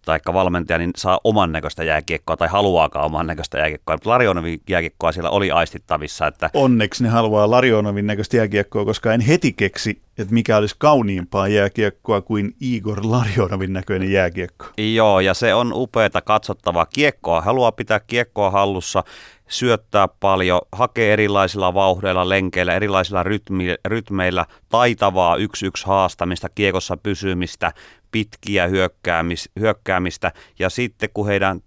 tai 0.07 0.21
valmentaja 0.33 0.79
niin 0.79 0.91
saa 0.97 1.21
oman 1.25 1.53
näköistä 1.53 1.85
jääkiekkoa 1.85 2.37
tai 2.37 2.49
haluaakaan 2.49 3.05
oman 3.05 3.27
näköistä 3.27 3.59
jääkiekkoa. 3.59 3.95
Mutta 3.95 4.11
Larionovin 4.11 4.61
jääkiekkoa 4.69 5.13
siellä 5.13 5.31
oli 5.31 5.51
aistittavissa. 5.51 6.27
Että... 6.27 6.51
Onneksi 6.55 7.03
ne 7.03 7.09
haluaa 7.09 7.51
Larionovin 7.51 8.07
näköistä 8.07 8.37
jääkiekkoa, 8.37 8.85
koska 8.85 9.13
en 9.13 9.21
heti 9.21 9.53
keksi, 9.53 10.03
että 10.19 10.35
mikä 10.35 10.57
olisi 10.57 10.75
kauniimpaa 10.79 11.49
jääkiekkoa 11.49 12.21
kuin 12.21 12.55
Igor 12.61 13.01
Larionovin 13.03 13.73
näköinen 13.73 14.13
jääkiekko. 14.13 14.67
Joo, 14.79 15.21
ja 15.21 15.35
se 15.35 15.55
on 15.55 15.73
upeata 15.75 16.21
katsottavaa 16.21 16.87
kiekkoa. 16.87 17.41
Haluaa 17.41 17.73
pitää 17.73 18.01
kiekkoa 18.01 18.51
hallussa 18.51 19.05
syöttää 19.49 20.09
paljon, 20.09 20.61
hakee 20.73 21.13
erilaisilla 21.13 21.75
vauhdeilla, 21.75 22.29
lenkeillä, 22.29 22.75
erilaisilla 22.75 23.23
rytmi, 23.23 23.75
rytmeillä, 23.85 24.47
taitavaa 24.69 25.37
yksi-yksi 25.37 25.87
haastamista, 25.87 26.49
kiekossa 26.49 26.97
pysymistä, 26.97 27.73
pitkiä 28.11 28.67
hyökkäämis, 28.67 29.51
hyökkäämistä. 29.61 30.33
Ja 30.59 30.71
sitten 30.71 31.09
kun 31.15 31.27
heidän 31.27 31.61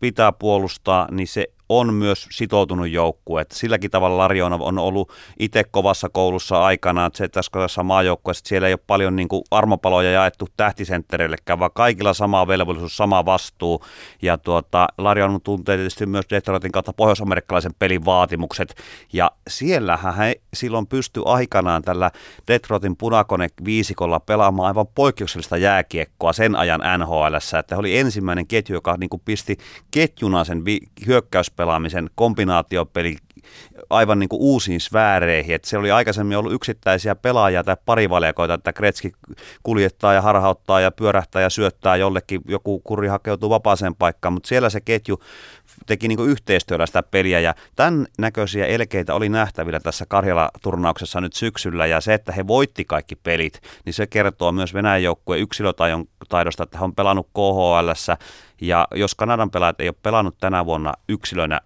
pitää 0.00 0.32
puolustaa, 0.32 1.08
niin 1.10 1.28
se 1.28 1.46
on 1.68 1.94
myös 1.94 2.28
sitoutunut 2.30 2.88
joukkue. 2.88 3.40
Että 3.40 3.56
silläkin 3.56 3.90
tavalla 3.90 4.18
Larionov 4.18 4.60
on 4.60 4.78
ollut 4.78 5.12
itse 5.38 5.64
kovassa 5.64 6.08
koulussa 6.08 6.64
aikanaan, 6.64 7.06
että 7.06 7.16
se 7.16 7.28
tässä 7.28 7.82
maajoukkueessa, 7.82 8.48
siellä 8.48 8.68
ei 8.68 8.74
ole 8.74 8.80
paljon 8.86 9.16
niin 9.16 9.28
kuin 9.28 9.42
armopaloja 9.50 10.10
jaettu 10.10 10.48
tähtisenttereillekään, 10.56 11.58
vaan 11.58 11.70
kaikilla 11.74 12.14
sama 12.14 12.46
velvollisuus, 12.46 12.96
sama 12.96 13.24
vastuu. 13.24 13.84
Ja 14.22 14.38
tuota, 14.38 14.88
Larionov 14.98 15.40
tuntee 15.44 15.76
tietysti 15.76 16.06
myös 16.06 16.24
Detroitin 16.30 16.72
kautta 16.72 16.92
pohjois-amerikkalaisen 16.92 17.74
pelin 17.78 18.04
vaatimukset. 18.04 18.74
Ja 19.12 19.30
siellähän 19.48 20.14
he 20.16 20.40
silloin 20.54 20.86
pystyi 20.86 21.22
aikanaan 21.26 21.82
tällä 21.82 22.10
Detroitin 22.48 22.96
punakone 22.96 23.48
viisikolla 23.64 24.20
pelaamaan 24.20 24.66
aivan 24.66 24.86
poikkeuksellista 24.94 25.56
jääkiekkoa 25.56 26.32
sen 26.32 26.56
ajan 26.56 26.80
NHL, 26.98 27.34
että 27.58 27.74
he 27.74 27.78
oli 27.78 27.98
ensimmäinen 27.98 28.46
ketju, 28.46 28.74
joka 28.74 28.96
niin 28.96 29.10
kuin 29.10 29.22
pisti 29.24 29.56
ketjuna 29.90 30.44
sen 30.44 30.64
vi- 30.64 30.80
hyökkäyspelaamisen 31.54 32.10
kombinaatiopeli 32.14 33.16
aivan 33.90 34.18
niin 34.18 34.28
kuin 34.28 34.42
uusiin 34.42 34.80
sfääreihin. 34.80 35.54
Että 35.54 35.68
se 35.68 35.78
oli 35.78 35.90
aikaisemmin 35.90 36.38
ollut 36.38 36.52
yksittäisiä 36.52 37.14
pelaajia 37.14 37.64
tai 37.64 37.76
parivaljakoita, 37.86 38.54
että 38.54 38.72
Kretski 38.72 39.12
kuljettaa 39.62 40.14
ja 40.14 40.22
harhauttaa 40.22 40.80
ja 40.80 40.90
pyörähtää 40.90 41.42
ja 41.42 41.50
syöttää 41.50 41.96
jollekin, 41.96 42.40
joku 42.48 42.80
kuri 42.80 43.08
hakeutuu 43.08 43.50
vapaaseen 43.50 43.94
paikkaan, 43.94 44.32
mutta 44.32 44.48
siellä 44.48 44.70
se 44.70 44.80
ketju 44.80 45.20
teki 45.86 46.08
niin 46.08 46.28
yhteistyöllä 46.28 46.86
sitä 46.86 47.02
peliä 47.02 47.40
ja 47.40 47.54
tämän 47.76 48.06
näköisiä 48.18 48.66
elkeitä 48.66 49.14
oli 49.14 49.28
nähtävillä 49.28 49.80
tässä 49.80 50.04
Karjala-turnauksessa 50.08 51.20
nyt 51.20 51.32
syksyllä 51.32 51.86
ja 51.86 52.00
se, 52.00 52.14
että 52.14 52.32
he 52.32 52.46
voitti 52.46 52.84
kaikki 52.84 53.16
pelit, 53.16 53.60
niin 53.84 53.94
se 53.94 54.06
kertoo 54.06 54.52
myös 54.52 54.74
Venäjän 54.74 55.02
joukkueen 55.02 55.42
yksilötaidosta, 55.42 56.62
että 56.62 56.78
he 56.78 56.84
on 56.84 56.94
pelannut 56.94 57.28
KHL 57.34 58.14
ja 58.60 58.88
jos 58.94 59.14
Kanadan 59.14 59.50
pelaajat 59.50 59.80
ei 59.80 59.88
ole 59.88 59.96
pelannut 60.02 60.36
tänä 60.40 60.66
vuonna 60.66 60.92
yksilönä 61.08 61.60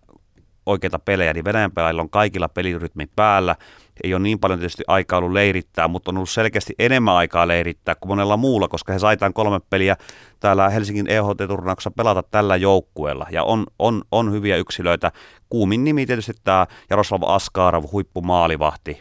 oikeita 0.67 0.99
pelejä, 0.99 1.33
niin 1.33 1.45
Venäjän 1.45 1.73
pelaajilla 1.73 2.03
on 2.03 2.11
kaikilla 2.11 2.49
pelirytmi 2.49 3.07
päällä. 3.17 3.57
Ei 4.05 4.15
ole 4.15 4.23
niin 4.23 4.39
paljon 4.39 4.59
tietysti 4.59 4.83
aikaa 4.87 5.19
ollut 5.19 5.33
leirittää, 5.33 5.89
mutta 5.89 6.11
on 6.11 6.17
ollut 6.17 6.31
selkeästi 6.31 6.75
enemmän 6.79 7.15
aikaa 7.15 7.49
leirittää 7.49 7.95
kuin 7.95 8.11
monella 8.11 8.37
muulla, 8.37 8.69
koska 8.69 8.93
he 8.93 8.99
saitaan 8.99 9.33
kolme 9.33 9.61
peliä 9.71 9.97
täällä 10.41 10.69
Helsingin 10.69 11.07
EHT-turnauksessa 11.11 11.91
pelata 11.91 12.23
tällä 12.23 12.57
joukkueella. 12.57 13.27
Ja 13.31 13.45
on, 13.45 13.67
on, 13.79 14.03
on 14.13 14.33
hyviä 14.33 14.57
yksilöitä. 14.57 15.13
Kuumin 15.49 15.85
nimi 15.85 16.07
tietysti 16.07 16.33
tämä 16.45 16.67
Jaroslav 16.91 17.23
Askarov, 17.27 17.85
huippumaalivahti. 17.93 19.01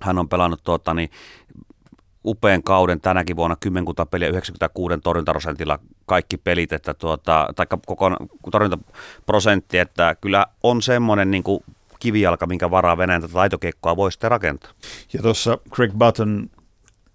Hän 0.00 0.18
on 0.18 0.28
pelannut 0.28 0.60
tuota, 0.64 0.94
niin, 0.94 1.10
upean 2.24 2.62
kauden 2.62 3.00
tänäkin 3.00 3.36
vuonna, 3.36 3.56
kymmenkunta 3.60 4.06
peliä 4.06 4.28
96 4.28 4.94
torjuntaprosentilla 5.02 5.78
kaikki 6.06 6.36
pelit, 6.36 6.72
että 6.72 6.94
tuota, 6.94 7.48
tai 7.56 7.66
koko 7.86 8.10
torjuntaprosentti, 8.50 9.78
että 9.78 10.16
kyllä 10.20 10.46
on 10.62 10.82
semmoinen 10.82 11.30
niin 11.30 11.42
kuin 11.42 11.64
kivijalka, 12.04 12.46
minkä 12.46 12.70
varaa 12.70 12.96
Venäjän 12.96 13.20
tätä 13.22 13.34
taitokiekkoa 13.34 13.96
voi 13.96 14.12
sitten 14.12 14.30
rakentaa. 14.30 14.70
Ja 15.12 15.22
tuossa 15.22 15.58
Craig 15.74 15.92
Button 15.92 16.50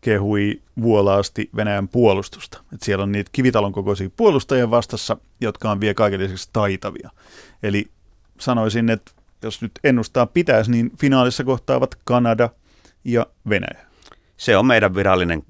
kehui 0.01 0.61
vuolaasti 0.81 1.49
Venäjän 1.55 1.87
puolustusta. 1.87 2.61
Et 2.73 2.81
siellä 2.81 3.03
on 3.03 3.11
niitä 3.11 3.29
kivitalon 3.31 3.71
kokoisia 3.71 4.09
puolustajia 4.17 4.71
vastassa, 4.71 5.17
jotka 5.41 5.71
on 5.71 5.81
vielä 5.81 5.93
kaiken 5.93 6.19
lisäksi 6.19 6.49
taitavia. 6.53 7.09
Eli 7.63 7.85
sanoisin, 8.39 8.89
että 8.89 9.11
jos 9.43 9.61
nyt 9.61 9.71
ennustaa 9.83 10.25
pitäisi, 10.25 10.71
niin 10.71 10.91
finaalissa 10.97 11.43
kohtaavat 11.43 11.95
Kanada 12.03 12.49
ja 13.03 13.25
Venäjä. 13.49 13.85
Se 14.37 14.57
on 14.57 14.65
meidän 14.65 14.95
virallinen 14.95 15.43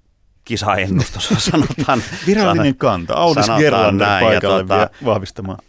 kisaennustus, 0.46 1.30
sanotaan. 1.52 2.04
Virallinen 2.28 2.76
kanta. 2.76 3.14
Audis 3.14 3.46
Gerlander 3.58 4.08
paikalle 4.08 4.66
tuota, 4.66 4.90
vahvistamaan. 5.06 5.60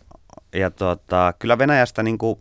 Ja 0.53 0.71
tuota, 0.71 1.35
kyllä 1.39 1.59
Venäjästä 1.59 2.03
niin 2.03 2.19
kuin 2.19 2.41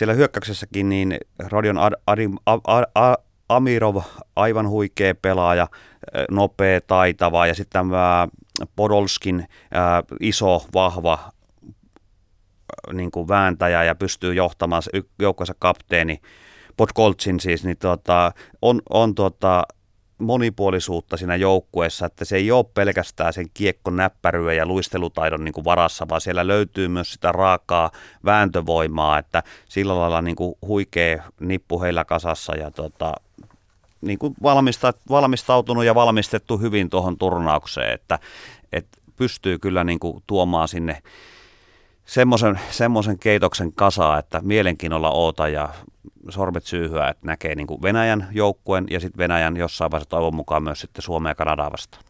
siellä 0.00 0.14
hyökkäyksessäkin 0.14 0.88
niin 0.88 1.18
Rodion 1.48 1.78
Ad, 1.78 1.92
Adim, 2.06 2.36
A, 2.46 2.54
A, 2.54 2.82
A, 2.94 3.14
Amirov, 3.48 3.96
aivan 4.36 4.68
huikea 4.68 5.14
pelaaja, 5.14 5.66
nopea, 6.30 6.80
taitava 6.80 7.46
ja 7.46 7.54
sitten 7.54 7.72
tämä 7.72 8.28
Podolskin 8.76 9.46
ää, 9.70 10.02
iso, 10.20 10.66
vahva 10.74 11.18
niin 12.92 13.10
kuin 13.10 13.28
vääntäjä 13.28 13.84
ja 13.84 13.94
pystyy 13.94 14.34
johtamaan 14.34 14.82
joukkueensa 15.18 15.54
kapteeni 15.58 16.20
Podkoltsin 16.76 17.40
siis, 17.40 17.64
niin 17.64 17.78
tuota, 17.78 18.32
on, 18.62 18.82
on 18.90 19.14
tuota, 19.14 19.62
monipuolisuutta 20.20 21.16
siinä 21.16 21.36
joukkueessa, 21.36 22.06
että 22.06 22.24
se 22.24 22.36
ei 22.36 22.50
ole 22.50 22.64
pelkästään 22.74 23.32
sen 23.32 23.46
kiekko 23.54 23.90
näppäryä 23.90 24.52
ja 24.52 24.66
luistelutaidon 24.66 25.44
niin 25.44 25.52
kuin 25.52 25.64
varassa, 25.64 26.08
vaan 26.08 26.20
siellä 26.20 26.46
löytyy 26.46 26.88
myös 26.88 27.12
sitä 27.12 27.32
raakaa 27.32 27.90
vääntövoimaa, 28.24 29.18
että 29.18 29.42
sillä 29.68 29.98
lailla 29.98 30.22
niin 30.22 30.36
kuin 30.36 30.54
huikea 30.66 31.22
nippu 31.40 31.82
heillä 31.82 32.04
kasassa 32.04 32.56
ja 32.56 32.70
tota, 32.70 33.14
niin 34.00 34.18
kuin 34.18 34.34
valmista, 34.42 34.94
valmistautunut 35.10 35.84
ja 35.84 35.94
valmistettu 35.94 36.58
hyvin 36.58 36.90
tuohon 36.90 37.18
turnaukseen, 37.18 37.92
että, 37.92 38.18
että 38.72 38.98
pystyy 39.16 39.58
kyllä 39.58 39.84
niin 39.84 40.00
kuin 40.00 40.22
tuomaan 40.26 40.68
sinne 40.68 41.02
semmoisen, 42.10 42.60
semmoisen 42.70 43.18
keitoksen 43.18 43.72
kasaa, 43.72 44.18
että 44.18 44.40
mielenkiinnolla 44.42 45.10
oota 45.10 45.48
ja 45.48 45.68
sormet 46.28 46.64
syyhyä, 46.64 47.08
että 47.08 47.26
näkee 47.26 47.54
niin 47.54 47.66
kuin 47.66 47.82
Venäjän 47.82 48.28
joukkueen 48.32 48.86
ja 48.90 49.00
sitten 49.00 49.18
Venäjän 49.18 49.56
jossain 49.56 49.90
vaiheessa 49.90 50.10
toivon 50.10 50.34
mukaan 50.34 50.62
myös 50.62 50.80
sitten 50.80 51.02
Suomea 51.02 51.30
ja 51.30 51.34
Kanadaa 51.34 51.72
vastaan. 51.72 52.04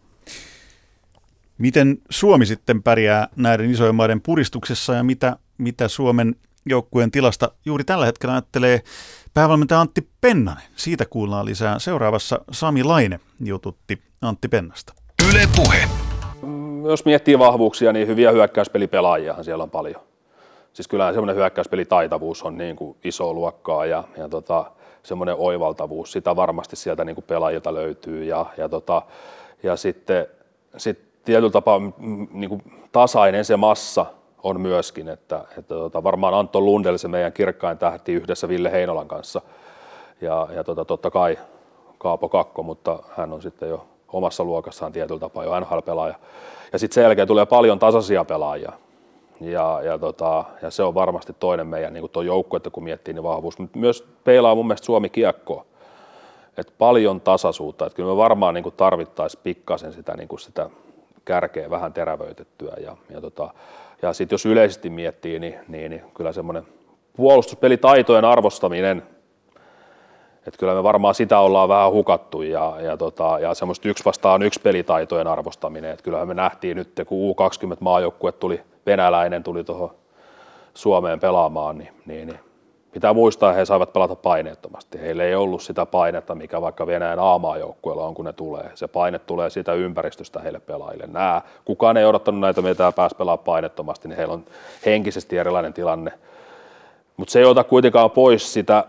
Miten 1.58 1.98
Suomi 2.10 2.46
sitten 2.46 2.82
pärjää 2.82 3.28
näiden 3.36 3.70
isojen 3.70 3.94
maiden 3.94 4.20
puristuksessa 4.20 4.94
ja 4.94 5.02
mitä, 5.02 5.36
mitä 5.58 5.88
Suomen 5.88 6.36
joukkueen 6.66 7.10
tilasta 7.10 7.50
juuri 7.64 7.84
tällä 7.84 8.06
hetkellä 8.06 8.32
ajattelee 8.32 8.82
päävalmentaja 9.34 9.80
Antti 9.80 10.08
Pennanen. 10.20 10.64
Siitä 10.76 11.04
kuullaan 11.04 11.46
lisää 11.46 11.78
seuraavassa 11.78 12.40
Sami 12.50 12.82
Laine 12.82 13.20
jututti 13.40 14.02
Antti 14.22 14.48
Pennasta. 14.48 14.94
Yle 15.30 15.48
Puhe. 15.56 16.09
Mm, 16.42 16.84
jos 16.86 17.04
miettii 17.04 17.38
vahvuuksia, 17.38 17.92
niin 17.92 18.06
hyviä 18.06 18.30
hyökkäyspelipelaajiahan 18.30 19.44
siellä 19.44 19.64
on 19.64 19.70
paljon. 19.70 20.00
Siis 20.72 20.88
kyllähän 20.88 21.14
semmoinen 21.14 21.36
hyökkäyspelitaitavuus 21.36 22.42
on 22.42 22.58
niin 22.58 22.76
kuin 22.76 22.96
iso 23.04 23.32
luokkaa 23.34 23.86
ja, 23.86 24.04
ja 24.16 24.28
tota, 24.28 24.64
semmoinen 25.02 25.34
oivaltavuus, 25.38 26.12
sitä 26.12 26.36
varmasti 26.36 26.76
sieltä 26.76 27.04
niin 27.04 27.14
kuin 27.14 27.24
pelaajilta 27.24 27.74
löytyy. 27.74 28.24
Ja, 28.24 28.46
ja, 28.56 28.68
tota, 28.68 29.02
ja 29.62 29.76
sitten 29.76 30.26
sit 30.76 30.98
tietyllä 31.24 31.50
tapaa 31.50 31.80
niin 32.32 32.48
kuin 32.48 32.62
tasainen 32.92 33.44
se 33.44 33.56
massa 33.56 34.06
on 34.42 34.60
myöskin, 34.60 35.08
että, 35.08 35.44
että 35.58 35.74
tota, 35.74 36.02
varmaan 36.02 36.34
Antto 36.34 36.60
Lundell, 36.60 36.96
se 36.96 37.08
meidän 37.08 37.32
kirkkain 37.32 37.78
tähti 37.78 38.12
yhdessä 38.12 38.48
Ville 38.48 38.72
Heinolan 38.72 39.08
kanssa 39.08 39.40
ja, 40.20 40.48
ja 40.54 40.64
tota, 40.64 40.84
totta 40.84 41.10
kai 41.10 41.38
Kaapo 41.98 42.28
Kakko, 42.28 42.62
mutta 42.62 42.98
hän 43.16 43.32
on 43.32 43.42
sitten 43.42 43.68
jo 43.68 43.86
omassa 44.12 44.44
luokassaan 44.44 44.92
tietyllä 44.92 45.20
tapaa 45.20 45.44
jo 45.44 45.60
NHL-pelaaja. 45.60 46.14
Ja 46.72 46.78
sitten 46.78 46.94
sen 46.94 47.02
jälkeen 47.02 47.28
tulee 47.28 47.46
paljon 47.46 47.78
tasaisia 47.78 48.24
pelaajia. 48.24 48.72
Ja, 49.40 49.80
ja, 49.84 49.98
tota, 49.98 50.44
ja 50.62 50.70
se 50.70 50.82
on 50.82 50.94
varmasti 50.94 51.32
toinen 51.40 51.66
meidän 51.66 51.92
niin 51.92 52.10
tuo 52.10 52.22
joukko, 52.22 52.56
että 52.56 52.70
kun 52.70 52.84
miettii 52.84 53.14
niin 53.14 53.22
vahvuus. 53.22 53.58
Mutta 53.58 53.78
myös 53.78 54.08
peilaa 54.24 54.54
mun 54.54 54.66
mielestä 54.66 54.86
Suomi 54.86 55.08
kiekko. 55.08 55.66
Et 56.56 56.72
paljon 56.78 57.20
tasaisuutta. 57.20 57.86
Et 57.86 57.94
kyllä 57.94 58.08
me 58.08 58.16
varmaan 58.16 58.54
niin 58.54 58.72
tarvittaisiin 58.76 59.40
pikkasen 59.42 59.92
sitä, 59.92 60.16
niin 60.16 60.28
sitä 60.38 60.70
kärkeä 61.24 61.70
vähän 61.70 61.92
terävöitettyä. 61.92 62.74
Ja, 62.84 62.96
ja, 63.10 63.20
tota, 63.20 63.50
ja 64.02 64.12
sitten 64.12 64.34
jos 64.34 64.46
yleisesti 64.46 64.90
miettii, 64.90 65.38
niin, 65.38 65.54
niin, 65.68 65.90
niin 65.90 66.02
kyllä 66.14 66.32
semmoinen 66.32 66.66
puolustuspelitaitojen 67.16 68.24
arvostaminen, 68.24 69.02
että 70.46 70.58
kyllä 70.58 70.74
me 70.74 70.82
varmaan 70.82 71.14
sitä 71.14 71.38
ollaan 71.38 71.68
vähän 71.68 71.92
hukattu 71.92 72.42
ja, 72.42 72.76
ja, 72.80 72.96
tota, 72.96 73.38
ja 73.40 73.54
semmoista 73.54 73.88
yksi 73.88 74.04
vastaan 74.04 74.42
yksi 74.42 74.60
pelitaitojen 74.60 75.26
arvostaminen, 75.26 75.90
että 75.90 76.02
kyllähän 76.02 76.28
me 76.28 76.34
nähtiin 76.34 76.76
nyt, 76.76 77.00
kun 77.06 77.34
U20 77.34 77.76
maajoukkue 77.80 78.32
tuli, 78.32 78.60
venäläinen 78.86 79.42
tuli 79.42 79.64
tuohon 79.64 79.90
Suomeen 80.74 81.20
pelaamaan, 81.20 81.78
niin, 81.78 81.92
niin, 82.06 82.28
niin 82.28 82.40
pitää 82.92 83.12
muistaa, 83.12 83.52
he 83.52 83.64
saivat 83.64 83.92
pelata 83.92 84.16
paineettomasti. 84.16 85.00
Heillä 85.00 85.24
ei 85.24 85.34
ollut 85.34 85.62
sitä 85.62 85.86
painetta, 85.86 86.34
mikä 86.34 86.60
vaikka 86.60 86.86
Venäjän 86.86 87.18
A-maajoukkueella 87.18 88.06
on, 88.06 88.14
kun 88.14 88.24
ne 88.24 88.32
tulee. 88.32 88.70
Se 88.74 88.88
paine 88.88 89.18
tulee 89.18 89.50
siitä 89.50 89.72
ympäristöstä 89.72 90.40
heille 90.40 90.60
pelaajille. 90.60 91.06
Nää, 91.06 91.42
kukaan 91.64 91.96
ei 91.96 92.04
odottanut 92.04 92.40
näitä, 92.40 92.62
mitä 92.62 92.92
pääsi 92.92 93.16
pelaamaan 93.16 93.44
painettomasti, 93.44 94.08
niin 94.08 94.16
heillä 94.16 94.34
on 94.34 94.44
henkisesti 94.86 95.38
erilainen 95.38 95.72
tilanne. 95.72 96.12
Mutta 97.16 97.32
se 97.32 97.38
ei 97.38 97.44
ota 97.44 97.64
kuitenkaan 97.64 98.10
pois 98.10 98.52
sitä 98.52 98.84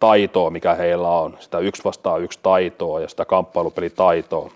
taitoa, 0.00 0.50
mikä 0.50 0.74
heillä 0.74 1.08
on, 1.08 1.36
sitä 1.40 1.58
yksi 1.58 1.84
vastaan 1.84 2.22
yksi 2.22 2.38
taitoa 2.42 3.00
ja 3.00 3.08
sitä 3.08 3.24
kamppailupelitaitoa, 3.24 4.50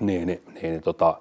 niin, 0.00 0.26
niin, 0.26 0.42
niin 0.62 0.82
tota, 0.82 1.16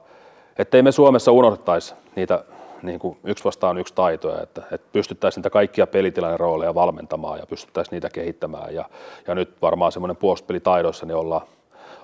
ettei 0.58 0.82
me 0.82 0.92
Suomessa 0.92 1.32
unohdettaisi 1.32 1.96
niitä 2.16 2.44
niin 2.84 3.00
kuin 3.00 3.18
yksi 3.24 3.44
vastaan 3.44 3.78
yksi 3.78 3.94
taitoja, 3.94 4.44
että, 4.44 4.62
että 4.72 4.88
pystyttäisiin 4.94 5.42
niitä 5.42 5.50
kaikkia 5.50 5.88
pelitilanne 5.88 6.38
rooleja 6.38 6.76
valmentamaan 6.76 7.40
ja 7.40 7.46
pystyttäisiin 7.46 7.92
niitä 7.92 8.10
kehittämään. 8.10 8.76
Ja, 8.76 8.86
ja 9.28 9.36
nyt 9.36 9.62
varmaan 9.62 9.92
semmoinen 9.92 10.18
puolustuspelitaidoissa 10.18 11.06
niin 11.06 11.16
ollaan, 11.16 11.48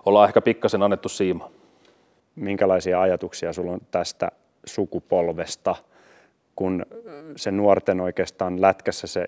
ollaan 0.05 0.27
ehkä 0.27 0.41
pikkasen 0.41 0.83
annettu 0.83 1.09
siima. 1.09 1.49
Minkälaisia 2.35 3.01
ajatuksia 3.01 3.53
sulla 3.53 3.71
on 3.71 3.81
tästä 3.91 4.31
sukupolvesta, 4.65 5.75
kun 6.55 6.85
se 7.35 7.51
nuorten 7.51 8.01
oikeastaan 8.01 8.61
lätkässä 8.61 9.07
se 9.07 9.27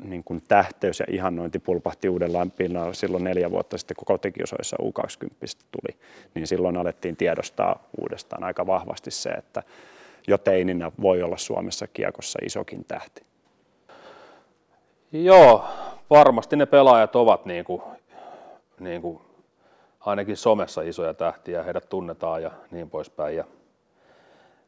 niin 0.00 0.24
kuin 0.24 0.42
tähteys 0.48 1.00
ja 1.00 1.06
ihannointi 1.10 1.58
pulpahti 1.58 2.08
uudellaan 2.08 2.50
pinnalla 2.50 2.92
silloin 2.92 3.24
neljä 3.24 3.50
vuotta 3.50 3.78
sitten, 3.78 3.96
kun 3.96 4.04
kotikiosoissa 4.04 4.76
U20 4.82 5.58
tuli, 5.70 5.98
niin 6.34 6.46
silloin 6.46 6.76
alettiin 6.76 7.16
tiedostaa 7.16 7.88
uudestaan 8.00 8.44
aika 8.44 8.66
vahvasti 8.66 9.10
se, 9.10 9.30
että 9.30 9.62
jo 10.28 10.38
teininä 10.38 10.92
voi 11.00 11.22
olla 11.22 11.36
Suomessa 11.36 11.86
kiekossa 11.86 12.38
isokin 12.44 12.84
tähti. 12.84 13.22
Joo, 15.12 15.64
varmasti 16.10 16.56
ne 16.56 16.66
pelaajat 16.66 17.16
ovat 17.16 17.46
niin 17.46 17.64
kuin, 17.64 17.82
niin 18.80 19.02
kuin 19.02 19.20
ainakin 20.00 20.36
somessa 20.36 20.82
isoja 20.82 21.14
tähtiä, 21.14 21.62
heidät 21.62 21.88
tunnetaan 21.88 22.42
ja 22.42 22.50
niin 22.70 22.90
poispäin. 22.90 23.44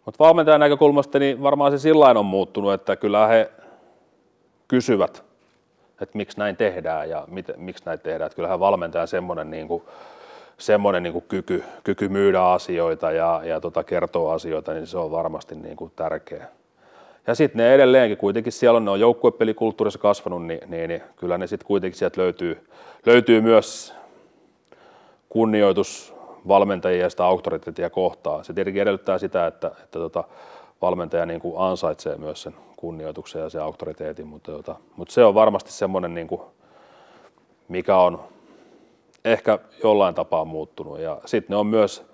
Mutta 0.04 0.24
valmentajan 0.24 0.60
näkökulmasta 0.60 1.18
niin 1.18 1.42
varmaan 1.42 1.72
se 1.72 1.78
sillä 1.78 2.06
on 2.06 2.26
muuttunut, 2.26 2.72
että 2.72 2.96
kyllä 2.96 3.26
he 3.26 3.50
kysyvät, 4.74 5.24
että 6.00 6.16
miksi 6.16 6.38
näin 6.38 6.56
tehdään 6.56 7.10
ja 7.10 7.24
mit, 7.30 7.46
miksi 7.56 7.84
näin 7.86 8.00
tehdään. 8.00 8.26
Että 8.26 8.36
kyllähän 8.36 8.60
valmentajan 8.60 9.08
semmoinen 9.08 9.50
niin 9.50 9.68
kuin, 9.68 9.82
semmoinen 10.58 11.02
niin 11.02 11.12
kuin 11.12 11.24
kyky, 11.28 11.64
kyky 11.84 12.08
myydä 12.08 12.42
asioita 12.42 13.10
ja, 13.12 13.40
ja 13.44 13.60
tota, 13.60 13.84
kertoa 13.84 14.34
asioita, 14.34 14.72
niin 14.72 14.86
se 14.86 14.98
on 14.98 15.10
varmasti 15.10 15.54
niin 15.54 15.76
kuin 15.76 15.92
tärkeä. 15.96 16.46
Ja 17.26 17.34
sitten 17.34 17.58
ne 17.58 17.74
edelleenkin 17.74 18.18
kuitenkin 18.18 18.52
siellä 18.52 18.76
on, 18.76 18.84
ne 18.84 18.90
on 18.90 19.00
joukkuepelikulttuurissa 19.00 19.98
kasvanut, 19.98 20.46
niin, 20.46 20.60
niin, 20.66 20.88
niin 20.88 21.02
kyllä 21.16 21.38
ne 21.38 21.46
sitten 21.46 21.66
kuitenkin 21.66 21.98
sieltä 21.98 22.20
löytyy, 22.20 22.66
löytyy 23.06 23.40
myös 23.40 23.94
kunnioitus 25.28 26.14
valmentajia 26.48 27.02
ja 27.02 27.10
sitä 27.10 27.24
auktoriteettia 27.24 27.90
kohtaan. 27.90 28.44
Se 28.44 28.52
tietenkin 28.52 28.82
edellyttää 28.82 29.18
sitä, 29.18 29.46
että, 29.46 29.66
että 29.66 29.98
tota, 29.98 30.24
valmentaja 30.84 31.26
niin 31.26 31.40
kuin 31.40 31.54
ansaitsee 31.58 32.16
myös 32.16 32.42
sen 32.42 32.54
kunnioituksen 32.76 33.42
ja 33.42 33.48
sen 33.48 33.62
auktoriteetin, 33.62 34.26
mutta, 34.26 34.52
tota, 34.52 34.76
mutta 34.96 35.14
se 35.14 35.24
on 35.24 35.34
varmasti 35.34 35.72
semmoinen, 35.72 36.14
niin 36.14 36.28
kuin, 36.28 36.40
mikä 37.68 37.96
on 37.96 38.20
ehkä 39.24 39.58
jollain 39.82 40.14
tapaa 40.14 40.44
muuttunut. 40.44 40.98
Ja 40.98 41.20
sitten 41.24 41.54
ne 41.54 41.56
on 41.56 41.66
myös 41.66 42.04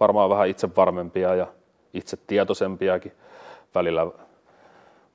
varmaan 0.00 0.30
vähän 0.30 0.48
itsevarmempia 0.48 1.34
ja 1.34 1.46
itsetietoisempiakin 1.94 3.12
välillä 3.74 4.06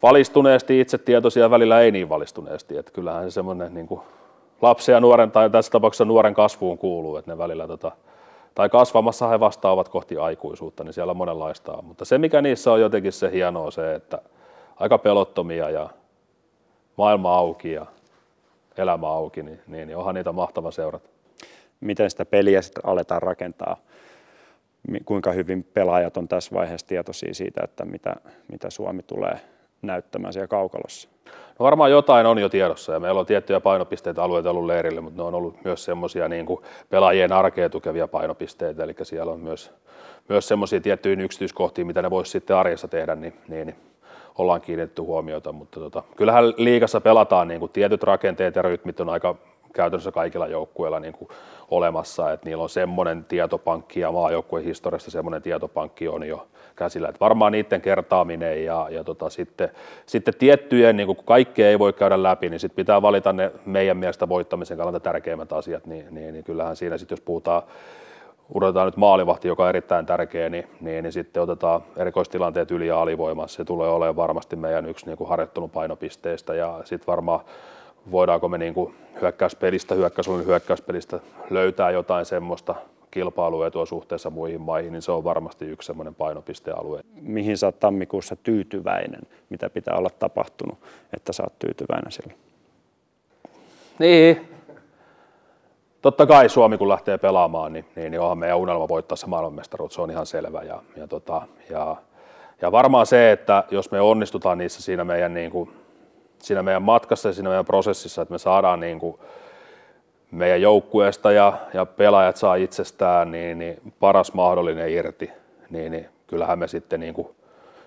valistuneesti 0.01 0.79
itsetietoisia, 0.79 1.49
välillä 1.49 1.81
ei 1.81 1.91
niin 1.91 2.09
valistuneesti. 2.09 2.77
Että 2.77 2.91
kyllähän 2.91 3.23
se 3.23 3.33
semmoinen 3.33 3.73
niin 3.73 3.87
kuin 3.87 4.01
lapsen 4.61 4.93
ja 4.93 4.99
nuoren, 4.99 5.31
tai 5.31 5.49
tässä 5.49 5.71
tapauksessa 5.71 6.05
nuoren 6.05 6.33
kasvuun 6.33 6.77
kuuluu, 6.77 7.17
että 7.17 7.31
ne 7.31 7.37
välillä 7.37 7.67
tota, 7.67 7.91
tai 8.59 8.69
kasvamassa 8.69 9.27
he 9.27 9.39
vastaavat 9.39 9.89
kohti 9.89 10.17
aikuisuutta, 10.17 10.83
niin 10.83 10.93
siellä 10.93 11.13
monenlaista 11.13 11.73
on. 11.73 11.85
Mutta 11.85 12.05
se, 12.05 12.17
mikä 12.17 12.41
niissä 12.41 12.71
on 12.71 12.81
jotenkin 12.81 13.11
se 13.11 13.31
hienoa, 13.31 13.71
se, 13.71 13.95
että 13.95 14.21
aika 14.75 14.97
pelottomia 14.97 15.69
ja 15.69 15.89
maailma 16.97 17.35
auki 17.35 17.71
ja 17.71 17.85
elämä 18.77 19.07
auki, 19.07 19.43
niin, 19.43 19.61
niin, 19.67 19.87
niin 19.87 19.97
onhan 19.97 20.15
niitä 20.15 20.31
mahtava 20.31 20.71
seurata 20.71 21.09
miten 21.79 22.09
sitä 22.09 22.25
peliä 22.25 22.61
sitten 22.61 22.85
aletaan 22.85 23.21
rakentaa, 23.21 23.77
kuinka 25.05 25.31
hyvin 25.31 25.63
pelaajat 25.63 26.17
on 26.17 26.27
tässä 26.27 26.55
vaiheessa 26.55 26.87
tietoisia 26.87 27.33
siitä, 27.33 27.61
että 27.63 27.85
mitä, 27.85 28.15
mitä 28.51 28.69
Suomi 28.69 29.03
tulee 29.03 29.39
näyttämään 29.81 30.33
siellä 30.33 30.47
kaukalossa? 30.47 31.09
No 31.59 31.63
varmaan 31.63 31.91
jotain 31.91 32.25
on 32.25 32.37
jo 32.37 32.49
tiedossa 32.49 32.93
ja 32.93 32.99
meillä 32.99 33.19
on 33.19 33.25
tiettyjä 33.25 33.59
painopisteitä 33.59 34.23
alueita 34.23 34.49
ollut 34.49 34.65
leirille, 34.65 35.01
mutta 35.01 35.21
ne 35.21 35.27
on 35.27 35.35
ollut 35.35 35.63
myös 35.63 35.85
semmoisia 35.85 36.27
niin 36.27 36.45
pelaajien 36.89 37.31
arkea 37.31 37.69
tukevia 37.69 38.07
painopisteitä, 38.07 38.83
eli 38.83 38.95
siellä 39.03 39.31
on 39.31 39.39
myös, 39.39 39.71
myös 40.29 40.47
semmoisia 40.47 40.81
tiettyjä 40.81 41.23
yksityiskohtia, 41.23 41.85
mitä 41.85 42.01
ne 42.01 42.09
voisi 42.09 42.31
sitten 42.31 42.55
arjessa 42.55 42.87
tehdä, 42.87 43.15
niin, 43.15 43.33
niin, 43.47 43.67
niin 43.67 43.75
ollaan 44.37 44.61
kiinnitetty 44.61 45.01
huomiota, 45.01 45.51
mutta 45.51 45.79
tota, 45.79 46.03
kyllähän 46.15 46.53
liikassa 46.57 47.01
pelataan 47.01 47.47
niin 47.47 47.59
kuin 47.59 47.71
tietyt 47.71 48.03
rakenteet 48.03 48.55
ja 48.55 48.61
rytmit 48.61 48.99
on 48.99 49.09
aika 49.09 49.35
käytännössä 49.73 50.11
kaikilla 50.11 50.47
joukkueilla 50.47 50.99
niin 50.99 51.27
olemassa, 51.69 52.31
että 52.31 52.49
niillä 52.49 52.63
on 52.63 52.69
semmoinen 52.69 53.25
tietopankki 53.25 53.99
ja 53.99 54.11
maajoukkueen 54.11 54.65
historiasta 54.65 55.11
semmoinen 55.11 55.41
tietopankki 55.41 56.07
on 56.07 56.27
jo 56.27 56.47
käsillä. 56.75 57.09
Että 57.09 57.19
varmaan 57.19 57.51
niiden 57.51 57.81
kertaaminen 57.81 58.65
ja, 58.65 58.87
ja 58.89 59.03
tota, 59.03 59.29
sitten, 59.29 59.69
sitten 60.05 60.33
tiettyjen, 60.39 60.97
niin 60.97 61.07
kun 61.07 61.23
kaikkea 61.25 61.69
ei 61.69 61.79
voi 61.79 61.93
käydä 61.93 62.23
läpi, 62.23 62.49
niin 62.49 62.59
sitten 62.59 62.75
pitää 62.75 63.01
valita 63.01 63.33
ne 63.33 63.51
meidän 63.65 63.97
mielestä 63.97 64.29
voittamisen 64.29 64.77
kannalta 64.77 64.99
tärkeimmät 64.99 65.53
asiat, 65.53 65.85
niin, 65.85 66.05
niin, 66.11 66.33
niin 66.33 66.43
kyllähän 66.43 66.75
siinä 66.75 66.97
sitten, 66.97 67.15
jos 67.15 67.21
puhutaan 67.21 67.63
odotetaan 68.53 68.87
nyt 68.87 68.97
maalivahti, 68.97 69.47
joka 69.47 69.63
on 69.63 69.69
erittäin 69.69 70.05
tärkeä, 70.05 70.49
niin, 70.49 70.67
niin, 70.81 71.03
niin 71.03 71.13
sitten 71.13 71.43
otetaan 71.43 71.81
erikoistilanteet 71.97 72.71
yli- 72.71 72.87
ja 72.87 73.01
alivoimassa. 73.01 73.57
Se 73.57 73.65
tulee 73.65 73.89
olemaan 73.89 74.15
varmasti 74.15 74.55
meidän 74.55 74.85
yksi 74.85 75.05
niin 75.05 75.17
kuin 75.17 75.29
harjoittelun 75.29 75.69
painopisteistä 75.69 76.53
ja 76.53 76.81
sitten 76.83 77.07
varmaan 77.07 77.39
voidaanko 78.11 78.47
me 78.47 78.57
niin 78.57 78.73
kuin 78.73 78.95
hyökkäyspelistä, 79.21 79.95
hyökkäysolun 79.95 80.45
hyökkäyspelistä 80.45 81.19
löytää 81.49 81.91
jotain 81.91 82.25
semmoista 82.25 82.75
kilpailuetua 83.11 83.85
suhteessa 83.85 84.29
muihin 84.29 84.61
maihin, 84.61 84.91
niin 84.93 85.01
se 85.01 85.11
on 85.11 85.23
varmasti 85.23 85.65
yksi 85.65 85.85
semmoinen 85.85 86.15
painopistealue. 86.15 87.01
Mihin 87.21 87.57
sä 87.57 87.67
oot 87.67 87.79
tammikuussa 87.79 88.35
tyytyväinen? 88.35 89.21
Mitä 89.49 89.69
pitää 89.69 89.95
olla 89.95 90.09
tapahtunut, 90.09 90.77
että 91.13 91.33
sä 91.33 91.43
oot 91.43 91.59
tyytyväinen 91.59 92.11
sillä? 92.11 92.33
Niin. 93.99 94.49
Totta 96.01 96.25
kai 96.25 96.49
Suomi 96.49 96.77
kun 96.77 96.89
lähtee 96.89 97.17
pelaamaan, 97.17 97.73
niin, 97.73 97.85
niin, 97.95 98.11
niin 98.11 98.21
onhan 98.21 98.37
meidän 98.37 98.57
unelma 98.57 98.87
voittaa 98.87 99.15
se 99.15 99.27
maailmanmestaruus, 99.27 99.93
se 99.93 100.01
on 100.01 100.11
ihan 100.11 100.25
selvä. 100.25 100.61
Ja, 100.61 100.81
ja, 100.95 101.07
tota, 101.07 101.41
ja, 101.69 101.95
ja 102.61 102.71
varmaan 102.71 103.05
se, 103.05 103.31
että 103.31 103.63
jos 103.71 103.91
me 103.91 104.01
onnistutaan 104.01 104.57
niissä 104.57 104.81
siinä 104.81 105.03
meidän 105.03 105.33
niin 105.33 105.51
kuin 105.51 105.69
siinä 106.41 106.63
meidän 106.63 106.81
matkassa 106.81 107.29
ja 107.29 107.33
siinä 107.33 107.49
meidän 107.49 107.65
prosessissa, 107.65 108.21
että 108.21 108.31
me 108.31 108.37
saadaan 108.37 108.79
niin 108.79 108.99
kuin 108.99 109.19
meidän 110.31 110.61
joukkueesta 110.61 111.31
ja, 111.31 111.53
ja 111.73 111.85
pelaajat 111.85 112.35
saa 112.35 112.55
itsestään 112.55 113.31
niin, 113.31 113.59
niin 113.59 113.93
paras 113.99 114.33
mahdollinen 114.33 114.89
irti, 114.89 115.31
niin, 115.69 115.91
niin 115.91 116.09
kyllähän 116.27 116.59
me 116.59 116.67
sitten 116.67 116.99
niin 116.99 117.13
kuin 117.13 117.27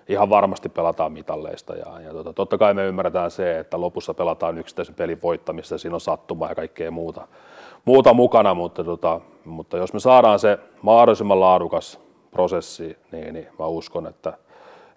ihan 0.09 0.29
varmasti 0.29 0.69
pelataan 0.69 1.11
mitalleista. 1.11 1.75
Ja, 1.75 2.01
ja 2.01 2.13
tota, 2.13 2.33
totta 2.33 2.57
kai 2.57 2.73
me 2.73 2.85
ymmärretään 2.85 3.31
se, 3.31 3.59
että 3.59 3.81
lopussa 3.81 4.13
pelataan 4.13 4.57
yksittäisen 4.57 4.95
pelin 4.95 5.21
voittamista, 5.21 5.77
siinä 5.77 5.95
on 5.95 6.01
sattuma 6.01 6.47
ja 6.47 6.55
kaikkea 6.55 6.91
muuta, 6.91 7.27
muuta 7.85 8.13
mukana, 8.13 8.53
mutta, 8.53 8.83
tota, 8.83 9.21
mutta 9.45 9.77
jos 9.77 9.93
me 9.93 9.99
saadaan 9.99 10.39
se 10.39 10.59
mahdollisimman 10.81 11.39
laadukas 11.39 11.99
prosessi, 12.31 12.97
niin, 13.11 13.33
niin 13.33 13.47
mä 13.59 13.65
uskon, 13.65 14.07
että, 14.07 14.33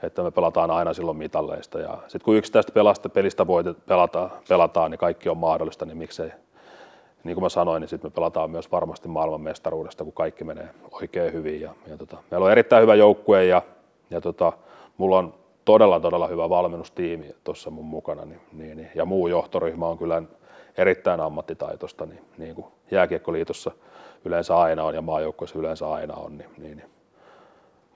että 0.02 0.22
me 0.22 0.30
pelataan 0.30 0.70
aina 0.70 0.92
silloin 0.92 1.16
mitalleista. 1.16 1.78
Ja 1.78 1.98
sitten 2.02 2.24
kun 2.24 2.36
yksittäistä 2.36 2.72
pelasta, 2.72 3.08
pelistä 3.08 3.46
voit, 3.46 3.66
pelata, 3.86 4.30
pelataan, 4.48 4.90
niin 4.90 4.98
kaikki 4.98 5.28
on 5.28 5.36
mahdollista, 5.36 5.86
niin 5.86 5.98
miksei, 5.98 6.30
niin 7.24 7.34
kuin 7.34 7.42
mä 7.42 7.48
sanoin, 7.48 7.80
niin 7.80 7.88
sitten 7.88 8.10
me 8.10 8.14
pelataan 8.14 8.50
myös 8.50 8.72
varmasti 8.72 9.08
maailmanmestaruudesta, 9.08 10.04
kun 10.04 10.12
kaikki 10.12 10.44
menee 10.44 10.68
oikein 10.90 11.32
hyvin. 11.32 11.60
Ja, 11.60 11.74
ja 11.86 11.96
tota, 11.96 12.16
meillä 12.30 12.44
on 12.44 12.52
erittäin 12.52 12.82
hyvä 12.82 12.94
joukkue 12.94 13.44
ja, 13.44 13.62
ja 14.10 14.20
tota, 14.20 14.52
mulla 14.96 15.18
on 15.18 15.34
todella, 15.64 16.00
todella 16.00 16.28
hyvä 16.28 16.48
valmennustiimi 16.48 17.34
tuossa 17.44 17.70
mun 17.70 17.84
mukana, 17.84 18.24
niin, 18.24 18.40
niin, 18.52 18.76
niin, 18.76 18.90
ja 18.94 19.04
muu 19.04 19.28
johtoryhmä 19.28 19.86
on 19.86 19.98
kyllä 19.98 20.22
erittäin 20.76 21.20
ammattitaitoista, 21.20 22.06
niin, 22.06 22.20
niin 22.38 22.54
kuin 22.54 22.66
Jääkiekkoliitossa 22.90 23.70
yleensä 24.24 24.58
aina 24.58 24.84
on 24.84 24.94
ja 24.94 25.02
maajoukkueessa 25.02 25.58
yleensä 25.58 25.90
aina 25.90 26.14
on, 26.14 26.38
niin, 26.38 26.50
niin, 26.58 26.76
niin 26.76 26.90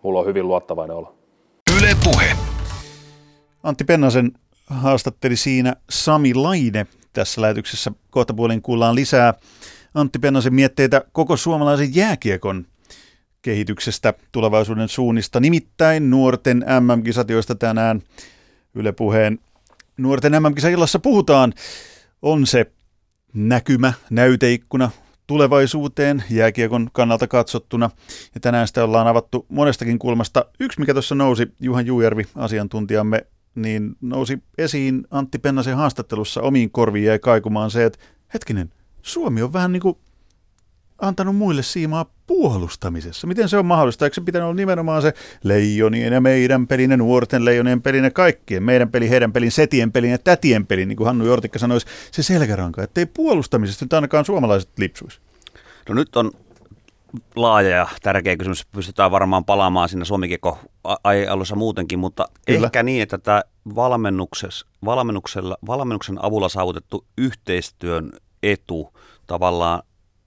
mulla 0.02 0.20
on 0.20 0.26
hyvin 0.26 0.48
luottavainen 0.48 0.96
olo. 0.96 1.14
Puhe. 2.12 2.36
Antti 3.62 3.84
Pennasen 3.84 4.32
haastatteli 4.66 5.36
siinä 5.36 5.76
Sami 5.90 6.34
Laine. 6.34 6.86
Tässä 7.12 7.40
lähetyksessä 7.40 7.92
kohta 8.10 8.34
puolin 8.34 8.62
kuullaan 8.62 8.94
lisää 8.94 9.34
Antti 9.94 10.18
Pennasen 10.18 10.54
mietteitä 10.54 11.04
koko 11.12 11.36
suomalaisen 11.36 11.94
jääkiekon 11.94 12.66
kehityksestä, 13.42 14.14
tulevaisuuden 14.32 14.88
suunnista, 14.88 15.40
nimittäin 15.40 16.10
nuorten 16.10 16.64
MM-kisat, 16.80 17.30
joista 17.30 17.54
tänään 17.54 18.02
Yle 18.74 18.92
Puheen 18.92 19.38
nuorten 19.96 20.32
MM-kisaillassa 20.32 20.98
puhutaan, 20.98 21.52
on 22.22 22.46
se 22.46 22.66
näkymä, 23.34 23.92
näyteikkuna 24.10 24.90
tulevaisuuteen 25.30 26.24
jääkiekon 26.30 26.90
kannalta 26.92 27.26
katsottuna. 27.26 27.90
Ja 28.34 28.40
tänään 28.40 28.68
sitä 28.68 28.84
ollaan 28.84 29.06
avattu 29.06 29.46
monestakin 29.48 29.98
kulmasta. 29.98 30.44
Yksi, 30.60 30.80
mikä 30.80 30.92
tuossa 30.92 31.14
nousi, 31.14 31.46
Juhan 31.60 31.86
Juujärvi, 31.86 32.24
asiantuntijamme, 32.36 33.26
niin 33.54 33.96
nousi 34.00 34.38
esiin 34.58 35.06
Antti 35.10 35.38
Pennasen 35.38 35.76
haastattelussa 35.76 36.42
omiin 36.42 36.70
korviin 36.70 37.04
jäi 37.04 37.18
kaikumaan 37.18 37.70
se, 37.70 37.84
että 37.84 37.98
hetkinen, 38.34 38.72
Suomi 39.02 39.42
on 39.42 39.52
vähän 39.52 39.72
niin 39.72 39.80
kuin 39.80 39.96
antanut 41.00 41.36
muille 41.36 41.62
siimaa 41.62 42.06
puolustamisessa. 42.26 43.26
Miten 43.26 43.48
se 43.48 43.58
on 43.58 43.66
mahdollista? 43.66 44.04
Eikö 44.04 44.14
se 44.14 44.20
pitänyt 44.20 44.44
olla 44.44 44.54
nimenomaan 44.54 45.02
se 45.02 45.14
leijonien 45.44 46.12
ja 46.12 46.20
meidän 46.20 46.66
pelin 46.66 46.90
ja 46.90 46.96
nuorten 46.96 47.44
leijonien 47.44 47.82
pelin 47.82 48.04
ja 48.04 48.10
kaikkien, 48.10 48.62
meidän 48.62 48.90
peli, 48.90 49.10
heidän 49.10 49.32
pelin, 49.32 49.52
setien 49.52 49.92
pelin 49.92 50.10
ja 50.10 50.18
tätien 50.18 50.66
pelin, 50.66 50.88
niin 50.88 50.96
kuin 50.96 51.06
Hannu 51.06 51.24
Jortikka 51.24 51.58
sanoisi, 51.58 51.86
se 52.10 52.22
selkäranka, 52.22 52.82
ettei 52.82 53.06
puolustamisesta 53.06 53.84
nyt 53.84 53.92
ainakaan 53.92 54.24
suomalaiset 54.24 54.70
lipsuisi. 54.78 55.20
No 55.88 55.94
nyt 55.94 56.16
on 56.16 56.30
laaja 57.36 57.68
ja 57.68 57.88
tärkeä 58.02 58.36
kysymys. 58.36 58.66
Pystytään 58.66 59.10
varmaan 59.10 59.44
palaamaan 59.44 59.88
siinä 59.88 60.04
Suomikeko 60.04 60.58
alussa 61.30 61.56
muutenkin, 61.56 61.98
mutta 61.98 62.28
Kyllä. 62.46 62.66
ehkä 62.66 62.82
niin, 62.82 63.02
että 63.02 63.18
tämä 63.18 63.42
valmennuksella, 63.74 65.56
valmennuksen 65.66 66.24
avulla 66.24 66.48
saavutettu 66.48 67.06
yhteistyön 67.18 68.12
etu 68.42 68.92
tavallaan 69.26 69.82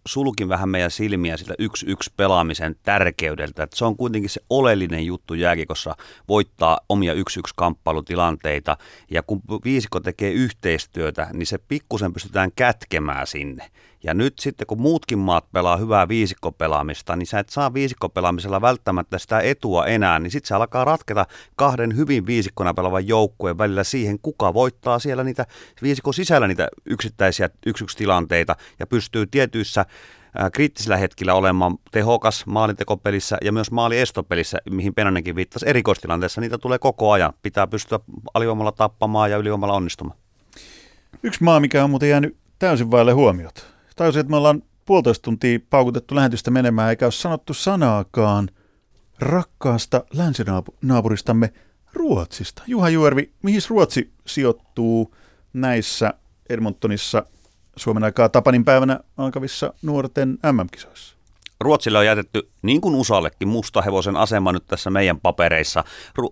sulkin 0.07 0.49
vähän 0.49 0.69
meidän 0.69 0.91
silmiä 0.91 1.37
siltä 1.37 1.53
yksi 1.59 1.85
yksi 1.85 2.11
pelaamisen 2.17 2.75
tärkeydeltä. 2.83 3.63
Että 3.63 3.77
se 3.77 3.85
on 3.85 3.97
kuitenkin 3.97 4.29
se 4.29 4.41
oleellinen 4.49 5.05
juttu 5.05 5.33
jääkikossa 5.33 5.95
voittaa 6.27 6.79
omia 6.89 7.13
yksi 7.13 7.39
yksi 7.39 7.53
kamppailutilanteita. 7.57 8.77
Ja 9.11 9.23
kun 9.23 9.41
viisikko 9.63 9.99
tekee 9.99 10.31
yhteistyötä, 10.31 11.27
niin 11.33 11.47
se 11.47 11.57
pikkusen 11.57 12.13
pystytään 12.13 12.51
kätkemään 12.55 13.27
sinne. 13.27 13.71
Ja 14.03 14.13
nyt 14.13 14.39
sitten 14.39 14.67
kun 14.67 14.81
muutkin 14.81 15.19
maat 15.19 15.51
pelaa 15.51 15.77
hyvää 15.77 16.07
viisikkopelaamista, 16.07 17.15
niin 17.15 17.27
sä 17.27 17.39
et 17.39 17.49
saa 17.49 17.73
viisikkopelaamisella 17.73 18.61
välttämättä 18.61 19.19
sitä 19.19 19.39
etua 19.39 19.85
enää, 19.85 20.19
niin 20.19 20.31
sitten 20.31 20.47
se 20.47 20.55
alkaa 20.55 20.85
ratketa 20.85 21.25
kahden 21.55 21.95
hyvin 21.95 22.25
viisikkona 22.25 22.73
pelaavan 22.73 23.07
joukkueen 23.07 23.57
välillä 23.57 23.83
siihen, 23.83 24.19
kuka 24.19 24.53
voittaa 24.53 24.99
siellä 24.99 25.23
niitä 25.23 25.45
viisikon 25.81 26.13
sisällä 26.13 26.47
niitä 26.47 26.67
yksittäisiä 26.85 27.49
yksi 27.65 27.97
tilanteita 27.97 28.55
ja 28.79 28.87
pystyy 28.87 29.27
tietyissä 29.27 29.85
kriittisillä 30.53 30.97
hetkillä 30.97 31.33
olemaan 31.33 31.77
tehokas 31.91 32.45
maalintekopelissä 32.45 33.37
ja 33.41 33.51
myös 33.51 33.71
maaliestopelissä, 33.71 34.57
mihin 34.69 34.93
Penanenkin 34.93 35.35
viittasi 35.35 35.69
erikoistilanteessa, 35.69 36.41
niitä 36.41 36.57
tulee 36.57 36.79
koko 36.79 37.11
ajan. 37.11 37.33
Pitää 37.41 37.67
pystyä 37.67 37.99
alivoimalla 38.33 38.71
tappamaan 38.71 39.31
ja 39.31 39.37
ylivoimalla 39.37 39.73
onnistumaan. 39.73 40.17
Yksi 41.23 41.43
maa, 41.43 41.59
mikä 41.59 41.83
on 41.83 41.89
muuten 41.89 42.09
jäänyt 42.09 42.37
täysin 42.59 42.91
vaille 42.91 43.11
huomiota, 43.11 43.63
tajusin, 43.95 44.19
että 44.19 44.31
me 44.31 44.37
ollaan 44.37 44.63
puolitoista 44.85 45.23
tuntia 45.23 45.59
paukutettu 45.69 46.15
lähetystä 46.15 46.51
menemään, 46.51 46.89
eikä 46.89 47.05
ole 47.05 47.11
sanottu 47.11 47.53
sanaakaan 47.53 48.49
rakkaasta 49.19 50.03
länsinaapuristamme 50.13 51.53
Ruotsista. 51.93 52.63
Juha 52.67 52.89
Juervi, 52.89 53.31
mihin 53.43 53.61
Ruotsi 53.69 54.13
sijoittuu 54.27 55.15
näissä 55.53 56.13
Edmontonissa 56.49 57.25
Suomen 57.75 58.03
aikaa 58.03 58.29
Tapanin 58.29 58.65
päivänä 58.65 58.99
alkavissa 59.17 59.73
nuorten 59.81 60.37
MM-kisoissa? 60.51 61.12
Ruotsille 61.63 61.97
on 61.97 62.05
jätetty, 62.05 62.49
niin 62.61 62.81
kuin 62.81 62.95
USAllekin, 62.95 63.47
mustahevosen 63.47 64.15
asema 64.15 64.51
nyt 64.51 64.67
tässä 64.67 64.89
meidän 64.89 65.19
papereissa. 65.19 65.83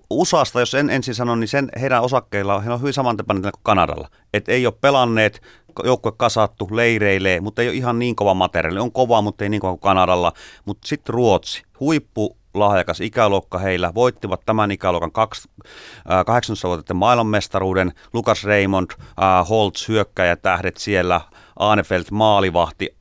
USAsta, 0.10 0.60
jos 0.60 0.74
en 0.74 0.90
ensin 0.90 1.16
sanon, 1.16 1.40
niin 1.40 1.48
sen 1.48 1.70
heidän 1.82 2.02
osakkeilla 2.02 2.60
heillä 2.60 2.74
on 2.74 2.82
hyvin 2.82 2.94
samantapainen 2.94 3.42
kuin 3.42 3.54
Kanadalla. 3.64 4.10
Et 4.34 4.50
ei 4.50 4.66
ole 4.66 4.74
pelanneet, 4.82 5.42
joukkue 5.84 6.12
kasattu, 6.18 6.68
leireilee, 6.72 7.42
mutta 7.42 7.62
ei 7.62 7.68
ole 7.68 7.76
ihan 7.76 8.00
niin 8.00 8.16
kova 8.16 8.34
materiaali. 8.34 8.80
On 8.80 8.92
kova, 8.92 9.22
mutta 9.22 9.44
ei 9.44 9.50
niin 9.50 9.62
kova 9.62 9.74
kuin 9.74 9.82
Kanadalla. 9.82 10.34
Mutta 10.66 10.88
sitten 10.88 11.14
Ruotsi, 11.14 11.64
huippu 11.80 12.38
lahjakas 12.54 13.02
ikäluokka 13.02 13.58
heillä, 13.58 13.94
voittivat 13.94 14.42
tämän 14.46 14.72
ikäluokan 14.72 15.12
18-vuotiaiden 15.12 16.96
maailmanmestaruuden, 16.96 17.92
Lukas 18.14 18.44
Raymond, 18.44 18.92
äh, 18.92 19.50
Holtz 19.50 19.88
hyökkäjätähdet 19.88 20.78
siellä, 20.78 21.22
Aanefelt 21.60 22.12
maalivahti, 22.12 23.01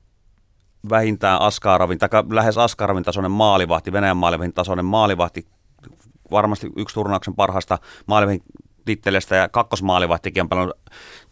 vähintään 0.90 1.40
Askarovin, 1.40 1.98
tai 1.98 2.08
lähes 2.30 2.58
Askarovin 2.58 3.04
tasoinen 3.04 3.30
maalivahti, 3.30 3.92
Venäjän 3.92 4.16
maalivahdin 4.16 4.54
tasoinen 4.54 4.84
maalivahti, 4.84 5.46
varmasti 6.30 6.70
yksi 6.76 6.94
turnauksen 6.94 7.34
parhaasta 7.34 7.78
maalivahdin 8.06 8.42
tittelestä 8.84 9.36
ja 9.36 9.48
kakkosmaalivahtikin 9.48 10.40
on 10.40 10.48
paljon 10.48 10.74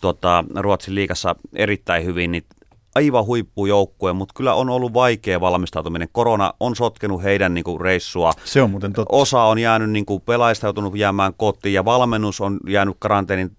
tuota, 0.00 0.44
Ruotsin 0.56 0.94
liikassa 0.94 1.36
erittäin 1.54 2.04
hyvin, 2.04 2.32
niin 2.32 2.44
aivan 2.94 3.26
huippujoukkue, 3.26 4.12
mutta 4.12 4.34
kyllä 4.36 4.54
on 4.54 4.70
ollut 4.70 4.94
vaikea 4.94 5.40
valmistautuminen. 5.40 6.08
Korona 6.12 6.52
on 6.60 6.76
sotkenut 6.76 7.22
heidän 7.22 7.54
niin 7.54 7.64
kuin, 7.64 7.80
reissua. 7.80 8.32
Se 8.44 8.62
on 8.62 8.70
muuten 8.70 8.92
totta. 8.92 9.16
Osa 9.16 9.42
on 9.42 9.58
jäänyt 9.58 9.90
niin 9.90 10.06
kuin, 10.06 10.20
pelaajista 10.20 10.66
joutunut 10.66 10.96
jäämään 10.96 11.34
kotiin 11.36 11.74
ja 11.74 11.84
valmennus 11.84 12.40
on 12.40 12.60
jäänyt 12.68 12.96
karanteenin 12.98 13.56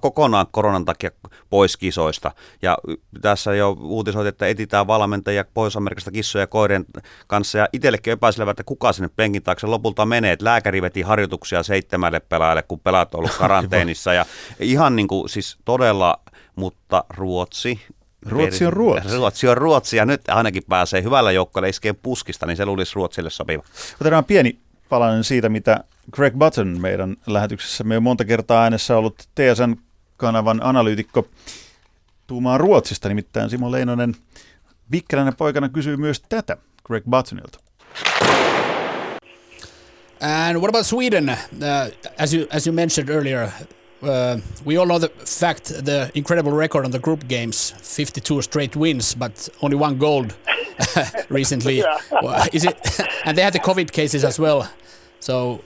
kokonaan 0.00 0.46
koronan 0.50 0.84
takia 0.84 1.10
pois 1.50 1.76
kisoista. 1.76 2.30
Ja 2.62 2.78
tässä 3.20 3.54
jo 3.54 3.76
uutisoit, 3.80 4.26
että 4.26 4.46
etitään 4.46 4.86
valmentajia 4.86 5.44
Pohjois-Amerikasta 5.54 6.10
kissoja 6.10 6.42
ja 6.42 6.46
koirien 6.46 6.84
kanssa 7.28 7.58
ja 7.58 7.68
itsellekin 7.72 8.12
epäiselevä, 8.12 8.50
että 8.50 8.64
kuka 8.64 8.92
sinne 8.92 9.10
penkin 9.16 9.42
taakse 9.42 9.66
lopulta 9.66 10.06
menee. 10.06 10.32
Et 10.32 10.42
lääkäri 10.42 10.82
veti 10.82 11.02
harjoituksia 11.02 11.62
seitsemälle 11.62 12.20
pelaajalle, 12.20 12.62
kun 12.62 12.80
pelaat 12.80 13.14
on 13.14 13.18
ollut 13.18 13.36
karanteenissa 13.38 14.12
ja 14.12 14.26
ihan 14.60 14.96
niin 14.96 15.08
kuin, 15.08 15.28
siis 15.28 15.58
todella, 15.64 16.20
mutta 16.56 17.04
Ruotsi 17.16 17.80
Ruotsi 18.26 18.66
on 18.66 18.72
Ruotsi. 18.72 19.16
Ruotsi 19.16 19.48
on 19.48 19.56
Ruotsi 19.56 19.96
ja 19.96 20.06
nyt 20.06 20.28
ainakin 20.28 20.62
pääsee 20.68 21.02
hyvällä 21.02 21.32
joukkoilla 21.32 21.68
iskeen 21.68 21.96
puskista, 21.96 22.46
niin 22.46 22.56
se 22.56 22.66
luulisi 22.66 22.92
Ruotsille 22.94 23.30
sopiva. 23.30 23.62
Otetaan 24.00 24.24
pieni 24.24 24.58
palanen 24.88 25.24
siitä, 25.24 25.48
mitä 25.48 25.84
Greg 26.12 26.34
Button 26.34 26.80
meidän 26.80 27.16
lähetyksessä 27.26 27.84
on 27.96 28.02
monta 28.02 28.24
kertaa 28.24 28.62
äänessä 28.62 28.96
ollut 28.96 29.28
TSN-kanavan 29.34 30.60
analyytikko 30.62 31.28
tuumaa 32.26 32.58
Ruotsista, 32.58 33.08
nimittäin 33.08 33.50
Simo 33.50 33.70
Leinonen 33.70 34.14
vikkeläinen 34.90 35.36
poikana 35.36 35.68
kysyy 35.68 35.96
myös 35.96 36.22
tätä 36.28 36.56
Greg 36.84 37.04
Buttonilta. 37.04 37.58
And 40.20 40.58
what 40.58 40.68
about 40.68 40.86
Sweden? 40.86 41.28
Uh, 41.28 42.10
as 42.18 42.34
you 42.34 42.46
as 42.56 42.66
you 42.66 42.74
mentioned 42.74 43.08
earlier, 43.08 43.48
uh, 44.02 44.38
we 44.64 44.76
all 44.76 44.86
know 44.86 44.98
the 44.98 45.08
fact, 45.08 45.64
the 45.68 46.10
incredible 46.14 46.52
record 46.52 46.84
on 46.84 46.90
the 46.90 46.98
group 46.98 47.28
games, 47.28 47.70
52 47.70 48.42
straight 48.42 48.76
wins, 48.76 49.14
but 49.14 49.48
only 49.62 49.76
one 49.76 49.98
gold 49.98 50.34
recently. 51.28 51.80
Is 52.52 52.64
it? 52.64 53.00
and 53.24 53.36
they 53.36 53.42
had 53.42 53.52
the 53.52 53.58
COVID 53.58 53.92
cases 53.92 54.24
as 54.24 54.38
well. 54.38 54.70
So, 55.20 55.62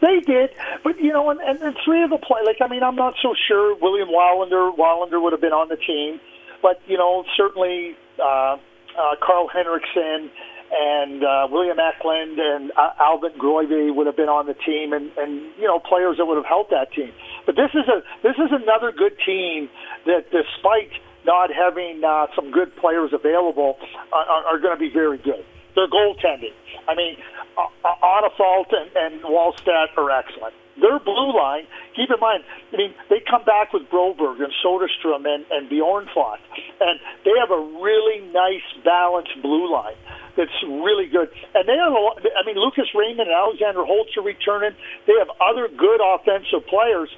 They 0.00 0.20
did, 0.20 0.50
but 0.82 0.98
you 0.98 1.12
know, 1.12 1.30
and, 1.30 1.40
and, 1.40 1.60
and 1.62 1.76
three 1.84 2.02
of 2.02 2.10
the 2.10 2.18
play. 2.18 2.40
Like 2.44 2.56
I 2.60 2.66
mean, 2.66 2.82
I'm 2.82 2.96
not 2.96 3.14
so 3.22 3.34
sure 3.46 3.76
William 3.76 4.08
Wallander 4.08 4.76
Wallander 4.76 5.22
would 5.22 5.32
have 5.32 5.40
been 5.40 5.52
on 5.52 5.68
the 5.68 5.76
team, 5.76 6.18
but 6.60 6.80
you 6.86 6.98
know, 6.98 7.24
certainly 7.36 7.96
uh, 8.18 8.56
uh, 8.98 9.14
Carl 9.20 9.48
Henriksen 9.48 10.30
and 10.72 11.22
uh, 11.22 11.48
William 11.50 11.76
Eklund 11.78 12.38
and 12.40 12.72
uh, 12.72 12.96
Alvin 12.98 13.32
Groive 13.38 13.94
would 13.94 14.06
have 14.06 14.16
been 14.16 14.32
on 14.32 14.46
the 14.46 14.54
team, 14.54 14.92
and, 14.92 15.12
and 15.18 15.52
you 15.60 15.68
know 15.68 15.78
players 15.78 16.16
that 16.16 16.24
would 16.24 16.36
have 16.36 16.48
helped 16.48 16.70
that 16.70 16.92
team. 16.92 17.12
But 17.44 17.56
this 17.56 17.70
is 17.76 17.84
a 17.88 18.00
this 18.22 18.36
is 18.40 18.48
another 18.50 18.90
good 18.90 19.12
team 19.24 19.68
that, 20.06 20.32
despite 20.32 20.90
not 21.24 21.52
having 21.52 22.02
uh, 22.02 22.26
some 22.34 22.50
good 22.50 22.74
players 22.76 23.12
available, 23.12 23.76
uh, 24.12 24.16
are, 24.16 24.56
are 24.56 24.58
going 24.58 24.74
to 24.74 24.80
be 24.80 24.90
very 24.90 25.18
good. 25.18 25.44
Their 25.76 25.88
goaltending. 25.88 26.56
I 26.88 26.94
mean, 26.94 27.16
Onafalt 27.56 28.72
and, 28.72 28.90
and 28.96 29.22
Wallstat 29.22 29.96
are 29.96 30.10
excellent. 30.10 30.54
Their 30.80 30.98
blue 30.98 31.36
line, 31.36 31.68
keep 31.94 32.08
in 32.08 32.18
mind, 32.18 32.44
I 32.72 32.76
mean, 32.76 32.94
they 33.10 33.20
come 33.20 33.44
back 33.44 33.72
with 33.72 33.82
Broberg 33.92 34.40
and 34.40 34.52
Soderstrom 34.64 35.28
and, 35.28 35.44
and 35.50 35.68
Bjornfot, 35.68 36.40
and 36.80 36.98
they 37.24 37.36
have 37.38 37.50
a 37.50 37.60
really 37.76 38.24
nice, 38.32 38.64
balanced 38.82 39.36
blue 39.42 39.70
line 39.70 39.96
that's 40.36 40.56
really 40.64 41.06
good. 41.06 41.28
And 41.54 41.68
they 41.68 41.76
have, 41.76 41.92
a, 41.92 42.02
I 42.32 42.42
mean, 42.46 42.56
Lucas 42.56 42.88
Raymond 42.94 43.28
and 43.28 43.36
Alexander 43.36 43.84
Holtz 43.84 44.16
are 44.16 44.24
returning. 44.24 44.72
They 45.06 45.12
have 45.18 45.28
other 45.44 45.68
good 45.68 46.00
offensive 46.00 46.64
players, 46.68 47.10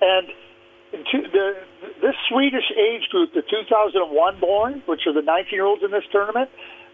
and 0.00 0.30
to 0.92 1.18
the 1.30 1.46
this 2.02 2.14
Swedish 2.28 2.66
age 2.74 3.08
group, 3.10 3.32
the 3.34 3.42
2001 3.42 4.40
born, 4.40 4.82
which 4.86 5.06
are 5.06 5.12
the 5.12 5.22
19 5.22 5.54
year 5.54 5.64
olds 5.64 5.82
in 5.82 5.90
this 5.90 6.04
tournament, 6.10 6.50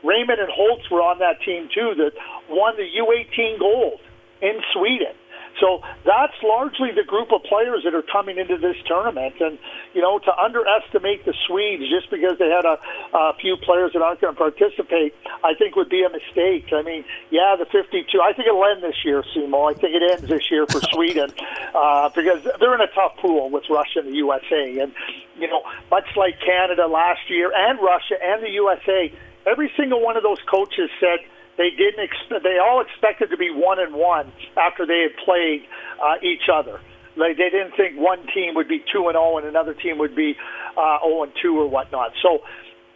Raymond 0.07 0.39
and 0.39 0.51
Holtz 0.51 0.89
were 0.91 1.03
on 1.03 1.19
that 1.19 1.43
team 1.43 1.69
too 1.75 1.95
that 1.99 2.13
won 2.49 2.77
the 2.77 2.87
U18 2.87 3.59
gold 3.59 4.01
in 4.41 4.61
Sweden. 4.73 5.15
So 5.61 5.81
that's 6.05 6.37
largely 6.43 6.93
the 6.93 7.05
group 7.05 7.33
of 7.33 7.43
players 7.45 7.83
that 7.85 7.95
are 7.95 8.05
coming 8.13 8.39
into 8.39 8.59
this 8.59 8.77
tournament. 8.87 9.35
And, 9.41 9.59
you 9.95 10.03
know, 10.03 10.19
to 10.19 10.33
underestimate 10.37 11.25
the 11.25 11.35
Swedes 11.47 11.89
just 11.89 12.11
because 12.11 12.39
they 12.39 12.51
had 12.51 12.65
a, 12.65 12.79
a 13.15 13.35
few 13.41 13.57
players 13.57 13.93
that 13.95 14.03
aren't 14.03 14.21
going 14.21 14.35
to 14.35 14.39
participate, 14.39 15.15
I 15.45 15.55
think 15.55 15.77
would 15.77 15.89
be 15.89 16.05
a 16.05 16.11
mistake. 16.11 16.73
I 16.73 16.83
mean, 16.83 17.05
yeah, 17.31 17.57
the 17.59 17.65
52, 17.65 18.21
I 18.21 18.33
think 18.33 18.49
it'll 18.49 18.65
end 18.65 18.83
this 18.83 19.05
year, 19.05 19.23
Simo. 19.35 19.71
I 19.71 19.75
think 19.75 19.95
it 19.95 20.03
ends 20.03 20.29
this 20.29 20.51
year 20.51 20.67
for 20.67 20.81
Sweden 20.93 21.31
uh, 21.75 22.11
because 22.11 22.47
they're 22.61 22.75
in 22.75 22.81
a 22.81 22.93
tough 22.93 23.17
pool 23.17 23.51
with 23.51 23.65
Russia 23.71 24.01
and 24.01 24.09
the 24.09 24.17
USA. 24.17 24.79
And, 24.81 24.93
you 25.39 25.49
know, 25.49 25.63
much 25.91 26.09
like 26.17 26.41
Canada 26.41 26.87
last 26.87 27.31
year 27.31 27.53
and 27.55 27.79
Russia 27.81 28.17
and 28.23 28.43
the 28.43 28.51
USA, 28.51 29.13
every 29.47 29.71
single 29.77 30.03
one 30.03 30.17
of 30.17 30.23
those 30.23 30.39
coaches 30.51 30.91
said 31.01 31.21
they 31.57 31.71
didn't. 31.71 32.03
Expect, 32.05 32.43
they 32.43 32.59
all 32.59 32.81
expected 32.81 33.31
to 33.31 33.37
be 33.37 33.51
one 33.51 33.79
and 33.79 33.95
one 33.95 34.33
after 34.57 34.87
they 34.87 35.07
had 35.09 35.17
played 35.25 35.65
uh, 36.03 36.17
each 36.23 36.49
other. 36.53 36.81
Like 37.17 37.39
they 37.39 37.49
didn't 37.49 37.73
think 37.77 37.97
one 37.97 38.27
team 38.35 38.55
would 38.55 38.69
be 38.69 38.85
two 38.93 39.09
and 39.09 39.17
zero 39.17 39.35
oh 39.35 39.39
and 39.39 39.47
another 39.47 39.73
team 39.73 39.99
would 39.99 40.15
be 40.15 40.37
uh, 40.77 40.99
zero 41.01 41.23
and 41.25 41.33
two 41.41 41.59
or 41.59 41.67
whatnot. 41.67 42.13
So 42.23 42.41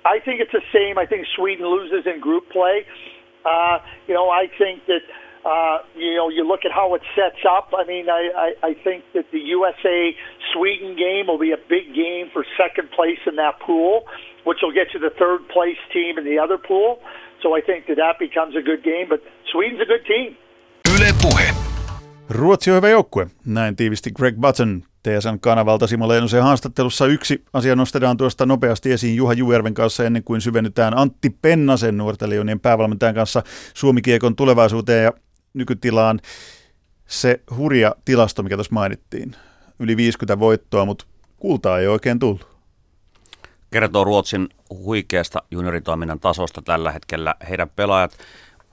I 0.05 0.21
think 0.21 0.41
it's 0.41 0.53
the 0.53 0.65
same. 0.73 0.99
I 0.99 1.07
think 1.07 1.27
Sweden 1.37 1.67
loses 1.67 2.07
in 2.07 2.21
group 2.21 2.51
play. 2.51 2.85
Uh, 3.45 3.79
you 4.07 4.13
know, 4.13 4.29
I 4.29 4.47
think 4.59 4.85
that 4.87 5.01
uh, 5.45 5.79
you 5.97 6.15
know 6.17 6.29
you 6.29 6.47
look 6.47 6.65
at 6.65 6.73
how 6.73 6.95
it 6.95 7.03
sets 7.15 7.43
up. 7.57 7.73
I 7.77 7.85
mean, 7.85 8.09
I, 8.09 8.31
I, 8.37 8.69
I 8.71 8.75
think 8.85 9.05
that 9.15 9.27
the 9.33 9.39
USA 9.39 10.15
Sweden 10.53 10.97
game 10.97 11.27
will 11.29 11.39
be 11.39 11.53
a 11.53 11.63
big 11.69 11.95
game 11.95 12.31
for 12.33 12.45
second 12.57 12.91
place 12.91 13.21
in 13.27 13.37
that 13.37 13.59
pool 13.61 14.05
which 14.45 14.61
will 14.63 14.73
get 14.73 14.89
you 14.95 15.01
the 15.01 15.15
third 15.19 15.41
place 15.55 15.81
team 15.93 16.19
in 16.19 16.25
the 16.25 16.39
other 16.45 16.59
pool. 16.69 16.99
So 17.43 17.57
I 17.59 17.63
think 17.63 17.87
that 17.87 17.97
that 17.97 18.19
becomes 18.19 18.57
a 18.57 18.63
good 18.63 18.83
game, 18.83 19.07
but 19.09 19.21
Sweden's 19.53 19.83
a 19.83 19.87
good 19.87 20.05
team. 20.07 20.37
Yle 20.95 21.13
Puhe. 21.23 21.55
Ruotsi 22.31 22.71
on 22.71 22.77
hyvä 22.77 22.89
joukkue, 22.89 23.27
näin 23.47 23.77
tiivisti 23.77 24.11
Greg 24.11 24.37
Button 24.37 24.83
TSN-kanavalta 25.03 25.87
Simo 25.87 26.09
Leinosen 26.09 26.43
haastattelussa. 26.43 27.07
Yksi 27.07 27.43
asia 27.53 27.77
nostetaan 27.77 28.17
tuosta 28.17 28.47
nopeasti 28.47 28.93
esiin 28.93 29.17
Juha 29.17 29.33
Juerven 29.33 29.75
kanssa 29.75 30.05
ennen 30.05 30.25
kuin 30.25 30.41
syvennytään 30.41 30.99
Antti 30.99 31.31
Pennasen 31.43 31.97
nuorten 31.97 32.61
päävalmentajan 32.63 33.15
kanssa 33.15 33.43
Suomi-kiekon 33.75 34.37
tulevaisuuteen 34.37 35.05
ja 35.05 35.13
nykytilaan. 35.55 36.21
Se 37.07 37.41
hurja 37.57 37.95
tilasto, 38.05 38.43
mikä 38.43 38.57
tuossa 38.57 38.75
mainittiin, 38.75 39.37
yli 39.79 39.97
50 39.97 40.39
voittoa, 40.39 40.85
mutta 40.85 41.05
kultaa 41.37 41.79
ei 41.79 41.87
oikein 41.87 42.19
tullut 42.19 42.51
kertoo 43.71 44.05
Ruotsin 44.05 44.49
huikeasta 44.71 45.43
junioritoiminnan 45.51 46.21
tasosta 46.21 46.63
tällä 46.63 46.93
hetkellä. 46.93 47.35
Heidän 47.49 47.71
pelaajat 47.77 48.19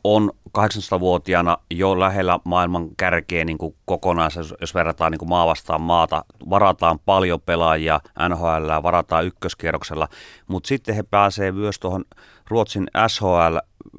on 0.04 0.32
18-vuotiaana 0.58 1.58
jo 1.72 2.00
lähellä 2.00 2.40
maailman 2.44 2.88
kärkeä 2.98 3.46
niin 3.46 3.58
kuin 3.58 3.76
kokonaan, 3.86 4.32
jos 4.62 4.74
verrataan 4.74 5.12
niin 5.12 5.20
kuin 5.20 5.30
maa 5.30 5.48
vastaan 5.48 5.82
maata. 5.82 6.26
Varataan 6.50 7.00
paljon 7.00 7.42
pelaajia 7.42 8.00
NHL, 8.30 8.84
varataan 8.84 9.26
ykköskierroksella, 9.26 10.08
mutta 10.48 10.68
sitten 10.68 10.96
he 10.96 11.04
pääsee 11.04 11.52
myös 11.52 11.80
tuohon 11.80 12.06
Ruotsin 12.50 12.88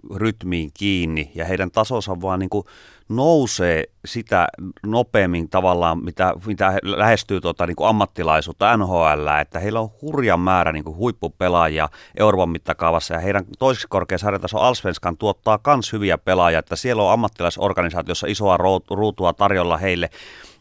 SHL-rytmiin 0.08 0.70
kiinni 0.74 1.32
ja 1.34 1.44
heidän 1.44 1.70
tasonsa 1.70 2.20
vaan 2.20 2.38
niin 2.38 2.50
kuin 2.50 2.64
nousee 3.08 3.84
sitä 4.04 4.48
nopeammin 4.86 5.48
tavallaan, 5.48 6.04
mitä, 6.04 6.34
mitä 6.46 6.70
he 6.70 6.78
lähestyy 6.82 7.40
tuota, 7.40 7.66
niin 7.66 7.76
kuin 7.76 7.88
ammattilaisuutta 7.88 8.76
NHL, 8.76 9.26
että 9.40 9.58
heillä 9.58 9.80
on 9.80 9.90
hurja 10.02 10.36
määrä 10.36 10.72
niin 10.72 10.84
kuin 10.84 10.96
huippupelaajia 10.96 11.88
Euroopan 12.16 12.50
mittakaavassa 12.50 13.14
ja 13.14 13.20
heidän 13.20 13.44
toiseksi 13.58 13.88
korkea 13.88 14.18
sarjataso 14.18 14.58
Alsvenskan 14.58 15.16
tuottaa 15.16 15.58
myös 15.66 15.92
hyviä 15.92 16.18
pelaajia, 16.18 16.58
että 16.58 16.76
siellä 16.76 17.02
on 17.02 17.12
ammattilaisorganisaatiossa 17.12 18.26
isoa 18.26 18.56
ruutua 18.90 19.32
tarjolla 19.32 19.76
heille. 19.76 20.10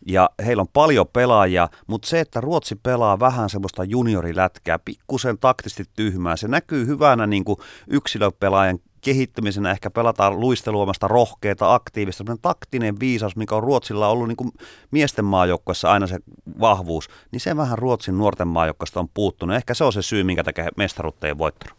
Ja 0.06 0.30
heillä 0.46 0.62
on 0.62 0.68
paljon 0.74 1.08
pelaajia, 1.14 1.70
mutta 1.88 2.08
se, 2.08 2.20
että 2.20 2.42
Ruotsi 2.42 2.76
pelaa 2.76 3.20
vähän 3.20 3.50
semmoista 3.50 3.84
juniorilätkää, 3.84 4.80
pikkusen 4.80 5.38
taktisesti 5.38 5.84
tyhmää, 5.96 6.36
se 6.36 6.48
näkyy 6.48 6.88
hyvänä 6.88 7.28
niin 7.28 7.46
kuin 7.46 7.60
yksilöpelaajan 7.88 8.80
kehittymisenä 9.08 9.72
ehkä 9.72 9.90
pelataan 9.90 10.40
luisteluomasta 10.40 11.08
rohkeita, 11.08 11.74
aktiivista, 11.74 12.24
taktinen 12.42 13.00
viisaus, 13.00 13.36
mikä 13.36 13.56
on 13.56 13.64
Ruotsilla 13.64 14.08
ollut 14.08 14.28
niin 14.28 14.36
kuin 14.36 14.52
miesten 14.92 15.26
maajoukkuessa 15.26 15.92
aina 15.92 16.08
se 16.08 16.20
vahvuus, 16.60 17.10
niin 17.32 17.40
se 17.40 17.58
vähän 17.58 17.78
Ruotsin 17.78 18.18
nuorten 18.18 18.48
maajoukkueesta 18.48 19.00
on 19.00 19.10
puuttunut. 19.14 19.56
Ehkä 19.56 19.74
se 19.74 19.84
on 19.84 19.94
se 19.94 20.02
syy, 20.02 20.24
minkä 20.24 20.44
takia 20.44 20.70
mestaruutta 20.78 21.28
ei 21.28 21.38
voittanut. 21.38 21.78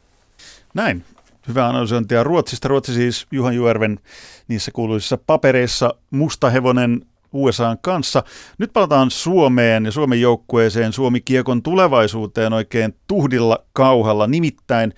Näin. 0.74 1.04
Hyvää 1.48 1.68
analysointia 1.68 2.24
Ruotsista. 2.24 2.68
Ruotsi 2.68 2.94
siis 2.94 3.26
Juhan 3.30 3.54
Juerven 3.54 4.00
niissä 4.48 4.70
kuuluisissa 4.70 5.18
papereissa 5.26 5.94
musta 6.10 6.50
hevonen 6.50 7.06
USAn 7.32 7.78
kanssa. 7.80 8.22
Nyt 8.58 8.72
palataan 8.72 9.10
Suomeen 9.10 9.84
ja 9.84 9.92
Suomen 9.92 10.20
joukkueeseen, 10.20 10.92
Suomi 10.92 11.20
Kiekon 11.20 11.62
tulevaisuuteen 11.62 12.52
oikein 12.52 12.94
tuhdilla 13.06 13.58
kauhalla. 13.72 14.26
Nimittäin 14.26 14.94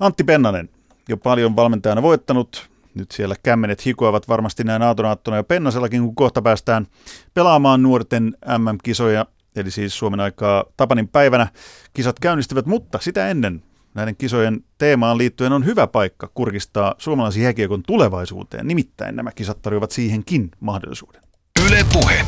Antti 0.00 0.24
Pennanen, 0.24 0.68
jo 1.08 1.16
paljon 1.16 1.56
valmentajana 1.56 2.02
voittanut. 2.02 2.68
Nyt 2.94 3.10
siellä 3.10 3.34
kämmenet 3.42 3.86
hikoavat 3.86 4.28
varmasti 4.28 4.64
näin 4.64 4.82
Aatonaattona 4.82 5.36
ja 5.36 5.44
Pennasellakin, 5.44 6.02
kun 6.02 6.14
kohta 6.14 6.42
päästään 6.42 6.86
pelaamaan 7.34 7.82
nuorten 7.82 8.36
MM-kisoja, 8.58 9.26
eli 9.56 9.70
siis 9.70 9.98
Suomen 9.98 10.20
aikaa 10.20 10.64
Tapanin 10.76 11.08
päivänä 11.08 11.46
kisat 11.94 12.20
käynnistyvät, 12.20 12.66
mutta 12.66 12.98
sitä 13.02 13.28
ennen 13.28 13.62
näiden 13.94 14.16
kisojen 14.16 14.64
teemaan 14.78 15.18
liittyen 15.18 15.52
on 15.52 15.66
hyvä 15.66 15.86
paikka 15.86 16.30
kurkistaa 16.34 16.94
suomalaisen 16.98 17.42
jääkiekon 17.42 17.82
tulevaisuuteen. 17.86 18.66
Nimittäin 18.66 19.16
nämä 19.16 19.32
kisat 19.32 19.62
tarjoavat 19.62 19.90
siihenkin 19.90 20.50
mahdollisuuden. 20.60 21.22
Yle 21.66 21.84
Puhe. 21.92 22.24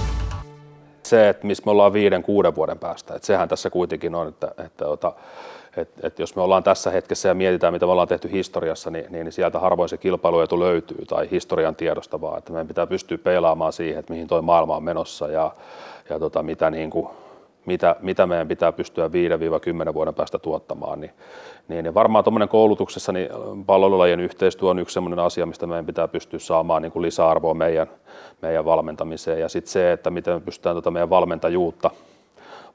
Se, 1.02 1.28
että 1.28 1.46
missä 1.46 1.62
me 1.66 1.70
ollaan 1.70 1.92
viiden, 1.92 2.22
kuuden 2.22 2.54
vuoden 2.54 2.78
päästä, 2.78 3.14
että 3.14 3.26
sehän 3.26 3.48
tässä 3.48 3.70
kuitenkin 3.70 4.14
on, 4.14 4.28
että, 4.28 4.54
että 4.64 4.86
ota, 4.86 5.14
et, 5.76 5.90
et 6.02 6.18
jos 6.18 6.36
me 6.36 6.42
ollaan 6.42 6.62
tässä 6.62 6.90
hetkessä 6.90 7.28
ja 7.28 7.34
mietitään, 7.34 7.72
mitä 7.72 7.86
me 7.86 7.92
ollaan 7.92 8.08
tehty 8.08 8.30
historiassa, 8.32 8.90
niin, 8.90 9.12
niin 9.12 9.32
sieltä 9.32 9.58
harvoin 9.58 9.88
se 9.88 9.96
kilpailuetu 9.96 10.60
löytyy 10.60 11.06
tai 11.06 11.28
historian 11.30 11.76
tiedosta 11.76 12.20
vaan, 12.20 12.38
että 12.38 12.52
meidän 12.52 12.68
pitää 12.68 12.86
pystyä 12.86 13.18
peilaamaan 13.18 13.72
siihen, 13.72 13.98
että 13.98 14.12
mihin 14.12 14.28
tuo 14.28 14.42
maailma 14.42 14.76
on 14.76 14.82
menossa 14.82 15.28
ja, 15.28 15.52
ja 16.10 16.18
tota, 16.18 16.42
mitä, 16.42 16.70
niin 16.70 16.90
kuin, 16.90 17.08
mitä, 17.66 17.96
mitä 18.00 18.26
meidän 18.26 18.48
pitää 18.48 18.72
pystyä 18.72 19.08
5-10 19.90 19.94
vuoden 19.94 20.14
päästä 20.14 20.38
tuottamaan. 20.38 21.00
Niin, 21.00 21.12
niin, 21.68 21.84
niin 21.84 21.94
varmaan 21.94 22.24
tuommoinen 22.24 22.48
koulutuksessa 22.48 23.12
niin 23.12 23.28
palvelulajien 23.66 24.20
yhteistyö 24.20 24.68
on 24.68 24.78
yksi 24.78 24.94
sellainen 24.94 25.18
asia, 25.18 25.46
mistä 25.46 25.66
meidän 25.66 25.86
pitää 25.86 26.08
pystyä 26.08 26.38
saamaan 26.38 26.82
niin 26.82 26.92
kuin 26.92 27.02
lisäarvoa 27.02 27.54
meidän, 27.54 27.86
meidän 28.42 28.64
valmentamiseen. 28.64 29.40
Ja 29.40 29.48
sitten 29.48 29.72
se, 29.72 29.92
että 29.92 30.10
miten 30.10 30.34
me 30.34 30.40
pystytään 30.40 30.74
tuota 30.74 30.90
meidän 30.90 31.10
valmentajuutta– 31.10 31.90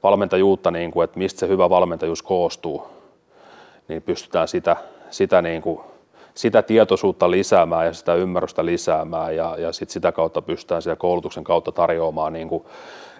valmentajuutta, 0.04 0.70
niin 0.70 0.90
kuin, 0.90 1.04
että 1.04 1.18
mistä 1.18 1.40
se 1.40 1.48
hyvä 1.48 1.70
valmentajuus 1.70 2.22
koostuu, 2.22 2.86
niin 3.88 4.02
pystytään 4.02 4.48
sitä, 4.48 4.76
sitä, 5.10 5.42
niin 5.42 5.62
kuin, 5.62 5.80
sitä 6.34 6.62
tietoisuutta 6.62 7.30
lisäämään 7.30 7.86
ja 7.86 7.92
sitä 7.92 8.14
ymmärrystä 8.14 8.64
lisäämään 8.64 9.36
ja, 9.36 9.56
ja 9.58 9.72
sit 9.72 9.90
sitä 9.90 10.12
kautta 10.12 10.42
pystytään 10.42 10.82
siellä 10.82 10.96
koulutuksen 10.96 11.44
kautta 11.44 11.72
tarjoamaan 11.72 12.32
niin 12.32 12.48
kuin 12.48 12.64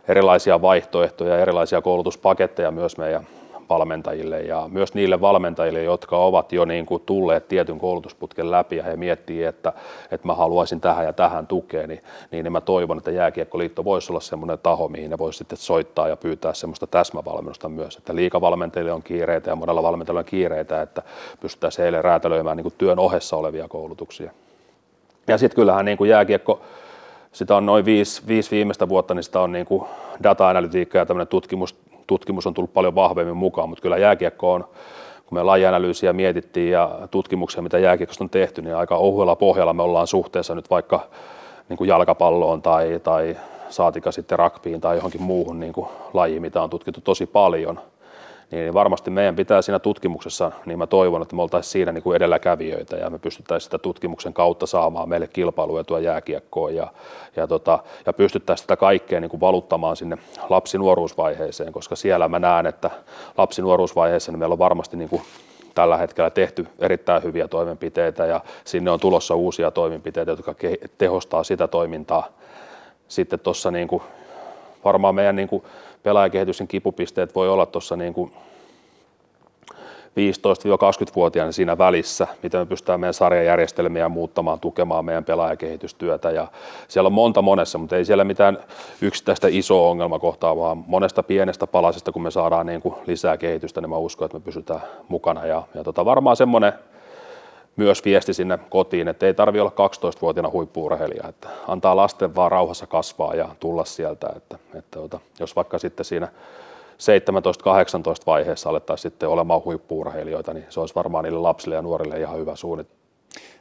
erilaisia 0.09 0.63
vaihtoehtoja, 0.63 1.39
erilaisia 1.39 1.83
koulutuspaketteja 1.83 2.71
myös 2.71 2.97
meidän, 2.97 3.27
valmentajille 3.71 4.41
ja 4.41 4.69
myös 4.73 4.95
niille 4.95 5.21
valmentajille, 5.21 5.83
jotka 5.83 6.19
ovat 6.19 6.53
jo 6.53 6.65
niin 6.65 6.87
kuin 6.87 7.03
tulleet 7.07 7.49
tietyn 7.49 7.79
koulutusputken 7.79 8.51
läpi 8.51 8.77
ja 8.77 8.83
he 8.83 8.97
miettii, 8.97 9.45
että, 9.45 9.73
että 10.11 10.27
mä 10.27 10.35
haluaisin 10.35 10.81
tähän 10.81 11.05
ja 11.07 11.13
tähän 11.13 11.47
tukea, 11.47 11.87
niin, 11.87 12.01
niin 12.31 12.53
mä 12.53 12.61
toivon, 12.61 12.99
että 12.99 13.11
Jääkiekkoliitto 13.11 13.85
voisi 13.85 14.13
olla 14.13 14.21
semmoinen 14.21 14.59
taho, 14.63 14.89
mihin 14.89 15.11
ne 15.11 15.19
voisi 15.19 15.39
sitten 15.39 15.59
soittaa 15.59 16.09
ja 16.09 16.17
pyytää 16.17 16.55
semmoista 16.55 16.87
täsmävalmennusta 16.87 17.69
myös, 17.69 17.97
että 17.97 18.15
liikavalmentajille 18.15 18.93
on 18.93 19.03
kiireitä 19.03 19.51
ja 19.51 19.57
monella 19.57 19.83
valmentajalla 19.83 20.21
on 20.21 20.25
kiireitä, 20.25 20.83
että 20.83 21.03
pystyttäisiin 21.41 21.83
heille 21.83 22.03
räätälöimään 22.03 22.57
niin 22.57 22.65
kuin 22.65 22.75
työn 22.79 22.99
ohessa 22.99 23.37
olevia 23.37 23.69
koulutuksia. 23.69 24.31
Ja 25.29 25.39
sitten 25.39 25.57
kyllähän 25.57 25.85
niin 25.85 25.99
kuin 25.99 26.11
jääkiekko, 26.11 26.61
sitä 27.33 27.57
on 27.57 27.67
noin 27.67 27.85
viisi, 27.85 28.23
viisi 28.27 28.51
viimeistä 28.51 28.89
vuotta, 28.89 29.15
niin 29.15 29.23
sitä 29.23 29.41
on 29.41 29.53
niin 29.53 29.67
kuin 29.67 29.85
data-analytiikka 30.23 30.99
ja 30.99 31.07
tämmöinen 31.07 31.29
tutkimus, 31.29 31.77
tutkimus 32.07 32.47
on 32.47 32.55
tullut 32.55 32.75
paljon 32.75 32.95
vahvemmin 32.95 33.37
mukaan, 33.37 33.69
mutta 33.69 33.83
kyllä 33.83 33.99
jääkiekko 33.99 34.53
on, 34.53 34.65
kun 35.27 35.39
me 35.39 35.43
lajianalyysiä 35.43 36.13
mietittiin 36.13 36.73
ja 36.73 36.99
tutkimuksia, 37.11 37.63
mitä 37.63 37.79
jääkiekosta 37.79 38.25
on 38.25 38.31
tehty, 38.31 38.63
niin 38.63 38.77
aika 38.77 38.97
ohuella 38.97 39.37
pohjalla 39.37 39.73
me 39.73 39.83
ollaan 39.83 40.07
suhteessa 40.07 40.55
nyt 40.55 40.71
vaikka 40.71 41.01
niin 41.69 41.77
kuin 41.77 41.89
jalkapalloon 41.89 42.63
tai, 42.63 43.01
tai 43.03 43.37
saatika 43.69 44.13
sitten 44.13 44.39
rakpiin 44.39 44.81
tai 44.81 44.97
johonkin 44.97 45.23
muuhun 45.23 45.61
niin 45.61 45.73
kuin 45.73 45.87
lajiin, 46.13 46.43
mitä 46.43 46.63
on 46.63 46.71
tutkittu 46.71 47.01
tosi 47.01 47.27
paljon– 47.27 47.81
niin 48.55 48.75
varmasti 48.75 49.11
meidän 49.11 49.37
pitää 49.37 49.63
siinä 49.63 49.79
tutkimuksessa, 49.79 50.53
niin 50.67 50.79
mä 50.79 50.87
toivon, 50.87 51.23
että 51.23 51.37
me 51.37 51.43
oltaisiin 51.43 51.73
siinä 51.73 51.93
niin 51.93 52.03
kuin 52.03 52.17
edelläkävijöitä 52.17 52.97
ja 52.97 53.11
me 53.11 53.19
pystyttäisiin 53.19 53.65
sitä 53.65 53.79
tutkimuksen 53.79 54.33
kautta 54.33 54.67
saamaan 54.67 55.09
meille 55.09 55.27
kilpailuetua 55.27 56.01
jääkiekkoon 56.01 56.75
ja, 56.75 56.87
ja, 57.37 57.47
tota, 57.47 57.79
ja 58.07 58.13
pystyttäisiin 58.13 58.65
sitä 58.65 58.77
kaikkea 58.77 59.21
niin 59.21 59.31
kuin 59.31 59.41
valuttamaan 59.41 59.97
sinne 59.97 60.19
lapsinuoruusvaiheeseen, 60.49 61.73
koska 61.73 61.97
siellä 61.97 62.29
mä 62.29 62.39
näen, 62.39 62.67
että 62.67 62.91
lapsinuoruusvaiheessa 63.39 64.33
niin 64.33 64.39
meillä 64.39 64.53
on 64.53 64.59
varmasti 64.59 64.97
niin 64.97 65.09
kuin 65.09 65.23
tällä 65.75 65.97
hetkellä 65.97 66.31
tehty 66.31 66.67
erittäin 66.79 67.23
hyviä 67.23 67.49
toimenpiteitä 67.49 68.27
ja 68.27 68.41
sinne 68.65 68.91
on 68.91 69.01
tulossa 69.01 69.35
uusia 69.35 69.71
toimenpiteitä, 69.71 70.31
jotka 70.31 70.55
tehostaa 70.99 71.45
sitä 71.45 71.69
toimintaa. 71.69 72.29
Sitten 73.09 73.41
tuossa 73.41 73.71
niin 73.71 73.89
kuin, 73.89 74.03
varmaan 74.85 75.15
meidän 75.15 75.37
niin 75.37 75.49
kuin 75.49 75.63
pelaajakehityksen 76.05 76.69
kipupisteet 76.69 77.35
voi 77.35 77.49
olla 77.49 77.67
tuossa 77.67 77.97
niin 77.97 78.15
kuin 78.15 78.33
15-20-vuotiaana 80.15 81.53
siinä 81.53 81.79
välissä, 81.79 82.27
miten 82.43 82.61
me 82.61 82.67
pystytään 82.67 83.01
meidän 83.01 83.15
sarjajärjestelmiä 83.15 84.09
muuttamaan, 84.09 84.61
tukemaan 84.61 85.05
meidän 85.05 85.25
pelaajakehitystyötä. 85.25 86.31
Ja 86.31 86.49
siellä 86.89 87.07
on 87.07 87.13
monta 87.13 87.43
monessa, 87.43 87.79
mutta 87.79 87.97
ei 87.97 88.05
siellä 88.05 88.25
mitään 88.25 88.59
yksittäistä 89.01 89.49
isoa 89.51 89.91
ongelmakohtaa, 89.91 90.57
vaan 90.57 90.85
monesta 90.87 91.23
pienestä 91.23 91.67
palasesta, 91.67 92.13
kun 92.13 92.23
me 92.23 92.31
saadaan 92.31 92.67
niin 92.67 92.83
kuin 92.83 92.95
lisää 93.07 93.37
kehitystä, 93.37 93.81
niin 93.81 93.91
mä 93.91 93.97
uskon, 93.97 94.27
että 94.27 94.39
me 94.39 94.45
pysytään 94.45 94.81
mukana. 95.09 95.47
Ja, 95.47 95.63
ja 95.75 95.85
tota, 95.85 96.05
varmaan 96.05 96.37
semmoinen 96.37 96.73
myös 97.77 98.05
viesti 98.05 98.35
sinne 98.35 98.59
kotiin, 98.71 99.09
että 99.09 99.27
ei 99.27 99.35
tarvi 99.35 99.61
olla 99.61 99.71
12-vuotiaana 99.71 100.51
huippuurheilija, 100.51 101.29
että 101.29 101.49
antaa 101.69 101.97
lasten 101.97 102.35
vaan 102.35 102.51
rauhassa 102.51 102.87
kasvaa 102.87 103.35
ja 103.35 103.49
tulla 103.61 103.85
sieltä, 103.85 104.27
että, 104.37 104.59
että, 104.75 105.01
että 105.05 105.19
jos 105.41 105.57
vaikka 105.57 105.79
sitten 105.79 106.05
siinä 106.05 106.29
17-18 106.29 106.29
vaiheessa 108.27 108.71
alettaisiin 108.71 109.11
sitten 109.11 109.29
olemaan 109.29 109.65
huippuurheilijoita, 109.65 110.55
niin 110.55 110.67
se 110.69 110.81
olisi 110.81 110.95
varmaan 110.95 111.25
niille 111.25 111.39
lapsille 111.39 111.75
ja 111.75 111.83
nuorille 111.83 112.21
ihan 112.21 112.39
hyvä 112.39 112.57
suunnitelma. 112.57 113.05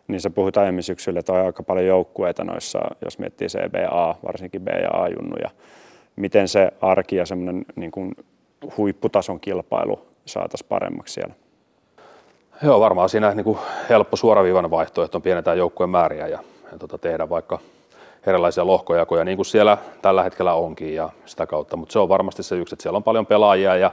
Niin 0.07 0.21
sä 0.21 0.29
puhuit 0.29 0.57
aiemmin 0.57 0.83
syksyllä, 0.83 1.19
että 1.19 1.33
on 1.33 1.45
aika 1.45 1.63
paljon 1.63 1.87
joukkueita 1.87 2.43
noissa, 2.43 2.79
jos 3.05 3.19
miettii 3.19 3.47
CBA, 3.47 4.15
varsinkin 4.25 4.61
B- 4.61 4.67
ja 4.67 4.89
A-junnuja. 5.03 5.49
Miten 6.15 6.47
se 6.47 6.71
arki 6.81 7.15
ja 7.15 7.25
semmoinen 7.25 7.65
niin 7.75 7.91
kuin 7.91 8.15
huipputason 8.77 9.39
kilpailu 9.39 10.07
saataisiin 10.25 10.67
paremmaksi 10.69 11.13
siellä? 11.13 11.33
Joo, 12.61 12.79
varmaan 12.79 13.09
siinä 13.09 13.31
niin 13.31 13.43
kuin 13.43 13.59
helppo 13.89 14.17
suoraviivainen 14.17 14.71
vaihtoehto 14.71 15.17
on 15.17 15.21
pienentää 15.21 15.53
joukkueen 15.53 15.89
määriä 15.89 16.27
ja, 16.27 16.39
ja 16.71 16.77
tota, 16.79 16.97
tehdä 16.97 17.29
vaikka 17.29 17.59
erilaisia 18.27 18.67
lohkojakoja, 18.67 19.23
niin 19.23 19.35
kuin 19.35 19.45
siellä 19.45 19.77
tällä 20.01 20.23
hetkellä 20.23 20.53
onkin 20.53 20.95
ja 20.95 21.09
sitä 21.25 21.45
kautta, 21.47 21.77
mutta 21.77 21.93
se 21.93 21.99
on 21.99 22.09
varmasti 22.09 22.43
se 22.43 22.55
yksi, 22.55 22.75
että 22.75 22.83
siellä 22.83 22.97
on 22.97 23.03
paljon 23.03 23.25
pelaajia 23.25 23.75
ja, 23.75 23.91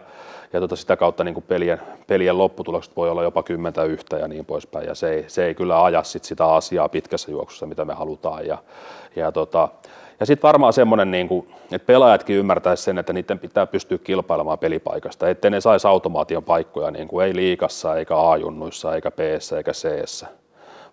ja 0.53 0.61
tota, 0.61 0.77
sitä 0.77 0.97
kautta 0.97 1.25
niin 1.25 1.35
kuin 1.35 1.45
pelien, 1.49 1.81
pelien 2.07 2.39
lopputulokset 2.39 2.97
voi 2.97 3.11
olla 3.11 3.23
jopa 3.23 3.43
kymmentä 3.43 3.85
yhtä 3.85 4.17
ja 4.17 4.29
niin 4.29 4.45
poispäin. 4.45 4.87
Ja 4.87 4.95
se 4.95 5.11
ei, 5.11 5.25
se 5.29 5.45
ei 5.45 5.55
kyllä 5.55 5.85
aja 5.85 6.03
sit 6.03 6.25
sitä 6.25 6.47
asiaa 6.47 6.89
pitkässä 6.89 7.31
juoksussa, 7.31 7.67
mitä 7.67 7.85
me 7.85 7.95
halutaan. 7.95 8.47
Ja, 8.47 8.59
ja 9.17 9.33
tota, 9.33 9.69
ja 10.21 10.27
sitten 10.27 10.49
varmaan 10.49 10.73
semmoinen, 10.73 11.11
niin 11.11 11.29
kuin, 11.29 11.47
että 11.73 11.87
pelaajatkin 11.87 12.37
ymmärtäisivät 12.37 12.85
sen, 12.85 12.99
että 12.99 13.13
niiden 13.13 13.39
pitää 13.39 13.67
pystyä 13.67 13.99
kilpailemaan 13.99 14.59
pelipaikasta, 14.59 15.29
ettei 15.29 15.51
ne 15.51 15.61
saisi 15.61 15.87
automaation 15.87 16.45
paikkoja, 16.45 16.91
niin 16.91 17.09
kuin 17.09 17.27
ei 17.27 17.37
liikassa, 17.37 17.97
eikä 17.97 18.31
A-junnuissa, 18.31 18.95
eikä 18.95 19.11
b 19.11 19.21
eikä 19.57 19.73
c 19.73 19.89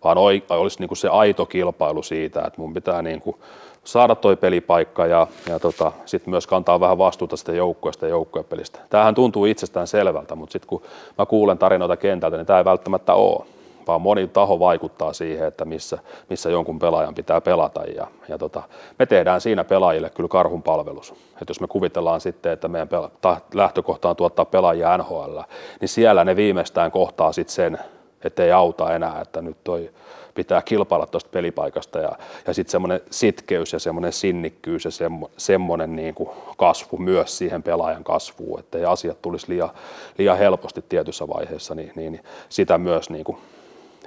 vaan 0.03 0.17
olisi 0.49 0.79
niin 0.79 0.87
kuin 0.87 0.97
se 0.97 1.07
aito 1.07 1.45
kilpailu 1.45 2.03
siitä, 2.03 2.41
että 2.41 2.61
mun 2.61 2.73
pitää 2.73 3.01
niin 3.01 3.21
kuin 3.21 3.35
saada 3.83 4.15
toi 4.15 4.35
pelipaikka 4.35 5.05
ja, 5.05 5.27
ja 5.49 5.59
tota, 5.59 5.91
sitten 6.05 6.29
myös 6.29 6.47
kantaa 6.47 6.79
vähän 6.79 6.97
vastuuta 6.97 7.37
sitä 7.37 7.51
joukkueesta 7.51 8.05
ja 8.05 8.09
joukkuepelistä. 8.09 8.79
Tämähän 8.89 9.15
tuntuu 9.15 9.45
itsestään 9.45 9.87
selvältä, 9.87 10.35
mutta 10.35 10.53
sitten 10.53 10.69
kun 10.69 10.81
mä 11.17 11.25
kuulen 11.25 11.57
tarinoita 11.57 11.97
kentältä, 11.97 12.37
niin 12.37 12.45
tämä 12.47 12.59
ei 12.59 12.65
välttämättä 12.65 13.13
ole 13.13 13.45
vaan 13.87 14.01
moni 14.01 14.27
taho 14.27 14.59
vaikuttaa 14.59 15.13
siihen, 15.13 15.47
että 15.47 15.65
missä, 15.65 15.97
missä 16.29 16.49
jonkun 16.49 16.79
pelaajan 16.79 17.15
pitää 17.15 17.41
pelata. 17.41 17.83
Ja, 17.83 18.07
ja 18.29 18.37
tota, 18.37 18.63
me 18.99 19.05
tehdään 19.05 19.41
siinä 19.41 19.63
pelaajille 19.63 20.09
kyllä 20.09 20.29
karhun 20.29 20.63
palvelus. 20.63 21.13
Et 21.41 21.49
jos 21.49 21.61
me 21.61 21.67
kuvitellaan 21.67 22.21
sitten, 22.21 22.51
että 22.51 22.67
meidän 22.67 22.87
pela- 22.87 23.11
ta- 23.21 23.41
lähtökohta 23.53 24.09
on 24.09 24.15
tuottaa 24.15 24.45
pelaajia 24.45 24.97
NHL, 24.97 25.39
niin 25.81 25.89
siellä 25.89 26.23
ne 26.23 26.35
viimeistään 26.35 26.91
kohtaa 26.91 27.31
sitten 27.31 27.55
sen, 27.55 27.79
että 28.23 28.43
ei 28.43 28.51
auta 28.51 28.95
enää, 28.95 29.21
että 29.21 29.41
nyt 29.41 29.57
toi 29.63 29.89
pitää 30.37 30.61
kilpailla 30.61 31.07
tuosta 31.07 31.29
pelipaikasta 31.29 31.99
ja, 31.99 32.11
ja 32.47 32.53
sitten 32.53 32.71
semmoinen 32.71 33.01
sitkeys 33.09 33.73
ja 33.73 33.79
semmoinen 33.79 34.13
sinnikkyys 34.13 34.85
ja 34.85 34.91
semmo, 34.91 35.31
semmoinen 35.37 35.95
niin 35.95 36.15
kuin 36.15 36.29
kasvu 36.57 36.97
myös 36.97 37.37
siihen 37.37 37.63
pelaajan 37.63 38.03
kasvuun, 38.03 38.59
että 38.59 38.89
asiat 38.89 39.21
tulisi 39.21 39.49
liian, 39.49 39.69
liian 40.17 40.37
helposti 40.37 40.85
tietyssä 40.89 41.27
vaiheessa, 41.27 41.75
niin, 41.75 41.91
niin 41.95 42.23
sitä 42.49 42.77
myös 42.77 43.09
niin 43.09 43.23
kuin 43.23 43.37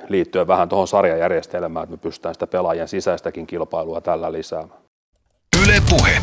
liittyen 0.09 0.47
vähän 0.47 0.69
tuohon 0.69 0.89
sarjajärjestelmään, 0.89 1.85
että 1.85 1.97
me 1.97 1.99
pystytään 2.03 2.35
sitä 2.35 2.47
pelaajien 2.47 2.89
sisäistäkin 2.89 3.47
kilpailua 3.47 4.01
tällä 4.01 4.33
lisäämään. 4.33 4.81
Yle 5.65 5.83
Puhe. 5.91 6.23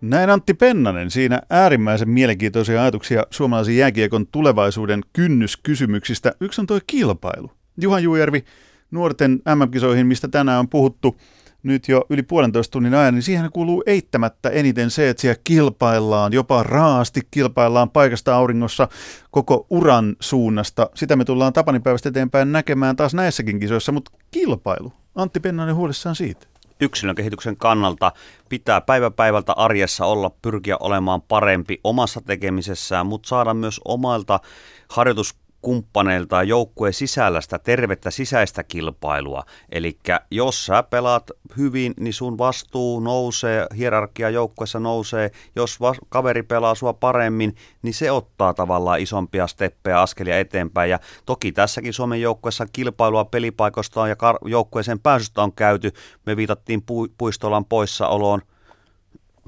Näin 0.00 0.30
Antti 0.30 0.54
Pennanen 0.54 1.10
siinä 1.10 1.42
äärimmäisen 1.50 2.10
mielenkiintoisia 2.10 2.82
ajatuksia 2.82 3.22
suomalaisen 3.30 3.76
jääkiekon 3.76 4.26
tulevaisuuden 4.26 5.00
kynnyskysymyksistä. 5.12 6.32
Yksi 6.40 6.60
on 6.60 6.66
tuo 6.66 6.80
kilpailu. 6.86 7.50
Juha 7.80 8.00
Juujärvi, 8.00 8.44
nuorten 8.90 9.32
MM-kisoihin, 9.32 10.06
mistä 10.06 10.28
tänään 10.28 10.58
on 10.58 10.68
puhuttu, 10.68 11.16
nyt 11.62 11.88
jo 11.88 12.04
yli 12.10 12.22
puolentoista 12.22 12.72
tunnin 12.72 12.94
ajan, 12.94 13.14
niin 13.14 13.22
siihen 13.22 13.50
kuuluu 13.52 13.82
eittämättä 13.86 14.48
eniten 14.48 14.90
se, 14.90 15.08
että 15.08 15.20
siellä 15.20 15.40
kilpaillaan, 15.44 16.32
jopa 16.32 16.62
raasti 16.62 17.20
kilpaillaan 17.30 17.90
paikasta 17.90 18.36
auringossa 18.36 18.88
koko 19.30 19.66
uran 19.70 20.16
suunnasta. 20.20 20.90
Sitä 20.94 21.16
me 21.16 21.24
tullaan 21.24 21.52
Tapanipäivästä 21.52 22.08
eteenpäin 22.08 22.52
näkemään 22.52 22.96
taas 22.96 23.14
näissäkin 23.14 23.60
kisoissa, 23.60 23.92
mutta 23.92 24.10
kilpailu. 24.30 24.92
Antti 25.14 25.40
Pennanen 25.40 25.74
huolissaan 25.74 26.16
siitä 26.16 26.46
yksilön 26.80 27.14
kehityksen 27.14 27.56
kannalta 27.56 28.12
pitää 28.48 28.80
päivä 28.80 29.10
päivältä 29.10 29.52
arjessa 29.52 30.06
olla, 30.06 30.30
pyrkiä 30.42 30.76
olemaan 30.80 31.22
parempi 31.22 31.80
omassa 31.84 32.20
tekemisessään, 32.20 33.06
mutta 33.06 33.28
saada 33.28 33.54
myös 33.54 33.80
omalta 33.84 34.40
harjoitus 34.88 35.34
kumppaneilta 35.62 36.36
ja 36.36 36.42
joukkueen 36.42 36.92
sisällä 36.92 37.40
sitä 37.40 37.58
tervettä 37.58 38.10
sisäistä 38.10 38.64
kilpailua. 38.64 39.42
Eli 39.72 39.98
jos 40.30 40.66
sä 40.66 40.82
pelaat 40.82 41.30
hyvin, 41.56 41.94
niin 42.00 42.14
sun 42.14 42.38
vastuu 42.38 43.00
nousee, 43.00 43.66
hierarkia 43.76 44.30
joukkueessa 44.30 44.80
nousee. 44.80 45.30
Jos 45.56 45.80
va- 45.80 45.94
kaveri 46.08 46.42
pelaa 46.42 46.74
sua 46.74 46.92
paremmin, 46.92 47.54
niin 47.82 47.94
se 47.94 48.10
ottaa 48.10 48.54
tavallaan 48.54 49.00
isompia 49.00 49.46
steppejä, 49.46 50.00
askelia 50.00 50.38
eteenpäin. 50.38 50.90
Ja 50.90 50.98
toki 51.26 51.52
tässäkin 51.52 51.92
Suomen 51.92 52.20
joukkueessa 52.20 52.66
kilpailua 52.72 53.24
pelipaikosta 53.24 54.08
ja 54.08 54.14
kar- 54.14 54.48
joukkueeseen 54.48 55.00
pääsystä 55.00 55.42
on 55.42 55.52
käyty. 55.52 55.92
Me 56.26 56.36
viitattiin 56.36 56.80
pu- 56.80 57.12
puistolan 57.18 57.64
poissaoloon 57.64 58.42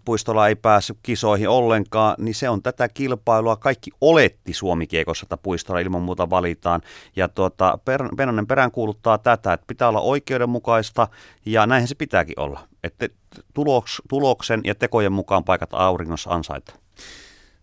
Puistola 0.05 0.49
ei 0.49 0.57
päässyt 0.57 0.99
kisoihin 1.03 1.49
ollenkaan, 1.49 2.15
niin 2.19 2.35
se 2.35 2.49
on 2.49 2.63
tätä 2.63 2.89
kilpailua. 2.89 3.57
Kaikki 3.57 3.91
oletti 4.01 4.53
Suomi-kiekossa, 4.53 5.25
että 5.25 5.37
Puistola 5.37 5.79
ilman 5.79 6.03
muuta 6.03 6.31
valitaan. 6.31 6.81
Ja 7.17 7.29
tuota, 7.29 7.79
Pennanen 8.17 8.47
perään 8.47 8.71
kuuluttaa 8.71 9.19
tätä, 9.19 9.53
että 9.53 9.67
pitää 9.67 9.89
olla 9.89 10.01
oikeudenmukaista 10.01 11.09
ja 11.47 11.67
näinhän 11.67 11.89
se 11.89 11.95
pitääkin 11.95 12.41
olla. 12.41 12.61
Että 12.85 13.09
tuloks, 13.55 14.03
tuloksen 14.09 14.61
ja 14.65 14.75
tekojen 14.75 15.13
mukaan 15.13 15.45
paikat 15.45 15.71
auringossa 15.73 16.31
ansaita. 16.31 16.75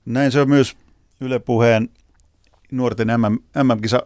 Näin 0.05 0.31
se 0.31 0.41
on 0.41 0.49
myös 0.49 0.77
Yle 1.22 1.39
Puheen 1.39 1.89
nuorten 2.72 3.07
MM, 3.07 3.64
MM-kisa 3.64 4.03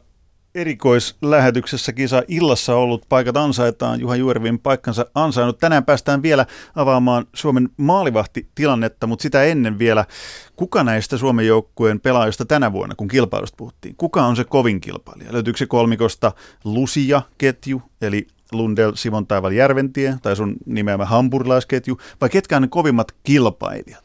erikoislähetyksessä 0.55 1.93
kisa 1.93 2.23
illassa 2.27 2.75
ollut 2.75 3.05
paikat 3.09 3.37
ansaitaan. 3.37 3.99
Juha 3.99 4.15
Juervin 4.15 4.59
paikkansa 4.59 5.05
ansainnut. 5.15 5.57
Tänään 5.57 5.85
päästään 5.85 6.21
vielä 6.21 6.45
avaamaan 6.75 7.25
Suomen 7.33 7.69
maalivahtitilannetta, 7.77 9.07
mutta 9.07 9.23
sitä 9.23 9.43
ennen 9.43 9.79
vielä, 9.79 10.05
kuka 10.55 10.83
näistä 10.83 11.17
Suomen 11.17 11.47
joukkueen 11.47 11.99
pelaajista 11.99 12.45
tänä 12.45 12.71
vuonna, 12.71 12.95
kun 12.95 13.07
kilpailusta 13.07 13.57
puhuttiin, 13.57 13.95
kuka 13.95 14.25
on 14.25 14.35
se 14.35 14.43
kovin 14.43 14.81
kilpailija? 14.81 15.33
Löytyykö 15.33 15.57
se 15.57 15.65
kolmikosta 15.65 16.31
Lusia-ketju, 16.63 17.81
eli 18.01 18.27
Lundell, 18.51 18.91
Simon 18.95 19.27
Taival 19.27 19.51
Järventie, 19.51 20.17
tai 20.21 20.35
sun 20.35 20.55
nimeämä 20.65 21.05
hampurilaisketju, 21.05 21.97
vai 22.21 22.29
ketkä 22.29 22.55
on 22.55 22.61
ne 22.61 22.67
kovimmat 22.67 23.11
kilpailijat? 23.23 24.03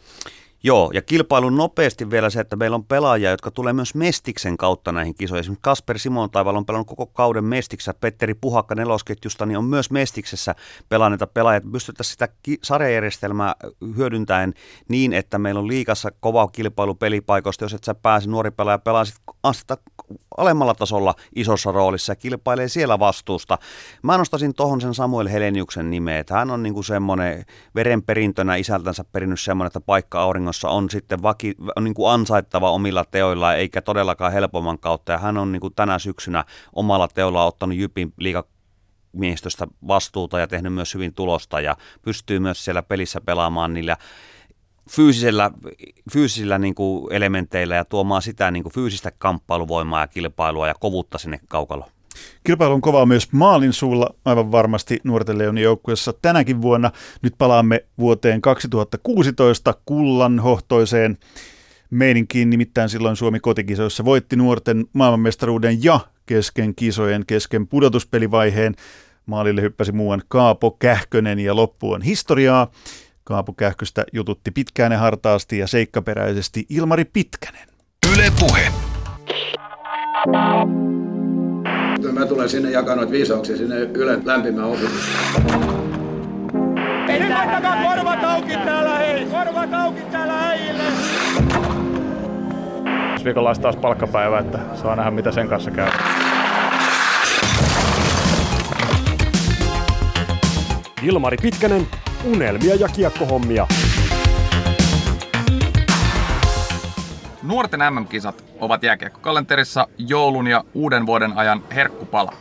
Joo, 0.63 0.91
ja 0.95 1.03
kilpailun 1.03 1.57
nopeasti 1.57 2.11
vielä 2.11 2.31
se, 2.31 2.41
että 2.41 2.57
meillä 2.57 2.75
on 2.75 2.85
pelaajia, 2.85 3.31
jotka 3.31 3.51
tulee 3.51 3.73
myös 3.73 3.95
Mestiksen 3.95 4.57
kautta 4.57 4.93
näihin 4.93 5.15
kisoihin. 5.15 5.41
Esimerkiksi 5.41 5.63
Kasper 5.63 5.99
Simon 5.99 6.31
Taival 6.31 6.57
on 6.57 6.67
pelannut 6.67 6.87
koko 6.87 7.07
kauden 7.07 7.45
Mestiksessä, 7.45 7.95
Petteri 8.01 8.35
Puhakka 8.35 8.75
nelosketjusta, 8.75 9.47
niin 9.47 9.59
on 9.59 9.65
myös 9.65 9.91
Mestiksessä 9.91 10.55
pelanneita 10.89 11.27
pelaajia. 11.27 11.61
Pystyttäisiin 11.73 12.13
sitä 12.13 12.29
sarjajärjestelmää 12.63 13.55
hyödyntäen 13.97 14.55
niin, 14.89 15.13
että 15.13 15.39
meillä 15.39 15.59
on 15.59 15.69
liikassa 15.69 16.11
kova 16.21 16.49
kilpailu 16.49 16.95
pelipaikoista, 16.95 17.65
jos 17.65 17.75
et 17.75 17.85
sä 17.85 17.95
pääse 17.95 18.31
nuori 18.31 18.51
pelaaja 18.51 18.79
pelaa 18.79 19.05
astetta 19.43 19.77
alemmalla 20.37 20.75
tasolla 20.75 21.15
isossa 21.37 21.73
roolissa 21.73 22.13
ja 22.13 22.17
kilpailee 22.17 22.69
siellä 22.69 22.99
vastuusta. 22.99 23.59
Mä 24.03 24.19
nostaisin 24.19 24.55
tuohon 24.55 24.81
sen 24.81 24.95
Samuel 24.95 25.29
Heleniuksen 25.29 25.91
nimeä, 25.91 26.25
hän 26.31 26.51
on 26.51 26.63
niinku 26.63 26.83
semmoinen 26.83 27.45
verenperintönä 27.75 28.57
isältänsä 28.57 29.05
perinnyt 29.13 29.41
semmoinen, 29.41 29.67
että 29.67 29.81
paikka 29.81 30.25
auringossa 30.65 30.69
on 30.69 30.91
sitten 30.91 31.23
vaki, 31.23 31.55
on 31.77 31.85
niinku 31.85 32.07
ansaittava 32.07 32.71
omilla 32.71 33.05
teoilla 33.05 33.55
eikä 33.55 33.83
todellakaan 33.83 34.33
helpomman 34.33 34.79
kautta. 34.79 35.13
Ja 35.13 35.19
hän 35.19 35.39
on 35.39 35.53
niinku 35.53 35.71
tänä 35.71 35.99
syksynä 35.99 36.45
omalla 36.73 37.09
teolla 37.09 37.45
ottanut 37.45 37.77
Jypin 37.77 38.13
liiga 38.19 38.45
miehistöstä 39.13 39.67
vastuuta 39.89 40.39
ja 40.39 40.47
tehnyt 40.47 40.73
myös 40.73 40.95
hyvin 40.95 41.15
tulosta 41.15 41.61
ja 41.61 41.77
pystyy 42.03 42.39
myös 42.39 42.65
siellä 42.65 42.83
pelissä 42.83 43.21
pelaamaan 43.21 43.75
niillä 43.75 43.97
fyysisellä, 44.91 45.51
fyysisillä 46.13 46.59
niin 46.59 46.75
kuin 46.75 47.13
elementeillä 47.13 47.75
ja 47.75 47.85
tuomaan 47.85 48.23
sitä 48.23 48.51
niin 48.51 48.63
kuin 48.63 48.73
fyysistä 48.73 49.13
kamppailuvoimaa 49.19 50.01
ja 50.01 50.07
kilpailua 50.07 50.69
ja 50.69 50.75
kovuutta 50.75 51.19
sinne 51.19 51.41
kaukaloon. 51.49 51.96
Kilpailu 52.45 52.75
on 52.75 52.81
kovaa 52.81 53.07
myös 53.07 53.33
maalin 53.33 53.73
suulla, 53.73 54.15
aivan 54.25 54.53
varmasti 54.53 55.01
nuorten 55.05 55.39
Leonin 55.39 55.65
joukkueessa 55.65 56.13
tänäkin 56.23 56.63
vuonna. 56.63 56.91
Nyt 57.23 57.35
palaamme 57.39 57.85
vuoteen 57.99 58.41
2016 58.41 59.75
kullanhohtoiseen 59.85 61.19
meininkiin, 61.91 62.51
nimittäin 62.51 62.89
silloin 62.89 63.17
Suomi 63.17 63.41
kotikisoissa 63.41 64.05
voitti 64.05 64.37
nuorten 64.37 64.85
maailmanmestaruuden 64.93 65.85
ja 65.85 66.01
kesken 66.27 66.75
kisojen, 66.75 67.27
kesken 67.27 67.69
pudotuspelivaiheen. 67.69 68.75
Maalille 69.27 69.63
hyppäsi 69.63 69.93
muuan 69.93 70.23
Kaapo 70.29 70.71
Kähkönen 70.71 71.39
ja 71.39 71.57
loppu 71.57 71.93
on 71.93 72.03
historiaa. 72.03 72.71
Kaapo 73.25 73.53
Kähköstä 73.53 74.05
jututti 74.13 74.51
pitkään 74.51 74.93
ja 74.93 74.99
hartaasti 74.99 75.59
ja 75.59 75.67
seikkaperäisesti 75.67 76.67
Ilmari 76.69 77.05
Pitkänen. 77.05 77.69
Yle 78.13 78.33
Puhe. 78.41 78.73
Mä 82.13 82.27
tulen 82.27 82.49
sinne 82.49 82.71
jakaa 82.71 82.97
noita 82.97 83.13
viisauksia 83.13 83.57
sinne 83.57 83.77
Yle 83.77 84.19
lämpimään. 84.25 84.69
Ei 87.09 87.21
nyt 87.21 87.31
laittakaa 87.31 87.77
korvat 87.85 88.25
auki 88.25 88.53
täällä, 88.53 88.97
hei! 88.97 89.27
Korvat 89.27 89.75
auki 89.75 90.01
täällä 90.01 90.49
äijille! 90.49 90.83
viikolla 93.27 93.51
olisi 93.51 93.61
taas 93.61 93.77
palkkapäivä, 93.77 94.39
että 94.39 94.59
saa 94.75 94.97
nähdä 94.97 95.11
mitä 95.11 95.33
sen 95.33 95.49
kanssa 95.49 95.71
käy. 95.71 95.91
Ilmari 101.03 101.37
Pitkänen, 101.43 101.87
unelmia 102.25 102.75
ja 102.75 102.89
kiekkohommia. 102.89 103.67
Nuorten 107.47 107.81
MM-kisat 107.95 108.45
ovat 108.61 108.83
jääkiekkokalenterissa 108.83 109.87
joulun 109.99 110.47
ja 110.47 110.65
uuden 110.75 111.07
vuoden 111.07 111.33
ajan 111.37 111.63
herkkupala. 111.75 112.33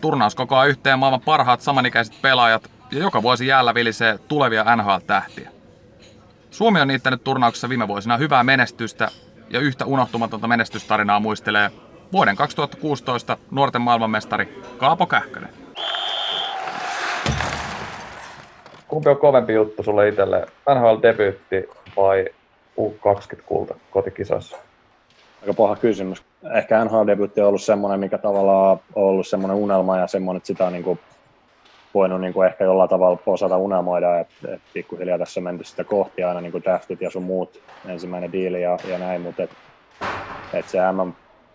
Turnaus 0.00 0.34
kokoaa 0.34 0.64
yhteen 0.64 0.98
maailman 0.98 1.20
parhaat 1.20 1.60
samanikäiset 1.60 2.14
pelaajat 2.22 2.70
ja 2.90 2.98
joka 2.98 3.22
vuosi 3.22 3.46
jäällä 3.46 3.74
vilisee 3.74 4.18
tulevia 4.28 4.76
NHL-tähtiä. 4.76 5.50
Suomi 6.50 6.80
on 6.80 6.88
niittänyt 6.88 7.24
turnauksessa 7.24 7.68
viime 7.68 7.88
vuosina 7.88 8.16
hyvää 8.16 8.44
menestystä 8.44 9.08
ja 9.50 9.60
yhtä 9.60 9.84
unohtumatonta 9.84 10.48
menestystarinaa 10.48 11.20
muistelee 11.20 11.70
vuoden 12.12 12.36
2016 12.36 13.36
nuorten 13.50 13.82
maailmanmestari 13.82 14.62
Kaapo 14.78 15.06
Kähkönen. 15.06 15.50
Kumpi 18.88 19.10
on 19.10 19.16
kovempi 19.16 19.52
juttu 19.52 19.82
sulle 19.82 20.08
itselle, 20.08 20.46
NHL-debyytti 20.74 21.68
vai 21.96 22.24
U20-kulta 22.80 23.74
kotikisoissa? 23.90 24.56
Aika 25.42 25.54
paha 25.54 25.76
kysymys. 25.76 26.24
Ehkä 26.54 26.84
NHL-debyytti 26.84 27.40
on 27.40 27.48
ollut 27.48 27.62
semmoinen, 27.62 28.00
mikä 28.00 28.18
tavallaan 28.18 28.80
on 28.94 29.04
ollut 29.04 29.26
semmoinen 29.26 29.56
unelma 29.56 29.98
ja 29.98 30.06
semmoinen, 30.06 30.36
että 30.36 30.46
sitä 30.46 30.66
on 30.66 30.72
niin 30.72 30.84
kuin 30.84 30.98
voinut 31.94 32.20
niin 32.20 32.32
kuin 32.32 32.46
ehkä 32.46 32.64
jollain 32.64 32.90
tavalla 32.90 33.18
osata 33.26 33.56
unelmoida, 33.56 34.20
että, 34.20 34.54
että 34.54 34.68
pikkuhiljaa 34.72 35.18
tässä 35.18 35.40
on 35.40 35.44
menty 35.44 35.64
sitä 35.64 35.84
kohti 35.84 36.22
aina 36.22 36.40
niin 36.40 36.52
kuin 36.52 36.64
draftit 36.64 37.00
ja 37.00 37.10
sun 37.10 37.22
muut, 37.22 37.62
ensimmäinen 37.88 38.32
diili 38.32 38.62
ja, 38.62 38.78
ja 38.88 38.98
näin, 38.98 39.20
mutta 39.20 39.42
että, 39.42 39.56
että 40.52 40.70
se 40.70 40.78
MM, 40.92 41.12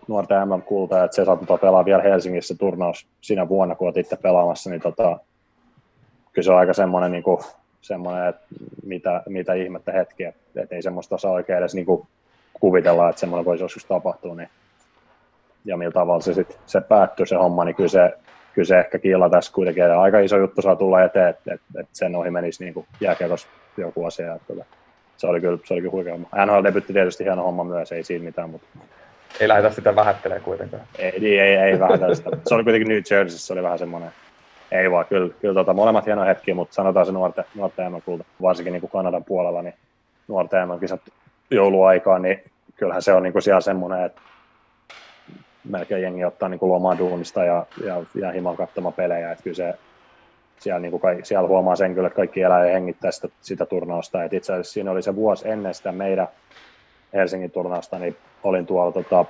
nuorten 0.08 0.48
MM-kulta, 0.48 1.04
että 1.04 1.14
se 1.14 1.24
saattoi 1.24 1.58
pelaa 1.58 1.84
vielä 1.84 2.02
Helsingissä 2.02 2.54
turnaus 2.58 3.06
siinä 3.20 3.48
vuonna, 3.48 3.74
kun 3.74 3.86
olet 3.86 3.96
itse 3.96 4.16
pelaamassa, 4.16 4.70
niin 4.70 4.82
tota, 4.82 5.18
kyllä 6.32 6.44
se 6.44 6.52
on 6.52 6.58
aika 6.58 6.72
semmoinen, 6.72 7.12
niin 7.12 7.22
kuin, 7.22 7.38
semmoinen 7.82 8.28
että 8.28 8.46
mitä, 8.84 9.22
mitä 9.28 9.54
ihmettä 9.54 9.92
hetki, 9.92 10.24
että, 10.24 10.74
ei 10.74 10.82
semmoista 10.82 11.14
osaa 11.14 11.32
oikein 11.32 11.58
edes 11.58 11.74
niin 11.74 11.86
kuin 11.86 12.06
kuvitella, 12.60 13.08
että 13.08 13.20
semmoinen 13.20 13.44
voisi 13.44 13.64
joskus 13.64 13.84
tapahtua, 13.84 14.34
niin 14.34 14.48
ja 15.64 15.76
millä 15.76 15.92
tavalla 15.92 16.20
se, 16.20 16.34
sit, 16.34 16.58
se 16.66 16.80
päättyy 16.80 17.26
se 17.26 17.36
homma, 17.36 17.64
niin 17.64 17.74
kyllä 17.74 17.88
se, 17.88 18.14
kyllä 18.54 18.66
se 18.66 18.78
ehkä 18.78 18.98
kiilla 18.98 19.30
tässä 19.30 19.52
kuitenkin 19.52 19.82
ja 19.84 20.00
aika 20.00 20.20
iso 20.20 20.36
juttu 20.36 20.62
saa 20.62 20.76
tulla 20.76 21.02
eteen, 21.02 21.28
että, 21.28 21.54
että, 21.54 21.80
että 21.80 21.90
sen 21.92 22.16
ohi 22.16 22.30
menisi 22.30 22.64
niin 22.64 22.86
jääkiekossa 23.00 23.48
joku 23.76 24.04
asia. 24.04 24.34
Että, 24.34 24.52
että, 24.52 24.64
se 25.16 25.26
oli 25.26 25.40
kyllä, 25.40 25.58
se 25.64 25.74
oli 25.74 25.80
kyllä 25.80 25.92
huikea 25.92 26.12
homma. 26.12 26.28
NHL-debytti 26.46 26.92
tietysti 26.92 27.24
hieno 27.24 27.42
homma 27.42 27.64
myös, 27.64 27.92
ei 27.92 28.04
siinä 28.04 28.24
mitään, 28.24 28.50
mutta 28.50 28.66
ei 29.40 29.48
lähdetä 29.48 29.74
sitä 29.74 29.96
vähättelemään 29.96 30.44
kuitenkaan. 30.44 30.82
Ei, 30.98 31.12
ei, 31.26 31.38
ei, 31.38 31.56
ei 31.56 31.80
vähätellä 31.80 32.14
sitä. 32.14 32.30
Se 32.46 32.54
oli 32.54 32.64
kuitenkin 32.64 32.88
New 32.88 33.02
Jersey, 33.10 33.38
se 33.38 33.52
oli 33.52 33.62
vähän 33.62 33.78
semmoinen, 33.78 34.10
ei 34.72 34.90
vaan, 34.90 35.06
kyllä, 35.06 35.34
kyllä 35.40 35.54
tota, 35.54 35.74
molemmat 35.74 36.06
hienoja 36.06 36.28
hetkiä, 36.28 36.54
mutta 36.54 36.74
sanotaan 36.74 37.06
se 37.06 37.12
nuorten, 37.12 37.44
nuorten 37.54 37.92
MM-kulta, 37.92 38.24
varsinkin 38.42 38.72
niin 38.72 38.80
kuin 38.80 38.90
Kanadan 38.90 39.24
puolella, 39.24 39.62
niin 39.62 39.74
nuorten 40.28 40.68
MM-kisat 40.68 41.00
jouluaikaan, 41.50 42.22
niin 42.22 42.42
kyllähän 42.76 43.02
se 43.02 43.12
on 43.12 43.22
niin 43.22 43.32
kuin 43.32 43.42
siellä 43.42 43.60
semmoinen, 43.60 44.04
että 44.04 44.20
melkein 45.64 46.02
jengi 46.02 46.24
ottaa 46.24 46.48
niin 46.48 46.58
kuin 46.58 46.72
lomaa 46.72 46.98
duunista 46.98 47.44
ja, 47.44 47.66
ja, 47.84 48.04
ja 48.14 48.32
himan 48.32 48.56
katsomaan 48.56 48.94
pelejä, 48.94 49.32
että 49.32 49.44
kyllä 49.44 49.56
se, 49.56 49.74
siellä, 50.60 50.80
niin 50.80 50.92
kuin, 50.92 51.00
siellä 51.22 51.48
huomaa 51.48 51.76
sen 51.76 51.94
kyllä, 51.94 52.06
että 52.06 52.16
kaikki 52.16 52.42
elää 52.42 52.66
ja 52.66 52.72
hengittää 52.72 53.10
sitä, 53.10 53.28
sitä 53.40 53.66
turnausta. 53.66 54.24
Et 54.24 54.32
itse 54.32 54.52
asiassa 54.52 54.72
siinä 54.72 54.90
oli 54.90 55.02
se 55.02 55.16
vuosi 55.16 55.48
ennen 55.48 55.74
sitä 55.74 55.92
meidän 55.92 56.28
Helsingin 57.12 57.50
turnausta, 57.50 57.98
niin 57.98 58.16
olin 58.42 58.66
tuolla 58.66 58.92
tota, 58.92 59.24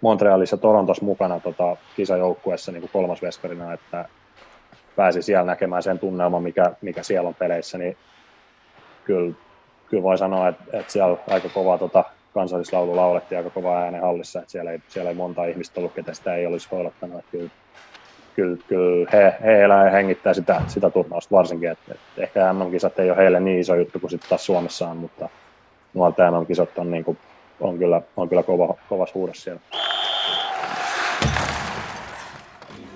Montrealissa 0.00 0.56
Torontossa 0.56 1.04
mukana 1.04 1.40
tota, 1.40 1.76
kisajoukkueessa 1.96 2.72
niin 2.72 2.88
kolmas 2.92 3.22
vesperina, 3.22 3.72
että 3.72 4.08
pääsi 4.96 5.22
siellä 5.22 5.44
näkemään 5.44 5.82
sen 5.82 5.98
tunnelman, 5.98 6.42
mikä, 6.42 6.72
mikä 6.82 7.02
siellä 7.02 7.28
on 7.28 7.34
peleissä, 7.34 7.78
niin 7.78 7.96
kyllä, 9.04 9.34
kyllä 9.86 10.02
voi 10.02 10.18
sanoa, 10.18 10.48
että, 10.48 10.64
että 10.72 10.92
siellä 10.92 11.16
aika 11.26 11.48
kova 11.48 11.78
tota, 11.78 12.04
kansallislaulu 12.34 12.96
laulettiin 12.96 13.38
aika 13.38 13.50
kova 13.50 13.78
äänen 13.78 14.00
hallissa, 14.00 14.38
että 14.38 14.50
siellä 14.50 14.70
ei, 14.70 14.78
siellä 14.88 15.10
ei 15.10 15.16
monta 15.16 15.44
ihmistä 15.44 15.80
ollut, 15.80 15.94
ketä 15.94 16.14
sitä 16.14 16.34
ei 16.34 16.46
olisi 16.46 16.68
hoidattanut. 16.72 17.18
Että 17.18 17.30
kyllä, 17.30 17.50
kyllä, 18.34 18.56
kyllä 18.68 19.10
he, 19.12 19.34
he 19.44 19.62
elää 19.62 19.84
ja 19.84 19.90
hengittää 19.90 20.34
sitä, 20.34 20.62
sitä 20.66 20.90
turnausta 20.90 21.36
varsinkin, 21.36 21.70
että, 21.70 21.94
että 21.94 22.22
ehkä 22.22 22.52
MM-kisat 22.52 22.98
ei 22.98 23.10
ole 23.10 23.18
heille 23.18 23.40
niin 23.40 23.60
iso 23.60 23.74
juttu 23.74 24.00
kuin 24.00 24.10
sitten 24.10 24.28
taas 24.28 24.46
Suomessa 24.46 24.88
on, 24.88 24.96
mutta 24.96 25.28
nuolta 25.94 26.30
MM-kisat 26.30 26.78
on, 26.78 26.90
niin 26.90 27.04
kuin, 27.04 27.18
on 27.60 27.78
kyllä, 27.78 28.02
on 28.16 28.28
kyllä 28.28 28.42
kova, 28.42 28.74
kova 28.88 29.06
huudos 29.14 29.42
siellä. 29.42 29.60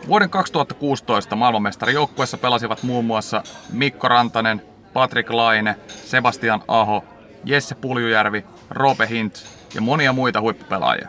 Vuoden 0.08 0.30
2016 0.30 1.36
maailmanmestarijoukkueessa 1.36 2.38
pelasivat 2.38 2.82
muun 2.82 3.04
muassa 3.04 3.42
Mikko 3.72 4.08
Rantanen, 4.08 4.62
Patrik 4.92 5.30
Laine, 5.30 5.76
Sebastian 5.88 6.62
Aho, 6.68 7.04
Jesse 7.44 7.74
Puljujärvi, 7.74 8.44
Rope 8.70 9.08
Hint 9.08 9.34
ja 9.74 9.80
monia 9.80 10.12
muita 10.12 10.40
huippupelaajia. 10.40 11.08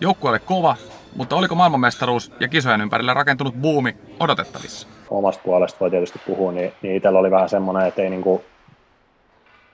Joukkue 0.00 0.30
oli 0.30 0.38
kova, 0.38 0.76
mutta 1.16 1.36
oliko 1.36 1.54
maailmanmestaruus 1.54 2.32
ja 2.40 2.48
kisojen 2.48 2.80
ympärille 2.80 3.14
rakentunut 3.14 3.54
buumi 3.54 3.96
odotettavissa? 4.20 4.88
Omasta 5.10 5.42
puolesta 5.44 5.80
voi 5.80 5.90
tietysti 5.90 6.20
puhua, 6.26 6.52
niin, 6.52 6.72
niin 6.82 6.96
itsellä 6.96 7.18
oli 7.18 7.30
vähän 7.30 7.48
semmoinen, 7.48 7.88
että 7.88 8.02
ei 8.02 8.10
niinku, 8.10 8.44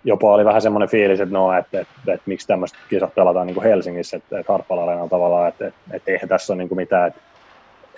jopa 0.07 0.35
oli 0.35 0.45
vähän 0.45 0.63
semmoinen 0.63 0.89
fiilis, 0.89 1.21
että 1.21 1.33
no, 1.33 1.53
että, 1.53 1.81
että, 1.81 2.13
että, 2.13 2.23
miksi 2.27 2.47
tämmöiset 2.47 2.79
kisat 2.89 3.15
pelataan 3.15 3.47
niin 3.47 3.55
kuin 3.55 3.67
Helsingissä, 3.67 4.17
että, 4.17 4.39
että 4.39 4.53
Harppala 4.53 4.83
on 4.83 5.09
tavallaan, 5.09 5.49
että, 5.49 5.67
että, 5.67 5.81
että 5.93 6.11
eihän 6.11 6.29
tässä 6.29 6.53
ole 6.53 6.59
niin 6.59 6.69
kuin 6.69 6.77
mitään, 6.77 7.09
että 7.09 7.21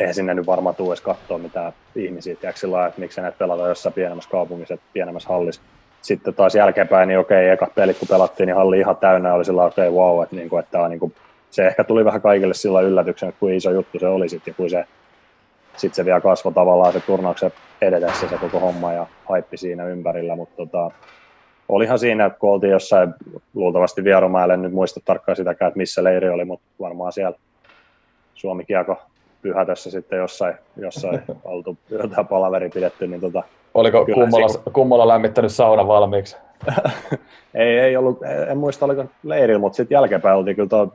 eihän 0.01 0.14
sinne 0.14 0.35
nyt 0.35 0.47
varmaan 0.47 0.74
tule 0.74 0.89
edes 0.89 1.01
katsoa 1.01 1.39
mitään 1.39 1.72
ihmisiä, 1.97 2.36
tiedätkö, 2.36 2.60
sillä 2.60 2.86
että 2.86 3.01
miksi 3.01 3.20
näitä 3.20 3.39
pelataan 3.39 3.68
jossain 3.68 3.93
pienemmässä 3.93 4.30
kaupungissa, 4.30 4.74
että 4.74 4.86
pienemmässä 4.93 5.28
hallissa. 5.28 5.62
Sitten 6.02 6.35
taas 6.35 6.55
jälkeenpäin, 6.55 7.09
niin 7.09 7.18
okei, 7.18 7.48
eka 7.48 7.66
pelit 7.74 7.98
kun 7.98 8.09
pelattiin, 8.09 8.47
niin 8.47 8.56
halli 8.56 8.78
ihan 8.78 8.97
täynnä 8.97 9.35
oli 9.35 9.44
sillä 9.44 9.64
okei, 9.64 9.90
wow, 9.90 10.22
että, 10.22 10.36
niin 10.36 10.48
kuin, 10.48 10.60
että, 10.60 10.72
tämä 10.72 10.89
niin 10.89 11.01
kuin, 11.01 11.14
se 11.51 11.66
ehkä 11.66 11.85
tuli 11.85 12.05
vähän 12.05 12.22
kaikille 12.22 12.55
sillä 12.55 12.80
yllätyksen, 12.80 13.28
että 13.28 13.40
kuin 13.40 13.55
iso 13.55 13.70
juttu 13.70 13.98
se 13.98 14.06
oli 14.06 14.28
sitten, 14.28 14.52
ja 14.52 14.55
kuin 14.55 14.70
se, 14.70 14.85
sitten 15.76 15.97
se 15.97 16.05
vielä 16.05 16.20
kasvoi 16.20 16.52
tavallaan 16.52 16.93
se 16.93 17.01
turnauksen 17.01 17.52
edetessä 17.82 18.28
se 18.28 18.39
koko 18.39 18.60
homma 18.60 18.93
ja 18.93 19.06
haippi 19.28 19.56
siinä 19.56 19.85
ympärillä, 19.85 20.36
mutta 20.36 20.56
tota, 20.56 20.90
olihan 21.69 21.99
siinä, 21.99 22.31
kun 22.31 22.51
oltiin 22.51 22.70
jossain 22.70 23.15
luultavasti 23.55 24.05
Vierumäelle, 24.05 24.57
nyt 24.57 24.73
muista 24.73 25.01
tarkkaan 25.05 25.36
sitäkään, 25.36 25.69
että 25.69 25.78
missä 25.78 26.05
leiri 26.05 26.28
oli, 26.28 26.45
mutta 26.45 26.66
varmaan 26.81 27.12
siellä 27.12 27.39
Suomi 28.35 28.65
Kieko 28.65 29.03
pyhätössä 29.43 29.90
sitten 29.90 30.19
jossain, 30.19 30.55
jossain 30.77 31.23
oltu 31.45 31.78
jotain 31.90 32.27
palaveri 32.27 32.69
pidetty, 32.69 33.07
niin 33.07 33.20
tota, 33.20 33.43
Oliko 33.74 34.07
kummalla, 34.15 34.49
se, 34.49 34.59
kummalla 34.73 35.09
lämmittänyt 35.09 35.53
sauna 35.53 35.86
valmiiksi? 35.86 36.36
ei, 37.55 37.78
ei 37.78 37.97
ollut, 37.97 38.19
en 38.49 38.59
muista 38.59 38.85
oliko 38.85 39.05
leirillä, 39.23 39.61
mutta 39.61 39.77
sitten 39.77 39.97
jälkeenpäin 39.97 40.36
oltiin 40.36 40.57
kyllä 40.57 40.69
tuo 40.69 40.93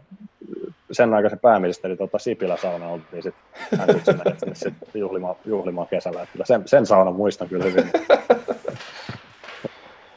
sen 0.92 1.14
aikaisen 1.14 1.40
pääministeri 1.40 1.98
tota, 1.98 2.20
Sipilä 2.20 2.58
sauna 2.58 2.88
oltiin 2.88 3.24
sitten 3.24 3.44
hän 3.78 3.90
sinne 4.38 4.56
sit 4.56 4.74
juhlimaan, 4.94 5.36
juhlimaan, 5.46 5.88
kesällä. 5.88 6.22
Että 6.22 6.44
sen, 6.44 6.64
sen 6.66 6.86
saunan 6.86 7.16
muistan 7.16 7.50
kyllä 7.50 7.64
hyvin. 7.64 7.84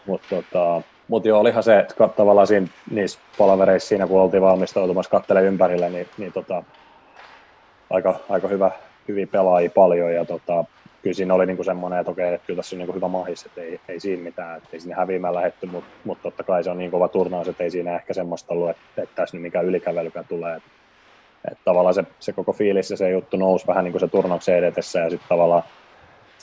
Mutta 0.07 0.27
tota, 0.29 0.83
mut 1.09 1.25
joo, 1.25 1.41
olihan 1.41 1.63
se, 1.63 1.87
tavallaan 2.17 2.47
siinä, 2.47 2.67
niissä 2.91 3.19
palavereissa 3.39 3.89
siinä, 3.89 4.07
kun 4.07 4.21
oltiin 4.21 4.43
valmistautumassa 4.43 5.11
kattele 5.11 5.43
ympärille, 5.43 5.91
niin, 5.91 6.07
niin 6.19 6.33
tota, 6.33 6.63
aika, 7.91 8.21
aika 8.29 8.49
hyvä, 8.49 8.71
hyviä 9.09 9.27
pelaajia 9.27 9.71
paljon 9.71 10.15
ja 10.15 10.25
tota, 10.25 10.65
kyllä 11.03 11.15
siinä 11.15 11.35
oli 11.35 11.47
niinku 11.47 11.65
semmoinen, 11.65 12.01
että 12.01 12.13
okei, 12.13 12.35
että 12.35 12.47
kyllä 12.47 12.57
tässä 12.57 12.77
on 12.77 12.79
niinku 12.79 12.95
hyvä 12.95 13.09
mahis, 13.09 13.47
että 13.47 13.61
ei, 13.61 13.81
ei 13.89 14.01
siinä 14.01 14.23
mitään, 14.23 14.57
että 14.57 14.69
ei 14.73 14.81
sinne 14.81 14.95
häviämään 14.95 15.35
lähetty, 15.35 15.67
mutta 15.67 15.91
mut 16.05 16.19
totta 16.23 16.43
kai 16.43 16.65
se 16.65 16.71
on 16.71 16.79
niin 16.79 16.91
kova 16.91 17.09
turnaus, 17.09 17.49
että 17.49 17.65
ei 17.65 17.71
siinä 17.71 17.97
ehkä 17.97 18.15
semmoista 18.15 18.55
ollut, 18.55 18.71
että, 18.71 19.03
että 19.03 19.15
tässä 19.15 19.37
nyt 19.37 19.43
mikään 19.43 19.65
ylikävelykään 19.65 20.27
tulee. 20.29 20.57
Että, 20.57 20.71
että 21.51 21.65
tavallaan 21.65 21.95
se, 21.95 22.05
se 22.19 22.33
koko 22.33 22.53
fiilis 22.53 22.91
ja 22.91 22.97
se 22.97 23.11
juttu 23.11 23.37
nousi 23.37 23.67
vähän 23.67 23.85
niin 23.85 23.93
kuin 23.93 24.01
se 24.01 24.09
turnauksen 24.09 24.57
edetessä 24.57 25.01
ja 25.01 25.11
sitten 25.11 25.29
tavallaan 25.29 25.63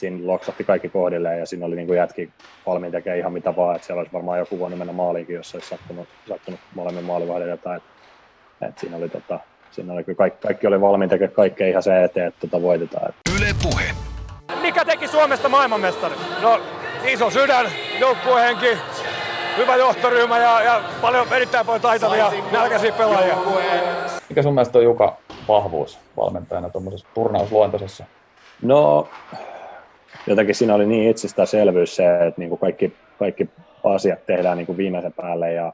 siinä 0.04 0.26
loksahti 0.26 0.64
kaikki 0.64 0.88
kohdilleen 0.88 1.38
ja 1.38 1.46
siinä 1.46 1.66
oli 1.66 1.76
niin 1.76 1.86
kuin 1.86 1.96
jätki 1.96 2.30
valmiin 2.66 2.92
tekemään 2.92 3.18
ihan 3.18 3.32
mitä 3.32 3.56
vaan, 3.56 3.76
että 3.76 3.86
siellä 3.86 4.00
olisi 4.00 4.12
varmaan 4.12 4.38
joku 4.38 4.58
voinut 4.58 4.78
mennä 4.78 4.92
maaliinkin, 4.92 5.36
jos 5.36 5.54
olisi 5.54 5.68
sattunut, 5.68 6.08
sattunut 6.28 6.60
molemmin 6.74 7.04
maalivahdille 7.04 7.50
jotain. 7.50 7.76
Että, 7.76 8.66
että 8.68 8.80
siinä 8.80 8.96
oli, 8.96 9.08
tota, 9.08 9.40
siinä 9.70 9.92
oli 9.92 10.04
kaikki, 10.04 10.46
kaikki 10.46 10.66
oli 10.66 10.80
valmiin 10.80 11.08
tekemään 11.08 11.34
kaikkea 11.34 11.68
ihan 11.68 11.82
se 11.82 12.04
eteen, 12.04 12.26
että 12.26 12.40
tota 12.40 12.62
voitetaan. 12.62 13.14
Yle 13.36 13.46
Puhe. 13.62 13.84
Mikä 14.62 14.84
teki 14.84 15.08
Suomesta 15.08 15.48
maailmanmestari? 15.48 16.14
No 16.42 16.60
iso 17.04 17.30
sydän, 17.30 17.66
joukkuehenki, 18.00 18.78
hyvä 19.56 19.76
johtoryhmä 19.76 20.38
ja, 20.38 20.62
ja 20.62 20.80
paljon 21.00 21.26
erittäin 21.32 21.66
paljon 21.66 21.82
taitavia 21.82 22.32
nälkäisiä 22.52 22.92
pelaajia. 22.92 23.36
Mikä 24.28 24.42
sun 24.42 24.54
mielestä 24.54 24.78
on 24.78 24.84
Juka 24.84 25.16
vahvuus 25.48 25.98
valmentajana 26.16 26.70
tuommoisessa 26.70 27.06
turnausluontoisessa? 27.14 28.04
No 28.62 29.08
jotenkin 30.26 30.54
siinä 30.54 30.74
oli 30.74 30.86
niin 30.86 31.10
itsestäänselvyys 31.10 31.96
se, 31.96 32.26
että 32.26 32.40
niin 32.40 32.48
kuin 32.48 32.58
kaikki, 32.58 32.92
kaikki 33.18 33.48
asiat 33.84 34.26
tehdään 34.26 34.56
niin 34.56 34.66
kuin 34.66 34.78
viimeisen 34.78 35.12
päälle 35.12 35.52
ja 35.52 35.72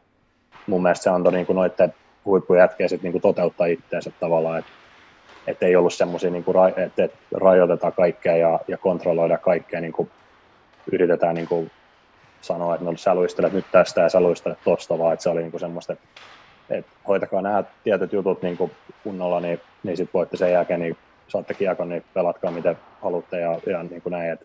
mun 0.66 0.82
mielestä 0.82 1.02
se 1.02 1.10
antoi 1.10 1.32
niin 1.32 1.46
kuin 1.46 1.56
noiden 1.56 1.94
huippujätkeä 2.24 2.88
sitten 2.88 3.04
niin 3.04 3.12
kuin 3.20 3.22
toteuttaa 3.22 3.66
itseänsä 3.66 4.10
tavallaan, 4.20 4.58
että 4.58 4.70
että 5.46 5.66
ei 5.66 5.76
ollut 5.76 5.94
semmoisia, 5.94 6.30
niin 6.30 6.44
että, 6.76 7.04
että 7.04 7.18
rajoitetaan 7.34 7.92
kaikkea 7.92 8.36
ja, 8.36 8.60
ja 8.68 8.78
kontrolloida 8.78 9.38
kaikkea, 9.38 9.80
niin 9.80 9.92
kuin 9.92 10.10
yritetään 10.92 11.34
niin 11.34 11.48
kuin 11.48 11.70
sanoa, 12.40 12.74
että 12.74 12.84
no 12.84 12.96
sä 12.96 13.14
luistelet 13.14 13.52
nyt 13.52 13.66
tästä 13.72 14.00
ja 14.00 14.08
sä 14.08 14.20
luistelet 14.20 14.58
tosta, 14.64 14.98
vaan 14.98 15.12
että 15.12 15.22
se 15.22 15.28
oli 15.28 15.40
niin 15.40 15.50
kuin 15.50 15.60
semmoista, 15.60 15.92
että, 15.92 16.08
että 16.70 16.90
hoitakaa 17.08 17.42
nämä 17.42 17.64
tietyt 17.84 18.12
jutut 18.12 18.42
niin 18.42 18.56
kuin 18.56 18.70
kunnolla, 19.04 19.40
niin, 19.40 19.60
niin 19.82 19.96
sitten 19.96 20.14
voitte 20.14 20.36
sen 20.36 20.52
jälkeen, 20.52 20.80
niin 20.80 20.96
saatte 21.30 21.54
kiekon, 21.54 21.88
niin 21.88 22.02
pelatkaa 22.14 22.50
miten 22.50 22.76
haluatte 23.02 23.40
ja, 23.40 23.60
ja 23.66 23.82
niin 23.82 24.02
kuin 24.02 24.10
näin, 24.10 24.32
että 24.32 24.44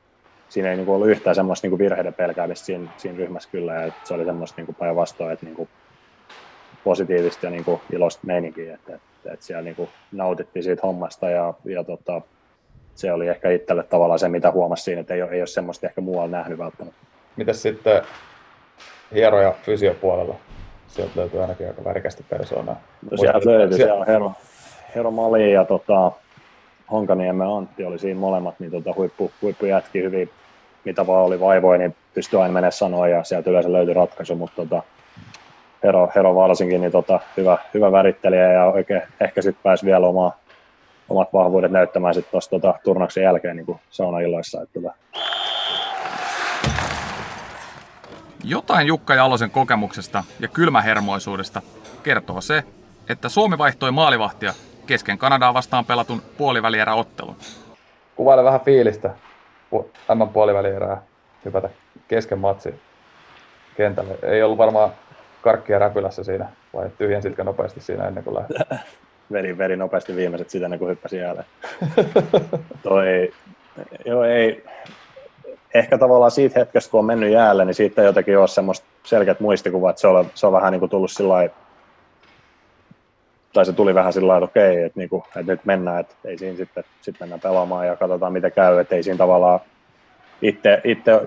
siinä 0.49 0.70
ei 0.70 0.76
niin 0.76 0.86
kuin 0.86 0.95
ollut 0.95 1.10
yhtään 1.10 1.36
semmoista 1.36 1.66
niin 1.66 1.72
kuin 1.72 1.80
virheiden 1.80 2.14
pelkäämistä 2.14 2.66
siinä, 2.66 2.88
siinä 2.98 3.18
ryhmässä 3.18 3.49
kyllä, 3.52 3.74
ja 3.74 3.91
se 4.03 4.14
oli 4.14 4.26
semmoista 4.26 4.62
niin 4.62 4.66
kuin 4.66 4.76
päinvastoin, 4.76 5.32
että 5.32 5.45
niin 5.45 5.56
kuin 5.56 5.70
positiivista 6.84 7.45
ja 7.45 7.49
niin 7.49 7.66
kuin 7.66 7.82
iloista 7.94 8.28
meininkiä, 8.28 8.76
että, 8.76 8.95
että, 8.95 9.34
että 9.34 9.45
siellä 9.45 9.62
niin 9.62 9.76
kuin 9.76 9.90
nautittiin 10.12 10.64
siitä 10.64 10.82
hommasta 10.84 11.30
ja, 11.30 11.53
ja 11.66 11.84
tota, 11.84 12.22
se 12.95 13.12
oli 13.12 13.28
ehkä 13.28 13.49
itselle 13.49 13.84
tavallaan 13.84 14.20
se, 14.20 14.30
mitä 14.30 14.52
huomasi 14.52 14.84
siinä, 14.84 15.02
että 15.02 15.14
ei 15.14 15.22
ole, 15.22 15.32
ei 15.32 15.41
ole 15.41 15.48
semmoista 15.48 15.88
ehkä 15.88 16.02
muualla 16.02 16.38
nähnyt 16.38 16.57
välttämättä. 16.57 17.06
Mitäs 17.36 17.62
sitten 17.62 18.02
hieroja 19.14 19.56
fysiopuolella? 19.62 20.36
Sieltä 20.88 21.12
löytyy 21.16 21.41
ainakin 21.41 21.68
aika 21.68 21.84
värikästi 21.84 22.26
persoonaa. 22.30 22.82
No 23.12 23.18
sieltä 23.18 23.49
löytyy, 23.49 23.78
siellä 23.78 23.95
on 23.95 24.07
Hero, 24.07 24.32
Hero 24.95 25.12
Mali 25.12 25.53
ja 25.53 25.66
tota, 25.66 26.12
Honkaniemen 26.91 27.48
Antti 27.48 27.86
oli 27.86 27.99
siinä 27.99 28.20
molemmat, 28.20 28.60
niin 28.60 28.72
tota, 28.72 28.94
huippu, 28.95 29.32
huippu 29.41 29.66
jätki 29.66 30.03
hyvin, 30.03 30.30
mitä 30.86 31.07
vaan 31.07 31.26
oli 31.26 31.40
vaivoja, 31.40 31.78
niin 31.80 31.95
pystyi 32.14 32.40
aina 32.40 32.53
menemään 32.53 32.72
sanoa 32.72 33.07
ja 33.07 33.24
sieltä 33.24 33.49
yleensä 33.49 33.72
löytyi 33.72 33.94
ratkaisu, 33.94 34.36
mutta 34.36 34.56
tota, 34.56 34.84
Hero, 35.84 36.12
Hero 36.16 36.36
varsinkin, 36.36 36.82
niin 36.82 36.91
tota, 36.91 37.20
hyvä, 37.38 37.57
hyvä 37.74 37.91
värittelijä 37.91 38.52
ja 38.52 38.66
oikein 38.66 39.02
ehkä 39.20 39.41
sitten 39.41 39.64
pääsi 39.64 39.86
vielä 39.86 40.07
omaa, 40.07 40.38
omat 41.10 41.34
vahvuudet 41.34 41.72
näyttämään 41.72 42.14
sitten 42.14 42.32
tuossa 42.32 42.49
tota, 42.49 42.74
turnauksen 42.84 43.24
jälkeen 43.24 43.56
niin 43.56 43.80
saunailloissa. 43.90 44.62
Että, 44.62 44.82
tota. 44.82 44.94
Jotain 48.44 48.88
Jukka 48.88 49.16
Jalosen 49.16 49.52
kokemuksesta 49.52 50.24
ja 50.40 50.48
kylmähermoisuudesta 50.48 51.62
kertoo 52.03 52.41
se, 52.41 52.64
että 53.10 53.30
Suomi 53.30 53.57
vaihtoi 53.57 53.91
maalivahtia 53.91 54.53
kesken 54.86 55.18
Kanadaa 55.18 55.53
vastaan 55.53 55.86
pelatun 55.86 56.22
puolivälieräottelun. 56.38 57.36
Kuvaile 58.16 58.44
vähän 58.44 58.62
fiilistä 58.62 59.10
tämän 60.07 60.30
puolivälierää 60.30 61.02
hypätä 61.45 61.70
kesken 62.07 62.40
matsi 62.40 62.76
kentälle. 63.78 64.18
Ei 64.24 64.44
ollut 64.44 64.57
varmaan 64.57 64.91
karkkia 65.41 65.80
räpylässä 65.80 66.24
siinä, 66.24 66.49
vai 66.74 66.90
tyhjensitkö 66.98 67.44
nopeasti 67.44 67.82
siinä 67.82 68.07
ennen 68.07 68.24
kuin 68.24 68.36
lähdit? 68.36 68.57
veri, 69.32 69.57
veri 69.57 69.76
nopeasti 69.76 70.16
viimeiset 70.16 70.49
sitä 70.49 70.66
ennen 70.66 70.80
kuin 70.80 70.90
hyppäsin 70.90 71.20
jälleen. 71.20 71.48
Toi, 72.84 73.34
joo, 74.06 74.24
ei, 74.24 74.64
ehkä 75.74 75.98
tavallaan 75.98 76.32
siitä 76.32 76.60
hetkestä, 76.60 76.91
kun 76.91 76.99
on 76.99 77.06
mennyt 77.06 77.32
jäälle, 77.32 77.66
niin 77.66 77.76
siitä 77.76 78.02
ei 78.02 78.06
jotenkin 78.06 78.38
ole 78.38 78.48
semmoista 78.48 78.86
selkeät 79.03 79.40
muistikuvaa, 79.40 79.90
että 79.90 80.02
se 80.02 80.07
on, 80.07 80.26
se 80.36 80.48
on 80.48 80.53
vähän 80.53 80.72
niin 80.72 80.80
kuin 80.80 80.90
tullut 80.90 81.12
sillä 81.12 81.49
tai 83.56 83.65
se 83.65 83.73
tuli 83.73 83.95
vähän 83.95 84.14
sillä 84.14 84.27
lailla, 84.27 84.45
että 84.45 84.60
okei, 84.60 84.84
että, 84.84 84.99
niin 84.99 85.10
kuin, 85.10 85.23
että 85.36 85.52
nyt 85.52 85.65
mennään, 85.65 85.99
että 85.99 86.15
ei 86.26 86.38
siinä 86.38 86.57
sitten, 86.57 86.84
sitten 87.02 87.26
mennään 87.26 87.41
pelaamaan 87.41 87.88
ja 87.88 87.95
katsotaan 87.95 88.34
miten 88.34 88.52
käy, 88.52 88.80
että 88.80 88.95
ei 88.95 89.03
siinä 89.03 89.18
tavallaan 89.18 89.60
itse, 90.41 90.82
itse 90.84 91.22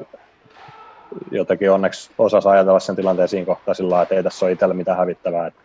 jotenkin 1.31 1.71
onneksi 1.71 2.11
osasi 2.19 2.49
ajatella 2.49 2.81
sen 2.81 2.97
tilanteen 2.97 3.29
siinä 3.29 3.47
kohtaa 3.47 3.75
sillä 3.75 3.91
lailla, 3.91 4.03
että 4.03 4.15
ei 4.15 4.23
tässä 4.23 4.47
ole 4.47 4.53
itsellä 4.53 4.75
mitään 4.75 4.99
hävittävää, 4.99 5.47
että, 5.47 5.61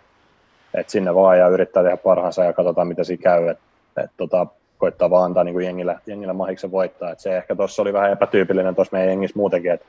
että 0.73 0.91
sinne 0.91 1.15
vaan 1.15 1.39
ja 1.39 1.47
yrittää 1.47 1.83
tehdä 1.83 1.97
parhaansa 1.97 2.43
ja 2.43 2.53
katsotaan 2.53 2.87
mitä 2.87 3.03
siinä 3.03 3.23
käy, 3.23 3.47
että, 3.47 3.63
että 3.97 4.13
tota, 4.17 4.47
koittaa 4.77 5.09
vaan 5.09 5.25
antaa 5.25 5.43
niin 5.43 5.53
kuin 5.53 5.65
jengille, 5.65 5.99
jengille 6.07 6.33
mahiksen 6.33 6.71
voittaa, 6.71 7.11
että 7.11 7.21
se 7.21 7.37
ehkä 7.37 7.55
tuossa 7.55 7.81
oli 7.81 7.93
vähän 7.93 8.11
epätyypillinen 8.11 8.75
tuossa 8.75 8.95
meidän 8.97 9.09
jengissä 9.09 9.39
muutenkin, 9.39 9.71
että 9.71 9.85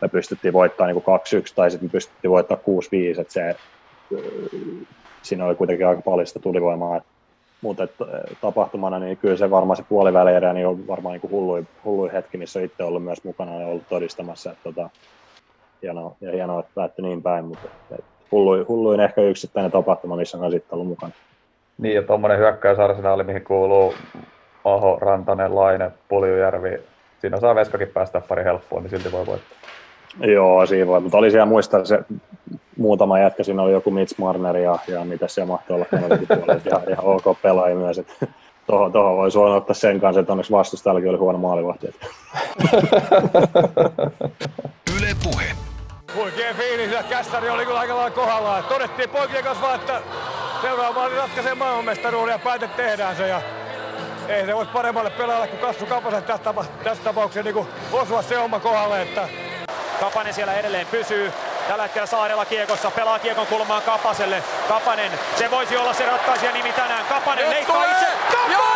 me 0.00 0.08
pystyttiin 0.08 0.52
voittamaan 0.52 0.94
niin 0.94 1.42
2-1 1.42 1.52
tai 1.54 1.70
sitten 1.70 1.88
me 1.88 1.92
pystyttiin 1.92 2.30
voittamaan 2.30 2.64
6-5, 3.16 3.20
että 3.20 3.32
se, 3.32 3.56
siinä 5.26 5.44
oli 5.44 5.54
kuitenkin 5.54 5.86
aika 5.86 6.02
paljon 6.02 6.26
sitä 6.26 6.38
tulivoimaa, 6.40 7.00
mutta 7.60 7.88
tapahtumana, 8.40 8.98
niin 8.98 9.16
kyllä 9.16 9.36
se 9.36 9.50
varmaan 9.50 9.76
se 9.76 9.84
puolivälierä 9.88 10.52
niin 10.52 10.66
on 10.66 10.86
varmaan 10.86 11.12
niin 11.12 11.30
hulluin, 11.30 11.68
hulluin 11.84 12.12
hetki, 12.12 12.38
missä 12.38 12.60
itse 12.60 12.84
ollut 12.84 13.04
myös 13.04 13.24
mukana 13.24 13.60
ja 13.60 13.66
ollut 13.66 13.88
todistamassa. 13.88 14.50
Että, 14.50 14.62
tota, 14.64 14.90
hienoa, 15.82 16.16
ja 16.20 16.32
hienoa, 16.32 16.60
että 16.60 16.72
päättyi 16.74 17.04
niin 17.04 17.22
päin, 17.22 17.44
mutta 17.44 17.68
et, 17.98 18.04
hulluin, 18.32 18.68
hulluin, 18.68 19.00
ehkä 19.00 19.20
yksittäinen 19.20 19.72
tapahtuma, 19.72 20.16
missä 20.16 20.38
on 20.38 20.50
sitten 20.50 20.74
ollut 20.74 20.88
mukana. 20.88 21.12
Niin, 21.78 21.94
ja 21.94 22.02
tuommoinen 22.02 22.38
hyökkäysarsenaali, 22.38 23.24
mihin 23.24 23.44
kuuluu 23.44 23.94
Aho, 24.64 24.98
Rantanen, 25.00 25.54
Laine, 25.54 25.90
Puljujärvi. 26.08 26.80
Siinä 27.18 27.40
saa 27.40 27.54
Veskakin 27.54 27.88
päästä 27.88 28.22
pari 28.28 28.44
helppoa, 28.44 28.80
niin 28.80 28.90
silti 28.90 29.12
voi 29.12 29.26
voittaa. 29.26 29.58
Joo, 30.20 30.66
siinä 30.66 30.86
voi, 30.86 31.00
mutta 31.00 31.18
oli 31.18 31.30
siellä 31.30 31.46
muistaa 31.46 31.84
se 31.84 31.98
muutama 32.76 33.18
jätkä, 33.18 33.44
siinä 33.44 33.62
oli 33.62 33.72
joku 33.72 33.90
Mitch 33.90 34.18
Marner 34.18 34.56
ja, 34.56 34.78
ja 34.88 35.04
mitä 35.04 35.28
siellä 35.28 35.52
mahtoi 35.52 35.74
olla 35.74 35.86
ihan, 35.98 36.18
ihan 36.88 37.04
ok 37.04 37.42
pelaaja 37.42 37.76
myös. 37.76 37.98
Että 37.98 38.26
Tuohon, 38.66 38.92
tuohon 38.92 39.16
voi 39.16 39.30
suoraan 39.30 39.56
ottaa 39.56 39.74
sen 39.74 40.00
kanssa, 40.00 40.20
että 40.20 40.32
onneksi 40.32 40.52
vastustajallakin 40.52 41.10
oli 41.10 41.18
huono 41.18 41.38
maalivahti. 41.38 41.86
Yle 44.96 45.16
Puhe. 45.24 45.44
huikea 46.14 46.54
fiilis 46.54 46.92
ja 46.92 47.02
kässäri 47.02 47.50
oli 47.50 47.66
kyllä 47.66 47.80
aika 47.80 47.96
lailla 47.96 48.10
kohdallaan. 48.10 48.64
Todettiin 48.64 49.10
poikien 49.10 49.44
kanssa 49.44 49.66
vaan, 49.66 49.80
että 49.80 50.00
seuraava 50.62 50.94
maali 50.94 51.16
ratkaisee 51.16 51.54
maailmanmestaruuden 51.54 52.32
ja 52.32 52.38
päätet 52.38 52.76
tehdään 52.76 53.16
se. 53.16 53.28
Ja 53.28 53.40
ei 54.28 54.46
se 54.46 54.54
voisi 54.54 54.72
paremmalle 54.72 55.10
pelaajalle 55.10 55.48
kuin 55.48 55.60
Kassu 55.60 55.86
Kapasen 55.86 56.22
tässä, 56.22 56.44
tapa, 56.44 56.64
tässä 56.84 57.04
tapauksessa 57.04 57.50
niin 57.52 57.66
osua 57.92 58.22
se 58.22 58.38
oma 58.38 58.60
kohdalle. 58.60 59.02
Että... 59.02 59.28
Kapanen 60.00 60.34
siellä 60.34 60.54
edelleen 60.54 60.86
pysyy. 60.86 61.32
Tällä 61.68 61.82
hetkellä 61.82 62.06
Saarella 62.06 62.44
kiekossa, 62.44 62.90
pelaa 62.90 63.18
kiekon 63.18 63.46
kulmaan 63.46 63.82
Kapaselle. 63.82 64.42
Kapanen, 64.68 65.12
se 65.38 65.50
voisi 65.50 65.76
olla 65.76 65.92
se 65.92 66.06
ratkaisija 66.06 66.52
nimi 66.52 66.72
tänään. 66.72 67.04
Kapanen 67.04 67.50
leikkaa 67.50 67.84
itse. 67.84 68.06
Kapanen! 68.30 68.56
Suomi 68.56 68.75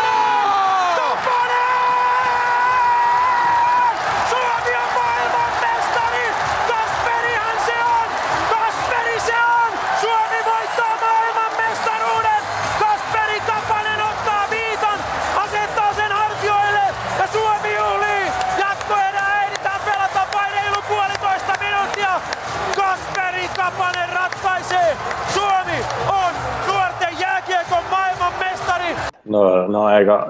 No, 29.25 29.67
no 29.67 29.85
aika, 29.85 30.27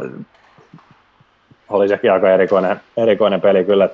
oli 1.68 1.88
sekin 1.88 2.12
aika 2.12 2.30
erikoinen, 2.30 2.80
erikoinen 2.96 3.40
peli 3.40 3.64
kyllä. 3.64 3.84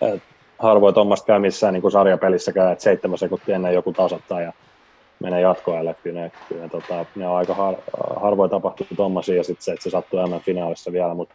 Et, 0.00 0.22
harvoin 0.58 0.94
tuommoista 0.94 1.26
käy 1.26 1.38
missään 1.38 1.74
niin 1.74 1.82
kuin 1.82 1.92
sarjapelissäkään, 1.92 2.72
että 2.72 2.84
seitsemän 2.84 3.18
sekuntia 3.18 3.56
ennen 3.56 3.74
joku 3.74 3.92
tasoittaa 3.92 4.40
ja 4.40 4.52
menee 5.22 5.40
jatkoajalle. 5.40 5.96
Kyllä 6.02 6.20
ne, 6.20 6.32
kyllä 6.48 6.62
ne, 6.62 6.68
tota, 6.68 7.06
ne 7.14 7.28
on 7.28 7.36
aika 7.36 7.54
har, 7.54 7.74
harvoin 8.20 8.50
tapahtuu 8.50 8.86
tuommoisia 8.96 9.36
ja 9.36 9.44
sitten 9.44 9.64
se, 9.64 9.72
että 9.72 9.82
se 9.82 9.90
sattuu 9.90 10.18
enemmän 10.18 10.40
finaalissa 10.40 10.92
vielä, 10.92 11.14
mutta 11.14 11.34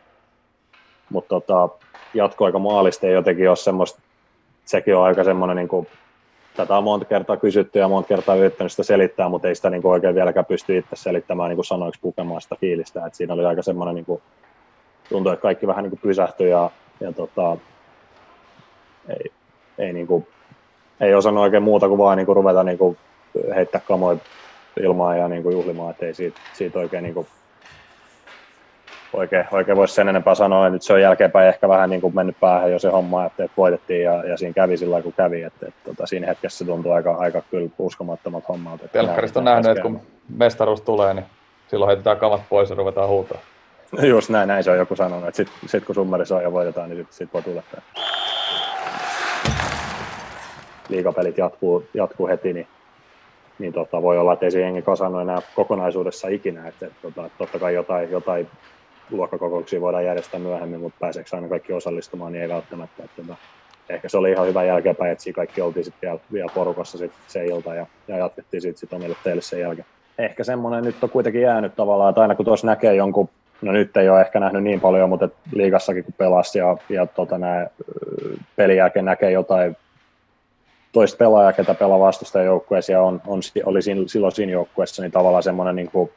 mut, 1.10 1.28
tota, 1.28 1.70
jatkoaika 2.14 2.60
maalista 2.60 3.08
ei 3.08 3.14
jotenkin 3.14 3.50
ole 3.50 3.56
semmoista, 3.56 4.02
sekin 4.66 4.96
on 4.96 5.04
aika 5.04 5.24
semmoinen 5.24 5.58
niin 5.58 5.68
kuin, 5.68 5.88
tätä 6.56 6.78
on 6.78 6.84
monta 6.84 7.06
kertaa 7.06 7.38
kysytty 7.38 7.80
ja 7.80 7.88
monta 7.88 8.08
kertaa 8.08 8.36
yrittänyt 8.36 8.72
sitä 8.72 8.84
selittää, 8.84 9.30
mutta 9.30 9.48
ei 9.48 9.56
sitä 9.56 9.70
niin 9.70 9.82
kuin 9.82 9.92
oikein 9.92 10.16
vieläkään 10.16 10.46
pysty 10.46 10.78
itse 10.78 10.96
selittämään 10.96 11.50
niin 11.50 11.58
kuin 11.58 11.66
sanoiksi 11.66 12.02
pukemaan 12.02 12.42
sitä 12.42 12.56
fiilistä. 12.62 13.06
Et 13.06 13.16
siinä 13.16 13.34
oli 13.34 13.46
aika 13.46 13.62
semmoinen, 13.62 13.96
niin 13.96 14.06
kuin, 14.06 14.22
tuntui, 15.10 15.34
että 15.34 15.42
kaikki 15.42 15.68
vähän 15.68 15.84
niin 15.84 15.92
kuin 15.92 16.00
pysähtyi 16.00 16.50
ja, 16.50 16.72
ja 17.00 17.12
tota, 17.12 17.58
ei, 19.10 19.32
ei, 19.78 19.94
niin 19.94 20.08
kuin, 20.08 20.28
ei 21.00 21.14
osannut 21.14 21.44
oikein 21.44 21.64
muuta 21.64 21.88
kuin 21.88 21.98
vaan 21.98 22.18
niin 22.18 22.26
kuin 22.26 22.36
ruveta 22.36 22.64
niin 22.64 22.78
kuin 22.78 22.98
heittää 23.56 23.82
kamoja 23.88 24.18
ilmaan 24.80 25.18
ja 25.18 25.28
niin 25.28 25.44
kuin 25.44 25.54
juhlimaan, 25.54 25.92
että 25.92 26.06
ei 26.06 26.14
siitä, 26.14 26.40
siitä 26.54 26.80
oikein, 26.80 27.04
niin 27.04 27.14
kuin, 27.14 27.28
oikein, 29.14 29.46
oikein 29.52 29.78
voisi 29.78 29.94
sen 29.94 30.10
enempää 30.10 30.36
sanoa. 30.36 30.70
Nyt 30.70 30.82
se 30.82 30.94
on 30.94 31.02
jälkeenpäin 31.02 31.48
ehkä 31.48 31.70
vähän 31.70 31.90
niin 31.90 32.02
kuin 32.02 32.16
mennyt 32.16 32.40
päähän 32.40 32.72
jo 32.72 32.80
se 32.80 32.90
homma, 32.90 33.26
että, 33.26 33.44
että 33.44 33.58
voitettiin 33.58 34.04
ja, 34.04 34.24
ja 34.24 34.38
siinä 34.38 34.54
kävi 34.54 34.78
sillä 34.78 35.02
kun 35.02 35.14
kävi. 35.14 35.44
Että, 35.44 35.68
että, 35.68 35.92
että 35.92 36.06
siinä 36.06 36.28
hetkessä 36.28 36.58
se 36.58 36.66
tuntui 36.66 36.94
aika, 36.94 37.16
aika 37.16 37.42
kyllä 37.52 37.70
uskomattomat 37.80 38.48
hommat. 38.48 38.82
Telkkarista 38.92 39.40
on 39.40 39.46
nähnyt, 39.46 39.72
että 39.72 39.82
kun 39.82 40.02
mestaruus 40.38 40.82
tulee, 40.82 41.14
niin 41.14 41.26
silloin 41.68 41.88
heitetään 41.88 42.18
kamat 42.18 42.42
pois 42.50 42.70
ja 42.70 42.76
ruvetaan 42.76 43.10
huutaa. 43.10 43.38
Just 44.10 44.30
näin, 44.30 44.48
näin 44.48 44.64
se 44.64 44.72
on 44.72 44.78
joku 44.78 44.96
sanonut, 44.96 45.28
että 45.28 45.38
sitten 45.38 45.70
sit 45.70 45.86
kun 45.86 45.96
summeri 45.96 46.26
soi 46.26 46.44
ja 46.44 46.52
voitetaan, 46.52 46.90
niin 46.90 46.98
sitten 46.98 47.18
sit 47.18 47.34
voi 47.34 47.42
tulla. 47.42 47.64
Liikapelit 50.90 51.38
jatkuu, 51.38 51.84
jatkuu 51.94 52.28
heti, 52.28 52.54
niin, 52.54 52.68
niin 53.60 53.74
tota, 53.74 54.02
voi 54.02 54.18
olla, 54.18 54.34
että 54.34 54.46
ei 54.46 54.52
se 54.52 54.62
jengi 54.62 54.82
kasannut 54.82 55.22
enää 55.22 55.42
kokonaisuudessa 55.56 56.28
ikinä. 56.28 56.68
Että, 56.68 56.86
että, 56.86 57.00
tota, 57.02 57.30
totta 57.38 57.60
kai 57.60 57.74
jotain, 57.74 58.12
jotain 58.12 58.48
luokkakokouksia 59.12 59.82
voidaan 59.82 60.06
järjestää 60.06 60.40
myöhemmin, 60.40 60.80
mutta 60.80 60.98
pääseekö 61.00 61.30
aina 61.34 61.48
kaikki 61.48 61.74
osallistumaan, 61.74 62.32
niin 62.32 62.42
ei 62.42 62.50
välttämättä. 62.50 63.04
Että, 63.04 63.22
että, 63.22 63.36
ehkä 63.90 64.10
se 64.10 64.18
oli 64.18 64.32
ihan 64.32 64.48
hyvä 64.48 64.64
jälkeenpäin, 64.64 65.12
että 65.12 65.24
siinä 65.24 65.36
kaikki 65.36 65.62
oltiin 65.62 65.84
sitten 65.84 66.10
vielä, 66.10 66.20
vielä 66.34 66.50
porukassa 66.56 66.98
sit 66.98 67.12
se 67.28 67.46
ilta 67.46 67.76
ja, 67.76 67.86
ja 68.08 68.18
jatkettiin 68.18 68.62
sitten 68.62 68.80
sit 68.80 68.94
omille 68.94 69.16
teille 69.24 69.42
sen 69.42 69.60
jälkeen. 69.60 69.88
Ehkä 70.18 70.44
semmoinen 70.44 70.84
nyt 70.84 71.04
on 71.04 71.10
kuitenkin 71.10 71.42
jäänyt 71.42 71.76
tavallaan, 71.76 72.10
että 72.10 72.22
aina 72.22 72.36
kun 72.36 72.46
tuossa 72.46 72.68
näkee 72.68 72.96
jonkun 72.96 73.30
No 73.62 73.72
nyt 73.72 73.98
ei 73.98 74.10
ole 74.10 74.22
ehkä 74.22 74.40
nähnyt 74.40 74.64
niin 74.64 74.82
paljon, 74.82 75.10
mutta 75.10 75.30
liigassakin 75.52 76.04
kun 76.04 76.14
pelasi 76.18 76.60
ja, 76.60 76.78
ja 76.90 77.06
tota, 77.06 77.38
nämä 77.38 77.68
pelin 78.56 78.78
jälkeen 78.78 79.06
näkee 79.06 79.32
jotain 79.32 79.78
toista 80.92 81.18
pelaajaa, 81.18 81.54
ketä 81.54 81.74
pelaa 81.74 82.00
vastustajan 82.00 82.46
joukkueessa 82.46 82.92
ja 82.92 83.02
on, 83.02 83.22
on, 83.28 83.42
oli 83.66 83.82
silloin 83.82 84.32
siinä 84.32 84.52
joukkueessa, 84.52 85.02
niin 85.02 85.12
tavallaan 85.12 85.44
semmoinen 85.44 85.76
niin 85.76 85.92
kuin, 85.92 86.12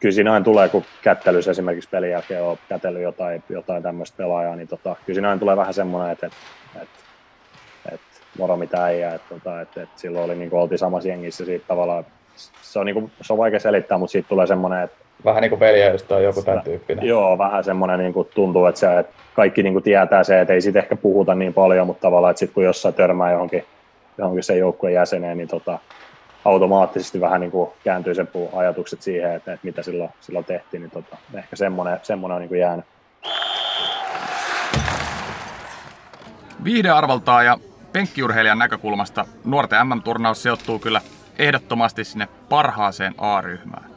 kyllä 0.00 0.14
siinä 0.14 0.32
aina 0.32 0.44
tulee, 0.44 0.68
kun 0.68 0.84
kättelyssä 1.02 1.50
esimerkiksi 1.50 1.90
pelin 1.90 2.10
jälkeen 2.10 2.42
on 2.42 2.58
kätellyt 2.68 3.02
jotain, 3.02 3.42
jotain 3.48 3.82
tämmöistä 3.82 4.16
pelaajaa, 4.16 4.56
niin 4.56 4.68
tota, 4.68 4.96
kyllä 5.06 5.16
siinä 5.16 5.28
aina 5.28 5.38
tulee 5.38 5.56
vähän 5.56 5.74
semmoinen, 5.74 6.12
että, 6.12 6.26
että, 6.26 6.38
että, 6.82 6.98
että 7.92 8.06
moro 8.38 8.56
mitä 8.56 8.84
äijää, 8.84 9.14
että, 9.14 9.34
että, 9.34 9.60
että, 9.60 9.82
että 9.82 10.00
silloin 10.00 10.24
oli, 10.24 10.34
niin 10.34 10.50
kuin, 10.50 10.60
oltiin 10.60 10.78
samassa 10.78 11.08
jengissä 11.08 11.44
siitä 11.44 11.64
tavallaan, 11.68 12.06
se 12.62 12.78
on, 12.78 12.86
niin 12.86 12.94
kuin, 12.94 13.10
se 13.20 13.32
on 13.32 13.38
vaikea 13.38 13.60
selittää, 13.60 13.98
mutta 13.98 14.12
siitä 14.12 14.28
tulee 14.28 14.46
semmoinen, 14.46 14.82
että 14.82 15.06
Vähän 15.24 15.42
niin 15.42 15.50
kuin 15.50 15.58
peliä, 15.58 15.90
jos 15.90 16.06
on 16.10 16.22
joku 16.22 16.42
tämän 16.42 16.64
tyyppinen. 16.64 17.06
Joo, 17.06 17.38
vähän 17.38 17.64
semmoinen 17.64 17.98
niin 17.98 18.12
kuin 18.12 18.28
tuntuu, 18.34 18.66
että, 18.66 18.78
se, 18.78 18.98
että 18.98 19.12
kaikki 19.34 19.62
niin 19.62 19.72
kuin 19.72 19.82
tietää 19.82 20.24
se, 20.24 20.40
että 20.40 20.54
ei 20.54 20.60
siitä 20.60 20.78
ehkä 20.78 20.96
puhuta 20.96 21.34
niin 21.34 21.54
paljon, 21.54 21.86
mutta 21.86 22.00
tavallaan, 22.00 22.30
että 22.30 22.38
sitten 22.38 22.54
kun 22.54 22.64
jossain 22.64 22.94
törmää 22.94 23.32
johonkin, 23.32 23.64
johonkin 24.18 24.42
sen 24.42 24.58
joukkueen 24.58 24.94
jäseneen, 24.94 25.38
niin 25.38 25.48
tota, 25.48 25.78
automaattisesti 26.46 27.20
vähän 27.20 27.40
niin 27.40 27.50
kuin 27.50 27.70
kääntyy 27.84 28.14
se 28.14 28.26
ajatukset 28.52 29.02
siihen, 29.02 29.32
että, 29.32 29.52
että 29.52 29.66
mitä 29.66 29.82
silloin, 29.82 30.10
silloin 30.20 30.44
tehtiin, 30.44 30.80
niin 30.80 30.90
tota, 30.90 31.16
ehkä 31.34 31.56
semmoinen, 31.56 32.00
semmoinen 32.02 32.34
on 32.34 32.40
niin 32.40 32.48
kuin 32.48 32.60
jäänyt. 32.60 32.84
Viihdearvoltaan 36.64 37.46
ja 37.46 37.58
penkkiurheilijan 37.92 38.58
näkökulmasta 38.58 39.24
nuorten 39.44 39.86
MM-turnaus 39.86 40.42
sijoittuu 40.42 40.78
kyllä 40.78 41.00
ehdottomasti 41.38 42.04
sinne 42.04 42.28
parhaaseen 42.48 43.14
A-ryhmään. 43.18 43.90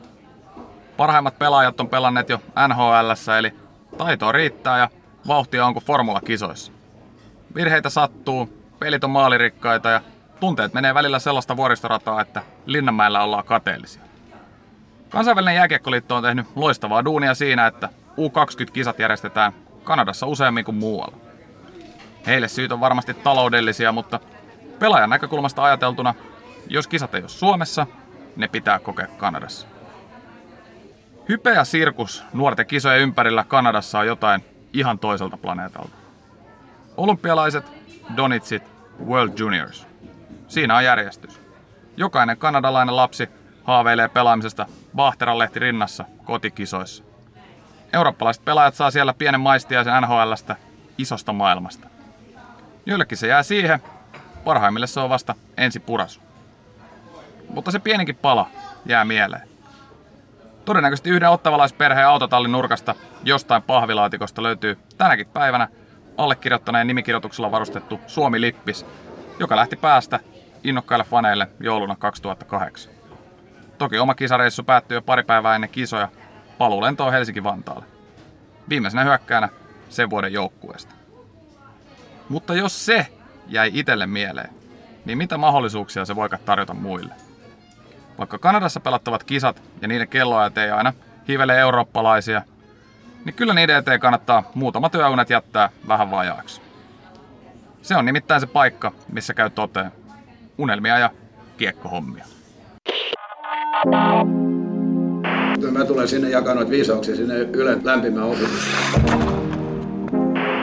Parhaimmat 0.98 1.40
pelaajat 1.40 1.80
on 1.80 1.90
pelanneet 1.90 2.30
jo 2.30 2.42
NHL, 2.68 3.38
eli 3.40 3.54
taitoa 3.98 4.32
riittää 4.32 4.78
ja 4.78 4.90
vauhtia 5.28 5.66
on 5.66 5.74
kuin 5.74 5.86
formula-kisoissa. 5.86 6.72
Virheitä 7.56 7.90
sattuu, 7.90 8.50
pelit 8.80 9.04
on 9.04 9.10
maalirikkaita 9.10 9.90
ja 9.90 10.02
tunteet 10.40 10.74
menee 10.74 10.94
välillä 10.94 11.20
sellaista 11.20 11.58
vuoristorataa, 11.58 12.22
että 12.22 12.42
Linnanmäellä 12.66 13.24
ollaan 13.24 13.44
kateellisia. 13.44 14.02
Kansainvälinen 15.10 15.56
jääkiekkoliitto 15.56 16.16
on 16.16 16.24
tehnyt 16.24 16.48
loistavaa 16.56 17.06
duunia 17.06 17.34
siinä, 17.34 17.68
että 17.68 17.90
U20-kisat 18.18 19.00
järjestetään 19.00 19.54
Kanadassa 19.84 20.26
useammin 20.26 20.66
kuin 20.66 20.76
muualla. 20.76 21.18
Heille 22.28 22.48
syyt 22.48 22.72
on 22.72 22.80
varmasti 22.80 23.14
taloudellisia, 23.14 23.92
mutta 23.92 24.20
pelaajan 24.80 25.10
näkökulmasta 25.10 25.64
ajateltuna, 25.64 26.14
jos 26.68 26.88
kisat 26.88 27.16
ei 27.16 27.22
ole 27.22 27.30
Suomessa, 27.30 27.88
ne 28.36 28.48
pitää 28.48 28.80
kokea 28.80 29.08
Kanadassa. 29.08 29.68
Hype 31.30 31.54
ja 31.54 31.64
sirkus 31.64 32.24
nuorten 32.34 32.66
kisojen 32.66 33.02
ympärillä 33.02 33.44
Kanadassa 33.48 34.00
on 34.00 34.08
jotain 34.08 34.46
ihan 34.74 35.00
toiselta 35.00 35.38
planeetalta. 35.38 35.96
Olympialaiset, 36.98 37.66
Donitsit, 38.18 38.64
World 39.06 39.40
Juniors. 39.40 39.89
Siinä 40.50 40.76
on 40.78 40.84
järjestys. 40.84 41.42
Jokainen 41.98 42.38
kanadalainen 42.38 42.96
lapsi 42.96 43.30
haaveilee 43.64 44.08
pelaamisesta 44.08 44.66
Vahteralehti 44.96 45.60
rinnassa 45.60 46.06
kotikisoissa. 46.24 47.04
Eurooppalaiset 47.94 48.46
pelaajat 48.46 48.76
saa 48.76 48.92
siellä 48.92 49.14
pienen 49.14 49.42
maistiaisen 49.42 49.94
NHLstä 50.02 50.56
isosta 50.98 51.34
maailmasta. 51.34 51.88
Joillekin 52.86 53.18
se 53.18 53.28
jää 53.28 53.44
siihen, 53.44 53.80
parhaimmille 54.44 54.88
se 54.88 55.00
on 55.00 55.10
vasta 55.10 55.36
ensi 55.58 55.80
purasu. 55.80 56.22
Mutta 57.50 57.72
se 57.72 57.80
pienikin 57.80 58.16
pala 58.16 58.50
jää 58.86 59.06
mieleen. 59.06 59.50
Todennäköisesti 60.66 61.10
yhden 61.10 61.30
ottavalaisperheen 61.30 62.08
autotallin 62.08 62.52
nurkasta 62.52 62.96
jostain 63.24 63.62
pahvilaatikosta 63.62 64.44
löytyy 64.44 64.78
tänäkin 64.98 65.28
päivänä 65.28 65.68
allekirjoittaneen 66.18 66.88
nimikirjoituksella 66.88 67.52
varustettu 67.52 68.00
Suomi-lippis, 68.08 68.86
joka 69.40 69.56
lähti 69.56 69.76
päästä 69.76 70.20
innokkaille 70.64 71.04
faneille 71.04 71.48
jouluna 71.60 71.96
2008. 71.96 72.94
Toki 73.78 74.00
oma 74.00 74.16
kisareissu 74.16 74.64
päättyi 74.64 74.96
jo 74.96 75.02
pari 75.02 75.24
päivää 75.24 75.56
ennen 75.56 75.70
kisoja 75.70 76.10
paluulentoon 76.58 77.14
Helsinki-Vantaalle. 77.14 77.86
Viimeisenä 78.70 79.04
hyökkäänä 79.04 79.50
sen 79.90 80.10
vuoden 80.10 80.34
joukkueesta. 80.34 80.96
Mutta 82.30 82.56
jos 82.56 82.86
se 82.86 83.08
jäi 83.48 83.72
itselle 83.74 84.08
mieleen, 84.08 84.50
niin 85.06 85.18
mitä 85.18 85.38
mahdollisuuksia 85.38 86.06
se 86.06 86.16
voi 86.16 86.30
tarjota 86.46 86.74
muille? 86.74 87.14
Vaikka 88.18 88.38
Kanadassa 88.38 88.80
pelattavat 88.80 89.24
kisat 89.24 89.62
ja 89.82 89.88
niiden 89.88 90.08
kelloajat 90.08 90.58
ei 90.58 90.72
aina 90.72 90.94
hivele 91.28 91.60
eurooppalaisia, 91.60 92.42
niin 93.26 93.34
kyllä 93.34 93.54
niiden 93.54 93.78
eteen 93.78 94.00
kannattaa 94.00 94.44
muutama 94.56 94.90
työunet 94.90 95.30
jättää 95.30 95.70
vähän 95.88 96.12
vajaaksi. 96.12 96.62
Se 97.82 97.96
on 97.96 98.06
nimittäin 98.06 98.42
se 98.42 98.48
paikka, 98.48 98.92
missä 99.12 99.34
käy 99.34 99.50
toteen. 99.50 99.92
Unelmia 100.60 101.00
ja 101.00 101.10
kiekkohommia. 101.58 102.26
Mä 105.72 105.86
tulen 105.86 106.08
sinne 106.08 106.30
jakaa 106.30 106.56
noita 106.56 106.72
viisauksia 106.72 107.16
sinne 107.16 107.36
Ylen 107.36 107.82
lämpimään 107.84 108.28
opiin. 108.28 108.50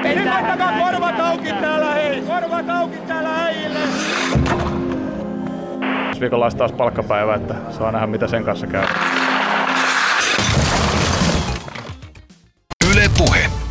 Ei 0.04 0.16
nyt 0.16 0.26
laittakaa 0.26 0.72
korvat 0.78 1.20
auki 1.20 1.48
täällä 1.48 1.94
hei! 1.94 2.20
Korvat 2.20 2.68
auki 2.68 2.96
täällä 3.06 3.44
äijille! 3.44 3.78
Ensi 6.08 6.20
viikolla 6.20 6.44
olisi 6.44 6.56
taas 6.56 6.72
palkkapäivä, 6.72 7.34
että 7.34 7.54
saa 7.78 7.92
nähdä 7.92 8.06
mitä 8.06 8.26
sen 8.26 8.44
kanssa 8.44 8.66
käy. 8.66 8.86
Yle 12.90 13.10
Puhe. 13.18 13.65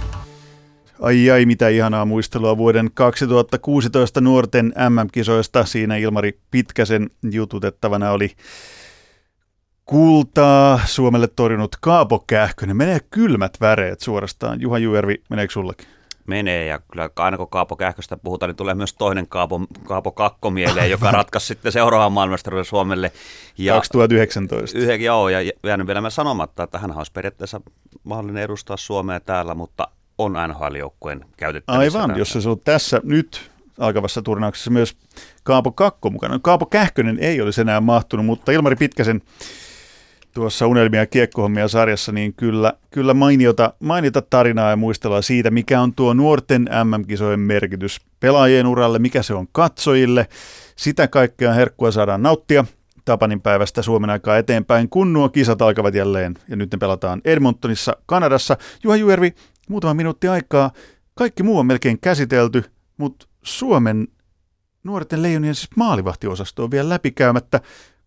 Ai 1.02 1.32
ai, 1.32 1.46
mitä 1.46 1.68
ihanaa 1.68 2.06
muistelua 2.06 2.58
vuoden 2.58 2.90
2016 2.94 4.22
nuorten 4.22 4.74
MM-kisoista. 4.90 5.66
Siinä 5.66 5.98
Ilmari 5.98 6.40
Pitkäsen 6.52 7.10
jututettavana 7.32 8.12
oli 8.12 8.32
kultaa 9.86 10.80
Suomelle 10.86 11.28
torjunut 11.28 11.76
Kaapo 11.82 12.24
Kähkönen. 12.28 12.78
Menee 12.78 13.00
kylmät 13.10 13.58
väreet 13.62 14.00
suorastaan. 14.00 14.62
Juha 14.62 14.78
Juervi, 14.78 15.16
meneekö 15.30 15.54
sullekin? 15.54 15.88
menee 16.28 16.66
ja 16.66 16.80
kyllä 16.92 17.10
aina 17.16 17.38
kun 17.38 17.50
Kaapo 17.50 17.76
Kähköstä 17.76 18.18
puhutaan, 18.18 18.50
niin 18.50 18.56
tulee 18.56 18.76
myös 18.76 18.94
toinen 18.94 19.28
Kaapo, 19.28 19.62
Kaapo 19.84 20.12
Kakko 20.12 20.50
mieleen, 20.50 20.92
joka 20.92 21.12
ratkaisi 21.22 21.48
sitten 21.48 21.72
seuraavan 21.72 22.12
maailmastaruuden 22.12 22.66
Suomelle. 22.66 23.12
Ja 23.58 23.74
2019. 23.74 24.78
Yhden, 24.78 25.02
joo, 25.02 25.30
ja 25.30 25.52
jäänyt 25.64 25.88
vielä 25.88 26.10
sanomatta, 26.10 26.64
että 26.64 26.80
hän 26.80 26.98
olisi 26.98 27.12
periaatteessa 27.12 27.62
mahdollinen 28.04 28.44
edustaa 28.44 28.78
Suomea 28.78 29.20
täällä, 29.20 29.56
mutta 29.56 29.88
on 30.18 30.34
NHL-joukkueen 30.48 31.26
käytettävissä. 31.38 32.00
Aivan, 32.00 32.18
jos 32.18 32.30
se 32.30 32.50
on 32.50 32.60
tässä 32.60 33.02
nyt 33.04 33.52
alkavassa 33.80 34.22
turnauksessa 34.22 34.72
myös 34.72 34.96
Kaapo 35.44 35.72
Kakko 35.72 36.10
mukana. 36.10 36.40
Kaapo 36.40 36.66
Kähkönen 36.66 37.20
ei 37.20 37.42
olisi 37.42 37.62
enää 37.62 37.82
mahtunut, 37.82 38.26
mutta 38.26 38.52
Ilmari 38.52 38.76
Pitkäsen 38.76 39.22
tuossa 40.34 40.68
Unelmia 40.68 41.06
kiekkohommia 41.06 41.68
sarjassa, 41.68 42.12
niin 42.12 42.34
kyllä, 42.34 42.74
kyllä 42.92 43.14
mainiota, 43.14 43.74
mainiota 43.80 44.22
tarinaa 44.22 44.70
ja 44.70 44.76
muistelua 44.76 45.22
siitä, 45.22 45.52
mikä 45.52 45.82
on 45.82 45.94
tuo 45.94 46.14
nuorten 46.14 46.70
MM-kisojen 46.84 47.40
merkitys 47.40 48.02
pelaajien 48.20 48.68
uralle, 48.68 49.00
mikä 49.00 49.24
se 49.24 49.34
on 49.34 49.48
katsojille. 49.52 50.28
Sitä 50.76 51.08
kaikkea 51.08 51.54
herkkua 51.54 51.92
saadaan 51.92 52.24
nauttia 52.24 52.66
Tapanin 53.06 53.42
päivästä 53.42 53.82
Suomen 53.82 54.10
aikaa 54.10 54.38
eteenpäin, 54.38 54.90
kun 54.90 55.14
nuo 55.14 55.30
kisat 55.30 55.62
alkavat 55.62 55.96
jälleen. 55.96 56.34
Ja 56.50 56.56
nyt 56.56 56.72
ne 56.72 56.78
pelataan 56.78 57.22
Edmontonissa, 57.26 57.96
Kanadassa. 58.06 58.58
Juha 58.84 58.96
Juervi, 58.96 59.34
muutama 59.70 59.94
minuutti 59.94 60.28
aikaa. 60.28 60.72
Kaikki 61.14 61.44
muu 61.44 61.60
on 61.60 61.66
melkein 61.66 62.00
käsitelty, 62.00 62.64
mutta 62.98 63.28
Suomen 63.44 64.08
nuorten 64.84 65.22
leijonien 65.22 65.56
siis 65.56 65.70
maalivahtiosasto 65.76 66.64
on 66.64 66.72
vielä 66.72 66.90
läpikäymättä. 66.90 67.62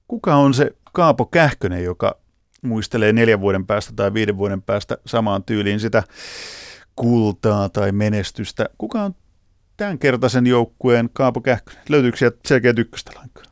Kuka 0.09 0.35
on 0.35 0.55
se 0.55 0.71
Kaapo 0.93 1.27
Kähkönen, 1.27 1.85
joka 1.85 2.17
muistelee 2.63 3.13
neljän 3.13 3.41
vuoden 3.41 3.67
päästä 3.67 3.93
tai 3.97 4.15
viiden 4.15 4.37
vuoden 4.37 4.63
päästä 4.63 4.99
samaan 5.07 5.45
tyyliin 5.45 5.81
sitä 5.81 6.03
kultaa 6.97 7.69
tai 7.69 7.93
menestystä. 7.93 8.69
Kuka 8.79 9.03
on 9.03 9.15
tämän 9.77 9.99
kertaisen 9.99 10.47
joukkueen 10.47 11.11
Kaapo 11.13 11.41
Kähkönen? 11.41 11.83
Löytyykö 11.89 12.19
sieltä 12.19 12.39
selkeä 12.47 12.75
ykköstä 12.77 13.13
lainkaan? 13.15 13.48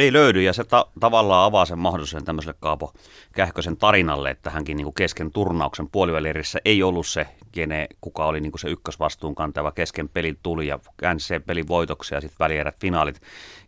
Ei 0.00 0.12
löydy 0.12 0.42
ja 0.42 0.52
se 0.52 0.64
ta- 0.64 0.86
tavallaan 1.00 1.44
avaa 1.44 1.64
sen 1.64 1.78
mahdollisuuden 1.78 2.24
tämmöiselle 2.24 2.58
Kaapo 2.60 2.92
Kähkösen 3.32 3.76
tarinalle, 3.76 4.30
että 4.30 4.50
hänkin 4.50 4.76
niin 4.76 4.84
kuin 4.84 4.94
kesken 4.94 5.32
turnauksen 5.32 5.88
puolivälirissä 5.88 6.58
ei 6.64 6.82
ollut 6.82 7.06
se, 7.06 7.26
kene, 7.52 7.86
kuka 8.00 8.24
oli 8.26 8.40
niin 8.40 8.52
kuin 8.52 8.60
se 8.60 8.68
ykkösvastuun 8.68 9.34
kantava 9.34 9.72
kesken 9.72 10.08
pelin 10.08 10.38
tuli 10.42 10.66
ja 10.66 10.78
käänsi 10.96 11.26
sen 11.26 11.42
pelin 11.42 11.68
voitoksia 11.68 12.16
ja 12.16 12.20
sitten 12.20 12.38
välierät 12.38 12.80
finaalit. 12.80 13.20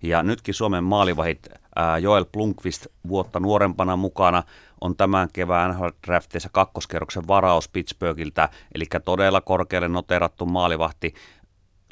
Ja 0.03 0.23
nytkin 0.23 0.55
Suomen 0.55 0.85
maalivahit 0.85 1.49
ää, 1.77 1.99
Joel 1.99 2.25
Plunkvist 2.33 2.87
vuotta 3.09 3.41
nuorempana 3.41 3.97
mukana 3.97 4.43
on 4.81 4.97
tämän 4.97 5.29
kevään 5.33 5.71
NHL 5.75 5.89
Draftissa 6.07 6.49
kakkoskerroksen 6.53 7.29
varaus 7.29 7.69
Pittsburghiltä, 7.69 8.49
eli 8.75 8.85
todella 9.05 9.41
korkealle 9.41 9.89
noterattu 9.89 10.47
maalivahti 10.47 11.15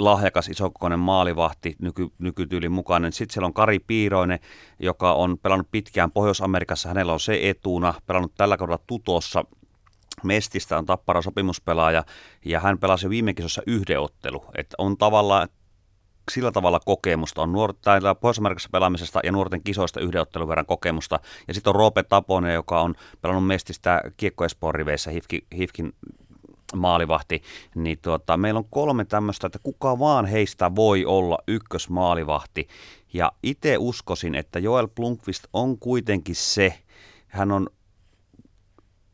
lahjakas 0.05 0.49
isokokoinen 0.49 0.99
maalivahti 0.99 1.77
nyky, 1.79 2.09
nykytyylin 2.19 2.73
mukainen. 2.73 3.13
Sitten 3.13 3.33
siellä 3.33 3.47
on 3.47 3.55
Kari 3.55 3.79
Piiroinen, 3.79 4.39
joka 4.79 5.13
on 5.13 5.39
pelannut 5.39 5.71
pitkään 5.71 6.13
Pohjois-Amerikassa. 6.13 6.89
Hänellä 6.89 7.13
on 7.13 7.21
se 7.21 7.39
etuna, 7.43 7.95
pelannut 8.07 8.33
tällä 8.37 8.57
kaudella 8.57 8.85
Tutossa 8.87 9.45
Mestistä 10.23 10.79
on 10.79 10.87
tappara 10.87 11.23
sopimuspelaaja 11.23 12.05
ja 12.45 12.61
hän 12.61 12.79
pelasi 12.79 13.11
viime 13.11 13.35
kisossa 13.35 13.63
yhden 13.67 14.01
ottelu. 14.01 14.45
Että 14.57 14.75
on 14.79 14.97
tavallaan 14.97 15.49
sillä 16.31 16.53
tavalla 16.53 16.81
kokemusta, 16.81 17.43
on 17.43 17.53
nuor- 17.53 17.75
Pohjois-Amerikassa 18.21 18.69
pelaamisesta 18.73 19.21
ja 19.25 19.33
nuorten 19.33 19.63
kisoista 19.63 20.01
yhden 20.01 20.21
ottelun 20.21 20.49
verran 20.49 20.67
kokemusta. 20.67 21.21
Ja 21.49 21.55
sitten 21.55 21.71
on 21.71 21.75
Roope 21.75 22.03
Taponen, 22.03 22.55
joka 22.55 22.81
on 22.81 22.95
pelannut 23.21 23.47
Mestistä 23.47 24.03
kiekko 24.17 24.47
riveissä 24.73 25.11
Hifkin, 25.11 25.47
Hifkin 25.57 25.93
maalivahti, 26.77 27.43
niin 27.75 27.99
tuota, 28.03 28.37
meillä 28.37 28.59
on 28.59 28.69
kolme 28.71 29.05
tämmöistä, 29.05 29.47
että 29.47 29.59
kuka 29.63 29.99
vaan 29.99 30.27
heistä 30.27 30.75
voi 30.75 31.05
olla 31.05 31.39
ykkösmaalivahti. 31.49 32.69
Ja 33.13 33.33
itse 33.43 33.77
uskoisin, 33.79 34.35
että 34.35 34.59
Joel 34.59 34.89
Plunkvist 34.89 35.45
on 35.53 35.79
kuitenkin 35.79 36.35
se, 36.35 36.75
hän 37.27 37.53
on 37.53 37.67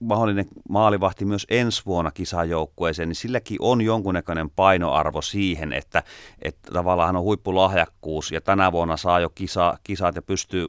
mahdollinen 0.01 0.47
maalivahti 0.69 1.25
myös 1.25 1.47
ensi 1.51 1.83
vuonna 1.87 2.11
kisajoukkueeseen, 2.11 3.09
niin 3.09 3.17
silläkin 3.17 3.57
on 3.61 3.81
jonkunnäköinen 3.81 4.51
painoarvo 4.51 5.23
siihen, 5.23 5.73
että, 5.73 6.03
että 6.43 6.73
tavallaan 6.73 7.17
on 7.17 7.23
huippulahjakkuus 7.23 8.33
ja 8.33 8.41
tänä 8.41 8.73
vuonna 8.73 8.97
saa 8.97 9.21
jo 9.21 9.31
kisa, 9.31 9.79
kisat 9.85 10.17
ja 10.17 10.23
pystyy, 10.23 10.67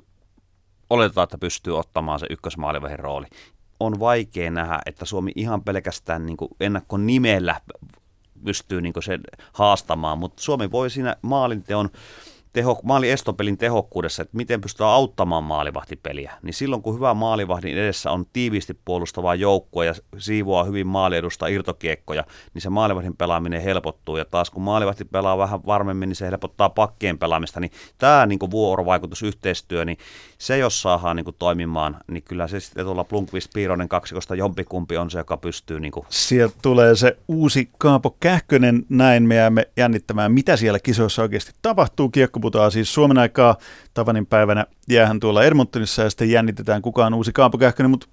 oletetaan, 0.90 1.24
että 1.24 1.38
pystyy 1.38 1.78
ottamaan 1.78 2.20
se 2.20 2.28
ykkösmaalivahin 2.30 3.00
rooli 3.00 3.26
on 3.80 4.00
vaikea 4.00 4.52
nähdä, 4.52 4.80
että 4.86 5.06
Suomi 5.06 5.32
ihan 5.36 5.64
pelkästään 5.64 6.26
niin 6.26 6.38
kuin 6.38 6.50
ennakkonimellä 6.60 7.62
pystyy 8.46 8.82
niin 8.82 8.94
sen 9.04 9.22
haastamaan, 9.54 10.18
mutta 10.18 10.44
Suomi 10.44 10.72
voi 10.72 10.90
siinä 10.90 11.16
maalinteon 11.22 11.90
teho, 12.58 12.80
maali 12.84 13.10
estopelin 13.10 13.58
tehokkuudessa, 13.58 14.22
että 14.22 14.38
miten 14.38 14.62
pystytään 14.62 14.90
auttamaan 14.90 15.44
maalivahtipeliä, 15.44 16.34
niin 16.42 16.54
silloin 16.54 16.82
kun 16.82 16.96
hyvä 16.96 17.14
maalivahdin 17.14 17.78
edessä 17.78 18.12
on 18.12 18.26
tiiviisti 18.34 18.80
puolustava 18.86 19.36
joukkue 19.36 19.86
ja 19.86 19.94
siivoaa 20.18 20.64
hyvin 20.64 20.88
maaliedusta 20.88 21.48
irtokiekkoja, 21.48 22.24
niin 22.54 22.62
se 22.62 22.70
maalivahdin 22.70 23.18
pelaaminen 23.18 23.62
helpottuu. 23.62 24.18
Ja 24.18 24.26
taas 24.26 24.50
kun 24.50 24.62
maalivahti 24.62 25.06
pelaa 25.06 25.38
vähän 25.38 25.66
varmemmin, 25.66 26.10
niin 26.10 26.16
se 26.16 26.26
helpottaa 26.26 26.70
pakkien 26.70 27.18
pelaamista. 27.18 27.60
Niin 27.60 27.72
tämä 27.98 28.26
niin 28.26 28.40
vuorovaikutusyhteistyö, 28.52 29.86
niin 29.86 29.98
se 30.38 30.58
jos 30.58 30.82
saadaan 30.82 31.16
niin 31.16 31.26
toimimaan, 31.40 31.98
niin 32.12 32.24
kyllä 32.24 32.48
se 32.48 32.60
sitten 32.60 32.86
tuolla 32.86 33.04
Plunkvist 33.04 33.50
Piironen 33.54 33.90
kaksikosta 33.90 34.36
jompikumpi 34.36 34.98
on 34.98 35.12
se, 35.12 35.18
joka 35.18 35.38
pystyy. 35.38 35.80
Niin 35.80 35.92
kuin... 35.92 36.06
Sieltä 36.10 36.56
tulee 36.62 36.96
se 36.96 37.18
uusi 37.28 37.70
Kaapo 37.78 38.18
Kähkönen, 38.20 38.86
näin 38.90 39.24
me 39.24 39.36
jäämme 39.36 39.68
jännittämään, 39.78 40.32
mitä 40.32 40.58
siellä 40.58 40.80
kisoissa 40.80 41.22
oikeasti 41.22 41.52
tapahtuu. 41.62 42.10
Kiekko 42.10 42.40
putoaa 42.48 42.70
siis 42.70 42.94
Suomen 42.94 43.18
aikaa 43.18 43.58
Tavanin 43.94 44.26
päivänä 44.26 44.66
jäähän 44.90 45.20
tuolla 45.20 45.44
Edmontonissa 45.44 46.04
ja 46.04 46.10
sitten 46.10 46.32
jännitetään 46.32 46.82
kukaan 46.82 47.14
uusi 47.14 47.34
Kaapo 47.34 47.58
Kähkönen, 47.58 47.90
mutta 47.90 48.08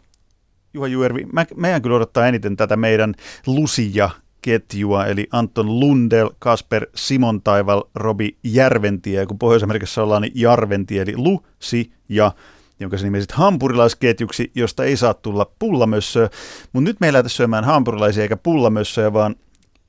Juha 0.75 0.87
Juervi, 0.87 1.27
mä, 1.33 1.47
meidän 1.57 1.83
kyllä 1.83 1.97
odottaa 1.97 2.27
eniten 2.27 2.57
tätä 2.57 2.77
meidän 2.77 3.15
Lusia 3.47 4.11
ketjua, 4.43 5.07
eli 5.07 5.27
Anton 5.31 5.81
Lundel, 5.81 6.31
Kasper 6.39 6.87
Simon 6.95 7.43
Taival, 7.43 7.83
Robi 7.95 8.37
Järventie, 8.45 9.21
ja 9.21 9.27
kun 9.27 9.39
Pohjois-Amerikassa 9.39 10.03
ollaan, 10.03 10.23
niin 10.23 10.33
Jarventie, 10.35 11.03
eli 11.03 11.17
Lusi 11.17 11.93
ja 12.09 12.33
jonka 12.81 12.99
se 12.99 13.05
nimesit 13.05 13.33
hampurilaisketjuksi, 13.33 14.51
josta 14.55 14.85
ei 14.85 14.97
saa 14.97 15.15
tulla 15.15 15.51
pullamössöä. 15.59 16.29
Mutta 16.73 16.91
nyt 16.91 17.01
me 17.01 17.07
ei 17.07 17.13
lähdetä 17.13 17.29
syömään 17.29 17.65
hampurilaisia 17.65 18.23
eikä 18.23 18.37
pullamössöjä, 18.37 19.13
vaan 19.13 19.37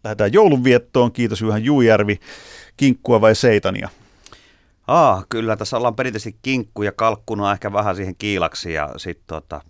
lähdetään 0.03 0.34
joulunviettoon. 0.34 1.11
Kiitos 1.11 1.41
Juhan 1.41 1.63
Juujärvi. 1.63 2.19
Kinkkua 2.77 3.22
vai 3.22 3.35
seitania? 3.35 3.89
Aa, 4.87 5.23
kyllä 5.29 5.55
tässä 5.55 5.77
ollaan 5.77 5.95
perinteisesti 5.95 6.39
kinkku 6.41 6.83
ja 6.83 6.91
kalkkuna 6.91 7.51
ehkä 7.51 7.73
vähän 7.73 7.95
siihen 7.95 8.15
kiilaksi 8.15 8.73
ja 8.73 8.89
sitten 8.97 9.25
tota, 9.27 9.61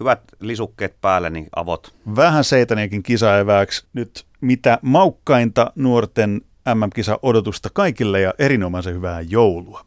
hyvät 0.00 0.20
lisukkeet 0.40 1.00
päälle, 1.00 1.30
niin 1.30 1.46
avot. 1.56 1.94
Vähän 2.16 2.44
seitaniakin 2.44 3.02
kisaevääksi. 3.02 3.86
Nyt 3.92 4.26
mitä 4.40 4.78
maukkainta 4.82 5.72
nuorten 5.74 6.40
MM-kisa 6.74 7.18
odotusta 7.22 7.68
kaikille 7.72 8.20
ja 8.20 8.34
erinomaisen 8.38 8.94
hyvää 8.94 9.20
joulua. 9.20 9.86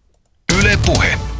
Yle 0.60 0.78
Puhe. 0.86 1.37